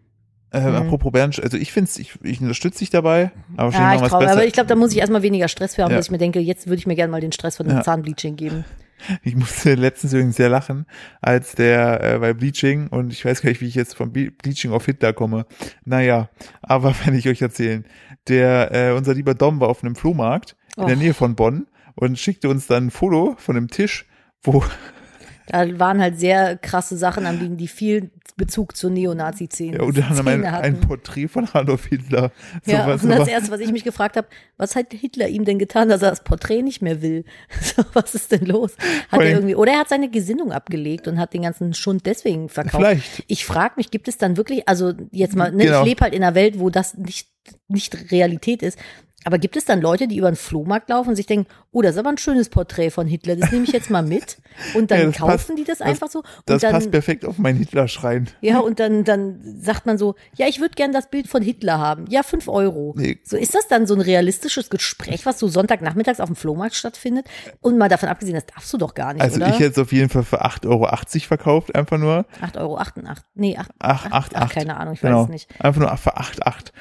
äh, 0.53 0.59
apropos 0.59 1.11
Bernd, 1.11 1.42
also 1.42 1.57
ich 1.57 1.72
finde 1.72 1.90
ich, 1.96 2.18
ich 2.22 2.40
unterstütze 2.42 2.80
dich 2.80 2.90
dabei, 2.90 3.30
aber 3.57 3.72
Ja, 3.72 3.94
ich 3.94 4.01
besser. 4.03 4.16
aber 4.30 4.44
ich 4.44 4.53
glaube, 4.53 4.66
da 4.68 4.74
muss 4.74 4.92
ich 4.92 4.98
erstmal 4.98 5.22
weniger 5.22 5.48
Stress 5.48 5.76
für 5.76 5.84
haben, 5.84 5.92
Ja. 5.92 5.96
dass 5.96 6.07
ich 6.07 6.11
mir 6.11 6.18
denke, 6.18 6.40
jetzt 6.40 6.66
würde 6.66 6.80
ich 6.80 6.86
mir 6.86 6.96
gerne 6.96 7.11
mal 7.12 7.20
den 7.22 7.32
Stress 7.32 7.57
von 7.57 7.66
dem 7.66 7.76
Ja. 7.78 7.82
Zahnbleaching 7.82 8.36
geben. 8.36 8.64
Ich 9.22 9.36
musste 9.36 9.74
letztens 9.74 10.12
übrigens 10.12 10.36
sehr 10.36 10.48
lachen, 10.48 10.86
als 11.20 11.53
der 11.53 12.03
äh, 12.03 12.18
bei 12.18 12.32
Bleaching, 12.32 12.88
und 12.88 13.12
ich 13.12 13.24
weiß 13.24 13.42
gar 13.42 13.51
nicht, 13.51 13.61
wie 13.61 13.66
ich 13.68 13.74
jetzt 13.74 13.94
vom 13.94 14.12
Ble- 14.12 14.32
Bleaching 14.42 14.72
auf 14.72 14.86
Hitler 14.86 15.12
komme. 15.12 15.46
Naja, 15.84 16.28
aber 16.62 16.94
wenn 17.05 17.14
ich 17.14 17.28
euch 17.28 17.42
erzählen. 17.42 17.84
Der, 18.28 18.70
äh, 18.72 18.92
unser 18.92 19.14
lieber 19.14 19.34
Dom 19.34 19.61
war 19.61 19.68
auf 19.68 19.82
einem 19.82 19.96
Flohmarkt 19.96 20.57
in 20.76 20.86
der 20.86 20.96
Och. 20.96 21.01
Nähe 21.03 21.14
von 21.14 21.34
Bonn 21.34 21.66
und 21.94 22.18
schickte 22.18 22.48
uns 22.48 22.66
dann 22.66 22.86
ein 22.86 22.90
Foto 22.90 23.34
von 23.38 23.57
einem 23.57 23.68
Tisch, 23.68 24.07
wo 24.42 24.62
Da 25.51 25.78
waren 25.78 26.01
halt 26.01 26.18
sehr 26.18 26.57
krasse 26.57 26.96
Sachen 26.96 27.26
am 27.26 27.38
liegen, 27.38 27.57
die 27.57 27.68
viel 27.68 28.11
Bezug 28.36 28.76
zur 28.76 28.90
Neonazi-Szene 28.90 29.78
ja, 29.78 29.82
unter 29.82 30.07
anderem 30.07 30.28
ein, 30.28 30.44
ein. 30.44 30.80
Porträt 30.80 31.28
von 31.28 31.48
Adolf 31.53 31.86
Hitler. 31.86 32.30
So 32.64 32.72
Ja, 32.72 32.86
was, 32.86 33.03
und 33.03 33.11
das 33.11 33.28
erste, 33.28 33.51
was 33.51 33.61
ich 33.61 33.72
mich 33.72 33.84
gefragt 33.84 34.16
habe, 34.16 34.28
was 34.57 34.76
hat 34.76 34.92
Hitler 34.92 35.28
ihm 35.28 35.44
denn 35.44 35.59
getan, 35.59 35.88
dass 35.88 36.03
er 36.03 36.11
das 36.11 36.24
Porträt 36.24 36.62
nicht 36.62 36.82
mehr 36.82 37.03
will? 37.03 37.24
So, 37.61 37.84
was 37.92 38.14
ist 38.14 38.32
denn 38.32 38.46
los? 38.46 38.72
Hat 39.11 39.20
er 39.20 39.30
irgendwie, 39.30 39.55
oder 39.55 39.72
er 39.72 39.80
hat 39.80 39.88
seine 39.88 40.09
Gesinnung 40.09 40.53
abgelegt 40.53 41.07
und 41.07 41.18
hat 41.18 41.34
den 41.34 41.42
ganzen 41.42 41.74
Schund 41.74 42.07
deswegen 42.07 42.48
verkauft. 42.48 42.76
Vielleicht. 42.76 43.24
Ich 43.26 43.44
frage 43.44 43.74
mich, 43.76 43.90
gibt 43.90 44.09
es 44.09 44.16
dann 44.18 44.36
wirklich, 44.36 44.68
also 44.68 44.92
jetzt 45.11 45.36
mal, 45.36 45.53
ne, 45.53 45.64
Genau. 45.66 45.80
ich 45.80 45.88
lebe 45.88 46.01
halt 46.01 46.14
in 46.14 46.22
einer 46.22 46.34
Welt, 46.34 46.59
wo 46.59 46.70
das 46.70 46.96
nicht, 46.96 47.28
nicht 47.68 48.11
Realität 48.11 48.62
ist. 48.62 48.78
Aber 49.25 49.39
gibt 49.39 49.57
es 49.57 49.66
dann 49.66 49.81
Leute, 49.83 50.09
die 50.09 50.16
über 50.16 50.31
den 50.31 50.37
Flohmarkt 50.37 50.89
laufen 50.89 51.11
und 51.11 51.16
sich 51.16 51.27
denken, 51.27 51.47
oh, 51.73 51.83
das 51.83 51.93
ist 51.93 51.99
aber 51.99 52.09
ein 52.09 52.16
schönes 52.18 52.49
Porträt 52.49 52.91
von 52.91 53.07
Hitler, 53.07 53.37
das 53.37 53.53
nehme 53.53 53.64
ich 53.64 53.73
jetzt 53.73 53.91
mal 53.91 54.03
mit. 54.03 54.39
Und 54.75 54.91
dann 54.91 54.99
Ja, 55.01 55.07
das 55.07 55.16
kaufen 55.18 55.31
passt- 55.33 55.51
die 55.59 55.64
das 55.64 55.79
das- 55.79 55.87
einfach 55.87 56.09
so. 56.09 56.21
Und 56.21 56.27
Das 56.47 56.62
dann, 56.62 56.73
passt 56.73 56.91
perfekt 56.91 57.25
auf 57.27 57.37
meinen 57.37 57.59
Hitler-Schrein. 57.59 58.29
ja, 58.41 58.59
und 58.61 58.81
dann, 58.81 59.05
dann 59.05 59.41
sagt 59.61 59.85
man 59.85 59.99
so, 59.99 60.14
ja, 60.37 60.47
ich 60.47 60.61
würde 60.61 60.75
gern 60.75 60.93
das 60.93 61.11
Bild 61.11 61.29
von 61.29 61.43
Hitler 61.43 61.79
haben. 61.79 62.07
Ja, 62.09 62.23
fünf 62.23 62.49
Euro. 62.49 62.95
Nee. 62.97 63.18
So 63.25 63.37
ist 63.37 63.55
das 63.55 63.68
dann 63.68 63.87
so 63.87 63.95
ein 63.95 64.01
realistisches 64.01 64.71
Gespräch, 64.71 65.27
was 65.27 65.39
so 65.39 65.49
Sonntagnachmittags 65.49 66.21
auf 66.21 66.29
dem 66.31 66.37
Flohmarkt 66.37 66.75
stattfindet? 66.75 67.27
Und 67.61 67.77
mal 67.77 67.89
davon 67.91 68.09
abgesehen, 68.09 68.35
das 68.37 68.47
darfst 68.47 68.73
du 68.73 68.79
doch 68.79 68.95
gar 68.95 69.12
nicht, 69.12 69.23
Also 69.23 69.37
oder? 69.37 69.49
ich 69.49 69.55
hätte 69.57 69.73
es 69.73 69.79
auf 69.79 69.93
jeden 69.93 70.09
Fall 70.09 70.23
für 70.25 70.43
8,80 70.45 70.66
Euro 70.68 70.89
verkauft, 71.27 71.75
einfach 71.75 71.99
nur. 71.99 72.25
8,88 72.41 72.57
Euro. 72.59 72.79
Nee, 73.35 73.57
8, 73.59 73.71
Ach, 73.81 74.07
8, 74.11 74.35
ach, 74.35 74.43
8. 74.43 74.53
keine 74.55 74.77
Ahnung, 74.79 74.95
ich 74.95 75.03
weiß 75.03 75.11
genau. 75.11 75.23
es 75.25 75.29
nicht. 75.29 75.49
Einfach 75.62 75.81
nur 75.83 75.97
für 75.99 76.16
8, 76.16 76.47
8. 76.47 76.73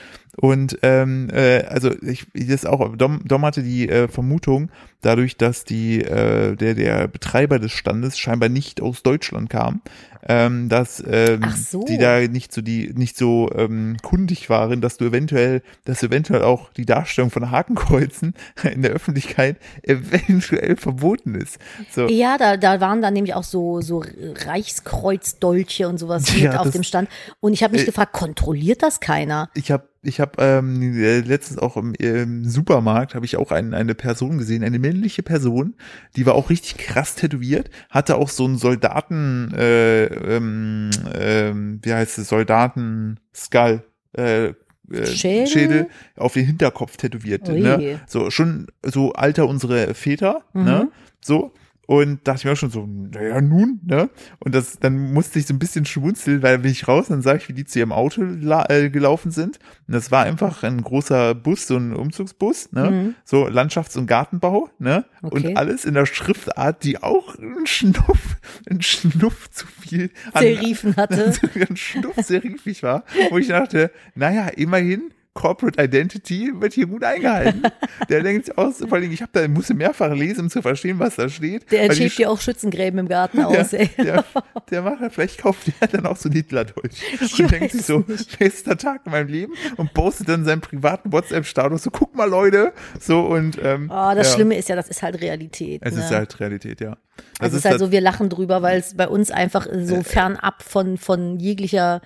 Und 0.41 0.79
ähm, 0.83 1.29
äh, 1.33 1.63
also 1.63 1.91
ich 2.01 2.27
das 2.33 2.65
auch, 2.65 2.95
Dom, 2.95 3.21
Dom 3.25 3.45
hatte 3.45 3.61
die 3.63 3.89
äh, 3.89 4.07
Vermutung, 4.07 4.69
dadurch, 5.01 5.37
dass 5.37 5.63
die 5.65 6.01
äh, 6.01 6.55
der 6.55 6.75
der 6.75 7.07
Betreiber 7.07 7.59
des 7.59 7.71
Standes 7.71 8.17
scheinbar 8.17 8.49
nicht 8.49 8.81
aus 8.81 9.03
Deutschland 9.03 9.49
kam, 9.49 9.81
ähm, 10.27 10.69
dass 10.69 11.03
ähm, 11.05 11.41
so. 11.55 11.83
die 11.85 11.97
da 11.97 12.19
nicht 12.21 12.53
so 12.53 12.61
die 12.61 12.91
nicht 12.95 13.17
so 13.17 13.49
ähm, 13.55 13.97
kundig 14.01 14.49
waren, 14.49 14.81
dass 14.81 14.97
du 14.97 15.05
eventuell, 15.05 15.61
dass 15.85 16.03
eventuell 16.03 16.43
auch 16.43 16.71
die 16.73 16.85
Darstellung 16.85 17.31
von 17.31 17.51
Hakenkreuzen 17.51 18.33
in 18.73 18.81
der 18.81 18.91
Öffentlichkeit 18.91 19.57
eventuell 19.83 20.75
verboten 20.77 21.35
ist. 21.35 21.57
So. 21.91 22.07
Ja, 22.07 22.37
da, 22.37 22.55
da 22.57 22.79
waren 22.79 23.01
dann 23.01 23.13
nämlich 23.13 23.33
auch 23.33 23.43
so, 23.43 23.81
so 23.81 24.03
Reichskreuzdolche 24.45 25.87
und 25.87 25.97
sowas 25.97 26.33
mit 26.33 26.43
Ja, 26.43 26.57
auf 26.59 26.63
das- 26.65 26.73
dem 26.73 26.83
Stand. 26.83 27.09
Und 27.39 27.53
ich 27.53 27.63
habe 27.63 27.73
mich 27.73 27.83
Äh, 27.83 27.87
gefragt, 27.87 28.13
kontrolliert 28.13 28.83
das 28.83 28.99
keiner? 28.99 29.49
Ich 29.53 29.71
habe 29.71 29.88
ich 30.01 30.19
hab, 30.19 30.39
ähm, 30.41 30.81
äh, 30.81 31.19
letztens 31.19 31.59
auch 31.59 31.75
im, 31.77 31.93
im 31.95 32.45
Supermarkt 32.45 33.15
habe 33.15 33.25
ich 33.25 33.37
auch 33.37 33.51
ein, 33.51 33.73
eine 33.73 33.95
Person 33.95 34.37
gesehen, 34.37 34.63
eine 34.63 34.79
männliche 34.79 35.23
Person, 35.23 35.75
die 36.15 36.25
war 36.25 36.35
auch 36.35 36.49
richtig 36.49 36.77
krass 36.77 37.15
tätowiert, 37.15 37.69
hatte 37.89 38.15
auch 38.15 38.29
so 38.29 38.45
einen 38.45 38.57
Soldaten, 38.57 39.53
äh, 39.53 40.05
ähm, 40.05 40.89
ähm, 41.13 41.79
wie 41.81 41.93
heißt 41.93 42.17
es, 42.17 42.29
Soldaten 42.29 43.19
Skull, 43.35 43.83
äh, 44.17 44.53
äh, 44.91 45.05
Schädel? 45.05 45.47
Schädel 45.47 45.87
auf 46.15 46.33
den 46.33 46.45
Hinterkopf 46.45 46.97
tätowiert. 46.97 47.47
Ui. 47.49 47.61
Ne? 47.61 47.99
So 48.07 48.29
schon 48.31 48.67
so 48.83 49.13
alter 49.13 49.47
unsere 49.47 49.93
Väter, 49.93 50.43
ne? 50.53 50.83
Mhm. 50.85 50.91
So. 51.21 51.53
Und 51.89 52.27
dachte 52.27 52.37
ich 52.37 52.45
mir 52.45 52.51
auch 52.51 52.55
schon 52.55 52.69
so, 52.69 52.85
naja, 52.85 53.41
nun, 53.41 53.79
ne? 53.83 54.11
Und 54.37 54.53
das, 54.53 54.77
dann 54.77 55.11
musste 55.11 55.39
ich 55.39 55.47
so 55.47 55.55
ein 55.55 55.57
bisschen 55.57 55.85
schmunzeln, 55.85 56.43
weil 56.43 56.59
bin 56.59 56.69
ich 56.69 56.87
raus, 56.87 57.07
dann 57.07 57.23
sag 57.23 57.37
ich, 57.37 57.49
wie 57.49 57.53
die 57.53 57.65
zu 57.65 57.79
ihrem 57.79 57.91
Auto 57.91 58.21
äh, 58.21 58.91
gelaufen 58.91 59.31
sind. 59.31 59.57
Und 59.87 59.95
das 59.95 60.11
war 60.11 60.23
einfach 60.23 60.61
ein 60.61 60.83
großer 60.83 61.33
Bus, 61.33 61.65
so 61.65 61.77
ein 61.77 61.95
Umzugsbus, 61.95 62.73
ne? 62.73 62.91
Mhm. 62.91 63.15
So 63.25 63.47
Landschafts- 63.47 63.97
und 63.97 64.05
Gartenbau, 64.05 64.69
ne? 64.77 65.05
Okay. 65.23 65.47
Und 65.47 65.57
alles 65.57 65.83
in 65.83 65.95
der 65.95 66.05
Schriftart, 66.05 66.83
die 66.83 67.01
auch 67.01 67.33
ein 67.39 67.65
Schnuff, 67.65 68.37
ein 68.69 68.83
Schnuff 68.83 69.49
zu 69.49 69.65
viel 69.65 70.11
an, 70.33 70.43
Serifen 70.43 70.95
hatte. 70.95 71.33
ein 71.67 71.75
Schnuff 71.75 72.17
serifig 72.17 72.83
war, 72.83 73.03
wo 73.31 73.39
ich 73.39 73.47
dachte, 73.47 73.89
naja, 74.13 74.45
immerhin, 74.49 75.09
Corporate 75.33 75.81
Identity 75.81 76.51
wird 76.55 76.73
hier 76.73 76.87
gut 76.87 77.03
eingehalten. 77.03 77.63
Der 78.09 78.23
denkt 78.23 78.47
sich 78.47 78.57
aus, 78.57 78.79
vor 78.79 78.93
allem, 78.93 79.11
ich 79.11 79.21
habe 79.21 79.31
da, 79.33 79.47
musste 79.47 79.73
mehrfach 79.73 80.13
lesen, 80.13 80.41
um 80.41 80.49
zu 80.49 80.61
verstehen, 80.61 80.99
was 80.99 81.15
da 81.15 81.29
steht. 81.29 81.71
Der 81.71 81.83
entschäbt 81.83 82.17
dir 82.17 82.29
auch 82.29 82.41
Schützengräben 82.41 82.99
im 82.99 83.07
Garten 83.07 83.39
aus, 83.43 83.69
der, 83.69 83.81
ey. 83.81 83.89
der, 83.97 84.25
der 84.69 84.81
macht, 84.81 85.13
vielleicht 85.13 85.37
kauft 85.37 85.67
der 85.67 85.87
dann 85.87 86.05
auch 86.05 86.17
so 86.17 86.29
ein 86.29 86.33
Hitler-Deutsch 86.33 87.01
Ich 87.21 87.41
und 87.41 87.51
denkt 87.51 87.71
sich 87.71 87.85
so, 87.85 88.03
bester 88.39 88.77
Tag 88.77 89.01
in 89.05 89.11
meinem 89.11 89.27
Leben 89.27 89.53
und 89.77 89.93
postet 89.93 90.29
dann 90.29 90.45
seinen 90.45 90.61
privaten 90.61 91.11
WhatsApp-Status, 91.11 91.83
so 91.83 91.91
guck 91.91 92.15
mal 92.15 92.29
Leute, 92.29 92.73
so 92.99 93.21
und 93.21 93.57
ähm, 93.63 93.89
Oh, 93.93 94.11
das 94.15 94.29
ja, 94.29 94.33
Schlimme 94.33 94.57
ist 94.57 94.67
ja, 94.69 94.75
das 94.75 94.89
ist 94.89 95.03
halt 95.03 95.21
Realität. 95.21 95.81
Es 95.83 95.95
ne? 95.95 96.01
ist 96.01 96.11
halt 96.11 96.39
Realität, 96.39 96.81
ja. 96.81 96.97
Es 97.39 97.53
ist 97.53 97.65
halt 97.65 97.79
so, 97.79 97.91
wir 97.91 98.01
lachen 98.01 98.29
drüber, 98.29 98.61
weil 98.61 98.79
es 98.79 98.95
bei 98.95 99.07
uns 99.07 99.31
einfach 99.31 99.67
so 99.83 100.01
fernab 100.03 100.63
von, 100.63 100.97
von 100.97 101.39
jeglicher, 101.39 102.01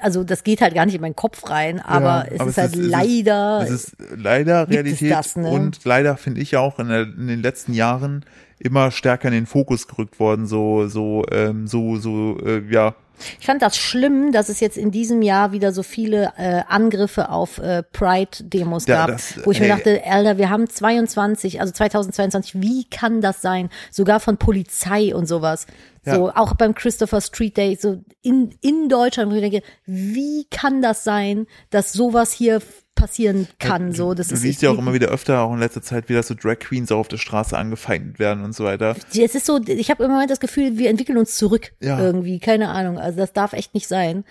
also 0.00 0.24
das 0.24 0.42
geht 0.44 0.60
halt 0.60 0.74
gar 0.74 0.86
nicht 0.86 0.94
in 0.94 1.00
meinen 1.00 1.16
Kopf 1.16 1.48
rein, 1.48 1.80
aber 1.80 2.26
es 2.30 2.40
aber 2.40 2.50
ist 2.50 2.56
es 2.56 2.62
halt 2.62 2.72
ist- 2.72 2.78
es 2.78 2.84
ist- 2.86 2.90
leider, 2.90 3.60
Es 3.62 3.70
ist 3.70 3.96
leider 4.16 4.68
Realität 4.68 5.10
das, 5.12 5.36
ne? 5.36 5.48
und 5.50 5.84
leider 5.84 6.16
finde 6.16 6.40
ich 6.40 6.56
auch 6.56 6.78
in, 6.78 6.88
der, 6.88 7.02
in 7.02 7.28
den 7.28 7.42
letzten 7.42 7.72
Jahren 7.72 8.24
immer 8.58 8.90
stärker 8.90 9.28
in 9.28 9.34
den 9.34 9.46
Fokus 9.46 9.86
gerückt 9.88 10.18
worden, 10.20 10.46
so 10.46 10.86
so 10.88 11.24
ähm, 11.30 11.66
so 11.66 11.96
so 11.96 12.38
äh, 12.44 12.62
ja 12.70 12.94
ich 13.38 13.46
fand 13.46 13.62
das 13.62 13.76
schlimm, 13.76 14.32
dass 14.32 14.48
es 14.48 14.60
jetzt 14.60 14.76
in 14.76 14.90
diesem 14.90 15.22
Jahr 15.22 15.52
wieder 15.52 15.72
so 15.72 15.82
viele 15.82 16.32
äh, 16.36 16.62
Angriffe 16.68 17.28
auf 17.30 17.58
äh, 17.58 17.82
Pride-Demos 17.82 18.86
Ja, 18.86 19.06
gab, 19.06 19.08
das- 19.16 19.34
wo 19.44 19.50
ich 19.50 19.60
mir 19.60 19.66
ey. 19.66 19.70
dachte, 19.76 20.02
Alter, 20.04 20.38
wir 20.38 20.50
haben 20.50 20.68
22, 20.68 21.60
also 21.60 21.72
2022, 21.72 22.60
wie 22.60 22.84
kann 22.88 23.20
das 23.20 23.42
sein? 23.42 23.70
Sogar 23.90 24.20
von 24.20 24.36
Polizei 24.36 25.14
und 25.14 25.26
sowas. 25.26 25.66
Ja. 26.04 26.14
So, 26.14 26.30
auch 26.30 26.54
beim 26.54 26.74
Christopher 26.74 27.20
Street 27.20 27.56
Day, 27.58 27.76
so 27.80 28.02
in, 28.22 28.54
in 28.62 28.88
Deutschland, 28.88 29.30
wo 29.30 29.34
ich 29.34 29.42
denke, 29.42 29.62
wie 29.84 30.46
kann 30.50 30.80
das 30.80 31.04
sein, 31.04 31.46
dass 31.68 31.92
sowas 31.92 32.32
hier 32.32 32.60
passieren 33.00 33.48
kann? 33.58 33.92
So, 33.92 34.14
das 34.14 34.28
du 34.28 34.34
ist 34.34 34.42
siehst 34.42 34.62
ja 34.62 34.70
auch 34.70 34.78
immer 34.78 34.92
wieder 34.94 35.08
öfter, 35.08 35.40
auch 35.40 35.52
in 35.52 35.58
letzter 35.58 35.82
Zeit, 35.82 36.08
wie 36.08 36.14
das 36.14 36.28
so 36.28 36.34
Drag 36.34 36.58
Queens 36.60 36.92
auch 36.92 36.98
auf 36.98 37.08
der 37.08 37.16
Straße 37.16 37.56
angefeindet 37.56 38.18
werden 38.18 38.44
und 38.44 38.54
so 38.54 38.64
weiter. 38.64 38.94
Es 39.12 39.34
ist 39.34 39.46
so, 39.46 39.58
ich 39.66 39.90
habe 39.90 40.04
im 40.04 40.10
Moment 40.10 40.30
das 40.30 40.40
Gefühl, 40.40 40.78
wir 40.78 40.90
entwickeln 40.90 41.18
uns 41.18 41.36
zurück 41.36 41.72
Ja. 41.80 41.98
irgendwie, 41.98 42.38
keine 42.38 42.68
Ahnung. 42.68 42.98
Also 42.98 43.18
das 43.18 43.32
darf 43.32 43.52
echt 43.54 43.74
nicht 43.74 43.88
sein. 43.88 44.24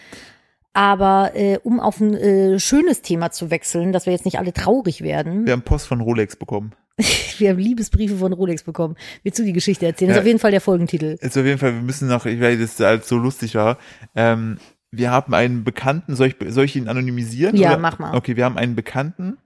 Aber 0.73 1.31
äh, 1.35 1.57
um 1.63 1.79
auf 1.79 1.99
ein 1.99 2.13
äh, 2.13 2.59
schönes 2.59 3.01
Thema 3.01 3.31
zu 3.31 3.49
wechseln, 3.49 3.91
dass 3.91 4.05
wir 4.05 4.13
jetzt 4.13 4.25
nicht 4.25 4.37
alle 4.37 4.53
traurig 4.53 5.01
werden, 5.01 5.45
Wir 5.45 5.53
haben 5.53 5.63
Post 5.63 5.87
von 5.87 5.99
Rolex 5.99 6.35
bekommen. 6.35 6.73
wir 7.39 7.49
haben 7.49 7.57
Liebesbriefe 7.59 8.17
von 8.17 8.33
Rolex 8.33 8.63
bekommen. 8.63 8.95
Willst 9.23 9.39
du 9.39 9.43
die 9.43 9.53
Geschichte 9.53 9.85
erzählen? 9.87 10.09
Das 10.09 10.17
ist 10.17 10.19
Ja. 10.19 10.21
auf 10.23 10.27
jeden 10.27 10.39
Fall 10.39 10.51
der 10.51 10.61
Folgentitel. 10.61 11.15
Ist 11.19 11.37
auf 11.37 11.45
jeden 11.45 11.57
Fall, 11.57 11.73
wir 11.73 11.81
müssen 11.81 12.07
noch, 12.07 12.25
weil 12.25 12.57
das 12.59 12.79
halt 12.79 13.05
so 13.05 13.17
lustig 13.17 13.55
war. 13.55 13.77
Ähm, 14.15 14.57
wir 14.91 15.11
haben 15.11 15.33
einen 15.33 15.63
Bekannten, 15.63 16.15
soll 16.15 16.27
ich, 16.27 16.35
soll 16.53 16.65
ich 16.65 16.75
ihn 16.75 16.87
anonymisieren? 16.87 17.55
Ja, 17.55 17.71
oder? 17.71 17.79
mach 17.79 17.99
mal. 17.99 18.15
Okay, 18.15 18.35
wir 18.35 18.45
haben 18.45 18.57
einen 18.57 18.75
Bekannten, 18.75 19.37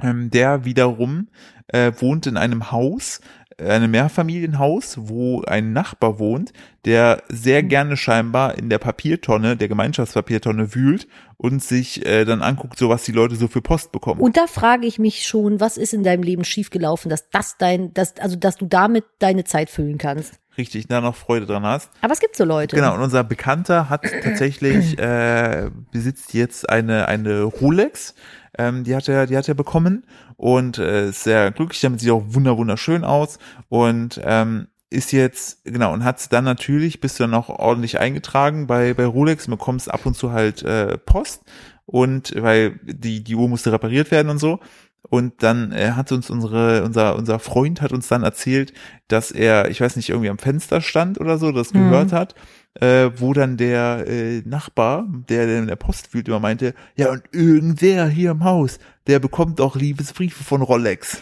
ähm, 0.00 0.30
der 0.30 0.64
wiederum 0.64 1.28
äh, 1.68 1.92
wohnt 1.98 2.26
in 2.26 2.36
einem 2.36 2.70
Haus, 2.70 3.20
äh, 3.58 3.70
einem 3.70 3.90
Mehrfamilienhaus, 3.90 4.96
wo 5.00 5.42
ein 5.42 5.72
Nachbar 5.72 6.18
wohnt, 6.18 6.52
der 6.84 7.22
Hm. 7.28 7.36
sehr 7.36 7.62
gerne 7.62 7.96
scheinbar 7.96 8.56
in 8.58 8.68
der 8.70 8.78
Papiertonne, 8.78 9.56
der 9.56 9.68
Gemeinschaftspapiertonne 9.68 10.74
wühlt 10.74 11.08
und 11.36 11.62
sich 11.62 12.06
äh, 12.06 12.24
dann 12.24 12.42
anguckt, 12.42 12.78
so 12.78 12.88
was 12.88 13.04
die 13.04 13.12
Leute 13.12 13.36
so 13.36 13.48
für 13.48 13.62
Post 13.62 13.92
bekommen. 13.92 14.20
Und 14.20 14.36
da 14.36 14.46
frage 14.46 14.86
ich 14.86 14.98
mich 14.98 15.26
schon, 15.26 15.60
was 15.60 15.76
ist 15.76 15.94
in 15.94 16.02
deinem 16.02 16.22
Leben 16.22 16.44
schiefgelaufen, 16.44 17.08
dass 17.08 17.30
das 17.30 17.56
dein, 17.58 17.92
dass, 17.94 18.16
also 18.18 18.36
dass 18.36 18.56
du 18.56 18.66
damit 18.66 19.04
deine 19.18 19.44
Zeit 19.44 19.70
füllen 19.70 19.98
kannst. 19.98 20.41
Richtig, 20.58 20.86
da 20.88 21.00
noch 21.00 21.16
Freude 21.16 21.46
dran 21.46 21.64
hast. 21.64 21.90
Aber 22.02 22.12
es 22.12 22.20
gibt 22.20 22.36
so 22.36 22.44
Leute. 22.44 22.76
Genau, 22.76 22.94
und 22.94 23.00
unser 23.00 23.24
Bekannter 23.24 23.88
hat 23.88 24.02
tatsächlich, 24.22 24.98
äh, 24.98 25.70
besitzt 25.90 26.34
jetzt 26.34 26.68
eine, 26.68 27.08
eine 27.08 27.42
Rolex. 27.42 28.14
Ähm, 28.58 28.84
die 28.84 28.94
hat 28.94 29.08
er, 29.08 29.26
die 29.26 29.36
hat 29.36 29.48
er 29.48 29.54
bekommen 29.54 30.04
und 30.36 30.76
äh, 30.76 31.08
ist 31.08 31.24
sehr 31.24 31.50
glücklich 31.52 31.80
damit, 31.80 32.00
sieht 32.00 32.10
auch 32.10 32.24
wunder 32.26 32.58
wunderschön 32.58 33.02
aus 33.02 33.38
und 33.70 34.20
ähm, 34.22 34.68
ist 34.90 35.10
jetzt, 35.12 35.64
genau, 35.64 35.92
und 35.94 36.04
hat 36.04 36.32
dann 36.34 36.44
natürlich, 36.44 37.00
bist 37.00 37.18
du 37.18 37.24
dann 37.24 37.32
auch 37.32 37.48
ordentlich 37.48 37.98
eingetragen 37.98 38.66
bei, 38.66 38.92
bei 38.92 39.06
Rolex 39.06 39.46
und 39.46 39.52
bekommst 39.52 39.90
ab 39.90 40.04
und 40.04 40.14
zu 40.14 40.32
halt 40.32 40.62
äh, 40.62 40.98
Post 40.98 41.42
und 41.86 42.34
weil 42.36 42.78
die, 42.82 43.24
die 43.24 43.34
Uhr 43.34 43.48
musste 43.48 43.72
repariert 43.72 44.10
werden 44.10 44.28
und 44.28 44.38
so. 44.38 44.60
Und 45.08 45.42
dann 45.42 45.72
äh, 45.72 45.90
hat 45.90 46.12
uns 46.12 46.30
unsere, 46.30 46.84
unser, 46.84 47.16
unser 47.16 47.38
Freund 47.38 47.82
hat 47.82 47.92
uns 47.92 48.08
dann 48.08 48.22
erzählt, 48.22 48.72
dass 49.08 49.30
er, 49.30 49.68
ich 49.70 49.80
weiß 49.80 49.96
nicht, 49.96 50.08
irgendwie 50.08 50.30
am 50.30 50.38
Fenster 50.38 50.80
stand 50.80 51.20
oder 51.20 51.38
so, 51.38 51.52
das 51.52 51.74
Mhm. 51.74 51.78
gehört 51.78 52.12
hat, 52.12 52.34
äh, 52.80 53.10
wo 53.16 53.32
dann 53.34 53.56
der 53.56 54.06
äh, 54.06 54.42
Nachbar, 54.46 55.06
der, 55.28 55.46
der 55.46 55.58
in 55.58 55.66
der 55.66 55.76
Post 55.76 56.14
wühlt, 56.14 56.28
immer 56.28 56.40
meinte, 56.40 56.74
ja, 56.96 57.10
und 57.10 57.22
irgendwer 57.32 58.06
hier 58.08 58.30
im 58.30 58.44
Haus, 58.44 58.78
der 59.06 59.18
bekommt 59.18 59.60
auch 59.60 59.76
Liebesbriefe 59.76 60.42
von 60.44 60.62
Rolex. 60.62 61.20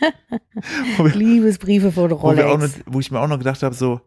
wo, 0.96 1.04
wir, 1.04 1.14
Liebesbriefe 1.14 1.92
von 1.92 2.10
wo, 2.10 2.36
wir 2.36 2.48
auch 2.48 2.58
noch, 2.58 2.64
Rolex. 2.64 2.80
wo 2.86 3.00
ich 3.00 3.10
mir 3.10 3.20
auch 3.20 3.28
noch 3.28 3.38
gedacht 3.38 3.62
habe, 3.62 3.74
so, 3.74 4.00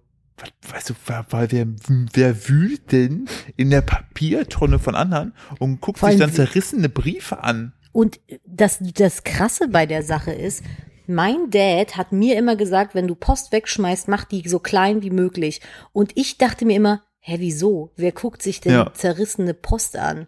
weißt 0.70 0.90
du, 0.90 0.94
wer, 1.08 1.26
wer, 1.30 1.68
wer, 2.14 2.50
wühlt 2.50 2.92
denn 2.92 3.26
in 3.56 3.70
der 3.70 3.82
Papiertonne 3.82 4.78
von 4.78 4.94
anderen 4.94 5.34
und 5.60 5.82
guckt 5.82 6.00
Vor 6.00 6.12
sich 6.12 6.20
dann 6.20 6.34
zerrissene 6.34 6.90
Briefe 6.90 7.44
an? 7.44 7.74
Und 7.96 8.20
das, 8.46 8.80
das 8.82 9.24
Krasse 9.24 9.70
bei 9.70 9.86
der 9.86 10.04
Sache 10.04 10.34
ist, 10.34 10.66
mein 11.08 11.50
Dad 11.50 11.96
hat 11.96 12.12
mir 12.12 12.36
immer 12.38 12.58
gesagt, 12.58 12.94
wenn 12.94 13.08
du 13.08 13.16
Post 13.16 13.54
wegschmeißt, 13.54 14.10
mach 14.10 14.26
die 14.26 14.46
so 14.50 14.60
klein 14.60 15.02
wie 15.02 15.12
möglich. 15.12 15.62
Und 15.94 16.12
ich 16.16 16.38
dachte 16.38 16.66
mir 16.66 16.76
immer, 16.76 17.04
hä, 17.20 17.38
wieso? 17.40 17.92
Wer 17.96 18.12
guckt 18.12 18.42
sich 18.42 18.60
denn 18.60 18.74
Ja. 18.74 18.94
zerrissene 18.94 19.54
Post 19.54 19.96
an? 19.96 20.28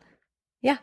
Ja, 0.61 0.77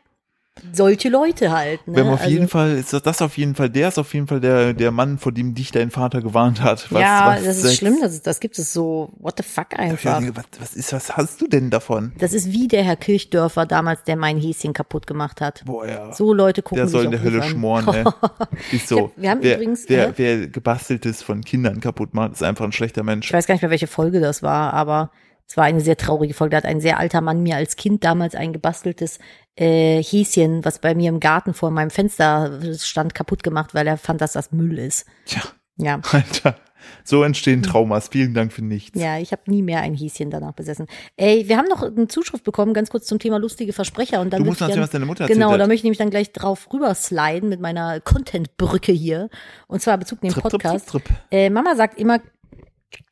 solche 0.72 1.08
Leute 1.08 1.50
halt. 1.52 1.86
Ne? 1.86 1.96
Wir 1.96 2.04
haben 2.04 2.12
auf 2.12 2.20
Also- 2.20 2.30
jeden 2.32 2.48
Fall, 2.48 2.76
ist 2.78 2.92
das, 2.92 3.02
das 3.02 3.20
auf 3.22 3.36
jeden 3.36 3.54
Fall, 3.54 3.70
der 3.70 3.88
ist 3.88 3.98
auf 3.98 4.14
jeden 4.14 4.26
Fall 4.26 4.40
der, 4.40 4.72
der 4.72 4.90
Mann, 4.92 5.18
vor 5.18 5.32
dem 5.32 5.54
dich 5.54 5.72
dein 5.72 5.90
Vater 5.90 6.22
gewarnt 6.22 6.62
hat. 6.62 6.90
Was, 6.92 7.00
ja, 7.00 7.26
was 7.36 7.44
das 7.44 7.56
ist 7.56 7.62
sechs- 7.62 7.76
schlimm, 7.76 7.98
das, 8.00 8.22
das 8.22 8.40
gibt 8.40 8.58
es 8.58 8.72
so, 8.72 9.12
what 9.18 9.34
the 9.36 9.42
fuck 9.42 9.78
einfach. 9.78 10.22
Was, 10.22 10.44
was 10.60 10.74
ist, 10.74 10.92
was 10.92 11.16
hast 11.16 11.40
du 11.40 11.48
denn 11.48 11.70
davon? 11.70 12.12
Das 12.18 12.32
ist 12.32 12.52
wie 12.52 12.68
der 12.68 12.84
Herr 12.84 12.96
Kirchdörfer 12.96 13.66
damals, 13.66 14.04
der 14.04 14.16
mein 14.16 14.38
Häschen 14.38 14.72
kaputt 14.72 15.06
gemacht 15.06 15.40
hat. 15.40 15.64
Boah, 15.66 15.86
ja. 15.86 16.12
So 16.12 16.32
Leute 16.32 16.62
gucken 16.62 16.76
der 16.78 16.88
soll 16.88 17.04
in 17.06 17.10
der 17.10 17.22
Hölle 17.22 17.42
an. 17.42 17.48
schmoren, 17.48 17.88
ey. 17.92 18.04
Ist 18.72 18.88
so. 18.88 19.00
Hab- 19.08 19.10
wir 19.16 19.30
haben 19.30 19.42
wer, 19.42 19.56
übrigens, 19.56 19.84
wer, 19.88 20.08
hä? 20.08 20.12
wer 20.16 20.46
gebasteltes 20.48 21.22
von 21.22 21.42
Kindern 21.42 21.80
kaputt 21.80 22.14
macht, 22.14 22.32
ist 22.32 22.42
einfach 22.42 22.64
ein 22.64 22.72
schlechter 22.72 23.02
Mensch. 23.02 23.26
Ich 23.26 23.32
weiß 23.32 23.46
gar 23.46 23.54
nicht 23.54 23.62
mehr, 23.62 23.70
welche 23.70 23.86
Folge 23.88 24.20
das 24.20 24.42
war, 24.42 24.72
aber 24.72 25.10
es 25.46 25.56
war 25.56 25.64
eine 25.64 25.80
sehr 25.80 25.96
traurige 25.96 26.34
Folge. 26.34 26.52
Da 26.52 26.56
hat 26.58 26.64
ein 26.64 26.80
sehr 26.80 26.98
alter 26.98 27.20
Mann 27.20 27.42
mir 27.42 27.56
als 27.56 27.76
Kind 27.76 28.02
damals 28.04 28.34
ein 28.34 28.52
gebasteltes 28.52 29.18
äh, 29.56 30.02
Häschen, 30.02 30.64
was 30.64 30.78
bei 30.80 30.94
mir 30.94 31.08
im 31.10 31.20
Garten 31.20 31.54
vor 31.54 31.70
meinem 31.70 31.90
Fenster 31.90 32.60
stand, 32.78 33.14
kaputt 33.14 33.42
gemacht, 33.42 33.74
weil 33.74 33.86
er 33.86 33.98
fand, 33.98 34.20
dass 34.20 34.32
das 34.32 34.52
Müll 34.52 34.78
ist. 34.78 35.06
Tja, 35.26 35.42
Ja. 35.76 36.00
Alter. 36.12 36.56
So 37.02 37.22
entstehen 37.22 37.62
Traumas. 37.62 38.08
Vielen 38.08 38.34
Dank 38.34 38.52
für 38.52 38.62
nichts. 38.62 39.00
Ja, 39.00 39.18
ich 39.18 39.32
habe 39.32 39.42
nie 39.46 39.62
mehr 39.62 39.80
ein 39.80 39.94
Häschen 39.94 40.30
danach 40.30 40.52
besessen. 40.52 40.86
Ey, 41.16 41.48
wir 41.48 41.56
haben 41.56 41.68
noch 41.68 41.82
eine 41.82 42.08
Zuschrift 42.08 42.44
bekommen, 42.44 42.74
ganz 42.74 42.90
kurz 42.90 43.06
zum 43.06 43.18
Thema 43.18 43.38
lustige 43.38 43.72
Versprecher. 43.72 44.20
Und 44.20 44.32
dann 44.34 44.40
Du 44.42 44.46
musst 44.50 44.60
erzählen, 44.60 44.82
was 44.82 44.90
deine 44.90 45.06
Mutter 45.06 45.26
Genau, 45.26 45.52
hat. 45.52 45.60
da 45.60 45.66
möchte 45.66 45.76
ich 45.78 45.84
nämlich 45.84 45.98
dann 45.98 46.10
gleich 46.10 46.32
drauf 46.32 46.68
rübersliden 46.72 47.48
mit 47.48 47.60
meiner 47.60 48.00
Content-Brücke 48.00 48.92
hier. 48.92 49.30
Und 49.66 49.80
zwar 49.80 49.96
Bezug 49.96 50.18
in 50.22 50.28
den 50.28 50.34
Trip, 50.34 50.42
trip, 50.42 50.52
Podcast. 50.62 50.88
trip. 50.90 51.04
Äh, 51.30 51.48
Mama 51.48 51.74
sagt 51.74 51.98
immer, 51.98 52.20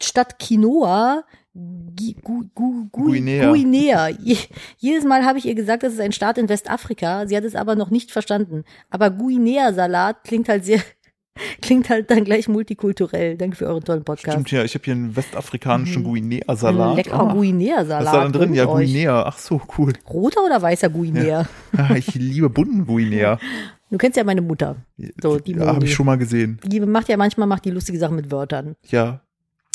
statt 0.03 0.39
Quinoa, 0.39 1.25
Gu, 1.55 2.15
Gu, 2.23 2.45
Gu, 2.55 2.89
Guinea. 2.91 3.53
Guinea. 3.53 4.09
Je, 4.09 4.39
jedes 4.79 5.05
Mal 5.05 5.25
habe 5.25 5.39
ich 5.39 5.45
ihr 5.45 5.55
gesagt, 5.55 5.83
das 5.83 5.93
ist 5.93 6.01
ein 6.01 6.13
Staat 6.13 6.39
in 6.39 6.49
Westafrika. 6.49 7.27
Sie 7.27 7.37
hat 7.37 7.45
es 7.45 7.55
aber 7.55 7.77
noch 7.77 7.91
nicht 7.91 8.11
verstanden. 8.11 8.65
Aber 8.89 9.11
Guinea-Salat 9.11 10.25
klingt 10.25 10.49
halt 10.49 10.65
sehr, 10.65 10.81
klingt 11.61 11.91
halt 11.91 12.11
dann 12.11 12.25
gleich 12.25 12.49
multikulturell. 12.49 13.37
Danke 13.37 13.57
für 13.57 13.67
euren 13.67 13.85
tollen 13.85 14.03
Podcast. 14.03 14.33
Stimmt 14.33 14.51
ja, 14.51 14.65
ich 14.65 14.75
habe 14.75 14.85
hier 14.85 14.95
einen 14.95 15.15
westafrikanischen 15.15 16.05
Guinea-Salat. 16.05 16.91
Mhm. 16.93 16.97
Lecker 16.97 17.21
Ah, 17.21 17.35
Guinea-Salat. 17.35 18.07
Was 18.07 18.13
ist 18.13 18.17
da 18.17 18.23
dann 18.23 18.33
drin? 18.33 18.55
Ja, 18.55 18.67
euch. 18.69 18.87
Guinea. 18.87 19.23
Ach 19.27 19.37
so, 19.37 19.61
cool. 19.77 19.93
Roter 20.09 20.45
oder 20.47 20.63
weißer 20.63 20.89
Guinea? 20.89 21.47
Ah, 21.77 21.95
ich 21.95 22.15
liebe 22.15 22.49
bunten 22.49 22.87
Guinea. 22.87 23.39
Du 23.91 23.99
kennst 23.99 24.17
ja 24.17 24.25
meine 24.25 24.41
Mutter. 24.41 24.77
So, 25.21 25.39
die 25.39 25.53
ja, 25.53 25.67
habe 25.67 25.85
ich 25.85 25.93
schon 25.93 26.07
mal 26.07 26.17
gesehen. 26.17 26.59
Die 26.65 26.81
macht 26.81 27.11
ja 27.11 27.19
manchmal 27.19 27.47
macht 27.47 27.67
die 27.67 27.71
lustige 27.71 27.99
Sachen 27.99 28.17
mit 28.17 28.31
Wörtern. 28.31 28.75
Ja. 28.89 29.21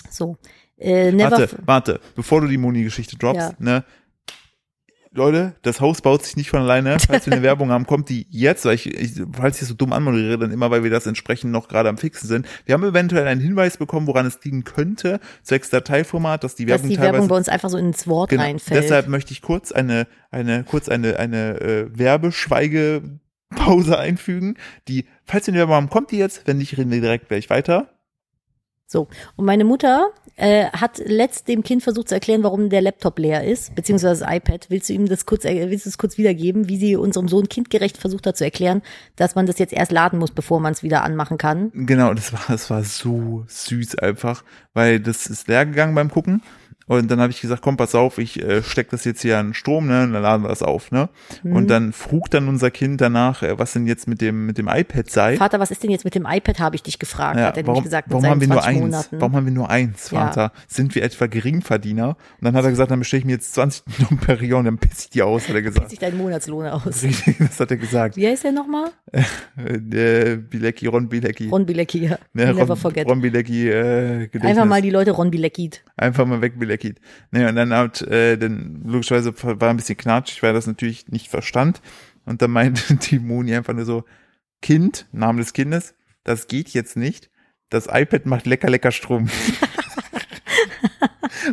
So. 0.10 0.38
Äh, 0.80 1.12
never 1.12 1.32
Warte, 1.32 1.58
warte, 1.66 2.00
bevor 2.16 2.42
du 2.42 2.48
die 2.48 2.58
Moni-Geschichte 2.58 3.18
droppst, 3.18 3.42
Ja. 3.42 3.54
ne? 3.60 3.84
Leute, 5.12 5.56
das 5.64 5.82
Haus 5.82 6.02
baut 6.02 6.24
sich 6.24 6.36
nicht 6.36 6.52
von 6.52 6.60
alleine. 6.60 6.98
Falls 7.00 7.26
wir 7.26 7.34
eine 7.34 7.42
Werbung 7.42 7.72
haben, 7.72 7.88
kommt 7.88 8.10
die 8.10 8.28
jetzt, 8.30 8.66
weil 8.66 8.76
ich, 8.76 8.86
ich 8.86 9.14
falls 9.32 9.60
ich 9.60 9.68
so 9.68 9.74
dumm 9.74 9.92
anmoderiere, 9.94 10.38
dann 10.38 10.52
immer, 10.52 10.70
weil 10.70 10.84
wir 10.84 10.92
das 10.92 11.08
entsprechend 11.08 11.52
noch 11.52 11.70
gerade 11.70 11.90
am 11.90 11.98
Fixen 11.98 12.28
sind. 12.28 12.46
Wir 12.66 12.74
haben 12.74 12.84
eventuell 12.84 13.26
einen 13.28 13.42
Hinweis 13.42 13.78
bekommen, 13.78 14.06
woran 14.06 14.28
es 14.28 14.38
liegen 14.44 14.64
könnte, 14.64 15.20
zwecks 15.42 15.72
Dateiformat, 15.72 16.44
dass 16.44 16.54
die 16.54 16.66
dass 16.66 16.82
Werbung 16.82 16.90
die 16.90 16.96
teilweise 16.98 17.14
Werbung 17.14 17.28
bei 17.30 17.38
uns 17.38 17.50
einfach 17.50 17.70
so 17.70 17.78
ins 17.80 18.06
Wort 18.06 18.30
Genau. 18.30 18.44
reinfällt. 18.44 18.84
Deshalb 18.84 19.08
möchte 19.08 19.32
ich 19.32 19.42
kurz 19.42 19.72
eine, 19.72 20.06
eine, 20.30 20.64
kurz 20.66 20.88
eine, 20.88 21.18
eine 21.18 21.62
äh, 21.62 21.98
Werbeschweigepause 21.98 23.98
einfügen. 23.98 24.56
Die, 24.88 25.08
falls 25.26 25.48
wir 25.48 25.54
eine 25.54 25.60
Werbung 25.60 25.76
haben, 25.76 25.90
kommt 25.90 26.12
die 26.12 26.18
jetzt. 26.18 26.46
Wenn 26.46 26.58
nicht, 26.58 26.78
reden 26.78 26.92
wir 26.92 27.02
direkt 27.02 27.30
gleich 27.30 27.50
weiter. 27.50 27.90
So. 28.86 29.08
Und 29.36 29.46
meine 29.46 29.64
Mutter 29.64 30.10
äh, 30.38 30.66
hat 30.70 31.00
letzt 31.04 31.48
dem 31.48 31.64
Kind 31.64 31.84
versucht 31.84 32.10
zu 32.10 32.16
erklären, 32.16 32.44
warum 32.44 32.70
der 32.70 32.82
Laptop 32.82 33.20
leer 33.20 33.44
ist, 33.44 33.76
beziehungsweise 33.76 34.24
das 34.24 34.36
iPad. 34.36 34.68
Willst 34.70 34.88
du 34.88 34.94
ihm 34.94 35.08
das 35.08 35.26
kurz, 35.26 35.44
äh, 35.46 35.70
willst 35.70 35.86
du 35.86 35.90
es 35.90 35.98
kurz 35.98 36.18
wiedergeben, 36.18 36.70
wie 36.70 36.78
sie 36.78 36.96
unserem 36.96 37.28
Sohn 37.28 37.50
kindgerecht 37.50 37.98
versucht 37.98 38.28
hat 38.28 38.38
zu 38.38 38.44
erklären, 38.44 38.82
dass 39.16 39.36
man 39.36 39.48
das 39.48 39.58
jetzt 39.60 39.74
erst 39.74 39.92
laden 39.92 40.20
muss, 40.20 40.32
bevor 40.32 40.60
man 40.60 40.74
es 40.74 40.84
wieder 40.84 41.04
anmachen 41.04 41.38
kann? 41.38 41.72
Genau, 41.74 42.14
das 42.14 42.32
war, 42.32 42.42
das 42.48 42.70
war 42.70 42.84
so 42.84 43.44
süß 43.48 43.96
einfach, 43.96 44.44
weil 44.74 45.00
das 45.00 45.26
ist 45.26 45.48
leer 45.48 45.66
gegangen 45.66 45.96
beim 45.96 46.12
Gucken. 46.12 46.44
Und 46.88 47.12
dann 47.12 47.20
habe 47.20 47.32
ich 47.32 47.42
gesagt, 47.42 47.62
komm, 47.62 47.76
pass 47.78 47.96
auf, 47.96 48.18
ich 48.18 48.42
äh, 48.42 48.64
steck 48.64 48.90
das 48.90 49.04
jetzt 49.06 49.22
hier 49.22 49.38
an 49.38 49.54
Strom, 49.54 49.88
ne, 49.88 50.04
und 50.04 50.14
dann 50.14 50.22
laden 50.22 50.44
wir 50.44 50.50
das 50.50 50.64
auf, 50.64 50.92
ne. 50.92 51.10
Mhm. 51.44 51.56
Und 51.56 51.68
dann 51.70 51.92
frug 51.94 52.32
dann 52.32 52.48
unser 52.48 52.72
Kind 52.72 53.02
danach, 53.02 53.44
äh, 53.44 53.60
was 53.60 53.74
denn 53.74 53.88
jetzt 53.88 54.08
mit 54.08 54.22
dem 54.22 54.46
mit 54.46 54.58
dem 54.58 54.68
iPad 54.70 55.10
sei. 55.10 55.36
Vater, 55.36 55.60
was 55.60 55.70
ist 55.70 55.84
denn 55.84 55.92
jetzt 55.92 56.06
mit 56.06 56.16
dem 56.16 56.26
iPad, 56.26 56.60
habe 56.60 56.76
ich 56.76 56.84
dich 56.84 56.98
gefragt, 56.98 57.38
Ja, 57.40 57.48
hat 57.48 57.58
er 57.58 57.68
warum, 57.68 57.84
gesagt, 57.84 58.08
warum 58.10 58.26
haben 58.26 58.40
wir 58.40 58.48
nur 58.48 58.62
20 58.62 58.70
eins? 58.70 58.82
Monaten. 58.82 59.22
Warum 59.22 59.36
haben 59.36 59.46
wir 59.46 59.54
nur 59.54 59.70
eins, 59.70 60.12
Ja. 60.12 60.28
Vater? 60.28 60.52
Sind 60.68 60.96
wir 60.96 61.04
etwa 61.04 61.28
Geringverdiener? 61.28 62.10
Und 62.10 62.16
dann 62.42 62.56
hat 62.56 62.64
er 62.64 62.70
gesagt, 62.70 62.90
dann 62.92 63.00
bestelle 63.00 63.20
ich 63.20 63.26
mir 63.26 63.34
jetzt 63.34 63.54
20 63.54 63.84
Domperion, 64.10 64.66
dann 64.66 64.78
piss 64.78 65.02
ich 65.02 65.10
die 65.10 65.22
aus, 65.24 65.50
hat 65.50 65.56
er 65.56 65.62
gesagt. 65.62 65.90
sich 65.90 66.00
deinen 66.00 66.18
Monatslohn 66.18 66.68
aus. 66.68 67.04
Richtig, 67.04 67.38
das 67.40 67.60
hat 67.60 67.70
er 67.72 67.78
gesagt. 67.78 68.16
Wie 68.16 68.26
heißt 68.28 68.44
der 68.44 68.52
nochmal? 68.54 68.92
Äh, 69.58 70.38
Bilecki, 70.38 70.88
Ron 70.88 71.10
Bilecki. 71.10 71.50
Ron 71.50 71.66
Bilecki, 71.66 72.06
ja. 72.06 72.20
Ne, 72.34 72.46
Never 72.48 72.68
Ron, 72.68 72.78
forget. 72.78 73.08
Ron 73.10 73.22
Bilecki, 73.22 73.68
äh, 73.70 74.20
Gedächtnis. 74.28 74.44
Einfach 74.52 74.66
mal 74.66 74.82
die 74.82 74.90
Leute 74.92 75.12
Ron 75.12 75.32
Bileckit. 75.32 75.84
Einfach 75.98 76.26
mal 76.26 76.42
weg 76.42 76.60
Bilecki. 76.60 76.77
Ne, 77.32 77.50
und 77.50 77.56
dann 77.56 77.74
hat, 77.74 78.02
äh, 78.02 78.38
dann 78.38 78.82
logischerweise 78.86 79.34
war 79.42 79.70
ein 79.70 79.78
bisschen 79.78 79.98
knatschig, 79.98 80.44
weil 80.44 80.52
er 80.52 80.54
das 80.54 80.68
natürlich 80.68 81.08
nicht 81.10 81.28
verstand. 81.28 81.82
Und 82.26 82.42
dann 82.42 82.52
meinte 82.52 82.96
die 83.10 83.20
Moni 83.20 83.56
einfach 83.56 83.74
nur 83.74 83.86
so, 83.86 84.04
Kind, 84.62 85.08
Name 85.12 85.40
des 85.40 85.54
Kindes, 85.54 85.94
das 86.24 86.48
geht 86.48 86.70
jetzt 86.70 86.98
nicht. 86.98 87.30
Das 87.70 87.88
iPad 87.92 88.26
macht 88.26 88.46
lecker, 88.46 88.70
lecker 88.70 88.92
Strom. 88.92 89.30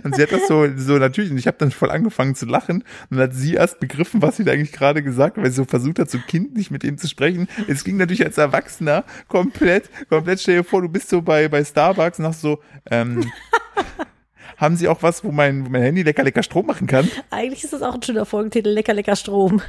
und 0.02 0.14
sie 0.14 0.22
hat 0.22 0.32
das 0.32 0.48
so, 0.48 0.66
so 0.76 0.98
natürlich, 0.98 1.30
und 1.30 1.38
ich 1.38 1.46
habe 1.46 1.58
dann 1.58 1.70
voll 1.70 1.90
angefangen 1.90 2.34
zu 2.34 2.46
lachen. 2.46 2.84
Und 3.10 3.16
dann 3.16 3.28
hat 3.28 3.34
sie 3.34 3.54
erst 3.54 3.80
begriffen, 3.80 4.22
was 4.22 4.36
sie 4.36 4.44
da 4.44 4.52
eigentlich 4.52 4.72
gerade 4.72 5.02
gesagt 5.02 5.36
hat, 5.36 5.44
weil 5.44 5.50
sie 5.50 5.56
so 5.56 5.64
versucht 5.64 5.98
hat, 5.98 6.10
so 6.10 6.18
kindlich 6.18 6.70
mit 6.70 6.84
ihm 6.84 6.98
zu 6.98 7.08
sprechen. 7.08 7.48
Es 7.68 7.84
ging 7.84 7.96
natürlich 7.96 8.24
als 8.24 8.38
Erwachsener 8.38 9.04
komplett, 9.28 9.90
komplett, 10.08 10.40
stell 10.40 10.58
dir 10.58 10.64
vor, 10.64 10.82
du 10.82 10.88
bist 10.88 11.08
so 11.08 11.22
bei, 11.22 11.48
bei 11.48 11.64
Starbucks 11.64 12.18
und 12.18 12.26
hast 12.26 12.40
so, 12.40 12.60
ähm, 12.90 13.30
haben 14.56 14.76
sie 14.76 14.88
auch 14.88 15.02
was, 15.02 15.24
wo 15.24 15.30
mein, 15.30 15.66
wo 15.66 15.70
mein 15.70 15.82
Handy 15.82 16.02
lecker, 16.02 16.24
lecker 16.24 16.42
Strom 16.42 16.66
machen 16.66 16.86
kann? 16.86 17.08
Eigentlich 17.30 17.64
ist 17.64 17.72
das 17.72 17.82
auch 17.82 17.94
ein 17.94 18.02
schöner 18.02 18.26
Folgentitel, 18.26 18.70
lecker, 18.70 18.94
lecker 18.94 19.16
Strom. 19.16 19.62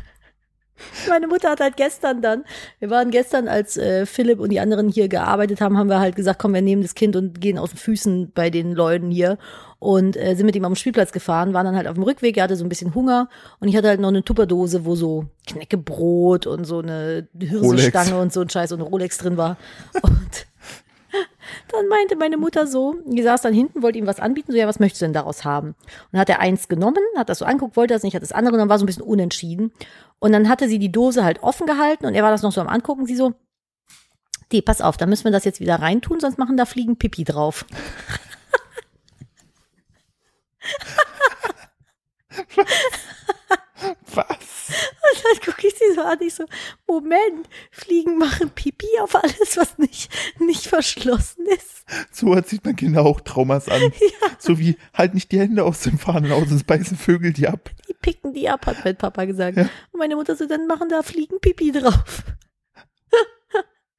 Meine 1.08 1.28
Mutter 1.28 1.52
hat 1.52 1.62
halt 1.62 1.78
gestern 1.78 2.22
dann, 2.22 2.44
wir 2.80 2.90
waren 2.90 3.10
gestern, 3.10 3.48
als 3.48 3.78
äh, 3.78 4.06
Philipp 4.06 4.40
und 4.40 4.50
die 4.52 4.60
anderen 4.60 4.90
hier 4.90 5.08
gearbeitet 5.08 5.62
haben, 5.62 5.78
haben 5.78 5.90
wir 5.90 6.00
halt 6.00 6.16
gesagt, 6.16 6.40
komm, 6.40 6.54
wir 6.54 6.62
nehmen 6.62 6.82
das 6.82 6.96
Kind 6.96 7.16
und 7.16 7.40
gehen 7.40 7.58
auf 7.58 7.72
den 7.72 7.78
Füßen 7.78 8.32
bei 8.34 8.50
den 8.50 8.74
Leuten 8.74 9.10
hier 9.10 9.38
und 9.80 10.18
äh, 10.18 10.36
sind 10.36 10.46
mit 10.46 10.56
ihm 10.56 10.66
am 10.66 10.76
Spielplatz 10.76 11.14
gefahren, 11.14 11.54
waren 11.54 11.66
dann 11.66 11.78
halt 11.78 11.88
auf 11.88 11.94
dem 11.94 12.04
Rückweg, 12.04 12.36
er 12.36 12.44
hatte 12.44 12.58
so 12.58 12.66
ein 12.66 12.70
bisschen 12.70 12.94
Hunger 12.94 13.30
und 13.60 13.70
ich 13.70 13.78
hatte 13.78 13.88
halt 13.88 14.02
noch 14.02 14.10
eine 14.10 14.24
Tupperdose, 14.24 14.84
wo 14.84 14.96
so 14.96 15.26
Knäckebrot 15.48 16.46
und 16.46 16.66
so 16.66 16.80
eine 16.80 17.28
Hirsestange 17.40 18.20
und 18.20 18.34
so 18.34 18.42
ein 18.42 18.50
Scheiß 18.50 18.74
und 18.74 18.82
eine 18.82 18.90
Rolex 18.90 19.18
drin 19.18 19.38
war 19.38 19.58
und 20.02 20.46
dann 21.70 21.88
meinte 21.88 22.16
meine 22.16 22.38
Mutter 22.38 22.68
so, 22.68 22.96
die 23.06 23.24
saß 23.24 23.42
dann 23.42 23.54
hinten, 23.54 23.82
wollte 23.82 23.98
ihm 23.98 24.08
was 24.08 24.20
anbieten, 24.20 24.52
so, 24.52 24.58
ja, 24.58 24.68
was 24.68 24.80
möchtest 24.80 25.02
du 25.02 25.06
denn 25.06 25.14
daraus 25.14 25.44
haben? 25.44 25.76
Und 26.12 26.20
hat 26.20 26.30
er 26.30 26.40
eins 26.40 26.68
genommen, 26.68 27.04
hat 27.16 27.30
das 27.30 27.40
so 27.40 27.46
anguckt, 27.46 27.76
wollte 27.78 27.94
das 27.94 28.04
nicht, 28.04 28.16
hat 28.16 28.24
das 28.24 28.32
andere 28.32 28.58
dann 28.58 28.70
war 28.70 28.78
so 28.80 28.84
ein 28.84 28.88
bisschen 28.88 29.04
unentschieden. 29.04 29.72
Und 30.20 30.32
dann 30.32 30.50
hatte 30.50 30.68
sie 30.68 30.80
die 30.80 30.92
Dose 30.92 31.24
halt 31.24 31.44
offen 31.44 31.68
gehalten 31.68 32.06
und 32.06 32.16
er 32.16 32.24
war 32.24 32.32
das 32.32 32.42
noch 32.42 32.52
so 32.52 32.62
am 32.62 32.68
Angucken, 32.68 33.06
sie 33.06 33.16
so, 33.16 33.34
die, 34.52 34.62
pass 34.62 34.82
auf, 34.82 34.98
da 34.98 35.06
müssen 35.06 35.26
wir 35.26 35.32
das 35.32 35.46
jetzt 35.46 35.60
wieder 35.60 35.82
reintun, 35.82 36.20
sonst 36.20 36.38
machen 36.38 36.58
da 36.58 36.66
Fliegen 36.66 36.98
Pipi 36.98 37.24
drauf. 37.24 37.66
Was? 44.14 44.45
Und 45.16 45.24
dann 45.24 45.54
gucke 45.54 45.68
ich 45.68 45.76
sie 45.76 45.94
so 45.94 46.02
an, 46.02 46.18
ich 46.22 46.34
so, 46.34 46.46
Moment, 46.88 47.48
Fliegen 47.72 48.18
machen 48.18 48.50
Pipi 48.50 48.88
auf 49.02 49.16
alles, 49.16 49.58
was 49.58 49.78
nicht, 49.78 50.12
nicht 50.40 50.68
verschlossen 50.68 51.46
ist. 51.48 51.86
So 52.12 52.36
hat 52.36 52.48
sieht 52.48 52.66
man 52.66 52.76
Kinder 52.76 53.06
auch 53.06 53.22
Traumas 53.22 53.70
an. 53.70 53.82
So 54.38 54.60
wie, 54.60 54.78
halt 54.94 55.14
nicht 55.14 55.32
die 55.32 55.40
Hände 55.40 55.64
aus 55.64 55.82
dem 55.82 55.98
Fahnen 55.98 56.32
aus, 56.32 56.50
sonst 56.50 56.68
beißen 56.68 56.98
Vögel 56.98 57.32
die 57.32 57.48
ab. 57.48 57.72
Die 57.88 57.94
picken 57.94 58.34
die 58.34 58.50
ab, 58.50 58.66
hat 58.66 58.84
mein 58.84 58.98
Papa 58.98 59.26
gesagt. 59.26 59.58
Ja. 59.58 59.70
Und 59.92 60.00
meine 60.00 60.16
Mutter 60.16 60.36
so, 60.36 60.46
dann 60.46 60.68
machen 60.68 60.90
da 60.90 61.02
Fliegen 61.04 61.40
Pipi 61.40 61.72
drauf. 61.72 62.24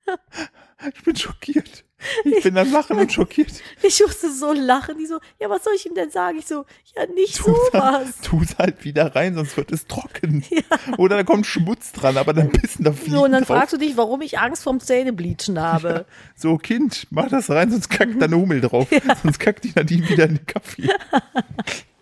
Ich 0.94 1.02
bin 1.02 1.16
schockiert. 1.16 1.85
Ich 2.24 2.42
bin 2.42 2.56
am 2.58 2.70
Lachen 2.72 2.98
und 2.98 3.12
schockiert. 3.12 3.52
Ich 3.82 4.00
musste 4.00 4.30
so 4.32 4.52
lachen. 4.52 4.98
Die 4.98 5.06
so, 5.06 5.18
ja, 5.40 5.48
was 5.48 5.64
soll 5.64 5.72
ich 5.74 5.86
ihm 5.86 5.94
denn 5.94 6.10
sagen? 6.10 6.38
Ich 6.38 6.46
so, 6.46 6.64
ja, 6.94 7.06
nicht 7.06 7.36
Tu 7.36 7.44
sowas. 7.44 8.08
es 8.42 8.58
halt 8.58 8.84
wieder 8.84 9.14
rein, 9.16 9.34
sonst 9.34 9.56
wird 9.56 9.72
es 9.72 9.86
trocken. 9.86 10.44
Oder 10.98 11.16
da 11.16 11.24
kommt 11.24 11.46
Schmutz 11.46 11.92
dran, 11.92 12.16
aber 12.16 12.32
dann 12.34 12.50
pissen 12.50 12.84
da 12.84 12.92
Fliegen 12.92 13.12
So, 13.16 13.24
und 13.24 13.32
dann 13.32 13.44
drauf. 13.44 13.56
fragst 13.56 13.72
du 13.72 13.78
dich, 13.78 13.96
warum 13.96 14.20
ich 14.22 14.38
Angst 14.38 14.62
vorm 14.62 14.80
Zähnebleachen 14.80 15.58
habe. 15.60 16.04
So, 16.34 16.58
Kind, 16.58 17.06
mach 17.10 17.28
das 17.28 17.50
rein, 17.50 17.70
sonst 17.70 17.88
kackt 17.88 18.20
da 18.20 18.26
eine 18.26 18.36
Hummel 18.36 18.60
drauf. 18.60 18.88
Sonst 19.22 19.38
kackt 19.38 19.64
die 19.64 19.72
Nadine 19.74 20.08
wieder 20.08 20.24
in 20.24 20.36
den 20.36 20.46
Kaffee. 20.46 20.88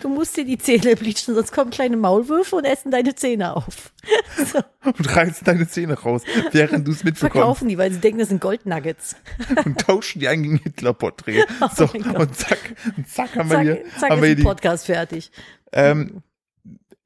Du 0.00 0.08
musst 0.08 0.36
dir 0.36 0.44
die 0.44 0.58
Zähne 0.58 0.96
bleachen, 0.96 1.34
sonst 1.34 1.52
kommen 1.52 1.70
kleine 1.70 1.96
Maulwürfe 1.96 2.56
und 2.56 2.64
essen 2.64 2.90
deine 2.90 3.14
Zähne 3.14 3.56
auf. 3.56 3.92
So, 4.44 4.58
Und 4.84 5.16
reißen 5.16 5.44
deine 5.44 5.68
Zähne 5.68 5.94
raus, 5.94 6.22
während 6.50 6.88
du 6.88 6.90
es 6.92 7.04
mitbekommst. 7.04 7.32
verkaufen 7.34 7.68
die, 7.68 7.78
weil 7.78 7.92
sie 7.92 8.00
denken, 8.00 8.18
das 8.18 8.30
sind 8.30 8.40
Goldnuggets. 8.40 9.14
Und 9.64 9.78
tauschen 9.78 10.18
die 10.20 10.26
ein 10.28 10.42
gegen 10.42 10.56
Hitler-Porträt. 10.58 11.44
So, 11.76 11.84
Oh 11.84 11.98
Gott. 11.98 12.16
und 12.18 12.34
zack, 12.36 12.58
und 12.96 13.08
zack 13.08 13.36
haben 13.36 13.48
wir 13.50 13.56
Zack, 13.56 13.62
hier, 13.62 13.84
zack 14.00 14.10
haben 14.10 14.20
wir 14.22 14.28
hier 14.28 14.38
ein 14.38 14.42
Podcast 14.42 14.86
fertig. 14.86 15.30
Ähm, 15.72 16.22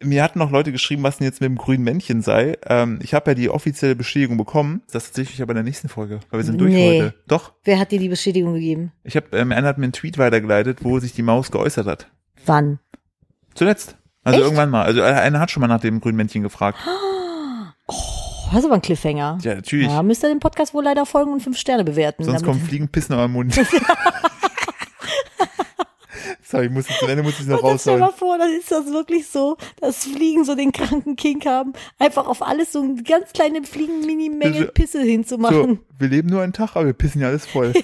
mir 0.02 0.22
hatten 0.22 0.38
noch 0.38 0.50
Leute 0.50 0.72
geschrieben, 0.72 1.02
was 1.02 1.18
denn 1.18 1.26
jetzt 1.26 1.40
mit 1.40 1.48
dem 1.48 1.56
grünen 1.56 1.82
Männchen 1.84 2.22
sei. 2.22 2.56
Ähm, 2.66 2.98
ich 3.02 3.12
habe 3.14 3.30
ja 3.32 3.34
die 3.34 3.50
offizielle 3.50 3.96
Bestätigung 3.96 4.36
bekommen. 4.38 4.82
Das 4.92 5.04
tatsächlich 5.06 5.36
ich 5.36 5.42
aber 5.42 5.52
in 5.52 5.56
der 5.56 5.64
nächsten 5.64 5.88
Folge, 5.88 6.20
weil 6.30 6.40
wir 6.40 6.44
sind 6.44 6.58
durch 6.60 6.72
Nee. 6.72 7.00
heute. 7.02 7.14
Doch. 7.26 7.52
Wer 7.64 7.78
hat 7.78 7.92
dir 7.92 7.98
die 7.98 8.08
Bestätigung 8.08 8.54
gegeben? 8.54 8.92
Ich 9.04 9.16
habe, 9.16 9.36
ähm, 9.36 9.52
einer 9.52 9.68
hat 9.68 9.78
mir 9.78 9.84
einen 9.84 9.92
Tweet 9.92 10.16
weitergeleitet, 10.18 10.78
wo 10.82 10.98
sich 11.00 11.12
die 11.12 11.22
Maus 11.22 11.50
geäußert 11.50 11.86
hat. 11.86 12.10
Wann? 12.46 12.78
Zuletzt. 13.54 13.96
Also 14.24 14.38
Echt? 14.38 14.44
irgendwann 14.44 14.70
mal. 14.70 14.84
Also 14.84 15.02
einer 15.02 15.38
hat 15.40 15.50
schon 15.50 15.60
mal 15.60 15.68
nach 15.68 15.80
dem 15.80 16.00
grünen 16.00 16.16
Männchen 16.16 16.42
gefragt. 16.42 16.78
Oh, 17.88 18.48
das 18.50 18.58
ist 18.60 18.64
aber 18.64 18.74
ein 18.74 18.82
Cliffhanger. 18.82 19.38
Ja, 19.42 19.54
natürlich. 19.54 19.86
Ja, 19.86 20.02
müsst 20.02 20.24
ihr 20.24 20.28
dem 20.28 20.40
Podcast 20.40 20.74
wohl 20.74 20.82
leider 20.82 21.06
folgen 21.06 21.32
und 21.32 21.40
fünf 21.40 21.56
Sterne 21.56 21.84
bewerten. 21.84 22.24
Sonst 22.24 22.40
damit- 22.42 22.56
kommen 22.56 22.66
Fliegen 22.66 22.88
pissen 22.88 23.12
am 23.14 23.32
Mund. 23.32 23.54
Sorry, 26.42 26.66
ich 26.66 26.72
muss 26.72 26.88
jetzt, 26.88 27.00
Ende 27.02 27.22
muss 27.22 27.38
ich 27.38 27.46
noch 27.46 27.62
Und 27.62 27.68
dann 27.70 27.78
stell 27.78 27.92
rausholen. 27.94 28.00
mal 28.00 28.12
vor, 28.12 28.38
dann 28.38 28.50
ist 28.52 28.70
das 28.72 28.86
wirklich 28.86 29.28
so, 29.28 29.56
dass 29.80 30.04
Fliegen 30.04 30.44
so 30.44 30.54
den 30.56 30.72
kranken 30.72 31.14
Kink 31.16 31.46
haben, 31.46 31.72
einfach 31.98 32.26
auf 32.26 32.42
alles 32.42 32.72
so 32.72 32.82
eine 32.82 33.02
ganz 33.04 33.32
kleine 33.32 33.62
Fliegen-Mini-Menge 33.62 34.58
So- 34.66 34.72
Pisse 34.72 34.98
So, 35.00 35.04
hinzumachen. 35.04 35.78
wir 35.98 36.08
leben 36.08 36.28
nur 36.28 36.42
einen 36.42 36.52
Tag, 36.52 36.74
aber 36.76 36.86
wir 36.86 36.92
pissen 36.92 37.20
ja 37.20 37.28
alles 37.28 37.46
voll. 37.46 37.72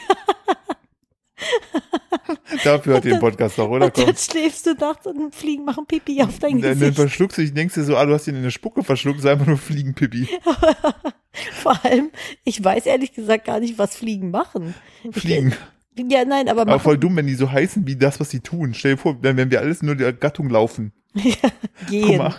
Dafür 2.64 2.96
hat 2.96 3.04
den 3.04 3.18
Podcast 3.18 3.58
doch, 3.58 3.68
oder? 3.68 3.86
Und 3.86 3.94
Komm. 3.94 4.06
dann 4.06 4.16
schläfst 4.16 4.66
du 4.66 4.74
nachts 4.74 5.06
und 5.06 5.34
Fliegen 5.34 5.64
machen 5.64 5.86
Pipi 5.86 6.22
auf 6.22 6.38
dein 6.38 6.52
Dann, 6.60 6.70
dann 6.70 6.78
Gesicht. 6.78 6.96
verschluckst 6.96 7.38
du 7.38 7.42
dich, 7.42 7.54
denkst 7.54 7.74
dir 7.74 7.84
so, 7.84 7.96
ah, 7.96 8.04
du 8.04 8.14
hast 8.14 8.26
ihn 8.28 8.36
in 8.36 8.42
der 8.42 8.50
Spucke 8.50 8.82
verschluckt, 8.84 9.18
ist 9.20 9.26
einfach 9.26 9.46
nur 9.46 9.58
Fliegenpipi. 9.58 10.28
Vor 11.54 11.84
allem, 11.84 12.10
ich 12.44 12.62
weiß 12.62 12.86
ehrlich 12.86 13.12
gesagt 13.12 13.46
gar 13.46 13.60
nicht, 13.60 13.78
was 13.78 13.96
Fliegen 13.96 14.30
machen. 14.30 14.74
Fliegen. 15.12 15.54
Ich, 15.94 16.04
ja, 16.10 16.24
nein, 16.24 16.48
aber 16.48 16.62
Aber 16.62 16.78
voll 16.80 16.96
dumm, 16.98 17.16
wenn 17.16 17.26
die 17.26 17.34
so 17.34 17.50
heißen 17.50 17.86
wie 17.86 17.96
das, 17.96 18.18
was 18.20 18.30
sie 18.30 18.40
tun. 18.40 18.72
Stell 18.74 18.92
dir 18.92 18.98
vor, 18.98 19.14
dann 19.20 19.36
werden 19.36 19.50
wir 19.50 19.60
alles 19.60 19.82
nur 19.82 19.94
der 19.94 20.12
Gattung 20.12 20.48
laufen. 20.48 20.92
Guck 21.14 21.88
gehen. 21.88 22.18
mal. 22.18 22.34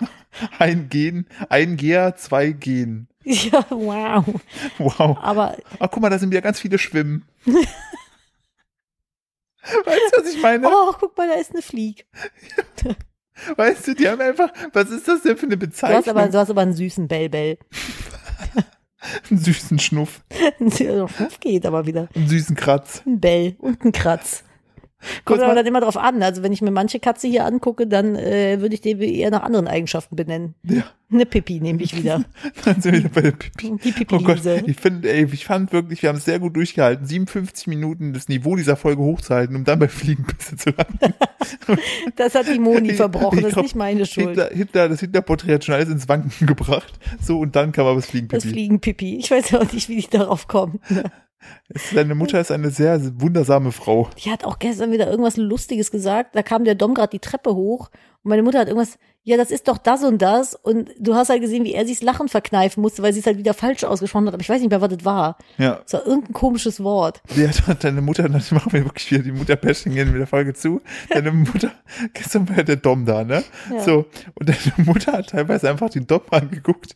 Ein 0.58 0.90
Gehen, 0.90 1.28
ein 1.50 1.78
Geher, 1.78 2.16
zwei 2.16 2.50
Gehen. 2.52 3.08
Ja, 3.24 3.66
wow. 3.70 4.26
Wow. 4.80 5.18
Aber 5.22 5.56
Ach, 5.80 5.88
guck 5.92 6.02
mal, 6.02 6.10
da 6.10 6.18
sind 6.20 6.32
wieder 6.32 6.42
ganz 6.42 6.60
viele 6.60 6.78
Schwimmen. 6.80 7.24
Weißt 9.64 10.14
du, 10.14 10.22
was 10.22 10.34
ich 10.34 10.42
meine? 10.42 10.68
oh, 10.68 10.94
guck 11.00 11.18
mal, 11.18 11.28
da 11.28 11.36
ist 11.36 11.52
eine 11.52 11.62
Flieg. 11.62 12.06
Weißt 13.58 13.88
du, 13.88 13.96
die 13.96 14.08
haben 14.08 14.22
einfach, 14.22 14.50
was 14.74 14.90
ist 14.92 15.08
das 15.08 15.24
denn 15.24 15.36
für 15.36 15.48
eine 15.48 15.58
Du 15.58 15.66
Bezeichnung? 15.66 15.98
hast 15.98 16.08
aber, 16.08 16.28
du 16.28 16.38
hast 16.38 16.50
aber 16.52 16.62
einen 16.62 16.74
süßen 16.74 17.08
Bellbell. 17.08 17.58
einen 19.30 19.40
süßen 19.40 19.80
Schnuff, 19.80 20.22
Schnuff 20.60 21.40
geht 21.40 21.66
aber 21.66 21.86
wieder. 21.88 22.08
einen 22.16 22.28
süßen 22.30 22.56
Kratz. 22.56 23.02
Ein 23.06 23.20
Bell 23.20 23.56
und 23.60 23.84
ein 23.84 23.92
Kratz. 23.92 24.44
Kommt 25.26 25.42
aber 25.42 25.56
dann 25.56 25.66
immer 25.66 25.82
drauf 25.82 25.98
an. 25.98 26.22
Also 26.24 26.44
wenn 26.44 26.52
ich 26.54 26.62
mir 26.62 26.72
manche 26.72 27.00
Katze 27.00 27.28
hier 27.28 27.46
angucke, 27.46 27.88
dann 27.88 28.16
äh, 28.16 28.60
würde 28.62 28.76
ich 28.76 28.82
die 28.82 29.20
eher 29.20 29.32
nach 29.32 29.44
anderen 29.44 29.68
Eigenschaften 29.68 30.16
benennen. 30.16 30.56
Ja, 30.64 30.84
Eine 31.12 31.26
Pipi 31.26 31.60
nehme 31.60 31.82
ich 31.82 31.96
wieder. 31.96 32.24
dann 32.66 32.82
sind 32.82 32.94
wir 32.94 33.00
wieder 33.00 33.10
bei 33.10 33.22
der 33.22 33.32
Pipi. 33.32 33.78
Die 33.84 34.08
Oh 34.12 34.20
Gott, 34.20 34.42
ich 34.66 34.78
finde, 34.80 35.12
ey, 35.12 35.28
ich 35.32 35.46
fand 35.46 35.72
wirklich, 35.74 36.02
wir 36.02 36.10
haben 36.10 36.18
es 36.18 36.26
sehr 36.26 36.40
gut 36.40 36.56
durchgehalten, 36.56 37.06
57 37.06 37.68
Minuten 37.68 38.14
das 38.14 38.28
Niveau 38.28 38.56
dieser 38.56 38.76
Folge 38.76 39.02
hochzuhalten, 39.02 39.56
um 39.56 39.64
dann 39.64 39.80
bei 39.80 39.88
Fliegenpisse 39.88 40.56
zu 40.56 40.70
landen. 40.72 41.14
das 42.16 42.36
hat 42.36 42.48
die 42.48 42.60
Moni 42.60 42.92
Ich- 42.92 42.98
verbrochen, 42.98 43.40
ich 43.40 43.44
das 43.46 43.54
glaub, 43.54 43.66
ist 43.66 43.72
nicht 43.72 43.76
meine 43.76 44.06
Schuld. 44.06 44.30
Hitler, 44.30 44.50
Hitler, 44.52 44.90
das 44.90 45.00
Hitler-Porträt 45.02 45.54
hat 45.56 45.66
schon 45.66 45.76
alles 45.76 45.90
ins 45.90 46.08
Wanken 46.10 46.48
gebracht. 46.48 46.94
So, 47.22 47.40
und 47.40 47.56
dann 47.56 47.72
kam 47.72 47.86
aber 47.86 47.96
das 47.96 48.06
Das 48.06 48.12
Fliegenpipi. 48.12 48.48
Fliegenpipi. 48.50 49.18
Ich 49.18 49.32
weiß 49.32 49.54
auch 49.56 49.72
nicht, 49.72 49.90
wie 49.90 49.98
ich 49.98 50.10
darauf 50.10 50.48
komme. 50.48 50.80
Deine 51.94 52.16
Mutter 52.16 52.40
ist 52.40 52.52
eine 52.52 52.70
sehr 52.70 53.00
wundersame 53.22 53.72
Frau. 53.72 54.10
Die 54.24 54.32
hat 54.32 54.44
auch 54.46 54.60
gestern 54.60 54.92
wieder 54.92 55.10
irgendwas 55.10 55.38
Lustiges 55.38 55.92
gesagt. 55.92 56.36
Da 56.36 56.44
kam 56.44 56.64
der 56.66 56.76
Dom 56.76 56.94
gerade 56.94 57.12
die 57.12 57.20
Treppe 57.20 57.56
hoch 57.56 57.90
und 58.24 58.30
meine 58.30 58.44
Mutter 58.44 58.60
hat 58.60 58.68
irgendwas, 58.68 58.98
ja, 59.26 59.38
das 59.38 59.52
ist 59.52 59.68
doch 59.68 59.78
das 59.78 60.04
und 60.04 60.22
das. 60.22 60.54
Und 60.56 60.90
du 61.00 61.16
hast 61.16 61.30
halt 61.30 61.42
gesehen, 61.42 61.64
wie 61.64 61.74
er 61.74 61.86
sich 61.86 62.00
das 62.00 62.06
Lachen 62.06 62.28
verkneifen 62.30 62.82
musste, 62.82 63.02
weil 63.02 63.14
sie 63.14 63.20
es 63.20 63.26
halt 63.26 63.38
wieder 63.38 63.54
falsch 63.54 63.84
ausgesprochen 63.84 64.28
hat. 64.28 64.34
Aber 64.34 64.42
ich 64.42 64.50
weiß 64.50 64.62
nicht 64.62 64.70
mehr, 64.70 64.82
was 64.82 64.90
das 64.90 65.06
war. 65.06 65.38
Ja, 65.58 65.82
Es 65.86 65.94
war 65.94 66.06
irgendein 66.06 66.34
komisches 66.34 66.82
Wort. 66.84 67.22
hat 67.68 67.84
deine 67.84 68.02
Mutter, 68.02 68.24
dann 68.24 68.44
machen 68.52 68.72
wir 68.72 68.86
wirklich 68.86 69.12
wieder 69.12 69.24
die 69.24 69.32
Mutter-Bashing 69.32 69.96
in 69.96 70.14
der 70.14 70.28
Folge 70.28 70.54
zu. 70.54 70.82
Deine 71.10 71.32
Mutter, 71.32 71.72
gestern 72.14 72.48
war 72.50 72.58
ja 72.58 72.64
der 72.64 72.76
Dom 72.78 73.06
da, 73.06 73.24
ne? 73.24 73.44
Ja. 73.72 73.82
So, 73.82 74.06
und 74.36 74.50
deine 74.50 74.86
Mutter 74.86 75.14
hat 75.14 75.30
teilweise 75.30 75.70
einfach 75.70 75.90
den 75.90 76.08
Dom 76.08 76.22
angeguckt 76.30 76.96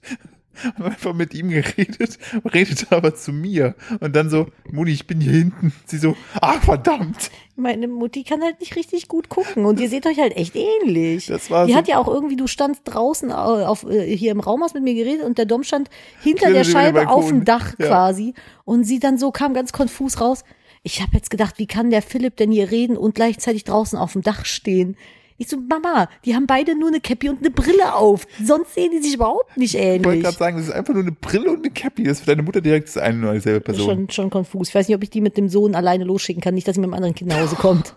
und 0.78 0.86
einfach 0.86 1.14
mit 1.14 1.34
ihm 1.34 1.50
geredet, 1.50 2.18
redete 2.54 2.88
aber 2.96 3.16
zu 3.16 3.32
mir. 3.32 3.76
Und 4.00 4.16
dann 4.16 4.30
so, 4.30 4.48
Muni, 4.72 4.92
ich 4.92 5.08
bin 5.08 5.22
hier 5.22 5.32
hinten. 5.34 5.74
Sie 5.86 5.98
so, 5.98 6.16
ach 6.42 6.62
verdammt. 6.64 7.32
Meine 7.56 7.88
Mutti 7.88 8.24
kann 8.24 8.44
halt 8.44 8.60
nicht 8.60 8.76
richtig 8.76 9.08
gut 9.08 9.30
gucken 9.30 9.66
und 9.66 9.80
ihr 9.80 9.90
seht 9.90 10.06
euch 10.06 10.20
halt 10.20 10.38
echt 10.38 10.56
ähnlich. 10.56 11.26
Das 11.26 11.50
war 11.50 11.66
die 11.66 11.72
so- 11.72 11.78
hat 11.78 11.88
ja 11.88 11.98
auch 11.98 12.08
irgendwie, 12.08 12.36
du 12.36 12.46
standst 12.46 12.84
draußen 12.86 13.32
au- 13.32 13.66
auf, 13.66 13.84
äh, 13.90 14.16
hier 14.16 14.32
im 14.32 14.40
Raum, 14.40 14.62
hast 14.62 14.76
mit 14.76 14.84
mir 14.84 14.94
geredet 14.94 15.26
und 15.26 15.38
der 15.40 15.46
Dom 15.46 15.64
stand 15.64 15.90
hinter 16.22 16.52
der 16.52 16.64
Scheibe 16.64 17.10
auf 17.10 17.28
dem 17.30 17.46
Dach 17.46 17.74
Ja. 17.80 17.88
quasi 17.88 18.36
und 18.64 18.84
sie 18.84 19.00
dann 19.00 19.18
so 19.18 19.32
kam 19.32 19.54
ganz 19.56 19.72
konfus 19.74 20.22
raus. 20.22 20.44
Ich 20.84 21.02
habe 21.02 21.12
jetzt 21.16 21.32
gedacht, 21.32 21.56
wie 21.58 21.66
kann 21.66 21.90
der 21.90 22.04
Philipp 22.04 22.38
denn 22.38 22.52
hier 22.52 22.70
reden 22.70 22.96
und 22.96 23.16
gleichzeitig 23.16 23.64
draußen 23.64 23.98
auf 23.98 24.14
dem 24.14 24.22
Dach 24.22 24.46
stehen? 24.46 24.96
Ich 25.40 25.50
so, 25.50 25.58
Mama, 25.58 26.10
die 26.26 26.34
haben 26.36 26.48
beide 26.48 26.78
nur 26.78 26.88
eine 26.88 27.00
Cappy 27.00 27.30
und 27.30 27.40
eine 27.40 27.52
Brille 27.52 27.94
auf. 27.94 28.26
Sonst 28.44 28.74
sehen 28.74 28.90
die 28.92 29.04
sich 29.04 29.14
überhaupt 29.16 29.56
nicht 29.56 29.76
Ich 29.76 29.82
wollte 29.82 29.96
ähnlich. 30.10 30.24
gerade 30.24 30.38
sagen, 30.38 30.58
das 30.58 30.68
ist 30.68 30.74
einfach 30.74 30.94
nur 30.94 31.04
eine 31.04 31.12
Brille 31.12 31.52
und 31.52 31.60
eine 31.60 31.70
Cappy. 31.70 32.04
Das 32.04 32.14
ist 32.14 32.20
für 32.22 32.32
deine 32.32 32.42
Mutter 32.42 32.60
direkt 32.60 32.88
das 32.88 32.98
eine 32.98 33.28
und 33.30 33.36
dieselbe 33.36 33.62
Person. 33.62 33.86
Schon, 33.86 34.10
schon 34.10 34.30
konfus. 34.32 34.70
Ich 34.70 34.76
weiß 34.76 34.88
nicht, 34.88 34.96
ob 34.96 35.04
ich 35.04 35.12
die 35.12 35.22
mit 35.22 35.38
dem 35.38 35.48
Sohn 35.48 35.76
alleine 35.76 36.06
losschicken 36.06 36.42
kann, 36.42 36.56
nicht, 36.56 36.68
dass 36.68 36.74
sie 36.76 36.82
mit 36.82 36.88
einem 36.88 36.96
anderen 36.96 37.14
Kind 37.14 37.30
nach 37.30 37.40
Hause 37.40 37.56
kommt. 37.56 37.96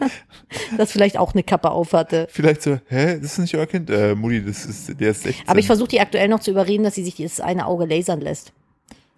das 0.78 0.92
vielleicht 0.92 1.18
auch 1.18 1.34
eine 1.34 1.42
Kappe 1.42 1.70
auf 1.70 1.92
hatte. 1.92 2.26
Vielleicht 2.30 2.62
so, 2.62 2.78
hä, 2.88 3.18
das 3.20 3.32
ist 3.32 3.38
nicht 3.38 3.54
euer 3.54 3.66
Kind? 3.66 3.90
Äh, 3.90 4.14
Mutti, 4.14 4.44
das 4.44 4.64
ist, 4.64 5.00
der 5.00 5.10
ist 5.10 5.24
16. 5.24 5.48
Aber 5.48 5.58
ich 5.58 5.66
versuche 5.66 5.88
die 5.88 6.00
aktuell 6.00 6.28
noch 6.28 6.40
zu 6.40 6.50
überreden, 6.52 6.84
dass 6.84 6.94
sie 6.94 7.04
sich 7.04 7.16
das 7.16 7.40
eine 7.40 7.66
Auge 7.66 7.84
lasern 7.84 8.20
lässt. 8.20 8.52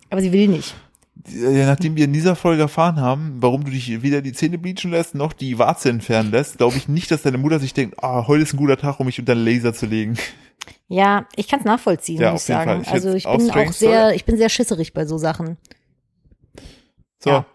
Aber 0.09 0.21
sie 0.21 0.33
will 0.33 0.49
nicht. 0.49 0.75
Nachdem 1.27 1.97
wir 1.97 2.05
in 2.05 2.13
dieser 2.13 2.37
Folge 2.37 2.63
erfahren 2.63 3.01
haben, 3.01 3.37
warum 3.41 3.65
du 3.65 3.71
dich 3.71 4.03
weder 4.03 4.23
die 4.23 4.33
Zähne 4.33 4.59
bleachen 4.59 4.91
lässt, 4.91 5.15
noch 5.15 5.33
die 5.33 5.59
Warze 5.59 5.89
entfernen 5.91 6.31
lässt, 6.31 6.59
glaube 6.59 6.77
ich 6.77 6.89
nicht, 6.89 7.11
dass 7.11 7.23
deine 7.23 7.39
Mutter 7.39 7.59
sich 7.59 7.75
denkt, 7.75 7.97
ah, 8.03 8.27
heute 8.27 8.43
ist 8.45 8.55
ein 8.55 8.57
guter 8.57 8.77
Tag, 8.77 9.01
um 9.01 9.07
mich 9.07 9.19
unter 9.19 9.35
den 9.35 9.45
Laser 9.45 9.75
zu 9.75 9.87
legen. 9.87 10.17
Ja, 10.89 11.27
ich 11.37 11.47
kann 11.49 11.61
es 11.61 11.65
nachvollziehen, 11.67 12.21
Ja, 12.21 12.33
muss 12.33 12.43
ich 12.43 12.47
sagen. 12.47 12.83
Ich 12.83 12.89
also 12.89 13.15
ich 13.15 13.25
bin 13.25 13.51
auch 13.51 13.73
sehr, 13.73 14.07
soll- 14.07 14.13
ich 14.17 14.25
bin 14.25 14.37
sehr 14.37 14.49
schisserig 14.49 14.93
bei 14.93 15.05
so 15.07 15.19
Sachen. 15.19 15.57
So, 17.19 17.31
Ja. 17.31 17.47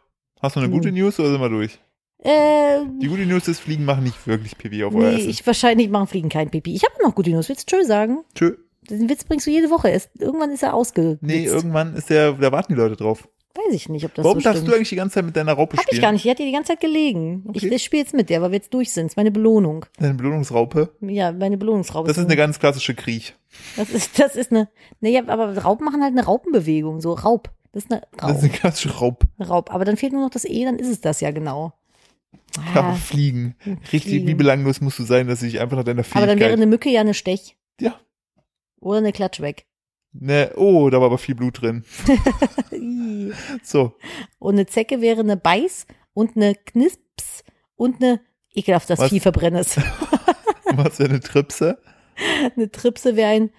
hast 0.42 0.56
du 0.56 0.60
eine 0.60 0.70
gute 0.70 0.92
News 0.92 1.20
oder 1.20 1.32
sind 1.32 1.42
wir 1.42 1.50
durch? 1.50 1.80
Äh, 2.20 2.80
Die 3.02 3.08
gute 3.08 3.26
News 3.26 3.48
ist, 3.48 3.60
Fliegen 3.60 3.86
machen 3.86 4.04
nicht 4.04 4.26
wirklich 4.26 4.58
Pipi 4.58 4.84
auf 4.84 4.96
euer 4.96 5.12
nee, 5.12 5.18
Essen. 5.18 5.30
ich 5.30 5.46
wahrscheinlich 5.46 5.90
machen 5.90 6.08
Fliegen 6.08 6.30
kein 6.30 6.50
Pipi. 6.50 6.74
Ich 6.74 6.84
habe 6.84 6.94
noch 7.04 7.14
gute 7.14 7.30
News. 7.32 7.50
Willst 7.50 7.72
du 7.72 7.76
tschö 7.78 7.84
sagen? 7.86 8.24
Tschö. 8.34 8.56
Den 8.90 9.10
Witz 9.10 9.24
bringst 9.24 9.46
du 9.48 9.52
jede 9.52 9.70
Woche. 9.70 9.90
Erst, 9.90 10.10
irgendwann 10.20 10.52
ist 10.52 10.64
er 10.64 10.74
ausgewitzt. 10.74 11.22
Nee, 11.24 11.46
irgendwann 11.46 11.96
ist 11.96 12.10
der, 12.10 12.34
da 12.34 12.52
warten 12.52 12.74
die 12.74 12.80
Leute 12.80 12.96
drauf. 12.96 13.28
Weiß 13.56 13.74
ich 13.74 13.88
nicht, 13.90 14.04
ob 14.06 14.14
das 14.14 14.26
Warum 14.26 14.40
so 14.40 14.44
darfst 14.44 14.60
stimmt. 14.60 14.72
du 14.72 14.76
eigentlich 14.76 14.90
die 14.90 14.96
ganze 14.98 15.14
Zeit 15.16 15.26
mit 15.26 15.36
deiner 15.36 15.54
Raupe 15.54 15.78
Hab 15.78 15.84
spielen? 15.84 15.98
ich 15.98 16.02
gar 16.02 16.12
nicht. 16.12 16.26
Die 16.26 16.30
hat 16.30 16.40
dir 16.40 16.46
die 16.46 16.52
ganze 16.52 16.74
Zeit 16.74 16.82
gelegen. 16.82 17.44
Okay. 17.48 17.68
Ich, 17.68 17.72
ich 17.72 17.84
spiele 17.84 18.04
jetzt 18.04 18.14
mit 18.14 18.30
der, 18.30 18.42
weil 18.42 18.52
wir 18.52 18.58
jetzt 18.58 18.74
durch 18.74 18.92
sind. 18.92 19.06
Das 19.06 19.14
ist 19.14 19.18
meine 19.18 19.32
Belohnung. 19.32 19.86
Deine 19.98 20.14
Belohnungsraupe? 20.16 20.94
Ja, 21.02 21.32
meine 21.32 21.58
Belohnungsraube. 21.58 22.08
Das 22.08 22.18
ist 22.18 22.26
eine 22.26 22.36
ganz 22.36 22.60
klassische 22.60 22.94
Kriech. 22.96 23.34
Das 23.78 23.90
ist, 23.90 24.20
das 24.20 24.36
ist 24.36 24.52
eine, 24.52 24.68
naja, 25.00 25.22
aber 25.28 25.58
Raupen 25.58 25.86
machen 25.86 26.02
halt 26.04 26.12
eine 26.12 26.26
Raupenbewegung, 26.26 27.00
so 27.00 27.14
Raub. 27.14 27.50
Das 27.72 27.84
ist 27.86 27.92
eine 27.92 28.02
Das 28.18 28.24
Raub. 28.30 28.36
ist 28.38 28.44
eine 28.44 28.50
klassische 28.52 28.98
Raub. 28.98 29.24
Raub. 29.40 29.74
Aber 29.74 29.86
dann 29.86 29.96
fehlt 29.98 30.12
nur 30.14 30.22
noch 30.22 30.30
das 30.32 30.46
E, 30.46 30.66
dann 30.66 30.78
ist 30.78 30.90
es 30.90 31.00
das 31.02 31.22
ja 31.22 31.32
genau. 31.32 31.72
Aber 32.74 32.88
Ah, 32.90 32.94
Fliegen. 32.96 33.56
Richtig, 33.92 34.04
Fliegen. 34.04 34.28
wie 34.28 34.34
belanglos 34.36 34.82
musst 34.82 35.00
du 35.00 35.04
sein, 35.04 35.28
dass 35.28 35.42
ich 35.44 35.60
einfach 35.62 35.78
nach 35.78 35.84
deiner 35.84 36.04
Fähigkeit... 36.04 36.24
aber 36.24 36.32
dann 36.32 36.40
wäre 36.40 36.54
eine 36.54 36.66
Mücke 36.68 36.90
ja 36.90 37.02
eine 37.02 37.14
Stech. 37.14 37.56
Ja. 37.80 37.96
Oder 38.82 39.00
eine 39.00 39.12
Klatsch 39.14 39.40
weg. 39.42 39.66
Ne, 40.18 40.52
oh, 40.56 40.90
da 40.90 41.00
war 41.00 41.08
aber 41.08 41.18
viel 41.18 41.36
Blut 41.36 41.62
drin. 41.62 41.84
So, 43.64 43.94
Und 44.40 44.56
eine 44.56 44.66
Zecke 44.66 45.02
wäre 45.02 45.22
eine 45.22 45.38
Beiß 45.38 45.88
und 46.14 46.36
eine 46.36 46.56
Knisps 46.56 47.44
und 47.76 48.02
eine 48.02 48.22
ekelhaft 48.54 48.90
das 48.90 49.00
Was? 49.00 49.10
Vieh 49.10 49.20
verbrennes. 49.20 49.78
was 50.74 50.98
für 50.98 51.06
eine 51.06 51.20
Tripse? 51.20 51.78
eine 52.56 52.72
Tripse 52.72 53.16
wäre 53.18 53.30
ein, 53.32 53.50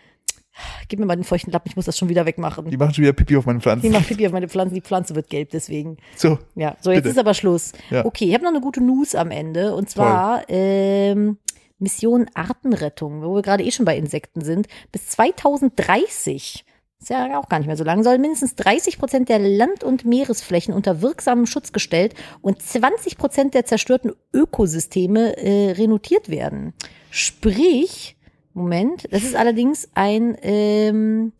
gib 0.89 0.99
mir 0.99 1.05
mal 1.07 1.17
den 1.17 1.25
feuchten 1.25 1.53
Lappen, 1.53 1.69
ich 1.69 1.77
muss 1.77 1.85
das 1.85 1.99
schon 1.99 2.09
wieder 2.09 2.25
wegmachen. 2.25 2.71
Die 2.71 2.77
machen 2.79 2.95
schon 2.95 3.03
wieder 3.03 3.13
Pipi 3.13 3.37
auf 3.37 3.45
meine 3.45 3.59
Die 3.59 3.63
Pflanzen. 3.63 3.93
macht 3.93 4.07
Pipi 4.09 4.27
auf 4.27 4.33
meine 4.33 4.49
Pflanze, 4.49 4.75
die 4.75 4.81
Pflanze 4.81 5.15
wird 5.15 5.29
gelb 5.29 5.51
deswegen. 5.51 5.99
So, 6.17 6.39
Ja, 6.55 6.77
so 6.81 6.91
jetzt 6.91 7.03
Bitte. 7.03 7.11
ist 7.11 7.19
aber 7.19 7.35
Schluss. 7.35 7.73
Ja. 7.91 8.05
Okay, 8.07 8.27
ich 8.27 8.35
habe 8.35 8.45
noch 8.45 8.51
eine 8.53 8.61
gute 8.63 8.81
News 8.83 9.15
am 9.15 9.31
Ende 9.31 9.75
und 9.75 9.91
zwar 9.91 10.45
ähm, 10.49 11.37
Mission 11.79 12.27
Artenrettung, 12.35 13.23
wo 13.23 13.35
wir 13.35 13.43
gerade 13.43 13.65
eh 13.65 13.71
schon 13.71 13.85
bei 13.85 13.97
Insekten 13.97 14.43
sind. 14.43 14.67
Bis 14.93 15.09
2030, 15.09 16.65
ist 17.01 17.11
ja 17.11 17.39
auch 17.39 17.49
gar 17.49 17.59
nicht 17.59 17.67
mehr 17.67 17.77
so 17.77 17.85
lang, 17.85 18.03
sollen 18.03 18.21
mindestens 18.21 18.55
30 18.55 18.99
Prozent 18.99 19.29
der 19.29 19.39
Land- 19.39 19.85
und 19.85 20.05
Meeresflächen 20.05 20.73
unter 20.75 21.03
wirksamen 21.03 21.47
Schutz 21.47 21.73
gestellt 21.73 22.15
und 22.41 22.63
20 22.63 23.19
Prozent 23.19 23.55
der 23.55 23.67
zerstörten 23.67 24.13
Ökosysteme 24.33 25.37
äh, 25.37 25.73
renotiert 25.73 26.31
werden. 26.31 26.73
Sprich, 27.11 28.17
Moment, 28.55 29.07
das 29.11 29.23
ist 29.23 29.37
allerdings 29.37 29.89
ein 29.95 30.37
ähm, 30.41 31.33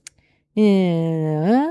äh, 0.55 1.71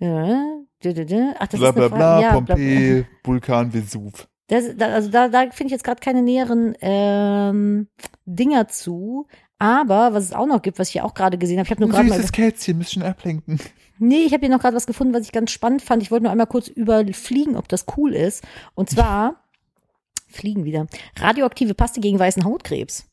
äh, 0.00 1.30
Ach, 1.38 1.46
das 1.46 1.60
bla 1.60 1.68
ist 1.68 1.74
bla 1.74 1.84
eine 1.84 1.88
Frage. 1.88 1.88
bla, 1.90 2.20
ja, 2.20 2.40
bla, 2.40 2.54
Pompeii, 2.54 3.06
Vulkan, 3.22 3.72
Vesuv. 3.72 4.26
Das, 4.50 4.76
da, 4.76 4.86
also 4.88 5.10
da, 5.10 5.28
da 5.28 5.42
finde 5.50 5.66
ich 5.66 5.72
jetzt 5.72 5.84
gerade 5.84 6.00
keine 6.00 6.22
näheren 6.22 6.74
ähm, 6.80 7.86
Dinger 8.26 8.66
zu. 8.66 9.28
Aber 9.58 10.12
was 10.12 10.24
es 10.24 10.32
auch 10.32 10.46
noch 10.46 10.60
gibt, 10.60 10.78
was 10.78 10.88
ich 10.88 10.94
hier 10.94 11.04
auch 11.04 11.14
gerade 11.14 11.38
gesehen 11.38 11.58
habe, 11.58 11.66
ich 11.66 11.70
habe 11.70 11.82
nur 11.82 11.90
gerade 11.90 12.08
mal. 12.08 12.16
süßes 12.16 12.32
Kätzchen, 12.32 12.78
müssen 12.78 13.02
ablenken. 13.02 13.60
Nee, 13.98 14.24
ich 14.24 14.32
habe 14.32 14.40
hier 14.40 14.48
noch 14.48 14.60
gerade 14.60 14.74
was 14.74 14.86
gefunden, 14.86 15.14
was 15.14 15.22
ich 15.22 15.32
ganz 15.32 15.50
spannend 15.50 15.82
fand. 15.82 16.02
Ich 16.02 16.10
wollte 16.10 16.24
nur 16.24 16.32
einmal 16.32 16.46
kurz 16.46 16.66
überfliegen, 16.66 17.56
ob 17.56 17.68
das 17.68 17.84
cool 17.96 18.14
ist. 18.14 18.42
Und 18.74 18.90
zwar 18.90 19.44
Fliegen 20.26 20.64
wieder. 20.64 20.86
Radioaktive 21.16 21.74
Paste 21.74 22.00
gegen 22.00 22.18
weißen 22.18 22.44
Hautkrebs. 22.44 23.06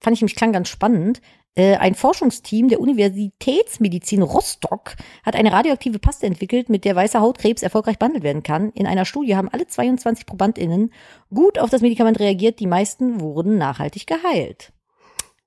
Fand 0.00 0.16
ich 0.16 0.20
nämlich 0.22 0.36
klang 0.36 0.52
ganz 0.52 0.68
spannend. 0.68 1.20
Äh, 1.56 1.76
ein 1.76 1.94
Forschungsteam 1.94 2.68
der 2.68 2.80
Universitätsmedizin 2.80 4.22
Rostock 4.22 4.96
hat 5.24 5.34
eine 5.34 5.52
radioaktive 5.52 5.98
Paste 5.98 6.26
entwickelt, 6.26 6.68
mit 6.68 6.84
der 6.84 6.94
weißer 6.96 7.20
Hautkrebs 7.20 7.62
erfolgreich 7.62 7.98
behandelt 7.98 8.24
werden 8.24 8.42
kann. 8.42 8.70
In 8.70 8.86
einer 8.86 9.04
Studie 9.04 9.36
haben 9.36 9.48
alle 9.48 9.66
22 9.66 10.26
ProbandInnen 10.26 10.92
gut 11.34 11.58
auf 11.58 11.70
das 11.70 11.80
Medikament 11.82 12.20
reagiert. 12.20 12.60
Die 12.60 12.66
meisten 12.66 13.20
wurden 13.20 13.58
nachhaltig 13.58 14.06
geheilt. 14.06 14.72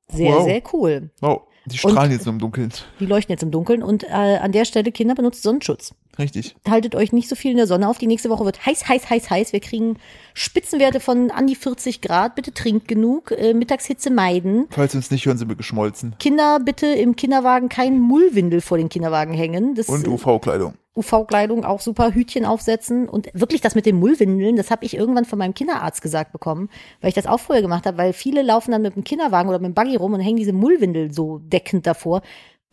Sehr, 0.10 0.34
Wow. 0.34 0.44
sehr 0.44 0.62
cool. 0.74 1.10
Oh, 1.22 1.40
die 1.66 1.78
strahlen 1.78 2.12
jetzt 2.12 2.26
nur 2.26 2.34
im 2.34 2.40
Dunkeln. 2.40 2.74
Die 3.00 3.06
leuchten 3.06 3.32
jetzt 3.32 3.44
im 3.44 3.52
Dunkeln 3.52 3.82
und 3.82 4.04
äh, 4.04 4.08
an 4.10 4.52
der 4.52 4.66
Stelle 4.66 4.92
Kinder 4.92 5.16
benutzt 5.16 5.42
Sonnenschutz. 5.44 5.96
Richtig. 6.20 6.56
haltet 6.68 6.96
euch 6.96 7.12
nicht 7.12 7.28
so 7.28 7.36
viel 7.36 7.52
in 7.52 7.58
der 7.58 7.68
Sonne 7.68 7.88
auf. 7.88 7.98
Die 7.98 8.08
nächste 8.08 8.30
Woche 8.30 8.46
wird 8.46 8.66
heiß, 8.66 8.88
heiß, 8.88 9.10
heiß, 9.10 9.30
heiß. 9.30 9.54
Wir 9.54 9.60
kriegen 9.60 9.98
Spitzenwerte 10.34 11.00
von 11.00 11.32
an 11.32 11.48
die 11.48 11.56
40 11.56 12.02
Grad. 12.02 12.36
Bitte 12.36 12.54
trinkt 12.54 12.88
genug. 12.88 13.32
Äh, 13.32 13.54
Mittagshitze 13.54 14.12
meiden. 14.12 14.68
Falls 14.70 14.94
uns 14.96 15.12
nicht 15.12 15.26
hören, 15.26 15.38
sind 15.38 15.50
wir 15.50 15.56
geschmolzen. 15.56 16.16
Kinder 16.20 16.60
bitte 16.60 16.88
im 16.88 17.16
Kinderwagen 17.16 17.70
kein 17.70 18.00
Mullwindel 18.00 18.62
vor 18.62 18.78
den 18.78 18.90
Kinderwagen 18.90 19.34
hängen. 19.34 19.76
Das 19.76 19.90
Und 19.90 20.08
UV-Kleidung. 20.08 20.76
UV-Kleidung 20.96 21.66
auch 21.66 21.82
super, 21.82 22.14
Hütchen 22.14 22.46
aufsetzen 22.46 23.10
und 23.10 23.30
wirklich 23.34 23.62
das 23.62 23.74
mit 23.74 23.86
den 23.86 23.98
Mullwindeln, 23.98 24.56
das 24.56 24.70
habe 24.70 24.86
ich 24.86 24.96
irgendwann 24.96 25.26
von 25.26 25.40
meinem 25.40 25.56
Kinderarzt 25.56 26.02
gesagt 26.02 26.32
bekommen, 26.32 26.70
weil 27.02 27.10
ich 27.10 27.16
das 27.16 27.26
auch 27.26 27.40
früher 27.40 27.62
gemacht 27.62 27.86
habe, 27.88 27.98
weil 27.98 28.14
viele 28.14 28.44
laufen 28.44 28.72
dann 28.72 28.84
mit 28.84 28.96
dem 28.96 29.04
Kinderwagen 29.04 29.50
oder 29.50 29.58
mit 29.58 29.70
dem 29.70 29.74
Buggy 29.74 29.96
rum 29.96 30.14
und 30.14 30.20
hängen 30.20 30.38
diese 30.38 30.54
Mullwindel 30.54 31.12
so 31.12 31.40
deckend 31.40 31.88
davor. 31.88 32.22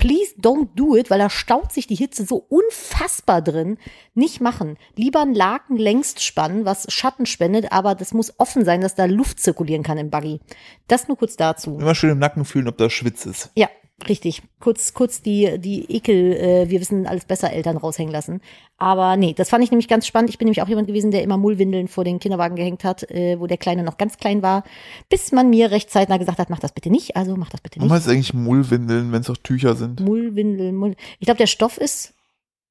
Please 0.01 0.35
don't 0.41 0.71
do 0.77 0.97
it, 0.97 1.11
weil 1.11 1.19
da 1.19 1.29
staut 1.29 1.73
sich 1.73 1.87
die 1.87 1.95
Hitze 1.95 2.25
so 2.25 2.47
unfassbar 2.49 3.43
drin. 3.43 3.77
Nicht 4.15 4.41
machen. 4.41 4.79
Lieber 4.97 5.21
einen 5.21 5.35
Laken 5.35 5.77
längst 5.77 6.23
spannen, 6.23 6.65
was 6.65 6.91
Schatten 6.91 7.27
spendet, 7.27 7.71
aber 7.71 7.95
das 7.95 8.15
muss 8.15 8.33
offen 8.39 8.65
sein, 8.65 8.81
dass 8.81 8.95
da 8.95 9.05
Luft 9.05 9.41
zirkulieren 9.41 9.83
kann 9.83 9.99
im 9.99 10.09
Buggy. 10.09 10.41
Das 10.89 11.07
nur 11.07 11.19
kurz 11.19 11.37
dazu. 11.37 11.79
Immer 11.79 11.95
schön 11.95 12.13
im 12.13 12.19
Nacken 12.19 12.47
fühlen, 12.47 12.67
ob 12.67 12.79
da 12.79 12.89
Schwitz 12.89 13.27
ist. 13.27 13.51
Ja, 13.55 13.69
richtig. 14.09 14.43
Kurz, 14.61 14.95
kurz 14.95 15.23
die, 15.23 15.59
die 15.59 15.91
Ekel, 15.95 16.33
äh, 16.37 16.71
wir 16.71 16.81
wissen 16.81 17.07
alles 17.07 17.25
besser 17.25 17.53
Eltern 17.53 17.77
raushängen 17.77 18.13
lassen. 18.13 18.41
Aber 18.79 19.17
nee, 19.17 19.35
das 19.35 19.49
fand 19.51 19.63
ich 19.65 19.71
nämlich 19.71 19.89
ganz 19.89 20.07
spannend. 20.07 20.31
Ich 20.31 20.39
bin 20.39 20.47
nämlich 20.47 20.63
auch 20.63 20.69
jemand 20.69 20.87
gewesen, 20.87 21.11
der 21.11 21.23
immer 21.23 21.37
Mullwindeln 21.37 21.89
vor 21.89 22.05
den 22.05 22.19
Kinderwagen 22.19 22.57
gehängt 22.57 22.85
hat, 22.85 23.03
äh, 23.11 23.39
wo 23.39 23.47
der 23.47 23.59
Kleine 23.59 23.83
noch 23.83 23.99
ganz 23.99 24.17
klein 24.17 24.43
war, 24.43 24.65
bis 25.09 25.33
man 25.33 25.51
mir 25.51 25.71
recht 25.71 25.91
zeitnah 25.91 26.17
gesagt 26.17 26.39
hat, 26.39 26.51
mach 26.51 26.59
das 26.61 26.73
bitte 26.73 26.91
nicht, 26.91 27.17
also 27.17 27.37
mach 27.37 27.51
das 27.51 27.61
bitte 27.61 27.77
Warum 27.79 27.89
nicht. 27.89 27.97
heißt 27.97 28.07
es 28.07 28.13
eigentlich 28.13 28.35
Mullwindeln, 28.35 29.13
wenn 29.13 29.21
es 29.21 29.31
auch 29.31 29.37
Tücher 29.37 29.75
sind? 29.77 30.01
Mullwindel, 30.01 30.73
Mull. 30.73 30.95
Ich 31.19 31.27
glaube, 31.27 31.39
der 31.39 31.47
Stoff 31.47 31.77
ist 31.79 32.15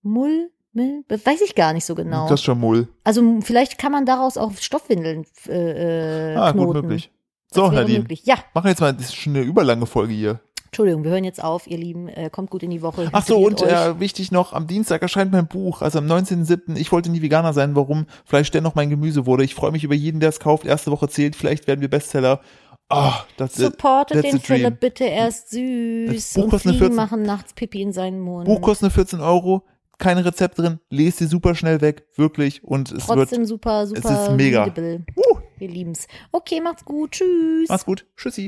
Mull, 0.01 0.49
Mull, 0.73 1.03
weiß 1.09 1.41
ich 1.41 1.55
gar 1.55 1.73
nicht 1.73 1.85
so 1.85 1.95
genau. 1.95 2.23
Das 2.29 2.39
ist 2.39 2.45
schon 2.45 2.59
Mull. 2.59 2.87
Also 3.03 3.21
vielleicht 3.41 3.77
kann 3.77 3.91
man 3.91 4.05
daraus 4.05 4.37
auch 4.37 4.53
Stoffwindeln 4.57 5.25
äh, 5.47 6.33
äh, 6.33 6.35
Ah, 6.35 6.53
knoten. 6.53 6.73
gut 6.73 6.83
möglich. 6.83 7.11
So, 7.51 7.71
Nadine. 7.71 7.99
möglich. 7.99 8.21
Ja, 8.25 8.35
Machen 8.53 8.65
wir 8.65 8.69
jetzt 8.69 8.79
mal, 8.79 8.93
das 8.93 9.05
ist 9.05 9.15
schon 9.15 9.35
eine 9.35 9.43
überlange 9.43 9.87
Folge 9.87 10.13
hier. 10.13 10.39
Entschuldigung, 10.69 11.03
wir 11.03 11.11
hören 11.11 11.23
jetzt 11.23 11.43
auf, 11.43 11.65
ihr 11.67 11.77
Lieben. 11.77 12.07
Äh, 12.07 12.29
kommt 12.29 12.51
gut 12.51 12.61
in 12.63 12.69
die 12.69 12.81
Woche. 12.81 13.09
Ach 13.11 13.25
so, 13.25 13.37
und 13.39 13.61
äh, 13.63 13.99
wichtig 13.99 14.31
noch, 14.31 14.53
am 14.53 14.67
Dienstag 14.67 15.01
erscheint 15.01 15.31
mein 15.31 15.47
Buch, 15.47 15.81
also 15.81 15.97
am 15.99 16.05
19.07. 16.05 16.75
Ich 16.77 16.91
wollte 16.91 17.09
nie 17.09 17.21
Veganer 17.21 17.53
sein, 17.53 17.75
warum 17.75 18.05
vielleicht 18.23 18.53
dennoch 18.53 18.75
mein 18.75 18.89
Gemüse 18.89 19.25
wurde. 19.25 19.43
Ich 19.43 19.55
freue 19.55 19.71
mich 19.71 19.83
über 19.83 19.95
jeden, 19.95 20.19
der 20.19 20.29
es 20.29 20.39
kauft. 20.39 20.65
Erste 20.65 20.91
Woche 20.91 21.09
zählt, 21.09 21.35
vielleicht 21.35 21.67
werden 21.67 21.81
wir 21.81 21.89
Bestseller. 21.89 22.41
Ah, 22.89 23.23
das 23.37 23.55
Supportet 23.55 24.21
that's 24.21 24.31
den. 24.31 24.39
Philipp 24.39 24.79
bitte, 24.79 25.05
er 25.05 25.27
ist 25.27 25.49
süß. 25.51 26.11
Das 26.11 26.33
Buch 26.33 26.53
und 26.53 26.59
Fliegen 26.59 26.77
14. 26.77 26.95
machen 26.95 27.21
nachts 27.21 27.53
Pipi 27.53 27.81
in 27.81 27.91
seinen 27.91 28.19
Mund. 28.19 28.45
Buch 28.45 28.61
kostet 28.61 28.83
nur 28.83 28.91
14 28.91 29.21
Euro, 29.21 29.63
kein 29.99 30.17
Rezept 30.17 30.57
drin, 30.57 30.79
lest 30.89 31.19
sie 31.19 31.27
super 31.27 31.53
schnell 31.53 31.81
weg, 31.81 32.07
wirklich. 32.15 32.63
Und 32.63 32.91
es 32.91 33.05
Trotzdem 33.05 33.39
wird, 33.39 33.47
super, 33.49 33.85
super 33.85 34.25
ist 34.27 34.31
mega. 34.31 34.65
uh, 34.65 35.37
Wir 35.57 35.67
lieben's. 35.67 36.07
Okay, 36.31 36.61
macht's 36.61 36.83
gut. 36.83 37.11
Tschüss. 37.11 37.69
mach's 37.69 37.85
gut, 37.85 38.07
tschüssi. 38.17 38.47